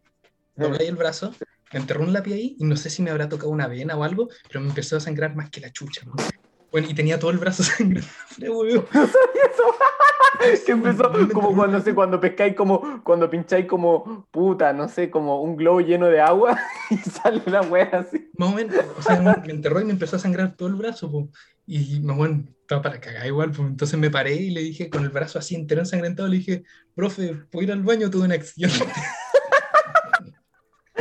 doblé 0.56 0.88
el 0.88 0.96
brazo. 0.98 1.34
Me 1.74 1.80
enterró 1.80 2.04
un 2.04 2.14
lápiz 2.14 2.34
ahí 2.34 2.56
y 2.60 2.66
no 2.66 2.76
sé 2.76 2.90
si 2.90 3.02
me 3.02 3.12
habrá 3.12 3.28
tocado 3.28 3.50
una 3.50 3.68
vena 3.68 3.96
o 3.96 4.04
algo, 4.04 4.30
pero 4.48 4.62
me 4.62 4.70
empezó 4.70 4.98
a 4.98 5.00
sangrar 5.00 5.36
más 5.36 5.50
que 5.50 5.60
la 5.60 5.72
chucha. 5.72 6.02
Bueno, 6.72 6.88
y 6.90 6.94
tenía 6.94 7.20
todo 7.20 7.32
el 7.32 7.38
brazo 7.38 7.64
sangrando. 7.64 8.08
weón. 8.40 8.86
que 10.66 10.72
empezó 10.72 11.10
No 11.10 11.30
como 11.30 11.56
cuando 11.56 11.82
sé, 11.82 11.94
cuando 11.94 12.20
pescáis 12.20 12.56
como, 12.56 13.04
cuando 13.04 13.30
pincháis 13.30 13.66
como 13.66 14.28
puta, 14.32 14.74
no 14.74 14.88
sé, 14.88 15.10
como 15.10 15.42
un 15.42 15.56
globo 15.56 15.82
lleno 15.82 16.08
de 16.08 16.22
agua 16.22 16.60
y 16.90 16.98
sale 16.98 17.42
la 17.46 17.62
wea 17.62 17.90
así. 17.94 18.30
Más 18.38 18.50
o 18.52 18.56
menos, 18.56 18.76
o 18.98 19.02
sea, 19.02 19.20
me 19.22 19.52
enterró 19.52 19.82
y 19.82 19.86
me 19.86 19.92
empezó 19.92 20.16
a 20.16 20.20
sangrar 20.20 20.56
todo 20.56 20.70
el 20.70 20.76
brazo, 20.76 21.12
po. 21.12 21.30
y 21.66 22.00
me 22.02 22.14
bueno, 22.14 22.46
estaba 22.62 22.82
para 22.82 23.00
cagar 23.00 23.26
igual, 23.28 23.52
pues 23.52 23.68
entonces 23.68 24.00
me 24.00 24.10
paré 24.10 24.36
y 24.36 24.50
le 24.52 24.62
dije, 24.62 24.90
con 24.90 25.04
el 25.04 25.10
brazo 25.10 25.40
así 25.40 25.56
entero 25.56 25.82
ensangrentado, 25.82 26.28
le 26.28 26.38
dije, 26.38 26.64
profe, 26.96 27.36
¿puedo 27.52 27.64
ir 27.64 27.72
al 27.72 27.84
baño? 27.84 28.10
Tuve 28.10 28.26
una 28.26 28.36
accidente. 28.36 28.86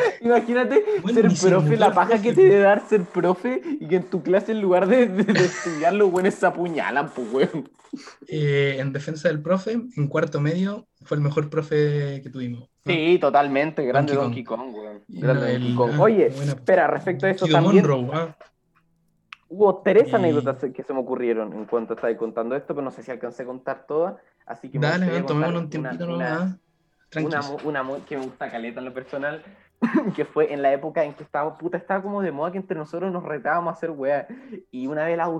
Imagínate 0.20 0.84
ser 1.12 1.50
profe, 1.50 1.76
la 1.76 1.92
paja 1.92 2.20
que 2.20 2.32
te 2.32 2.42
debe 2.42 2.58
dar 2.58 2.86
ser 2.86 3.04
profe 3.04 3.60
y 3.80 3.86
que 3.86 3.96
en 3.96 4.04
tu 4.04 4.22
clase 4.22 4.52
en 4.52 4.60
lugar 4.60 4.86
de, 4.86 5.06
de, 5.06 5.24
de 5.24 5.44
estudiar 5.44 5.92
los 5.94 6.10
buenos 6.10 6.34
se 6.34 6.46
apuñalan, 6.46 7.10
pues 7.10 7.32
weón. 7.32 7.68
Eh, 8.26 8.76
en 8.78 8.92
defensa 8.92 9.28
del 9.28 9.42
profe, 9.42 9.72
en 9.72 10.08
cuarto 10.08 10.40
medio, 10.40 10.86
fue 11.02 11.16
el 11.16 11.22
mejor 11.22 11.50
profe 11.50 12.20
que 12.22 12.30
tuvimos. 12.30 12.60
¿no? 12.60 12.68
Sí, 12.92 13.18
totalmente, 13.20 13.84
grande 13.84 14.14
Donkey 14.14 14.44
Kong, 14.44 14.74
weón. 14.74 15.02
Grande 15.08 15.52
Donkey 15.52 15.74
Kong. 15.74 15.90
ah, 15.94 16.00
Oye, 16.00 16.26
espera, 16.26 16.86
respecto 16.86 17.26
a 17.26 17.30
eso 17.30 17.44
Guido 17.44 17.60
también, 17.60 17.86
Monroe, 17.86 18.10
ah. 18.14 18.36
hubo 19.48 19.82
tres 19.82 20.12
anécdotas 20.14 20.56
que 20.72 20.82
se 20.82 20.92
me 20.92 21.00
ocurrieron 21.00 21.52
en 21.52 21.66
cuanto 21.66 21.94
estaba 21.94 22.16
contando 22.16 22.56
esto, 22.56 22.74
pero 22.74 22.82
no 22.82 22.90
sé 22.90 23.02
si 23.02 23.10
alcancé 23.10 23.42
a 23.42 23.46
contar 23.46 23.84
todas, 23.86 24.16
así 24.46 24.70
que 24.70 24.78
Dale, 24.78 25.06
un 25.06 25.68
tiempito 25.68 26.06
nomás. 26.06 26.56
Una, 27.14 27.42
una 27.64 28.04
que 28.06 28.16
me 28.16 28.24
gusta 28.24 28.50
caleta 28.50 28.78
en 28.80 28.86
lo 28.86 28.94
personal, 28.94 29.42
que 30.16 30.24
fue 30.24 30.52
en 30.52 30.62
la 30.62 30.72
época 30.72 31.04
en 31.04 31.14
que 31.14 31.22
estaba, 31.24 31.58
puta, 31.58 31.76
estaba 31.76 32.02
como 32.02 32.22
de 32.22 32.32
moda 32.32 32.52
que 32.52 32.58
entre 32.58 32.76
nosotros 32.76 33.12
nos 33.12 33.24
retábamos 33.24 33.72
a 33.72 33.76
hacer 33.76 33.90
weá. 33.90 34.26
Y 34.70 34.86
una 34.86 35.04
vez 35.06 35.16
la, 35.16 35.30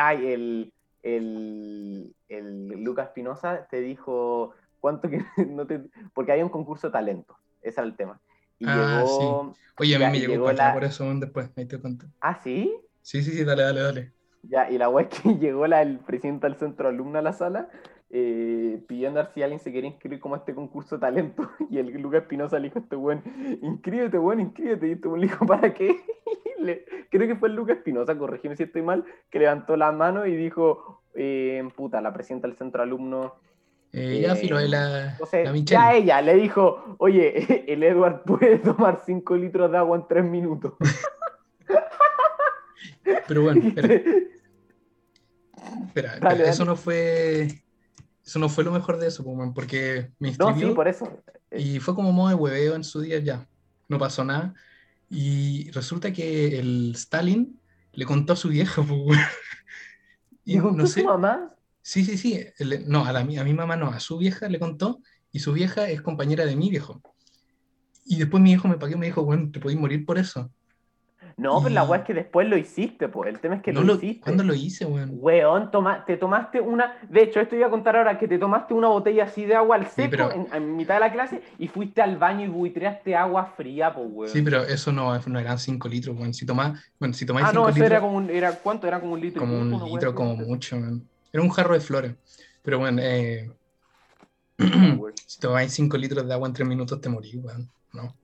ay, 0.00 0.26
el, 0.32 0.72
el, 1.02 2.14
el 2.28 2.82
Lucas 2.82 3.10
Pinoza 3.14 3.66
te 3.70 3.80
dijo 3.80 4.52
cuánto 4.80 5.08
que 5.08 5.22
no 5.48 5.66
te. 5.66 5.82
Porque 6.14 6.32
había 6.32 6.44
un 6.44 6.50
concurso 6.50 6.88
de 6.88 6.92
talento, 6.92 7.36
ese 7.62 7.80
era 7.80 7.86
el 7.88 7.96
tema. 7.96 8.20
Y 8.58 8.66
Ah, 8.66 9.02
llegó. 9.04 9.54
Oye, 9.78 9.94
a 9.94 9.98
mí 9.98 10.04
ya, 10.04 10.10
me 10.10 10.18
llegó 10.20 10.44
para 10.44 10.56
la- 10.68 10.72
por 10.74 10.84
eso, 10.84 11.12
después, 11.16 11.50
ahí 11.56 11.66
te 11.66 11.78
cuento. 11.80 12.06
Ah, 12.20 12.40
sí. 12.42 12.74
Sí, 13.02 13.22
sí, 13.22 13.32
sí, 13.32 13.44
dale, 13.44 13.62
dale, 13.64 13.80
dale. 13.80 14.12
Ya, 14.42 14.70
y 14.70 14.78
la 14.78 14.88
weá 14.88 15.06
es 15.10 15.20
que 15.20 15.34
llegó 15.38 15.66
la, 15.66 15.82
el 15.82 15.98
presidente 15.98 16.46
del 16.46 16.56
centro 16.56 16.88
alumno 16.88 17.18
a 17.18 17.22
la 17.22 17.32
sala 17.32 17.68
eh, 18.16 18.80
pidiendo 18.86 19.26
si 19.34 19.42
alguien 19.42 19.58
se 19.58 19.72
quería 19.72 19.90
inscribir 19.90 20.20
como 20.20 20.36
a 20.36 20.38
este 20.38 20.54
concurso 20.54 20.94
de 20.94 21.00
talento. 21.00 21.50
Y 21.68 21.78
el 21.78 22.00
Lucas 22.00 22.22
Espinosa 22.22 22.60
le 22.60 22.68
dijo 22.68 22.78
a 22.78 22.82
este 22.82 22.94
weón, 22.94 23.24
inscríbete, 23.60 24.18
weón, 24.20 24.38
inscríbete. 24.38 24.86
Y 24.86 24.92
este 24.92 25.08
weón 25.08 25.20
le 25.20 25.26
dijo, 25.26 25.44
¿para 25.44 25.74
qué? 25.74 25.96
Le- 26.60 26.84
creo 27.10 27.26
que 27.26 27.34
fue 27.34 27.48
el 27.48 27.56
Lucas 27.56 27.78
Espinosa, 27.78 28.16
corregime 28.16 28.54
si 28.54 28.62
estoy 28.62 28.82
mal, 28.82 29.04
que 29.30 29.40
levantó 29.40 29.76
la 29.76 29.90
mano 29.90 30.26
y 30.26 30.36
dijo, 30.36 31.02
eh, 31.14 31.68
puta, 31.74 32.00
la 32.00 32.12
presidenta 32.12 32.46
del 32.46 32.56
centro 32.56 32.84
alumno. 32.84 33.34
Eh, 33.92 34.20
ya, 34.22 34.36
filo, 34.36 34.60
la, 34.60 35.10
Entonces, 35.10 35.44
la 35.44 35.56
ya 35.56 35.94
ella 35.94 36.22
le 36.22 36.34
dijo, 36.34 36.94
oye, 36.98 37.64
el 37.72 37.82
Edward 37.82 38.22
puede 38.22 38.58
tomar 38.58 39.00
5 39.04 39.36
litros 39.36 39.72
de 39.72 39.76
agua 39.76 39.96
en 39.96 40.06
3 40.06 40.24
minutos. 40.24 40.74
Pero 43.26 43.42
bueno, 43.42 43.60
espera, 43.66 43.94
espera, 43.94 44.16
espera, 45.86 46.18
Dale, 46.20 46.48
eso 46.48 46.64
no 46.64 46.76
fue. 46.76 47.63
Eso 48.24 48.38
no 48.38 48.48
fue 48.48 48.64
lo 48.64 48.72
mejor 48.72 48.98
de 48.98 49.08
eso, 49.08 49.22
man, 49.34 49.52
porque 49.54 50.12
me 50.18 50.28
no, 50.38 50.54
inscribió 50.54 50.74
sí, 50.74 50.74
por 50.74 50.88
eso. 50.88 51.06
y 51.54 51.80
fue 51.80 51.94
como 51.94 52.12
modo 52.12 52.30
de 52.30 52.34
hueveo 52.36 52.76
en 52.76 52.84
su 52.84 53.00
día 53.02 53.18
ya. 53.20 53.48
No 53.88 53.98
pasó 53.98 54.24
nada. 54.24 54.54
Y 55.10 55.70
resulta 55.72 56.12
que 56.12 56.58
el 56.60 56.92
Stalin 56.96 57.60
le 57.92 58.06
contó 58.06 58.34
a 58.34 58.36
su 58.36 58.48
vieja, 58.50 58.82
weón. 58.82 59.18
Y 60.44 60.56
¿Y 60.56 60.58
contó 60.58 60.86
no 60.86 60.86
su 60.86 61.02
sé. 61.02 61.02
mamá? 61.02 61.54
Sí, 61.82 62.04
sí, 62.04 62.18
sí. 62.18 62.40
no, 62.86 63.04
a, 63.06 63.12
la, 63.12 63.24
mi- 63.24 63.38
a 63.38 63.44
mi 63.44 63.54
mamá 63.54 63.76
no, 63.76 63.88
a 63.90 64.00
su 64.00 64.18
vieja 64.18 64.48
le 64.48 64.58
contó 64.60 65.00
y 65.32 65.40
su 65.40 65.52
vieja 65.54 65.88
es 65.90 66.02
compañera 66.02 66.46
de 66.46 66.56
mi 66.56 66.70
viejo. 66.70 67.02
Y 68.04 68.18
después 68.18 68.42
mi 68.42 68.52
hijo 68.52 68.68
me 68.68 68.78
pagué 68.78 68.94
y 68.94 68.98
me 68.98 69.06
dijo, 69.06 69.24
bueno, 69.24 69.50
te 69.50 69.60
podés 69.60 69.78
morir 69.78 70.04
por 70.06 70.18
eso. 70.18 70.50
No, 71.36 71.60
pero 71.62 71.74
la 71.74 71.82
weá 71.82 72.00
es 72.00 72.06
que 72.06 72.14
después 72.14 72.48
lo 72.48 72.56
hiciste, 72.56 73.08
pues. 73.08 73.28
El 73.28 73.40
tema 73.40 73.56
es 73.56 73.62
que 73.62 73.72
No 73.72 73.80
lo, 73.80 73.86
lo, 73.88 73.94
hiciste. 73.94 74.20
¿Cuándo 74.22 74.44
lo 74.44 74.54
hice, 74.54 74.86
weón? 74.86 75.10
Weón, 75.14 75.70
toma- 75.72 76.04
te 76.04 76.16
tomaste 76.16 76.60
una. 76.60 76.96
De 77.08 77.22
hecho, 77.24 77.40
esto 77.40 77.56
iba 77.56 77.66
a 77.66 77.70
contar 77.70 77.96
ahora 77.96 78.18
que 78.18 78.28
te 78.28 78.38
tomaste 78.38 78.72
una 78.72 78.88
botella 78.88 79.24
así 79.24 79.44
de 79.44 79.56
agua 79.56 79.76
al 79.76 79.88
seco 79.88 80.10
pero- 80.10 80.32
en, 80.32 80.46
en 80.52 80.76
mitad 80.76 80.94
de 80.94 81.00
la 81.00 81.12
clase 81.12 81.42
y 81.58 81.66
fuiste 81.66 82.00
al 82.02 82.18
baño 82.18 82.44
y 82.44 82.48
buitreaste 82.48 83.16
agua 83.16 83.52
fría, 83.56 83.92
pues, 83.92 84.06
weón. 84.10 84.32
Sí, 84.32 84.42
pero 84.42 84.62
eso 84.62 84.92
no, 84.92 85.18
no 85.26 85.38
eran 85.40 85.58
5 85.58 85.88
litros, 85.88 86.16
weón. 86.16 86.32
Si 86.34 86.46
tomás, 86.46 86.80
bueno, 87.00 87.14
si 87.14 87.26
tomáis 87.26 87.46
ah, 87.46 87.50
5 87.50 87.62
no, 87.62 87.68
eso 87.68 87.74
litros, 87.76 87.90
era 87.90 88.00
como 88.00 88.16
un. 88.16 88.30
Era, 88.30 88.52
¿Cuánto? 88.52 88.86
Era 88.86 89.00
como 89.00 89.14
un 89.14 89.20
litro. 89.20 89.40
como 89.40 89.58
un 89.58 89.70
litro 89.90 90.10
así. 90.10 90.16
como 90.16 90.36
mucho, 90.36 90.76
weón. 90.76 91.08
Era 91.32 91.42
un 91.42 91.50
jarro 91.50 91.74
de 91.74 91.80
flores. 91.80 92.14
Pero 92.62 92.78
bueno, 92.78 93.00
eh, 93.02 93.50
Ah, 94.58 94.94
weón. 94.98 95.12
si 95.26 95.40
tomáis 95.40 95.72
5 95.72 95.96
litros 95.96 96.26
de 96.26 96.32
agua 96.32 96.46
en 96.46 96.54
3 96.54 96.68
minutos 96.68 97.00
te 97.00 97.08
morís, 97.08 97.34
weón. 97.42 97.68
No. 97.92 98.14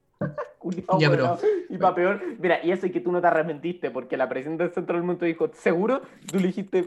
Ya, 0.98 1.10
pero- 1.10 1.38
Y 1.68 1.78
para 1.78 1.94
peor, 1.94 2.22
mira, 2.38 2.64
y 2.64 2.70
eso 2.70 2.86
es 2.86 2.92
que 2.92 3.00
tú 3.00 3.10
no 3.12 3.20
te 3.20 3.26
arrepentiste, 3.26 3.90
porque 3.90 4.16
la 4.16 4.28
presidenta 4.28 4.64
del 4.64 4.72
Centro 4.74 4.96
del 4.96 5.04
Mundo 5.04 5.24
dijo, 5.24 5.50
¿seguro? 5.54 6.02
Tú 6.30 6.38
le 6.38 6.48
dijiste, 6.48 6.86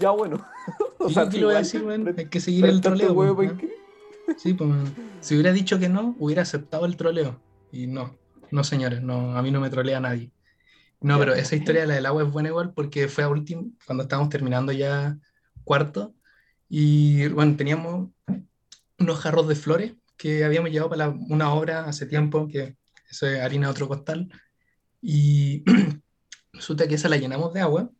ya 0.00 0.10
bueno. 0.10 0.44
¿Y 1.08 1.12
sea, 1.12 1.28
tú 1.28 1.36
le 1.38 1.44
voy 1.44 1.54
a 1.54 1.58
decir, 1.58 1.84
pre- 1.84 2.14
Hay 2.16 2.26
que 2.28 2.40
seguir 2.40 2.64
el 2.66 2.80
troleo, 2.80 3.12
huevo. 3.12 3.42
Sí, 4.36 4.54
pues, 4.54 4.70
si 5.20 5.34
hubiera 5.34 5.52
dicho 5.52 5.78
que 5.78 5.88
no, 5.88 6.16
hubiera 6.18 6.42
aceptado 6.42 6.84
el 6.86 6.96
troleo. 6.96 7.40
Y 7.70 7.86
no, 7.86 8.16
no, 8.50 8.64
señores, 8.64 9.02
no, 9.02 9.36
a 9.36 9.42
mí 9.42 9.50
no 9.50 9.60
me 9.60 9.70
trolea 9.70 10.00
nadie. 10.00 10.30
No, 11.00 11.18
pero 11.18 11.34
esa 11.34 11.54
historia 11.54 11.82
de 11.82 11.86
la 11.88 11.94
del 11.94 12.06
agua 12.06 12.22
es 12.22 12.32
buena 12.32 12.48
igual 12.48 12.72
porque 12.72 13.06
fue 13.08 13.22
a 13.24 13.28
último, 13.28 13.66
cuando 13.86 14.02
estábamos 14.04 14.30
terminando 14.30 14.72
ya 14.72 15.16
cuarto, 15.64 16.14
y 16.68 17.28
bueno, 17.28 17.54
teníamos 17.56 18.08
unos 18.98 19.18
jarros 19.20 19.46
de 19.46 19.54
flores 19.54 19.92
que 20.16 20.44
habíamos 20.44 20.70
llevado 20.70 20.90
para 20.90 21.06
la- 21.08 21.16
una 21.28 21.52
obra 21.52 21.84
hace 21.84 22.06
tiempo, 22.06 22.48
que 22.48 22.76
eso 23.10 23.26
es 23.26 23.40
harina 23.40 23.66
de 23.66 23.70
otro 23.72 23.88
costal, 23.88 24.28
y 25.02 25.64
resulta 26.52 26.86
que 26.88 26.94
esa 26.96 27.08
la 27.08 27.16
llenamos 27.16 27.52
de 27.54 27.60
agua, 27.60 27.90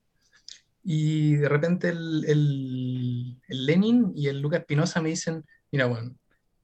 y 0.82 1.34
de 1.36 1.48
repente 1.48 1.88
el, 1.88 2.24
el- 2.26 3.36
el 3.48 3.66
Lenin 3.66 4.12
y 4.14 4.28
el 4.28 4.40
Lucas 4.40 4.60
Espinosa 4.60 5.00
me 5.00 5.08
dicen, 5.08 5.44
mira, 5.72 5.86
bueno, 5.86 6.14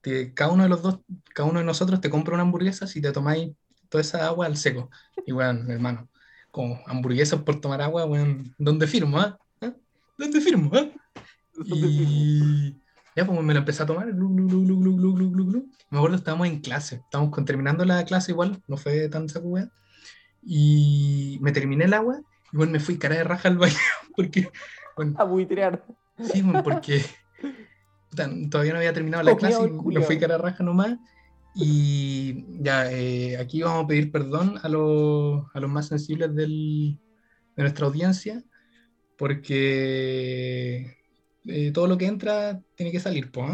te- 0.01 0.32
cada 0.32 0.53
uno 0.53 0.62
de 0.62 0.68
los 0.68 0.82
dos, 0.82 1.01
cada 1.34 1.49
uno 1.49 1.59
de 1.59 1.64
nosotros 1.64 2.01
te 2.01 2.09
compra 2.11 2.34
una 2.34 2.43
hamburguesa 2.45 2.86
si 2.86 3.01
te 3.01 3.11
tomáis 3.12 3.53
toda 3.88 4.01
esa 4.03 4.26
agua 4.26 4.47
al 4.47 4.57
seco. 4.57 4.90
Y 5.26 5.32
bueno, 5.32 5.70
hermano, 5.72 6.09
como 6.51 6.80
hamburguesas 6.86 7.40
por 7.43 7.61
tomar 7.61 7.82
agua, 7.82 8.05
bueno, 8.05 8.45
¿dónde 8.59 8.86
firmo, 8.86 9.18
ah? 9.18 9.38
¿Ah? 9.61 9.72
¿Dónde 10.18 10.40
firmo, 10.40 10.70
ah? 10.74 10.88
Y 11.64 12.74
ya, 13.14 13.26
pues 13.26 13.42
me 13.42 13.52
lo 13.52 13.60
empecé 13.60 13.82
a 13.82 13.86
tomar. 13.86 14.12
Glu, 14.12 14.28
glu, 14.34 14.64
glu, 14.64 15.68
me 15.90 15.98
acuerdo, 15.98 16.16
estábamos 16.16 16.46
en 16.46 16.60
clase. 16.60 16.96
Estábamos 16.96 17.32
con, 17.32 17.44
terminando 17.44 17.84
la 17.84 18.04
clase 18.04 18.32
igual, 18.32 18.62
no 18.66 18.76
fue 18.76 19.08
tan 19.08 19.28
saco, 19.28 19.48
wea. 19.48 19.70
Y 20.42 21.38
me 21.40 21.52
terminé 21.52 21.84
el 21.84 21.94
agua 21.94 22.20
y 22.52 22.56
bueno, 22.56 22.72
me 22.72 22.80
fui 22.80 22.98
cara 22.98 23.16
de 23.16 23.24
raja 23.24 23.48
al 23.48 23.58
baño 23.58 23.76
porque... 24.16 24.48
Bueno, 24.96 25.14
a 25.18 25.24
buitrear. 25.24 25.84
Sí, 26.32 26.42
bueno, 26.42 26.62
porque 26.62 27.02
todavía 28.50 28.72
no 28.72 28.78
había 28.78 28.92
terminado 28.92 29.22
la 29.22 29.36
clase, 29.36 29.70
me 29.70 30.02
fui 30.02 30.18
cara 30.18 30.36
de 30.36 30.42
raja 30.42 30.64
nomás. 30.64 30.96
Y 31.54 32.46
ya, 32.62 32.90
eh, 32.90 33.36
aquí 33.36 33.62
vamos 33.62 33.84
a 33.84 33.86
pedir 33.86 34.10
perdón 34.10 34.58
a, 34.62 34.68
los, 34.68 35.44
a 35.52 35.60
los 35.60 35.70
más 35.70 35.88
sensibles 35.88 36.34
del, 36.34 36.98
de 37.56 37.62
nuestra 37.62 37.86
audiencia 37.86 38.42
porque 39.22 40.96
eh, 41.47 41.70
todo 41.72 41.86
lo 41.86 41.99
que 41.99 42.07
entra 42.07 42.61
tiene 42.74 42.93
que 42.93 43.01
salir, 43.01 43.30
pues. 43.30 43.51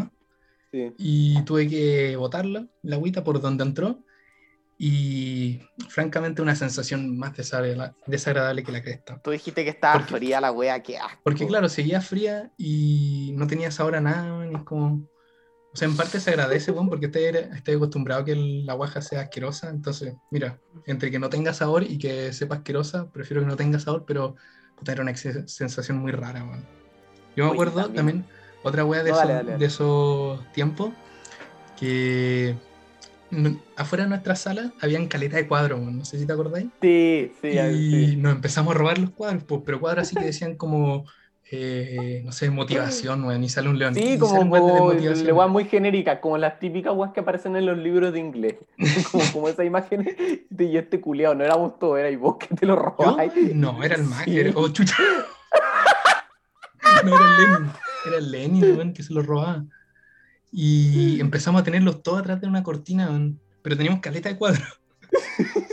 Sí. 0.71 0.93
Y 0.97 1.41
tuve 1.43 1.67
que 1.67 2.15
botarla, 2.15 2.67
la 2.83 2.95
agüita, 2.95 3.23
por 3.23 3.41
donde 3.41 3.63
entró. 3.63 4.03
Y 4.81 5.59
francamente, 5.89 6.41
una 6.41 6.55
sensación 6.55 7.17
más 7.17 7.35
desagradable, 7.35 7.93
desagradable 8.07 8.63
que 8.63 8.71
la 8.71 8.81
cresta. 8.81 9.21
Tú 9.21 9.31
dijiste 9.31 9.63
que 9.65 9.71
estaba 9.71 9.95
Porque- 9.99 10.15
fría 10.15 10.39
la 10.39 10.51
wea, 10.53 10.81
qué 10.81 10.97
asco. 10.97 11.19
Porque, 11.23 11.45
claro, 11.47 11.67
seguía 11.67 11.99
fría 11.99 12.51
y 12.57 13.33
no 13.35 13.45
tenía 13.45 13.71
sabor 13.71 13.95
a 13.95 14.01
nada, 14.01 14.45
ni 14.45 14.63
como. 14.63 15.05
O 15.71 15.75
sea, 15.75 15.87
en 15.87 15.95
parte 15.97 16.19
se 16.19 16.29
agradece, 16.31 16.71
weón, 16.71 16.89
porque 16.89 17.07
estoy, 17.07 17.23
estoy 17.25 17.75
acostumbrado 17.75 18.21
a 18.21 18.25
que 18.25 18.35
la 18.35 18.73
guaja 18.73 19.01
sea 19.01 19.21
asquerosa. 19.21 19.69
Entonces, 19.69 20.13
mira, 20.31 20.59
entre 20.87 21.11
que 21.11 21.19
no 21.19 21.29
tenga 21.29 21.53
sabor 21.53 21.83
y 21.83 21.97
que 21.99 22.31
sepa 22.33 22.55
asquerosa, 22.55 23.11
prefiero 23.11 23.41
que 23.41 23.47
no 23.47 23.55
tenga 23.57 23.79
sabor, 23.79 24.05
pero 24.07 24.35
puta, 24.77 24.93
era 24.93 25.03
una 25.03 25.15
sensación 25.15 25.97
muy 25.97 26.11
rara, 26.11 26.43
weón. 26.43 26.65
Yo 27.35 27.45
me 27.45 27.51
acuerdo 27.51 27.81
también- 27.83 27.95
también, 27.95 28.25
otra 28.63 28.85
wea 28.85 29.03
de, 29.03 29.11
No, 29.11 29.15
esos, 29.15 29.27
dale, 29.27 29.33
dale, 29.35 29.51
dale. 29.51 29.59
de 29.59 29.65
esos 29.65 30.51
tiempos, 30.53 30.91
que 31.79 32.55
afuera 33.77 34.03
de 34.05 34.09
nuestra 34.09 34.35
sala 34.35 34.71
habían 34.81 35.07
caleta 35.07 35.37
de 35.37 35.47
cuadros, 35.47 35.79
no 35.79 36.03
sé 36.03 36.17
si 36.19 36.25
te 36.25 36.33
acordáis. 36.33 36.67
Sí, 36.81 37.31
sí, 37.41 37.47
Y 37.49 38.07
sí. 38.07 38.15
nos 38.17 38.33
empezamos 38.33 38.73
a 38.75 38.77
robar 38.77 38.97
los 38.97 39.11
cuadros, 39.11 39.43
pues, 39.43 39.61
pero 39.65 39.79
cuadros 39.79 40.07
así 40.07 40.15
que 40.15 40.25
decían 40.25 40.55
como, 40.55 41.05
eh, 41.51 42.21
no 42.25 42.31
sé, 42.31 42.49
motivación, 42.49 43.23
weón, 43.23 43.43
y 43.43 43.49
sale 43.49 43.69
un 43.69 43.77
león. 43.79 43.93
Sí, 43.95 44.17
como, 44.17 44.49
como 44.49 44.93
le 44.93 45.31
muy 45.47 45.65
genérica, 45.65 46.19
como 46.21 46.37
las 46.37 46.59
típicas 46.59 46.93
weas 46.95 47.13
que 47.13 47.19
aparecen 47.21 47.55
en 47.55 47.65
los 47.67 47.77
libros 47.77 48.13
de 48.13 48.19
inglés. 48.19 48.55
como, 49.11 49.23
como 49.31 49.49
esa 49.49 49.63
imagen 49.63 50.15
de 50.49 50.63
y 50.65 50.77
este 50.77 50.99
culiao, 50.99 51.33
no 51.35 51.43
éramos 51.43 51.77
todos, 51.79 51.99
era 51.99 52.09
y 52.09 52.15
vos 52.15 52.37
que 52.37 52.53
te 52.55 52.65
lo 52.65 52.75
robáis. 52.75 53.31
No, 53.55 53.81
era 53.83 53.95
el 53.95 54.03
Mac, 54.03 54.25
Sí. 54.25 54.39
era- 54.39 54.51
oh, 54.55 54.67
chucha. 54.69 54.95
No, 57.05 57.15
era 57.15 58.17
el 58.19 58.31
Lenin, 58.31 58.61
era 58.61 58.69
Lenin, 58.71 58.93
que 58.93 59.03
se 59.03 59.13
lo 59.13 59.21
robaba. 59.21 59.63
Y 60.51 61.19
empezamos 61.19 61.61
a 61.61 61.63
tenerlos 61.63 62.01
todos 62.01 62.19
atrás 62.21 62.41
de 62.41 62.47
una 62.47 62.63
cortina, 62.63 63.09
pero 63.61 63.77
teníamos 63.77 64.01
caleta 64.01 64.29
de 64.29 64.37
cuadros. 64.37 64.63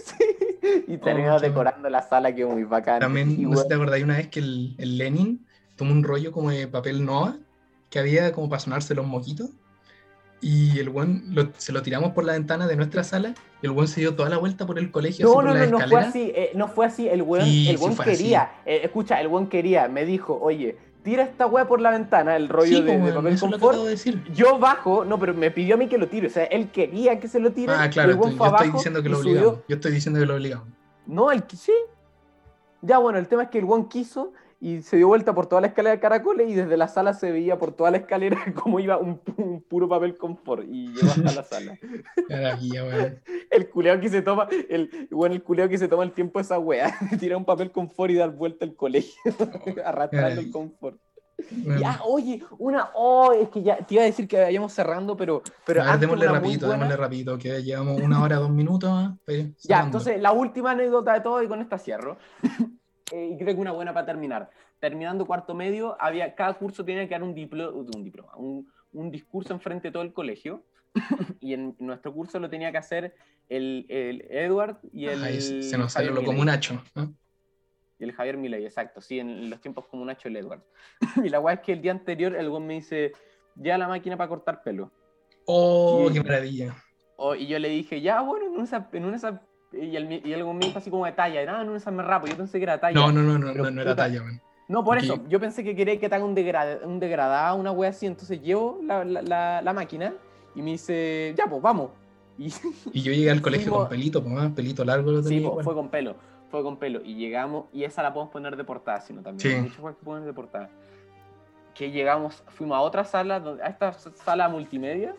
Sí. 0.04 0.82
Y 0.88 0.98
terminamos 0.98 1.42
Oh, 1.42 1.44
decorando 1.44 1.88
la 1.90 2.02
sala, 2.02 2.34
que 2.34 2.44
muy 2.44 2.64
bacán. 2.64 3.00
También, 3.00 3.30
Y, 3.30 3.42
no 3.44 3.56
sé 3.56 3.62
si 3.62 3.68
te 3.68 3.74
acordáis 3.74 4.02
una 4.04 4.16
vez 4.16 4.28
que 4.28 4.40
el, 4.40 4.74
el 4.78 4.98
Lenin 4.98 5.46
tomó 5.76 5.92
un 5.92 6.02
rollo 6.02 6.32
como 6.32 6.50
de 6.50 6.66
papel 6.68 7.04
Nova 7.04 7.36
que 7.90 7.98
había 7.98 8.32
como 8.32 8.48
para 8.48 8.60
sonarse 8.60 8.94
los 8.94 9.06
moquitos 9.06 9.50
y 10.40 10.78
el 10.78 10.88
buen 10.90 11.34
se 11.56 11.72
lo 11.72 11.82
tiramos 11.82 12.12
por 12.12 12.24
la 12.24 12.32
ventana 12.34 12.66
de 12.66 12.76
nuestra 12.76 13.04
sala 13.04 13.34
y 13.62 13.66
el 13.66 13.72
buen 13.72 13.88
se 13.88 14.00
dio 14.00 14.14
toda 14.14 14.28
la 14.28 14.38
vuelta 14.38 14.66
por 14.66 14.78
el 14.78 14.90
colegio. 14.90 15.26
No, 15.26 15.42
no, 15.42 15.54
no, 15.54 15.66
no 15.66 15.88
fue 15.88 16.00
así, 16.00 16.32
eh, 16.34 16.50
no 16.54 16.68
fue 16.68 16.86
así, 16.86 17.08
el 17.08 17.22
weón, 17.22 17.44
Sí, 17.44 17.68
el 17.70 17.78
sí 17.78 17.84
fue 17.84 17.90
así. 17.92 18.02
quería, 18.04 18.50
eh, 18.66 18.80
escucha, 18.84 19.20
el 19.20 19.28
weón 19.28 19.48
quería, 19.48 19.88
me 19.88 20.04
dijo, 20.04 20.38
oye, 20.40 20.76
tira 21.06 21.22
esta 21.22 21.46
weá 21.46 21.68
por 21.68 21.80
la 21.80 21.92
ventana, 21.92 22.34
el 22.34 22.48
rollo 22.48 22.78
Sí, 22.78 22.82
de, 22.82 22.98
de 22.98 22.98
pues, 22.98 23.14
papel 23.14 23.34
lo 23.34 23.40
que 23.40 23.60
confort, 23.60 23.78
de 23.86 24.32
yo 24.34 24.58
bajo, 24.58 25.04
no, 25.04 25.20
pero 25.20 25.34
me 25.34 25.52
pidió 25.52 25.76
a 25.76 25.78
mí 25.78 25.86
que 25.86 25.98
lo 25.98 26.08
tire, 26.08 26.26
o 26.26 26.30
sea, 26.30 26.46
él 26.46 26.72
quería 26.72 27.20
que 27.20 27.28
se 27.28 27.38
lo 27.38 27.52
tire, 27.52 27.72
Ah, 27.72 27.88
claro, 27.88 28.18
fue 28.18 28.34
yo 28.34 28.44
estoy 28.44 28.70
diciendo 28.72 29.02
que 29.04 29.08
lo 29.08 29.18
obligamos. 29.20 29.60
Yo 29.68 29.76
estoy 29.76 29.92
diciendo 29.92 30.18
que 30.18 30.26
lo 30.26 30.34
obligamos. 30.34 30.66
No, 31.06 31.30
el 31.30 31.44
que 31.44 31.54
sí. 31.56 31.72
Ya, 32.82 32.98
bueno, 32.98 33.20
el 33.20 33.28
tema 33.28 33.44
es 33.44 33.50
que 33.50 33.58
el 33.58 33.64
weón 33.66 33.88
quiso 33.88 34.32
y 34.60 34.82
se 34.82 34.96
dio 34.96 35.08
vuelta 35.08 35.34
por 35.34 35.46
toda 35.46 35.60
la 35.60 35.66
escalera 35.68 35.94
de 35.94 36.00
caracoles 36.00 36.48
y 36.48 36.54
desde 36.54 36.76
la 36.76 36.88
sala 36.88 37.12
se 37.12 37.30
veía 37.30 37.58
por 37.58 37.72
toda 37.72 37.90
la 37.90 37.98
escalera 37.98 38.38
como 38.62 38.80
iba 38.80 38.96
un, 38.96 39.20
un 39.36 39.62
puro 39.62 39.88
papel 39.88 40.16
confort 40.16 40.64
y 40.68 40.88
llegó 40.88 41.08
hasta 41.08 41.32
la 41.32 41.42
sala. 41.42 41.78
Maravilla, 42.30 42.84
weón. 42.84 43.20
El 43.50 43.68
culeo 43.68 44.00
que 44.00 44.08
se 44.08 44.22
toma, 44.22 44.48
el, 44.68 45.08
bueno, 45.10 45.34
el 45.34 45.42
culeo 45.42 45.68
que 45.68 45.78
se 45.78 45.88
toma 45.88 46.04
el 46.04 46.12
tiempo 46.12 46.40
esa 46.40 46.58
wea, 46.58 46.96
de 47.10 47.18
tirar 47.18 47.36
un 47.36 47.44
papel 47.44 47.70
confort 47.70 48.10
y 48.10 48.16
dar 48.16 48.30
vuelta 48.30 48.64
al 48.64 48.74
colegio, 48.74 49.20
arrastrando 49.84 50.40
el 50.40 50.50
confort. 50.50 50.98
Weón. 51.64 51.78
Ya, 51.78 52.00
oye, 52.02 52.42
una, 52.58 52.88
oh, 52.94 53.30
es 53.34 53.50
que 53.50 53.62
ya 53.62 53.76
te 53.76 53.94
iba 53.94 54.02
a 54.02 54.06
decir 54.06 54.26
que 54.26 54.40
vayamos 54.40 54.72
cerrando, 54.72 55.18
pero, 55.18 55.42
pero 55.66 55.82
a 55.82 55.90
ver, 55.90 56.00
démosle 56.00 56.26
rapidito, 56.28 56.66
démosle 56.66 56.96
rapidito, 56.96 57.36
que 57.36 57.62
llevamos 57.62 58.00
una 58.00 58.22
hora, 58.22 58.36
dos 58.36 58.50
minutos. 58.50 59.10
ir 59.28 59.54
Ya, 59.62 59.82
entonces 59.82 60.18
la 60.18 60.32
última 60.32 60.70
anécdota 60.70 61.12
de 61.12 61.20
todo 61.20 61.42
y 61.42 61.46
con 61.46 61.60
esta 61.60 61.76
cierro. 61.76 62.16
Eh, 63.12 63.30
y 63.32 63.38
creo 63.38 63.54
que 63.54 63.60
una 63.60 63.72
buena 63.72 63.94
para 63.94 64.06
terminar. 64.06 64.50
Terminando 64.80 65.26
cuarto 65.26 65.54
medio, 65.54 65.96
había, 66.00 66.34
cada 66.34 66.54
curso 66.54 66.84
tenía 66.84 67.04
que 67.06 67.14
dar 67.14 67.22
un, 67.22 67.34
diplo- 67.34 67.72
un 67.72 68.04
diploma, 68.04 68.36
un, 68.36 68.70
un 68.92 69.10
discurso 69.10 69.52
enfrente 69.52 69.88
de 69.88 69.92
todo 69.92 70.02
el 70.02 70.12
colegio. 70.12 70.64
y 71.40 71.52
en 71.54 71.76
nuestro 71.78 72.12
curso 72.12 72.38
lo 72.40 72.48
tenía 72.48 72.72
que 72.72 72.78
hacer 72.78 73.14
el, 73.48 73.86
el 73.88 74.22
Edward 74.30 74.78
y 74.92 75.06
el. 75.06 75.22
Ay, 75.22 75.40
se 75.40 75.62
se 75.62 75.78
nos 75.78 75.92
salió 75.92 76.10
lo 76.10 76.16
Milei. 76.20 76.26
comunacho. 76.34 76.82
¿no? 76.94 77.14
Y 77.98 78.04
el 78.04 78.12
Javier 78.12 78.36
Milei, 78.36 78.64
exacto, 78.64 79.00
sí, 79.00 79.18
en 79.20 79.48
los 79.48 79.60
tiempos 79.60 79.86
como 79.86 80.04
Nacho 80.04 80.28
el 80.28 80.36
Edward. 80.36 80.62
y 81.24 81.28
la 81.30 81.40
weá 81.40 81.54
es 81.54 81.60
que 81.60 81.72
el 81.72 81.80
día 81.82 81.92
anterior 81.92 82.34
el 82.34 82.50
güey 82.50 82.62
me 82.62 82.74
dice, 82.74 83.12
ya 83.54 83.78
la 83.78 83.88
máquina 83.88 84.16
para 84.16 84.28
cortar 84.28 84.62
pelo. 84.62 84.90
Oh, 85.46 86.08
Y- 86.10 86.14
qué 86.14 86.22
maravilla. 86.22 86.74
O- 87.16 87.34
y 87.34 87.46
yo 87.46 87.58
le 87.58 87.68
dije, 87.70 88.00
ya, 88.02 88.20
bueno, 88.20 88.46
en 88.46 88.52
una, 88.60 88.88
en 88.92 89.04
una 89.06 89.40
y 89.72 89.96
el, 89.96 90.12
y 90.26 90.32
el 90.32 90.44
dijo 90.60 90.78
así 90.78 90.90
como 90.90 91.04
de 91.06 91.12
talla, 91.12 91.44
no, 91.44 91.60
en 91.62 91.68
una 91.68 91.78
esa 91.78 91.90
me 91.90 92.02
rapo, 92.02 92.26
yo 92.26 92.36
pensé 92.36 92.58
que 92.58 92.64
era 92.64 92.78
talla. 92.78 92.94
No, 92.98 93.10
no, 93.12 93.22
no, 93.22 93.38
no, 93.38 93.52
Pero 93.52 93.64
no, 93.64 93.70
no 93.70 93.82
era 93.82 93.92
puta, 93.92 94.02
talla, 94.04 94.22
weón. 94.22 94.40
No, 94.68 94.82
por 94.84 94.98
eso, 94.98 95.20
yo 95.28 95.38
pensé 95.38 95.62
que 95.62 95.76
quería 95.76 95.98
que 96.00 96.08
te 96.08 96.14
haga 96.14 96.24
un, 96.24 96.34
degra- 96.34 96.80
un 96.84 96.98
degradado, 96.98 97.56
una 97.56 97.70
wea 97.70 97.90
así, 97.90 98.06
entonces 98.06 98.42
llevo 98.42 98.80
la, 98.82 99.04
la- 99.04 99.22
la- 99.22 99.62
la 99.62 99.72
máquina 99.72 100.12
y 100.56 100.62
me 100.62 100.72
dice, 100.72 101.34
ya, 101.36 101.46
pues 101.46 101.62
vamos. 101.62 101.90
Y 102.38 102.52
Y 102.92 103.02
yo 103.02 103.12
llegué 103.12 103.30
al 103.30 103.40
colegio 103.40 103.68
Fuimos- 103.72 103.78
con 103.84 103.88
pelito, 103.90 104.22
pues 104.22 104.34
más 104.34 104.52
pelito 104.52 104.84
largo 104.84 105.10
lo 105.12 105.22
sí, 105.22 105.28
tenía 105.28 105.42
po, 105.44 105.50
igual. 105.52 105.64
fue 105.64 105.74
con 105.74 105.88
pelo, 105.88 106.16
fue 106.50 106.62
con 106.62 106.76
pelo. 106.78 107.00
Y 107.04 107.14
llegamos, 107.14 107.66
y 107.72 107.84
esa 107.84 108.02
la 108.02 108.12
podemos 108.12 108.32
poner 108.32 108.56
de 108.56 108.64
portada, 108.64 109.00
sino 109.00 109.22
también. 109.22 109.40
Sí. 109.50 109.54
Hay 109.56 109.62
muchas 109.62 109.96
que 109.96 110.04
poner 110.04 110.24
de 110.24 110.32
portada. 110.32 110.68
Que 111.74 111.90
llegamos, 111.90 112.42
fuimos 112.48 112.76
a 112.76 112.80
otra 112.80 113.04
sala, 113.04 113.36
a 113.62 113.68
esta 113.68 113.92
sala 113.92 114.48
multimedia, 114.48 115.14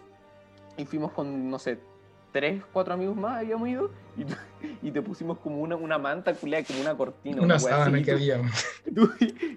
y 0.76 0.86
fuimos 0.86 1.12
con, 1.12 1.50
no 1.50 1.58
sé, 1.58 1.80
tres, 2.32 2.62
cuatro 2.74 2.94
amigos 2.94 3.16
más, 3.16 3.38
habíamos 3.40 3.68
ido, 3.70 3.92
y, 4.82 4.92
te 4.92 5.02
pusimos 5.02 5.40
como 5.40 5.60
una, 5.62 5.76
una 5.76 5.98
manta 5.98 6.34
culea, 6.34 6.64
como 6.64 6.82
una 6.82 6.96
cortina. 6.96 7.42
Una 7.42 7.60
sábana 7.60 7.98
que 8.00 8.12
tú- 8.12 8.18
había. 8.18 8.38
weón. 8.38 8.52
y 8.86 8.92
tú, 8.94 9.10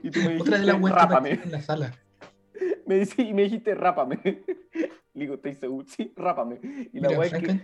y 0.02 0.10
tú 0.10 0.18
me 0.20 0.28
dijiste, 0.34 0.40
Otra 0.42 0.58
de 0.58 0.66
las 0.66 0.80
rápame. 0.80 1.30
en 1.42 1.50
la 1.52 1.60
sala. 1.62 1.94
Me 2.86 2.96
dice, 2.96 3.22
y 3.22 3.32
me 3.32 3.42
dijiste, 3.44 3.72
rápame. 3.74 4.18
Le 4.24 4.90
digo, 5.14 5.34
¿estoy 5.34 5.54
seguro? 5.54 5.86
Sí, 5.88 6.12
rápame. 6.16 6.58
Y 6.92 6.98
la 7.00 7.08
Mira, 7.08 7.24
es 7.24 7.32
que. 7.34 7.60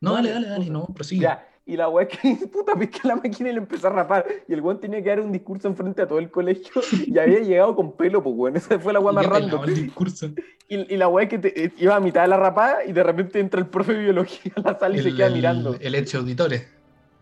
No, 0.00 0.12
dale, 0.12 0.30
dale, 0.30 0.48
dale, 0.48 0.68
no, 0.70 0.84
prosigue. 0.86 1.22
Ya, 1.22 1.48
y 1.68 1.76
la 1.76 1.88
weá 1.88 2.06
es 2.08 2.16
que, 2.18 2.46
puta, 2.52 2.74
pesqué 2.76 3.00
la 3.08 3.16
máquina 3.16 3.50
y 3.50 3.52
le 3.52 3.58
empecé 3.58 3.86
a 3.86 3.90
rapar. 3.90 4.24
Y 4.48 4.52
el 4.54 4.60
weón 4.60 4.80
tenía 4.80 5.02
que 5.02 5.08
dar 5.08 5.20
un 5.20 5.32
discurso 5.32 5.66
enfrente 5.68 6.00
a 6.02 6.06
todo 6.06 6.18
el 6.20 6.30
colegio 6.30 6.80
y 7.06 7.18
había 7.18 7.40
llegado 7.40 7.74
con 7.74 7.92
pelo, 7.96 8.22
pues 8.22 8.34
weón. 8.36 8.56
Esa 8.56 8.78
fue 8.78 8.92
la 8.92 9.00
weá 9.00 9.12
más 9.12 9.26
random. 9.26 9.64
el 9.64 9.74
discurso. 9.74 10.28
Y, 10.68 10.94
y 10.94 10.96
la 10.96 11.08
weá 11.08 11.24
es 11.24 11.30
que 11.30 11.38
te- 11.38 11.64
eh, 11.64 11.72
iba 11.78 11.96
a 11.96 12.00
mitad 12.00 12.22
de 12.22 12.28
la 12.28 12.36
rapada 12.36 12.84
y 12.84 12.92
de 12.92 13.02
repente 13.02 13.40
entra 13.40 13.60
el 13.60 13.66
profe 13.66 13.94
de 13.94 13.98
biología 14.04 14.52
a 14.56 14.60
la 14.60 14.78
sala 14.78 14.96
y 14.96 15.02
se 15.02 15.14
queda 15.14 15.26
el, 15.26 15.34
mirando. 15.34 15.76
el 15.80 15.94
hecho 15.94 16.18
auditores. 16.18 16.66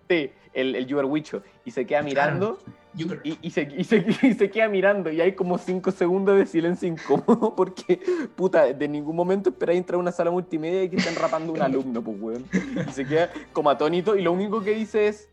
Sí, 0.08 0.30
el, 0.52 0.74
el 0.76 0.86
Yuber 0.86 1.06
Wicho. 1.06 1.42
Y 1.64 1.70
se 1.70 1.86
queda 1.86 2.02
mirando. 2.02 2.58
Y, 2.96 3.38
y 3.42 3.50
se, 3.50 3.62
y, 3.76 3.82
se, 3.84 4.06
y 4.22 4.34
se 4.34 4.50
queda 4.50 4.68
mirando 4.68 5.10
y 5.10 5.20
hay 5.20 5.32
como 5.34 5.58
5 5.58 5.90
segundos 5.90 6.36
de 6.38 6.46
silencio 6.46 6.88
incómodo 6.88 7.54
porque, 7.56 8.00
puta, 8.36 8.72
de 8.72 8.88
ningún 8.88 9.16
momento 9.16 9.50
esperáis 9.50 9.78
entrar 9.78 9.96
a 9.96 9.98
una 10.00 10.12
sala 10.12 10.30
multimedia 10.30 10.84
y 10.84 10.88
que 10.90 10.96
estén 10.96 11.16
rapando 11.16 11.52
un 11.52 11.60
alumno, 11.60 12.02
pues, 12.02 12.16
weón. 12.20 12.44
Y 12.88 12.92
se 12.92 13.04
queda 13.04 13.30
como 13.52 13.70
atónito 13.70 14.14
y 14.16 14.22
lo 14.22 14.32
único 14.32 14.62
que 14.62 14.74
dice 14.74 15.08
es... 15.08 15.28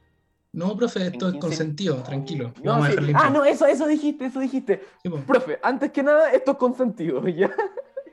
No, 0.53 0.75
profe, 0.75 1.05
esto 1.07 1.27
es 1.27 1.33
15 1.33 1.39
consentido, 1.39 1.95
tranquilo. 2.03 2.51
No, 2.61 2.73
Vamos 2.73 2.87
sí. 2.89 2.95
Ah, 3.13 3.29
no, 3.29 3.45
eso, 3.45 3.65
eso 3.67 3.87
dijiste, 3.87 4.25
eso 4.25 4.39
dijiste. 4.41 4.83
Sí, 5.01 5.09
Profe, 5.25 5.59
antes 5.63 5.91
que 5.91 6.03
nada, 6.03 6.31
esto 6.33 6.51
es 6.51 6.57
consentido, 6.57 7.25
¿ya? 7.29 7.51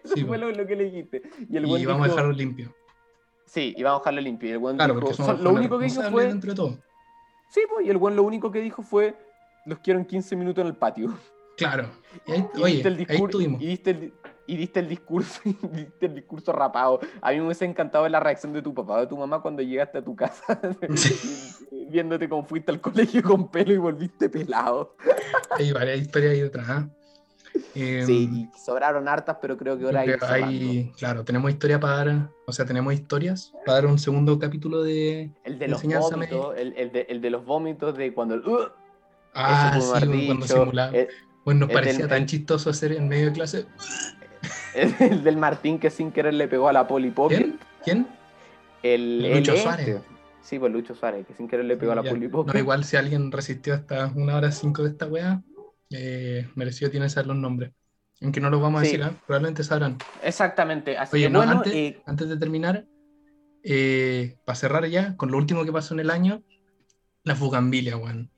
Eso 0.04 0.14
Sí, 0.14 0.24
fue 0.24 0.38
lo, 0.38 0.48
lo 0.52 0.64
que 0.66 0.76
le 0.76 0.84
dijiste. 0.84 1.22
Y 1.50 1.56
el 1.56 1.66
y 1.66 1.84
vamos 1.84 2.06
a 2.06 2.10
dejarlo 2.10 2.32
limpio. 2.32 2.72
Sí, 3.44 3.74
y 3.76 3.82
vamos 3.82 3.98
a 3.98 4.02
dejarlo 4.02 4.20
limpio. 4.20 4.50
Y 4.50 4.52
el 4.52 4.58
weón 4.58 4.76
Claro, 4.76 4.94
dijo... 4.94 5.06
porque 5.06 5.22
"Son- 5.22 5.42
lo 5.42 5.50
único 5.50 5.78
que 5.78 5.86
responsables 5.86 6.12
fue... 6.12 6.26
dentro 6.28 6.50
de 6.50 6.56
todo. 6.56 6.78
Sí, 7.48 7.62
pues, 7.72 7.86
y 7.86 7.90
el 7.90 7.96
weón 7.96 8.14
lo 8.14 8.22
único 8.22 8.52
que 8.52 8.60
dijo 8.60 8.82
fue... 8.82 9.16
Los 9.68 9.78
quiero 9.80 9.98
en 10.00 10.06
15 10.06 10.34
minutos 10.36 10.62
en 10.62 10.68
el 10.68 10.74
patio. 10.76 11.12
Claro. 11.56 11.90
Y 12.26 12.32
ahí, 12.32 12.46
Y 12.54 12.60
oye, 12.62 12.72
diste 12.74 12.88
el 12.88 12.94
ahí 12.94 12.98
discurso, 13.04 13.24
estuvimos. 13.38 13.60
y 13.62 13.66
diste 13.66 13.90
el, 13.90 14.12
y 14.46 14.56
diste 14.56 14.80
el 14.80 14.88
discurso, 14.88 15.40
y 15.44 15.52
diste 15.76 16.06
el 16.06 16.14
discurso 16.14 16.52
rapado. 16.52 17.00
A 17.20 17.30
mí 17.32 17.36
me 17.38 17.44
hubiese 17.44 17.64
encantado 17.64 18.08
la 18.08 18.20
reacción 18.20 18.52
de 18.52 18.62
tu 18.62 18.72
papá 18.72 18.94
o 18.94 19.00
de 19.00 19.06
tu 19.08 19.16
mamá 19.16 19.42
cuando 19.42 19.60
llegaste 19.62 19.98
a 19.98 20.02
tu 20.02 20.14
casa, 20.16 20.60
viéndote 21.90 22.28
cómo 22.28 22.44
fuiste 22.44 22.70
al 22.70 22.80
colegio 22.80 23.22
con 23.22 23.50
pelo 23.50 23.72
y 23.74 23.78
volviste 23.78 24.28
pelado. 24.28 24.96
Hay 25.50 25.72
varias 25.72 25.98
historias 26.00 26.32
ahí 26.32 26.40
detrás. 26.40 26.66
¿ah? 26.68 26.88
Eh, 27.74 28.02
Sí, 28.06 28.28
y 28.32 28.58
sobraron 28.58 29.08
hartas, 29.08 29.36
pero 29.40 29.56
creo 29.56 29.76
que 29.78 29.84
ahora 29.84 30.00
hay. 30.00 30.10
hay- 30.30 30.92
claro, 30.96 31.24
tenemos 31.24 31.50
historia 31.50 31.80
para 31.80 31.96
dar, 32.04 32.30
o 32.46 32.52
sea, 32.52 32.64
tenemos 32.64 32.92
historias 32.94 33.52
para 33.66 33.80
dar 33.80 33.86
un 33.86 33.98
segundo 33.98 34.38
capítulo 34.38 34.82
de 34.82 35.30
El 35.44 35.58
de 35.58 35.68
los 35.68 35.82
vómitos, 35.82 36.56
el, 36.56 36.72
el 36.76 36.92
de, 36.92 37.00
el 37.08 37.20
de 37.20 37.30
los 37.30 37.44
vómitos 37.44 37.96
de 37.96 38.14
cuando 38.14 38.34
el. 38.34 38.46
"Ugh", 38.46 38.70
Ah, 39.34 39.74
eso 39.76 39.94
sí, 40.00 40.26
cuando 40.26 40.46
simulaba. 40.46 40.96
el, 40.96 41.08
Bueno, 41.44 41.60
nos 41.66 41.70
parecía 41.70 42.00
del- 42.00 42.08
tan 42.08 42.26
chistoso 42.26 42.70
hacer 42.70 42.92
en 42.92 43.08
medio 43.08 43.26
de 43.26 43.32
clase. 43.32 43.66
el 44.74 45.22
del 45.24 45.36
Martín 45.36 45.78
que 45.78 45.90
sin 45.90 46.10
querer 46.12 46.34
le 46.34 46.48
pegó 46.48 46.68
a 46.68 46.72
la 46.72 46.86
Poli 46.86 47.10
Pocket. 47.10 47.36
¿Quién? 47.38 47.58
¿Quién? 47.84 48.06
El, 48.82 49.32
Lucho 49.32 49.52
el 49.52 49.58
Suárez. 49.58 49.88
este. 49.88 50.08
Sí, 50.42 50.58
pues 50.58 50.72
Lucho 50.72 50.94
Suárez, 50.94 51.26
que 51.26 51.34
sin 51.34 51.46
querer 51.48 51.64
le 51.66 51.76
pegó 51.76 51.92
a 51.92 51.96
la 51.96 52.02
pulipop. 52.02 52.46
No, 52.46 52.58
igual 52.58 52.84
si 52.84 52.96
alguien 52.96 53.30
resistió 53.30 53.74
hasta 53.74 54.10
una 54.14 54.36
hora 54.36 54.50
cinco 54.50 54.82
de 54.82 54.90
esta 54.90 55.06
wea, 55.06 55.42
eh, 55.90 56.48
merecido 56.54 56.90
tiene 56.90 57.08
saber 57.10 57.26
los 57.26 57.36
nombres. 57.36 57.72
Aunque 58.22 58.40
no 58.40 58.48
los 58.48 58.60
vamos 58.62 58.80
a 58.80 58.84
Sí. 58.84 58.92
decir, 58.92 59.04
¿ah? 59.04 59.12
probablemente 59.26 59.62
sabrán. 59.62 59.98
Exactamente. 60.22 60.96
Así 60.96 61.16
Oye, 61.16 61.24
que 61.26 61.30
no, 61.30 61.40
bueno, 61.40 61.52
antes, 61.52 61.74
eh, 61.74 62.00
antes 62.06 62.28
de 62.30 62.36
terminar, 62.38 62.86
para 64.44 64.56
cerrar 64.56 64.86
ya, 64.86 65.16
con 65.16 65.30
lo 65.30 65.36
último 65.36 65.64
que 65.64 65.72
pasó 65.72 65.92
en 65.94 66.00
el 66.00 66.10
año, 66.10 66.42
la 67.24 67.34
fugambilia, 67.34 67.96
weón. 67.96 68.30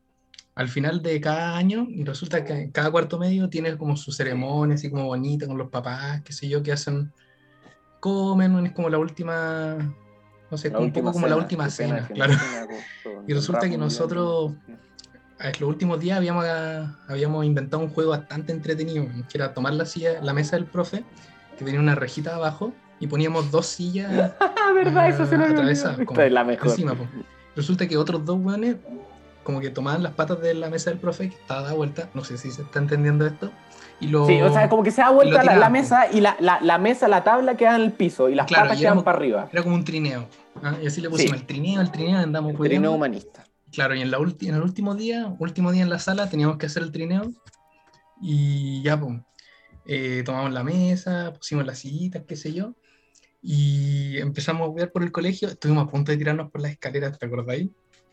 Al 0.55 0.69
final 0.69 1.01
de 1.03 1.21
cada 1.21 1.57
año, 1.57 1.87
resulta 2.05 2.45
que 2.45 2.71
cada 2.73 2.91
cuarto 2.91 3.19
medio 3.19 3.49
tiene 3.49 3.77
como 3.79 3.97
su 3.97 4.13
ceremonia, 4.13 4.75
así 4.75 4.91
como 4.91 5.07
bonita, 5.07 5.47
con 5.47 5.57
los 5.57 5.69
papás, 5.71 6.23
qué 6.23 6.33
sé 6.33 6.49
yo, 6.49 6.63
que 6.63 6.73
hacen, 6.73 7.13
comen, 8.01 8.67
es 8.67 8.73
como 8.73 8.89
la 8.91 8.99
última, 8.99 9.77
no 10.51 10.59
sé, 10.59 10.69
un 10.77 10.93
poco 10.93 11.13
como 11.13 11.27
la 11.27 11.37
última 11.37 11.71
cena, 11.71 12.07
claro. 12.09 12.35
Y 13.27 13.33
resulta 13.35 13.69
que 13.71 13.79
nosotros- 13.79 14.53
ver, 15.39 15.61
los 15.61 15.69
últimos 15.71 16.01
días 16.01 16.19
habíamos, 16.19 16.45
habíamos 17.09 17.45
inventado 17.45 17.83
un 17.83 17.89
juego 17.91 18.11
bastante 18.11 18.53
entretenido, 18.53 19.07
que 19.31 19.39
era 19.39 19.55
tomar 19.55 19.73
la 19.75 19.87
silla, 19.87 20.21
la 20.21 20.33
mesa 20.35 20.57
del 20.57 20.67
profe, 20.67 21.05
que 21.57 21.65
tenía 21.65 21.81
una 21.81 21.95
rejita 21.95 22.35
abajo, 22.35 22.75
y 22.99 23.07
poníamos 23.07 23.51
dos 23.51 23.67
sillas 23.67 24.33
Ah, 24.41 24.73
verdad, 24.75 25.09
eso 25.09 25.25
se 25.27 25.37
encima. 26.71 26.95
po. 26.95 27.07
Resulta 27.57 27.87
que 27.89 27.97
otros 27.97 28.25
dos 28.25 28.39
weones, 28.39 28.77
como 29.43 29.61
que 29.61 29.71
tomaban 29.71 30.03
las 30.03 30.13
patas 30.13 30.41
de 30.41 30.55
la 30.55 30.69
mesa 30.71 30.91
del 30.91 30.99
profe, 30.99 31.29
que 31.31 31.37
estaba 31.37 31.63
dada 31.63 31.75
vuelta, 31.75 32.11
no 32.15 32.25
sé 32.25 32.37
si 32.39 32.51
se 32.51 32.63
está 32.63 32.79
entendiendo 32.79 33.27
esto, 33.27 33.51
y 34.01 34.09
lo... 34.09 34.27
Sí, 34.27 34.41
o 34.41 34.53
sea, 34.53 34.69
como 34.69 34.83
que 34.83 34.91
se 34.91 35.01
da 35.03 35.11
vuelta 35.11 35.43
la, 35.43 35.57
la 35.57 35.71
mesa 35.71 36.11
y 36.13 36.21
la, 36.21 36.37
la, 36.41 36.61
la 36.61 36.79
mesa, 36.79 37.09
la 37.09 37.23
tabla 37.25 37.57
queda 37.57 37.77
en 37.77 37.83
el 37.83 37.93
piso 37.93 38.29
y 38.29 38.35
las 38.35 38.47
Claro, 38.47 38.65
patas 38.65 38.79
y 38.79 38.81
quedan 38.81 38.91
éramos- 38.93 39.05
para 39.05 39.19
arriba. 39.19 39.49
Era 39.53 39.63
como 39.63 39.75
un 39.75 39.85
trineo. 39.85 40.27
¿ah? 40.63 40.77
Y 40.83 40.87
así 40.87 41.01
le 41.01 41.11
pusimos 41.11 41.33
Sí. 41.33 41.39
el 41.41 41.47
trineo, 41.47 41.81
el 41.81 41.91
trineo, 41.91 42.19
andamos 42.19 42.53
Trineo 42.53 42.63
hueveando. 42.63 42.93
humanista. 42.93 43.45
Claro, 43.73 43.95
y 43.95 44.01
en, 44.03 44.11
la 44.11 44.19
ulti- 44.19 44.49
en 44.49 44.55
el 44.57 44.63
último 44.63 44.95
día, 44.95 45.35
último 45.39 45.71
día 45.73 45.83
en 45.83 45.91
la 45.91 45.99
sala, 45.99 46.29
teníamos 46.29 46.57
que 46.59 46.67
hacer 46.67 46.83
el 46.83 46.91
trineo. 46.93 47.31
Y 48.21 48.83
ya, 48.83 48.99
pues, 49.01 49.19
eh, 49.87 50.23
tomamos 50.25 50.53
la 50.53 50.63
mesa, 50.65 51.33
pusimos 51.37 51.65
las 51.67 51.79
sillitas, 51.79 52.23
qué 52.27 52.37
sé 52.37 52.53
yo. 52.53 52.75
Y 53.43 54.19
empezamos 54.19 54.63
a 54.63 54.67
jugar 54.71 54.93
por 54.93 55.03
el 55.03 55.13
colegio. 55.13 55.49
Estuvimos 55.49 55.87
a 55.87 55.91
punto 55.91 56.13
de 56.13 56.19
tirarnos 56.19 56.51
por 56.51 56.61
las 56.61 56.73
escaleras, 56.73 57.19
¿te 57.19 57.27
acordáis? 57.27 57.69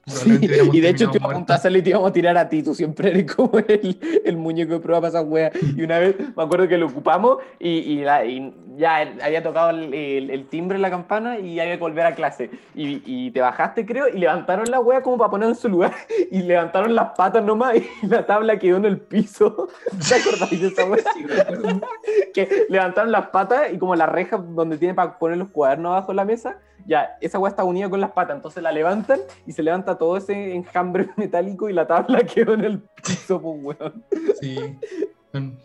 Sí, 0.08 0.40
y 0.72 0.80
de 0.80 0.90
hecho 0.90 1.12
te 1.12 1.18
iba 1.18 1.28
a 1.28 1.32
apuntar 1.32 1.60
y 1.76 1.82
te 1.82 1.90
íbamos 1.90 2.10
a 2.10 2.14
tirar 2.14 2.38
a 2.38 2.48
ti, 2.48 2.64
tú 2.64 2.74
siempre 2.74 3.10
eres 3.10 3.34
como 3.36 3.60
el, 3.60 4.00
el 4.24 4.38
muñeco 4.38 4.74
de 4.74 4.80
prueba 4.80 5.02
para 5.02 5.10
esas 5.10 5.26
weas. 5.26 5.52
Y 5.76 5.84
una 5.84 6.00
vez 6.00 6.16
me 6.36 6.44
acuerdo 6.44 6.66
que 6.68 6.78
lo 6.78 6.88
ocupamos 6.88 7.40
y, 7.60 7.70
y 7.80 7.96
la- 8.04 8.24
y 8.26 8.54
ya 8.78 8.98
había 9.22 9.44
tocado 9.44 9.72
el, 9.72 9.94
el- 9.94 10.30
el 10.30 10.48
timbre 10.48 10.78
en 10.78 10.82
la 10.84 10.90
campana 10.90 11.40
y 11.40 11.60
había 11.60 11.74
que 11.74 11.80
volver 11.82 12.06
a 12.06 12.16
clase. 12.16 12.50
Y, 12.74 13.02
y 13.06 13.32
te 13.32 13.42
bajaste, 13.42 13.86
creo, 13.86 14.08
y 14.08 14.18
levantaron 14.18 14.72
la 14.72 14.80
wea 14.80 15.02
como 15.02 15.18
para 15.18 15.30
poner 15.30 15.50
en 15.50 15.56
su 15.56 15.68
lugar. 15.68 15.94
Y 16.32 16.42
levantaron 16.42 16.94
las 16.96 17.12
patas 17.18 17.44
nomás 17.44 17.76
y 17.76 17.86
la 18.08 18.26
tabla 18.26 18.58
quedó 18.60 18.78
en 18.78 18.86
el 18.86 19.00
piso. 19.00 19.68
¿Te 20.08 20.16
acordáis 20.16 20.62
de 20.62 20.68
esa 20.68 20.86
wea? 20.86 21.04
Sí, 21.14 21.26
que 22.34 22.66
levantaron 22.70 23.12
las 23.12 23.28
patas 23.28 23.74
y 23.74 23.78
como 23.78 23.96
la 23.96 24.06
reja 24.06 24.38
donde 24.38 24.78
tiene 24.78 24.94
para 24.94 25.18
poner 25.18 25.38
los 25.38 25.50
cuadernos 25.50 25.92
abajo 25.92 26.12
de 26.12 26.16
la 26.16 26.26
mesa, 26.26 26.60
ya, 26.88 27.18
esa 27.22 27.38
weá 27.38 27.50
está 27.50 27.64
unida 27.64 27.90
con 27.90 28.00
las 28.02 28.12
patas, 28.12 28.36
entonces 28.38 28.64
la 28.64 28.72
levantan 28.72 29.20
y 29.46 29.52
se 29.52 29.62
levanta 29.62 29.98
todo 29.98 30.18
ese 30.18 30.56
enjambre 30.56 31.10
metálico 31.18 31.70
y 31.70 31.74
la 31.74 31.86
tabla 31.86 32.20
quedó 32.34 32.54
en 32.54 32.64
el 32.66 32.80
piso, 33.06 33.42
pues 33.42 33.60
weón. 33.64 34.04
Sí. 34.42 34.58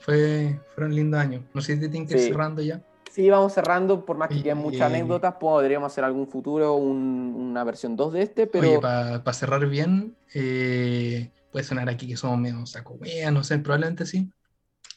Fue, 0.01 0.59
fueron 0.75 0.95
lindos 0.95 1.21
años. 1.21 1.43
No 1.55 1.63
sé 1.63 1.75
si 1.75 1.81
te 1.81 1.89
tienen 1.89 2.07
que 2.07 2.15
ir 2.15 2.21
Sí. 2.21 2.29
cerrando 2.29 2.61
ya. 2.61 2.83
Sí, 3.11 3.29
vamos 3.31 3.53
cerrando, 3.53 4.05
por 4.05 4.17
más 4.17 4.29
que 4.29 4.43
queden 4.43 4.59
muchas 4.59 4.81
y- 4.81 4.95
anécdotas, 4.95 5.35
podríamos 5.35 5.93
hacer 5.93 6.03
algún 6.05 6.27
futuro, 6.29 6.75
un- 6.75 7.35
una 7.51 7.63
versión 7.65 7.95
2 7.95 8.13
de 8.15 8.23
este, 8.23 8.47
pero 8.47 8.69
Oye, 8.69 8.79
para 8.81 9.33
cerrar 9.35 9.67
bien, 9.67 10.17
eh, 10.35 11.31
puede 11.51 11.65
sonar 11.65 11.89
aquí 11.91 12.07
que 12.09 12.17
somos 12.17 12.39
medio 12.39 12.65
saco 12.67 12.95
wea, 12.95 13.31
no 13.31 13.45
sé, 13.45 13.59
probablemente 13.59 14.07
sí. 14.07 14.31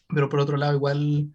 Pero 0.08 0.30
por 0.30 0.40
otro 0.40 0.56
lado, 0.58 0.74
igual 0.76 1.34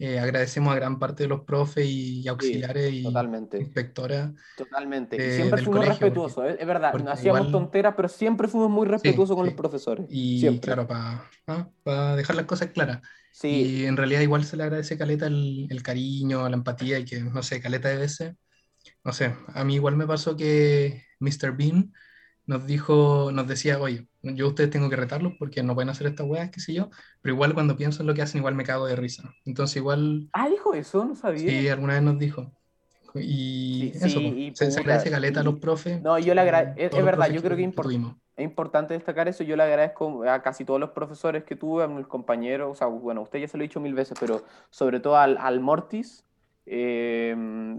eh, 0.00 0.18
agradecemos 0.18 0.72
a 0.72 0.76
gran 0.76 0.98
parte 0.98 1.22
de 1.24 1.28
los 1.28 1.42
profes 1.42 1.84
y 1.86 2.26
auxiliares 2.26 2.92
y 2.92 3.02
totalmente, 3.02 3.58
inspectoras. 3.58 4.32
totalmente. 4.56 5.16
Y 5.16 5.18
de- 5.18 5.36
siempre 5.36 5.62
fuimos 5.62 5.76
colegio, 5.84 5.92
respetuosos, 6.00 6.44
es, 6.46 6.56
es 6.58 6.66
verdad, 6.66 6.94
no 6.94 7.10
hacíamos 7.10 7.40
igual- 7.40 7.52
tonteras, 7.52 7.94
pero 7.96 8.08
siempre 8.08 8.48
fuimos 8.48 8.70
muy 8.70 8.86
respetuosos 8.86 9.36
con 9.36 9.44
sí. 9.44 9.50
los 9.50 9.56
profesores. 9.56 10.06
Y 10.08 10.40
siempre. 10.40 10.72
claro, 10.74 10.88
para 11.84 12.16
dejar 12.16 12.34
las 12.36 12.46
cosas 12.46 12.68
claras. 12.70 13.00
Sí, 13.32 13.48
Y 13.82 13.84
en 13.86 13.96
realidad 13.96 14.22
igual 14.22 14.44
se 14.44 14.56
le 14.56 14.64
agradece 14.64 14.98
Caleta 14.98 15.26
el, 15.28 15.68
el 15.70 15.82
cariño, 15.82 16.48
la 16.48 16.56
empatía 16.56 16.98
y 16.98 17.04
que, 17.04 17.20
no 17.20 17.42
sé, 17.44 17.60
Caleta 17.60 17.88
de 17.88 17.96
veces, 17.98 18.34
no 19.04 19.12
sé, 19.12 19.34
a 19.54 19.64
mí 19.64 19.74
igual 19.74 19.96
me 19.96 20.06
pasó 20.06 20.36
que 20.36 21.04
Mr. 21.20 21.52
Bean 21.56 21.92
nos 22.50 22.66
dijo, 22.66 23.30
nos 23.32 23.46
decía, 23.48 23.78
oye, 23.80 24.08
yo 24.22 24.46
a 24.46 24.48
ustedes 24.50 24.70
tengo 24.70 24.90
que 24.90 24.96
retarlos 24.96 25.34
porque 25.38 25.62
no 25.62 25.74
pueden 25.74 25.88
hacer 25.90 26.06
estas 26.08 26.26
weas, 26.26 26.50
qué 26.50 26.60
sé 26.60 26.74
yo, 26.74 26.90
pero 27.22 27.34
igual 27.34 27.54
cuando 27.54 27.76
pienso 27.76 28.02
en 28.02 28.08
lo 28.08 28.14
que 28.14 28.22
hacen 28.22 28.38
igual 28.40 28.54
me 28.56 28.64
cago 28.64 28.86
de 28.86 28.96
risa. 28.96 29.32
Entonces 29.44 29.76
igual, 29.76 30.28
Ah, 30.32 30.48
dijo 30.48 30.74
eso, 30.74 31.04
no 31.04 31.14
sabía. 31.14 31.50
sí, 31.50 31.68
alguna 31.68 31.94
vez 31.94 32.02
nos 32.02 32.18
dijo. 32.18 32.52
Y 33.14 33.90
Sí, 33.90 33.92
eso, 33.94 34.08
sí, 34.08 34.14
po, 34.30 34.34
y 34.36 34.54
se, 34.54 34.70
se 34.70 34.80
agradece 34.80 35.10
Caleta 35.10 35.40
a 35.40 35.44
los 35.44 35.58
profes. 35.58 36.00
No, 36.02 36.18
yo 36.18 36.34
le 36.34 36.40
agra- 36.42 36.60
es- 36.76 36.90
todos 36.90 36.92
es 36.92 36.92
los 36.92 37.04
verdad, 37.04 37.26
yo 37.32 37.40
creo 37.42 37.56
que 37.56 37.62
import- 37.68 37.82
tuvimos. 37.84 38.16
Es 38.36 38.44
importante 38.44 38.94
destacar 38.94 39.28
eso. 39.28 39.44
Yo 39.44 39.56
le 39.56 39.62
agradezco 39.64 40.24
a 40.24 40.40
casi 40.42 40.64
todos 40.64 40.80
los 40.80 40.90
profesores 40.90 41.44
que 41.44 41.56
tuve, 41.56 41.84
a 41.84 41.88
mis 41.88 42.06
compañeros. 42.06 42.70
O 42.72 42.74
sea, 42.74 42.86
bueno, 42.86 43.22
usted 43.22 43.38
ya 43.40 43.48
se 43.48 43.58
lo 43.58 43.64
he 43.64 43.66
dicho 43.68 43.80
mil 43.80 43.94
veces, 43.94 44.16
pero 44.18 44.42
sobre 44.70 45.00
todo 45.00 45.16
al, 45.16 45.36
al 45.38 45.60
Mortis. 45.60 46.24
Eh, 46.66 47.34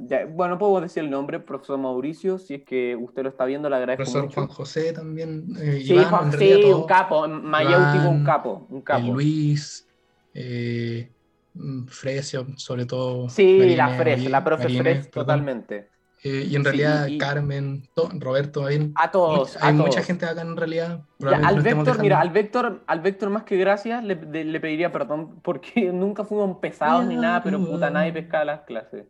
ya- 0.05 0.25
bueno, 0.25 0.57
puedo 0.57 0.81
decir 0.81 1.03
el 1.03 1.09
nombre, 1.09 1.39
profesor 1.39 1.77
Mauricio. 1.77 2.37
Si 2.37 2.55
es 2.55 2.63
que 2.63 2.95
usted 2.95 3.23
lo 3.23 3.29
está 3.29 3.45
viendo, 3.45 3.69
le 3.69 3.75
agradezco 3.75 4.03
Profesor 4.03 4.23
mucho. 4.23 4.35
Juan 4.35 4.47
José 4.47 4.93
también, 4.93 5.45
eh, 5.59 5.81
sí, 5.85 5.93
Iván, 5.93 6.31
Juan- 6.31 6.73
un 6.75 6.87
capo. 6.87 7.27
Mayéutico, 7.27 8.09
un 8.09 8.23
capo. 8.23 8.67
Un 8.69 8.81
capo. 8.81 9.13
Luis, 9.13 9.87
eh, 10.33 11.11
mm, 11.53 11.85
Fresia, 11.87 12.45
sobre 12.57 12.85
todo. 12.85 13.29
sí, 13.29 13.75
la 13.75 13.85
Marine, 13.87 14.03
Fres, 14.03 14.19
oye, 14.19 14.29
la 14.29 14.43
profe 14.43 14.63
Marine, 14.63 14.83
Fres, 14.83 15.07
perdón. 15.07 15.25
totalmente. 15.25 15.89
Eh, 16.23 16.45
y 16.49 16.55
en 16.55 16.61
Sí, 16.61 16.65
realidad, 16.69 17.07
y- 17.07 17.15
y- 17.15 17.17
Carmen, 17.17 17.83
to- 17.95 18.11
Roberto, 18.13 18.65
hay, 18.65 18.91
A 18.95 19.09
todos, 19.09 19.57
hay 19.57 19.69
a 19.69 19.73
mucha 19.73 19.91
todos. 19.93 20.05
gente 20.05 20.25
acá 20.27 20.41
en 20.41 20.55
realidad. 20.55 21.01
Al 21.19 21.61
Vector, 21.61 21.99
mira, 21.99 22.21
al 22.21 22.29
Vector, 22.29 22.83
al 22.85 23.01
Vector 23.01 23.29
más 23.31 23.43
que 23.43 23.57
gracias 23.57 24.03
le, 24.03 24.15
de- 24.15 24.43
le 24.43 24.59
pediría 24.59 24.91
perdón 24.91 25.39
porque 25.41 25.91
nunca 25.93 26.23
fuimos 26.23 26.57
pesados 26.59 27.07
ni 27.07 27.15
nada, 27.15 27.41
pero 27.43 27.57
puta, 27.59 27.89
nadie 27.89 28.13
pescaba 28.13 28.45
las 28.45 28.61
clases. 28.61 29.07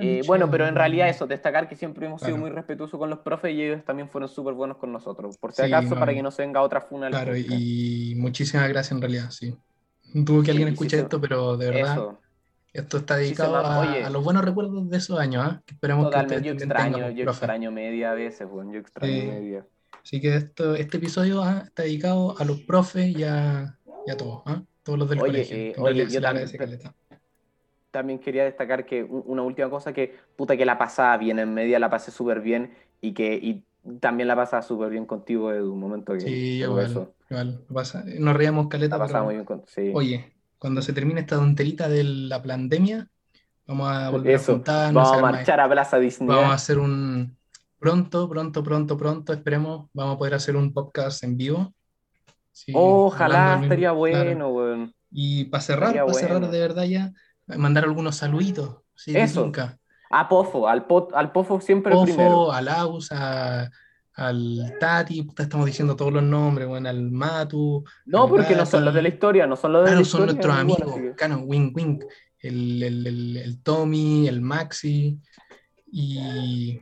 Eh, 0.00 0.22
bueno, 0.26 0.50
pero 0.50 0.66
en 0.66 0.74
realidad 0.74 1.08
eso, 1.08 1.26
destacar 1.26 1.68
que 1.68 1.76
siempre 1.76 2.06
hemos 2.06 2.20
sido 2.20 2.32
Claro. 2.32 2.42
muy 2.42 2.50
respetuosos 2.50 2.98
con 2.98 3.08
los 3.08 3.20
profes 3.20 3.54
y 3.54 3.62
ellos 3.62 3.84
también 3.84 4.08
fueron 4.08 4.28
súper 4.28 4.54
buenos 4.54 4.76
con 4.76 4.92
nosotros. 4.92 5.38
Por 5.38 5.52
si 5.52 5.62
Sí, 5.62 5.68
acaso, 5.68 5.94
no, 5.94 6.00
para 6.00 6.12
que 6.12 6.22
no 6.22 6.30
se 6.30 6.42
venga 6.42 6.60
otra 6.60 6.80
funa. 6.82 7.08
Claro, 7.08 7.36
y 7.36 8.14
muchísimas 8.16 8.68
gracias 8.68 8.92
en 8.92 9.00
realidad, 9.00 9.30
sí. 9.30 9.56
Dudo 10.14 10.42
que 10.42 10.50
alguien 10.50 10.68
sí 10.68 10.74
escuche 10.74 10.96
se- 10.96 11.02
esto, 11.04 11.20
pero 11.20 11.56
de 11.56 11.70
verdad, 11.70 11.92
Eso, 11.92 12.18
esto 12.72 12.96
está 12.98 13.16
Sí 13.16 13.24
dedicado 13.24 13.56
a, 13.56 14.10
los 14.10 14.24
buenos 14.24 14.44
recuerdos 14.44 14.88
de 14.88 14.96
esos 14.96 15.18
años, 15.18 15.44
¿ah? 15.46 15.62
que 15.66 15.74
esperemos 15.74 16.06
totalmente. 16.06 16.42
que 16.42 16.48
Yo 16.48 16.52
extraño, 16.52 16.96
tengan, 16.96 17.16
yo 17.16 17.24
profe. 17.24 17.38
extraño 17.44 17.70
media 17.70 18.12
a 18.12 18.14
veces, 18.14 18.48
bueno, 18.48 18.72
yo 18.72 18.80
extraño 18.80 19.12
Sí. 19.12 19.26
media. 19.28 19.66
Así 20.02 20.20
que 20.20 20.34
esto, 20.36 20.74
este 20.74 20.96
episodio 20.96 21.42
ah, 21.42 21.62
está 21.66 21.82
dedicado 21.84 22.34
a 22.38 22.44
los 22.44 22.60
profes 22.60 23.16
y 23.16 23.22
a, 23.24 23.78
y 24.06 24.10
a 24.10 24.16
todos, 24.16 24.42
¿ah? 24.46 24.62
todos 24.82 24.98
los 24.98 25.08
del 25.08 25.20
Oye, 25.20 25.28
colegio. 25.28 25.56
eh, 25.56 25.74
oye, 25.78 26.06
yo 26.08 26.20
también- 26.20 26.48
quería 28.20 28.44
destacar 28.44 28.86
que 28.86 29.04
una 29.04 29.42
última 29.42 29.68
cosa 29.68 29.92
que, 29.92 30.16
puta, 30.36 30.56
que 30.56 30.64
la 30.64 30.78
pasaba 30.78 31.16
bien 31.18 31.38
en 31.38 31.52
media, 31.52 31.78
la 31.78 31.90
pasé 31.90 32.10
súper 32.10 32.40
bien 32.40 32.74
y 33.00 33.12
que 33.12 33.34
y 33.34 33.64
también 34.00 34.28
la 34.28 34.34
pasaba 34.36 34.62
súper 34.62 34.90
bien 34.90 35.04
contigo, 35.06 35.52
Edu, 35.52 35.72
un 35.72 35.80
momento 35.80 36.14
que 36.14 36.20
Sí, 36.20 36.60
igual, 36.62 36.86
eso. 36.86 37.14
igual. 37.28 37.60
pasa- 37.72 38.04
Nos 38.18 38.34
reíamos 38.36 38.68
caleta, 38.68 38.96
La 38.96 39.04
pasaba 39.04 39.18
pero 39.20 39.24
muy 39.26 39.34
bien 39.34 39.44
con, 39.44 39.62
sí. 39.66 39.92
oye, 39.94 40.32
cuando 40.62 40.80
se 40.80 40.92
termine 40.92 41.22
esta 41.22 41.34
tonterita 41.34 41.88
de 41.88 42.04
la 42.04 42.40
pandemia, 42.40 43.08
vamos 43.66 43.90
a 43.90 44.10
volver 44.10 44.36
Eso, 44.36 44.52
a 44.52 44.54
juntarnos, 44.54 45.02
Vamos 45.10 45.18
a 45.18 45.20
marchar 45.20 45.58
a 45.58 45.68
Plaza 45.68 45.98
Disney. 45.98 46.28
Vamos 46.28 46.52
a 46.52 46.54
hacer 46.54 46.78
un 46.78 47.36
pronto, 47.80 48.28
pronto, 48.28 48.62
pronto, 48.62 48.96
pronto, 48.96 49.32
esperemos, 49.32 49.88
vamos 49.92 50.14
a 50.14 50.18
poder 50.18 50.34
hacer 50.34 50.54
un 50.54 50.72
podcast 50.72 51.24
en 51.24 51.36
vivo. 51.36 51.74
Sí, 52.52 52.70
Ojalá, 52.76 53.54
mismo- 53.56 53.62
estaría 53.64 53.88
claro. 53.88 53.98
bueno, 53.98 54.48
weón. 54.50 54.94
Y 55.10 55.46
para 55.46 55.62
cerrar, 55.62 55.88
Estaría 55.88 56.06
para 56.06 56.14
cerrar 56.18 56.38
bueno. 56.38 56.52
de 56.52 56.60
verdad 56.60 56.84
ya, 56.84 57.12
mandar 57.56 57.82
algunos 57.82 58.14
saluditos. 58.14 58.76
Sí, 58.94 59.16
Eso. 59.16 59.42
Tinca. 59.42 59.78
A 60.10 60.28
Pofo, 60.28 60.68
al, 60.68 60.86
po- 60.86 61.08
al 61.12 61.32
Pofo 61.32 61.60
siempre 61.60 61.92
el 61.92 62.04
primero. 62.04 62.42
Ofo, 62.42 62.52
al 62.52 62.68
Aus, 62.68 63.10
a- 63.10 63.68
al 64.14 64.74
Tati, 64.78 65.22
puta, 65.22 65.42
estamos 65.44 65.66
diciendo 65.66 65.96
todos 65.96 66.12
los 66.12 66.22
nombres, 66.22 66.68
bueno, 66.68 66.88
al 66.88 67.10
Matu. 67.10 67.84
No, 68.06 68.24
al 68.24 68.28
porque 68.30 68.54
no 68.54 68.66
son 68.66 68.84
los 68.84 68.92
de 68.94 69.02
la 69.02 69.08
historia, 69.08 69.46
no 69.46 69.56
son 69.56 69.72
los 69.72 69.82
de 69.82 69.86
Claro, 69.86 70.00
la 70.00 70.04
son 70.04 70.20
historia. 70.28 70.32
nuestros 70.50 70.62
igual, 70.76 70.82
amigos, 70.94 71.10
que- 71.12 71.16
Cano, 71.16 71.38
Wink 71.38 71.76
Wink, 71.76 72.04
el, 72.40 72.82
el, 72.82 73.06
el, 73.06 73.36
el 73.36 73.62
Tommy, 73.62 74.28
el 74.28 74.40
Maxi, 74.40 75.18
y 75.90 76.80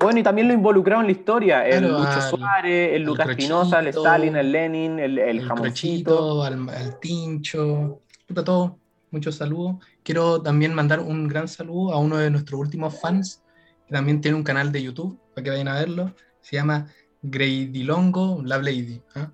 Bueno, 0.00 0.20
y 0.20 0.22
también 0.22 0.48
lo 0.48 0.54
involucraron 0.54 1.02
en 1.04 1.06
la 1.08 1.12
historia. 1.12 1.66
El 1.66 1.80
Claro, 1.80 1.98
Lucho 1.98 2.10
al- 2.10 2.22
Suárez, 2.30 2.94
el 2.94 3.02
Lucas 3.02 3.28
Espinosa, 3.28 3.80
el 3.80 3.86
Stalin, 3.88 4.36
el 4.36 4.52
Lenin, 4.52 4.98
el, 4.98 5.18
el 5.18 5.38
el 5.40 5.46
jamoncito. 5.46 6.10
Crochito, 6.16 6.42
al, 6.44 6.68
al 6.70 7.00
Tincho, 7.00 8.00
puta, 8.26 8.44
todo, 8.44 8.78
muchos 9.10 9.34
saludos. 9.36 9.76
Quiero 10.02 10.40
también 10.40 10.72
mandar 10.74 11.00
un 11.00 11.28
gran 11.28 11.48
saludo 11.48 11.92
a 11.92 11.98
uno 11.98 12.16
de 12.16 12.30
nuestros 12.30 12.58
últimos 12.60 12.98
fans, 13.00 13.42
También 13.88 14.20
tiene 14.20 14.36
un 14.36 14.44
canal 14.44 14.70
de 14.70 14.82
YouTube 14.84 15.18
para 15.34 15.42
que 15.44 15.50
vayan 15.50 15.68
a 15.68 15.74
verlo. 15.74 16.14
Se 16.40 16.56
llama 16.56 16.86
Longo 17.22 18.42
La 18.44 18.58
Blady. 18.58 19.02
¿ah? 19.14 19.30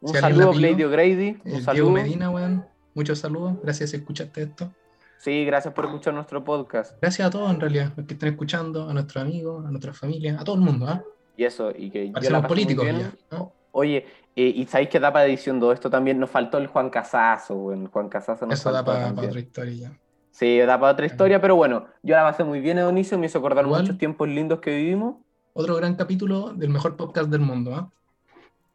Un 0.00 0.14
saludo, 0.14 0.52
Blady 0.52 0.84
O'Grady. 0.84 1.38
Un 1.44 1.62
saludo. 1.62 1.72
Diego 1.72 1.90
Medina, 1.90 2.30
weón. 2.30 2.64
Muchos 2.94 3.18
saludos. 3.18 3.56
Gracias 3.62 3.90
si 3.90 3.96
escuchaste 3.96 4.42
esto. 4.42 4.72
Sí, 5.18 5.44
gracias 5.44 5.74
por 5.74 5.86
escuchar 5.86 6.14
nuestro 6.14 6.44
podcast. 6.44 6.96
Gracias 7.00 7.26
a 7.26 7.30
todos, 7.30 7.50
en 7.50 7.60
realidad, 7.60 7.92
los 7.96 8.06
que 8.06 8.14
estén 8.14 8.28
escuchando, 8.28 8.88
a 8.88 8.92
nuestros 8.92 9.22
amigos, 9.22 9.66
a 9.66 9.70
nuestra 9.70 9.92
familia, 9.92 10.38
a 10.40 10.44
todo 10.44 10.54
el 10.56 10.62
mundo. 10.62 10.86
¿ah? 10.86 11.02
Y 11.36 11.44
eso, 11.44 11.72
y 11.76 11.90
que 11.90 12.10
Parecemos 12.12 12.46
políticos 12.46 12.86
¿ah? 13.32 13.48
Oye, 13.72 14.06
eh, 14.34 14.52
y 14.54 14.66
sabéis 14.66 14.88
que 14.88 15.00
da 15.00 15.12
para 15.12 15.24
diciendo 15.24 15.72
esto 15.72 15.90
también, 15.90 16.18
nos 16.18 16.30
faltó 16.30 16.58
el 16.58 16.68
Juan 16.68 16.90
Casazo, 16.90 17.56
bueno, 17.56 17.90
Juan 17.92 18.08
Casazo 18.08 18.46
nos 18.46 18.58
Eso 18.58 18.72
da 18.72 18.84
para, 18.84 19.10
otra 19.12 19.40
historia 19.40 19.74
ya. 19.74 19.98
Sí, 20.30 20.58
da 20.58 20.78
para 20.78 20.92
otra 20.92 21.06
historia, 21.06 21.40
pero 21.40 21.56
bueno, 21.56 21.86
yo 22.02 22.14
la 22.14 22.22
pasé 22.22 22.44
muy 22.44 22.60
bien, 22.60 22.76
Donicio, 22.78 23.18
me 23.18 23.26
hizo 23.26 23.38
acordar 23.38 23.66
muchos 23.66 23.98
tiempos 23.98 24.28
lindos 24.28 24.60
que 24.60 24.74
vivimos. 24.74 25.16
Otro 25.58 25.74
gran 25.74 25.96
capítulo 25.96 26.52
del 26.54 26.70
mejor 26.70 26.96
podcast 26.96 27.30
del 27.30 27.40
mundo, 27.40 27.74
¿ah? 27.74 27.90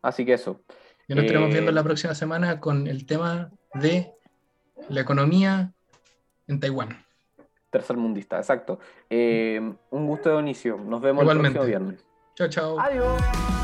Así 0.02 0.26
que 0.26 0.34
eso. 0.34 0.60
Ya 1.08 1.16
nos 1.16 1.24
estaremos 1.24 1.50
viendo 1.50 1.72
eh, 1.72 1.74
la 1.74 1.82
próxima 1.82 2.14
semana 2.14 2.60
con 2.60 2.88
el 2.88 3.06
tema 3.06 3.52
de 3.74 4.12
la 4.90 5.00
economía 5.00 5.72
en 6.46 6.60
Taiwán. 6.60 7.06
Tercer 7.70 7.96
mundista, 7.96 8.38
exacto. 8.38 8.80
Eh, 9.10 9.62
un 9.92 10.08
gusto, 10.08 10.30
Donicio. 10.30 10.78
Nos 10.78 11.02
vemos 11.02 11.26
el 11.26 11.40
próximo 11.40 11.64
viernes. 11.64 12.06
Chao, 12.36 12.50
chao. 12.50 12.78
Adiós. 12.78 13.63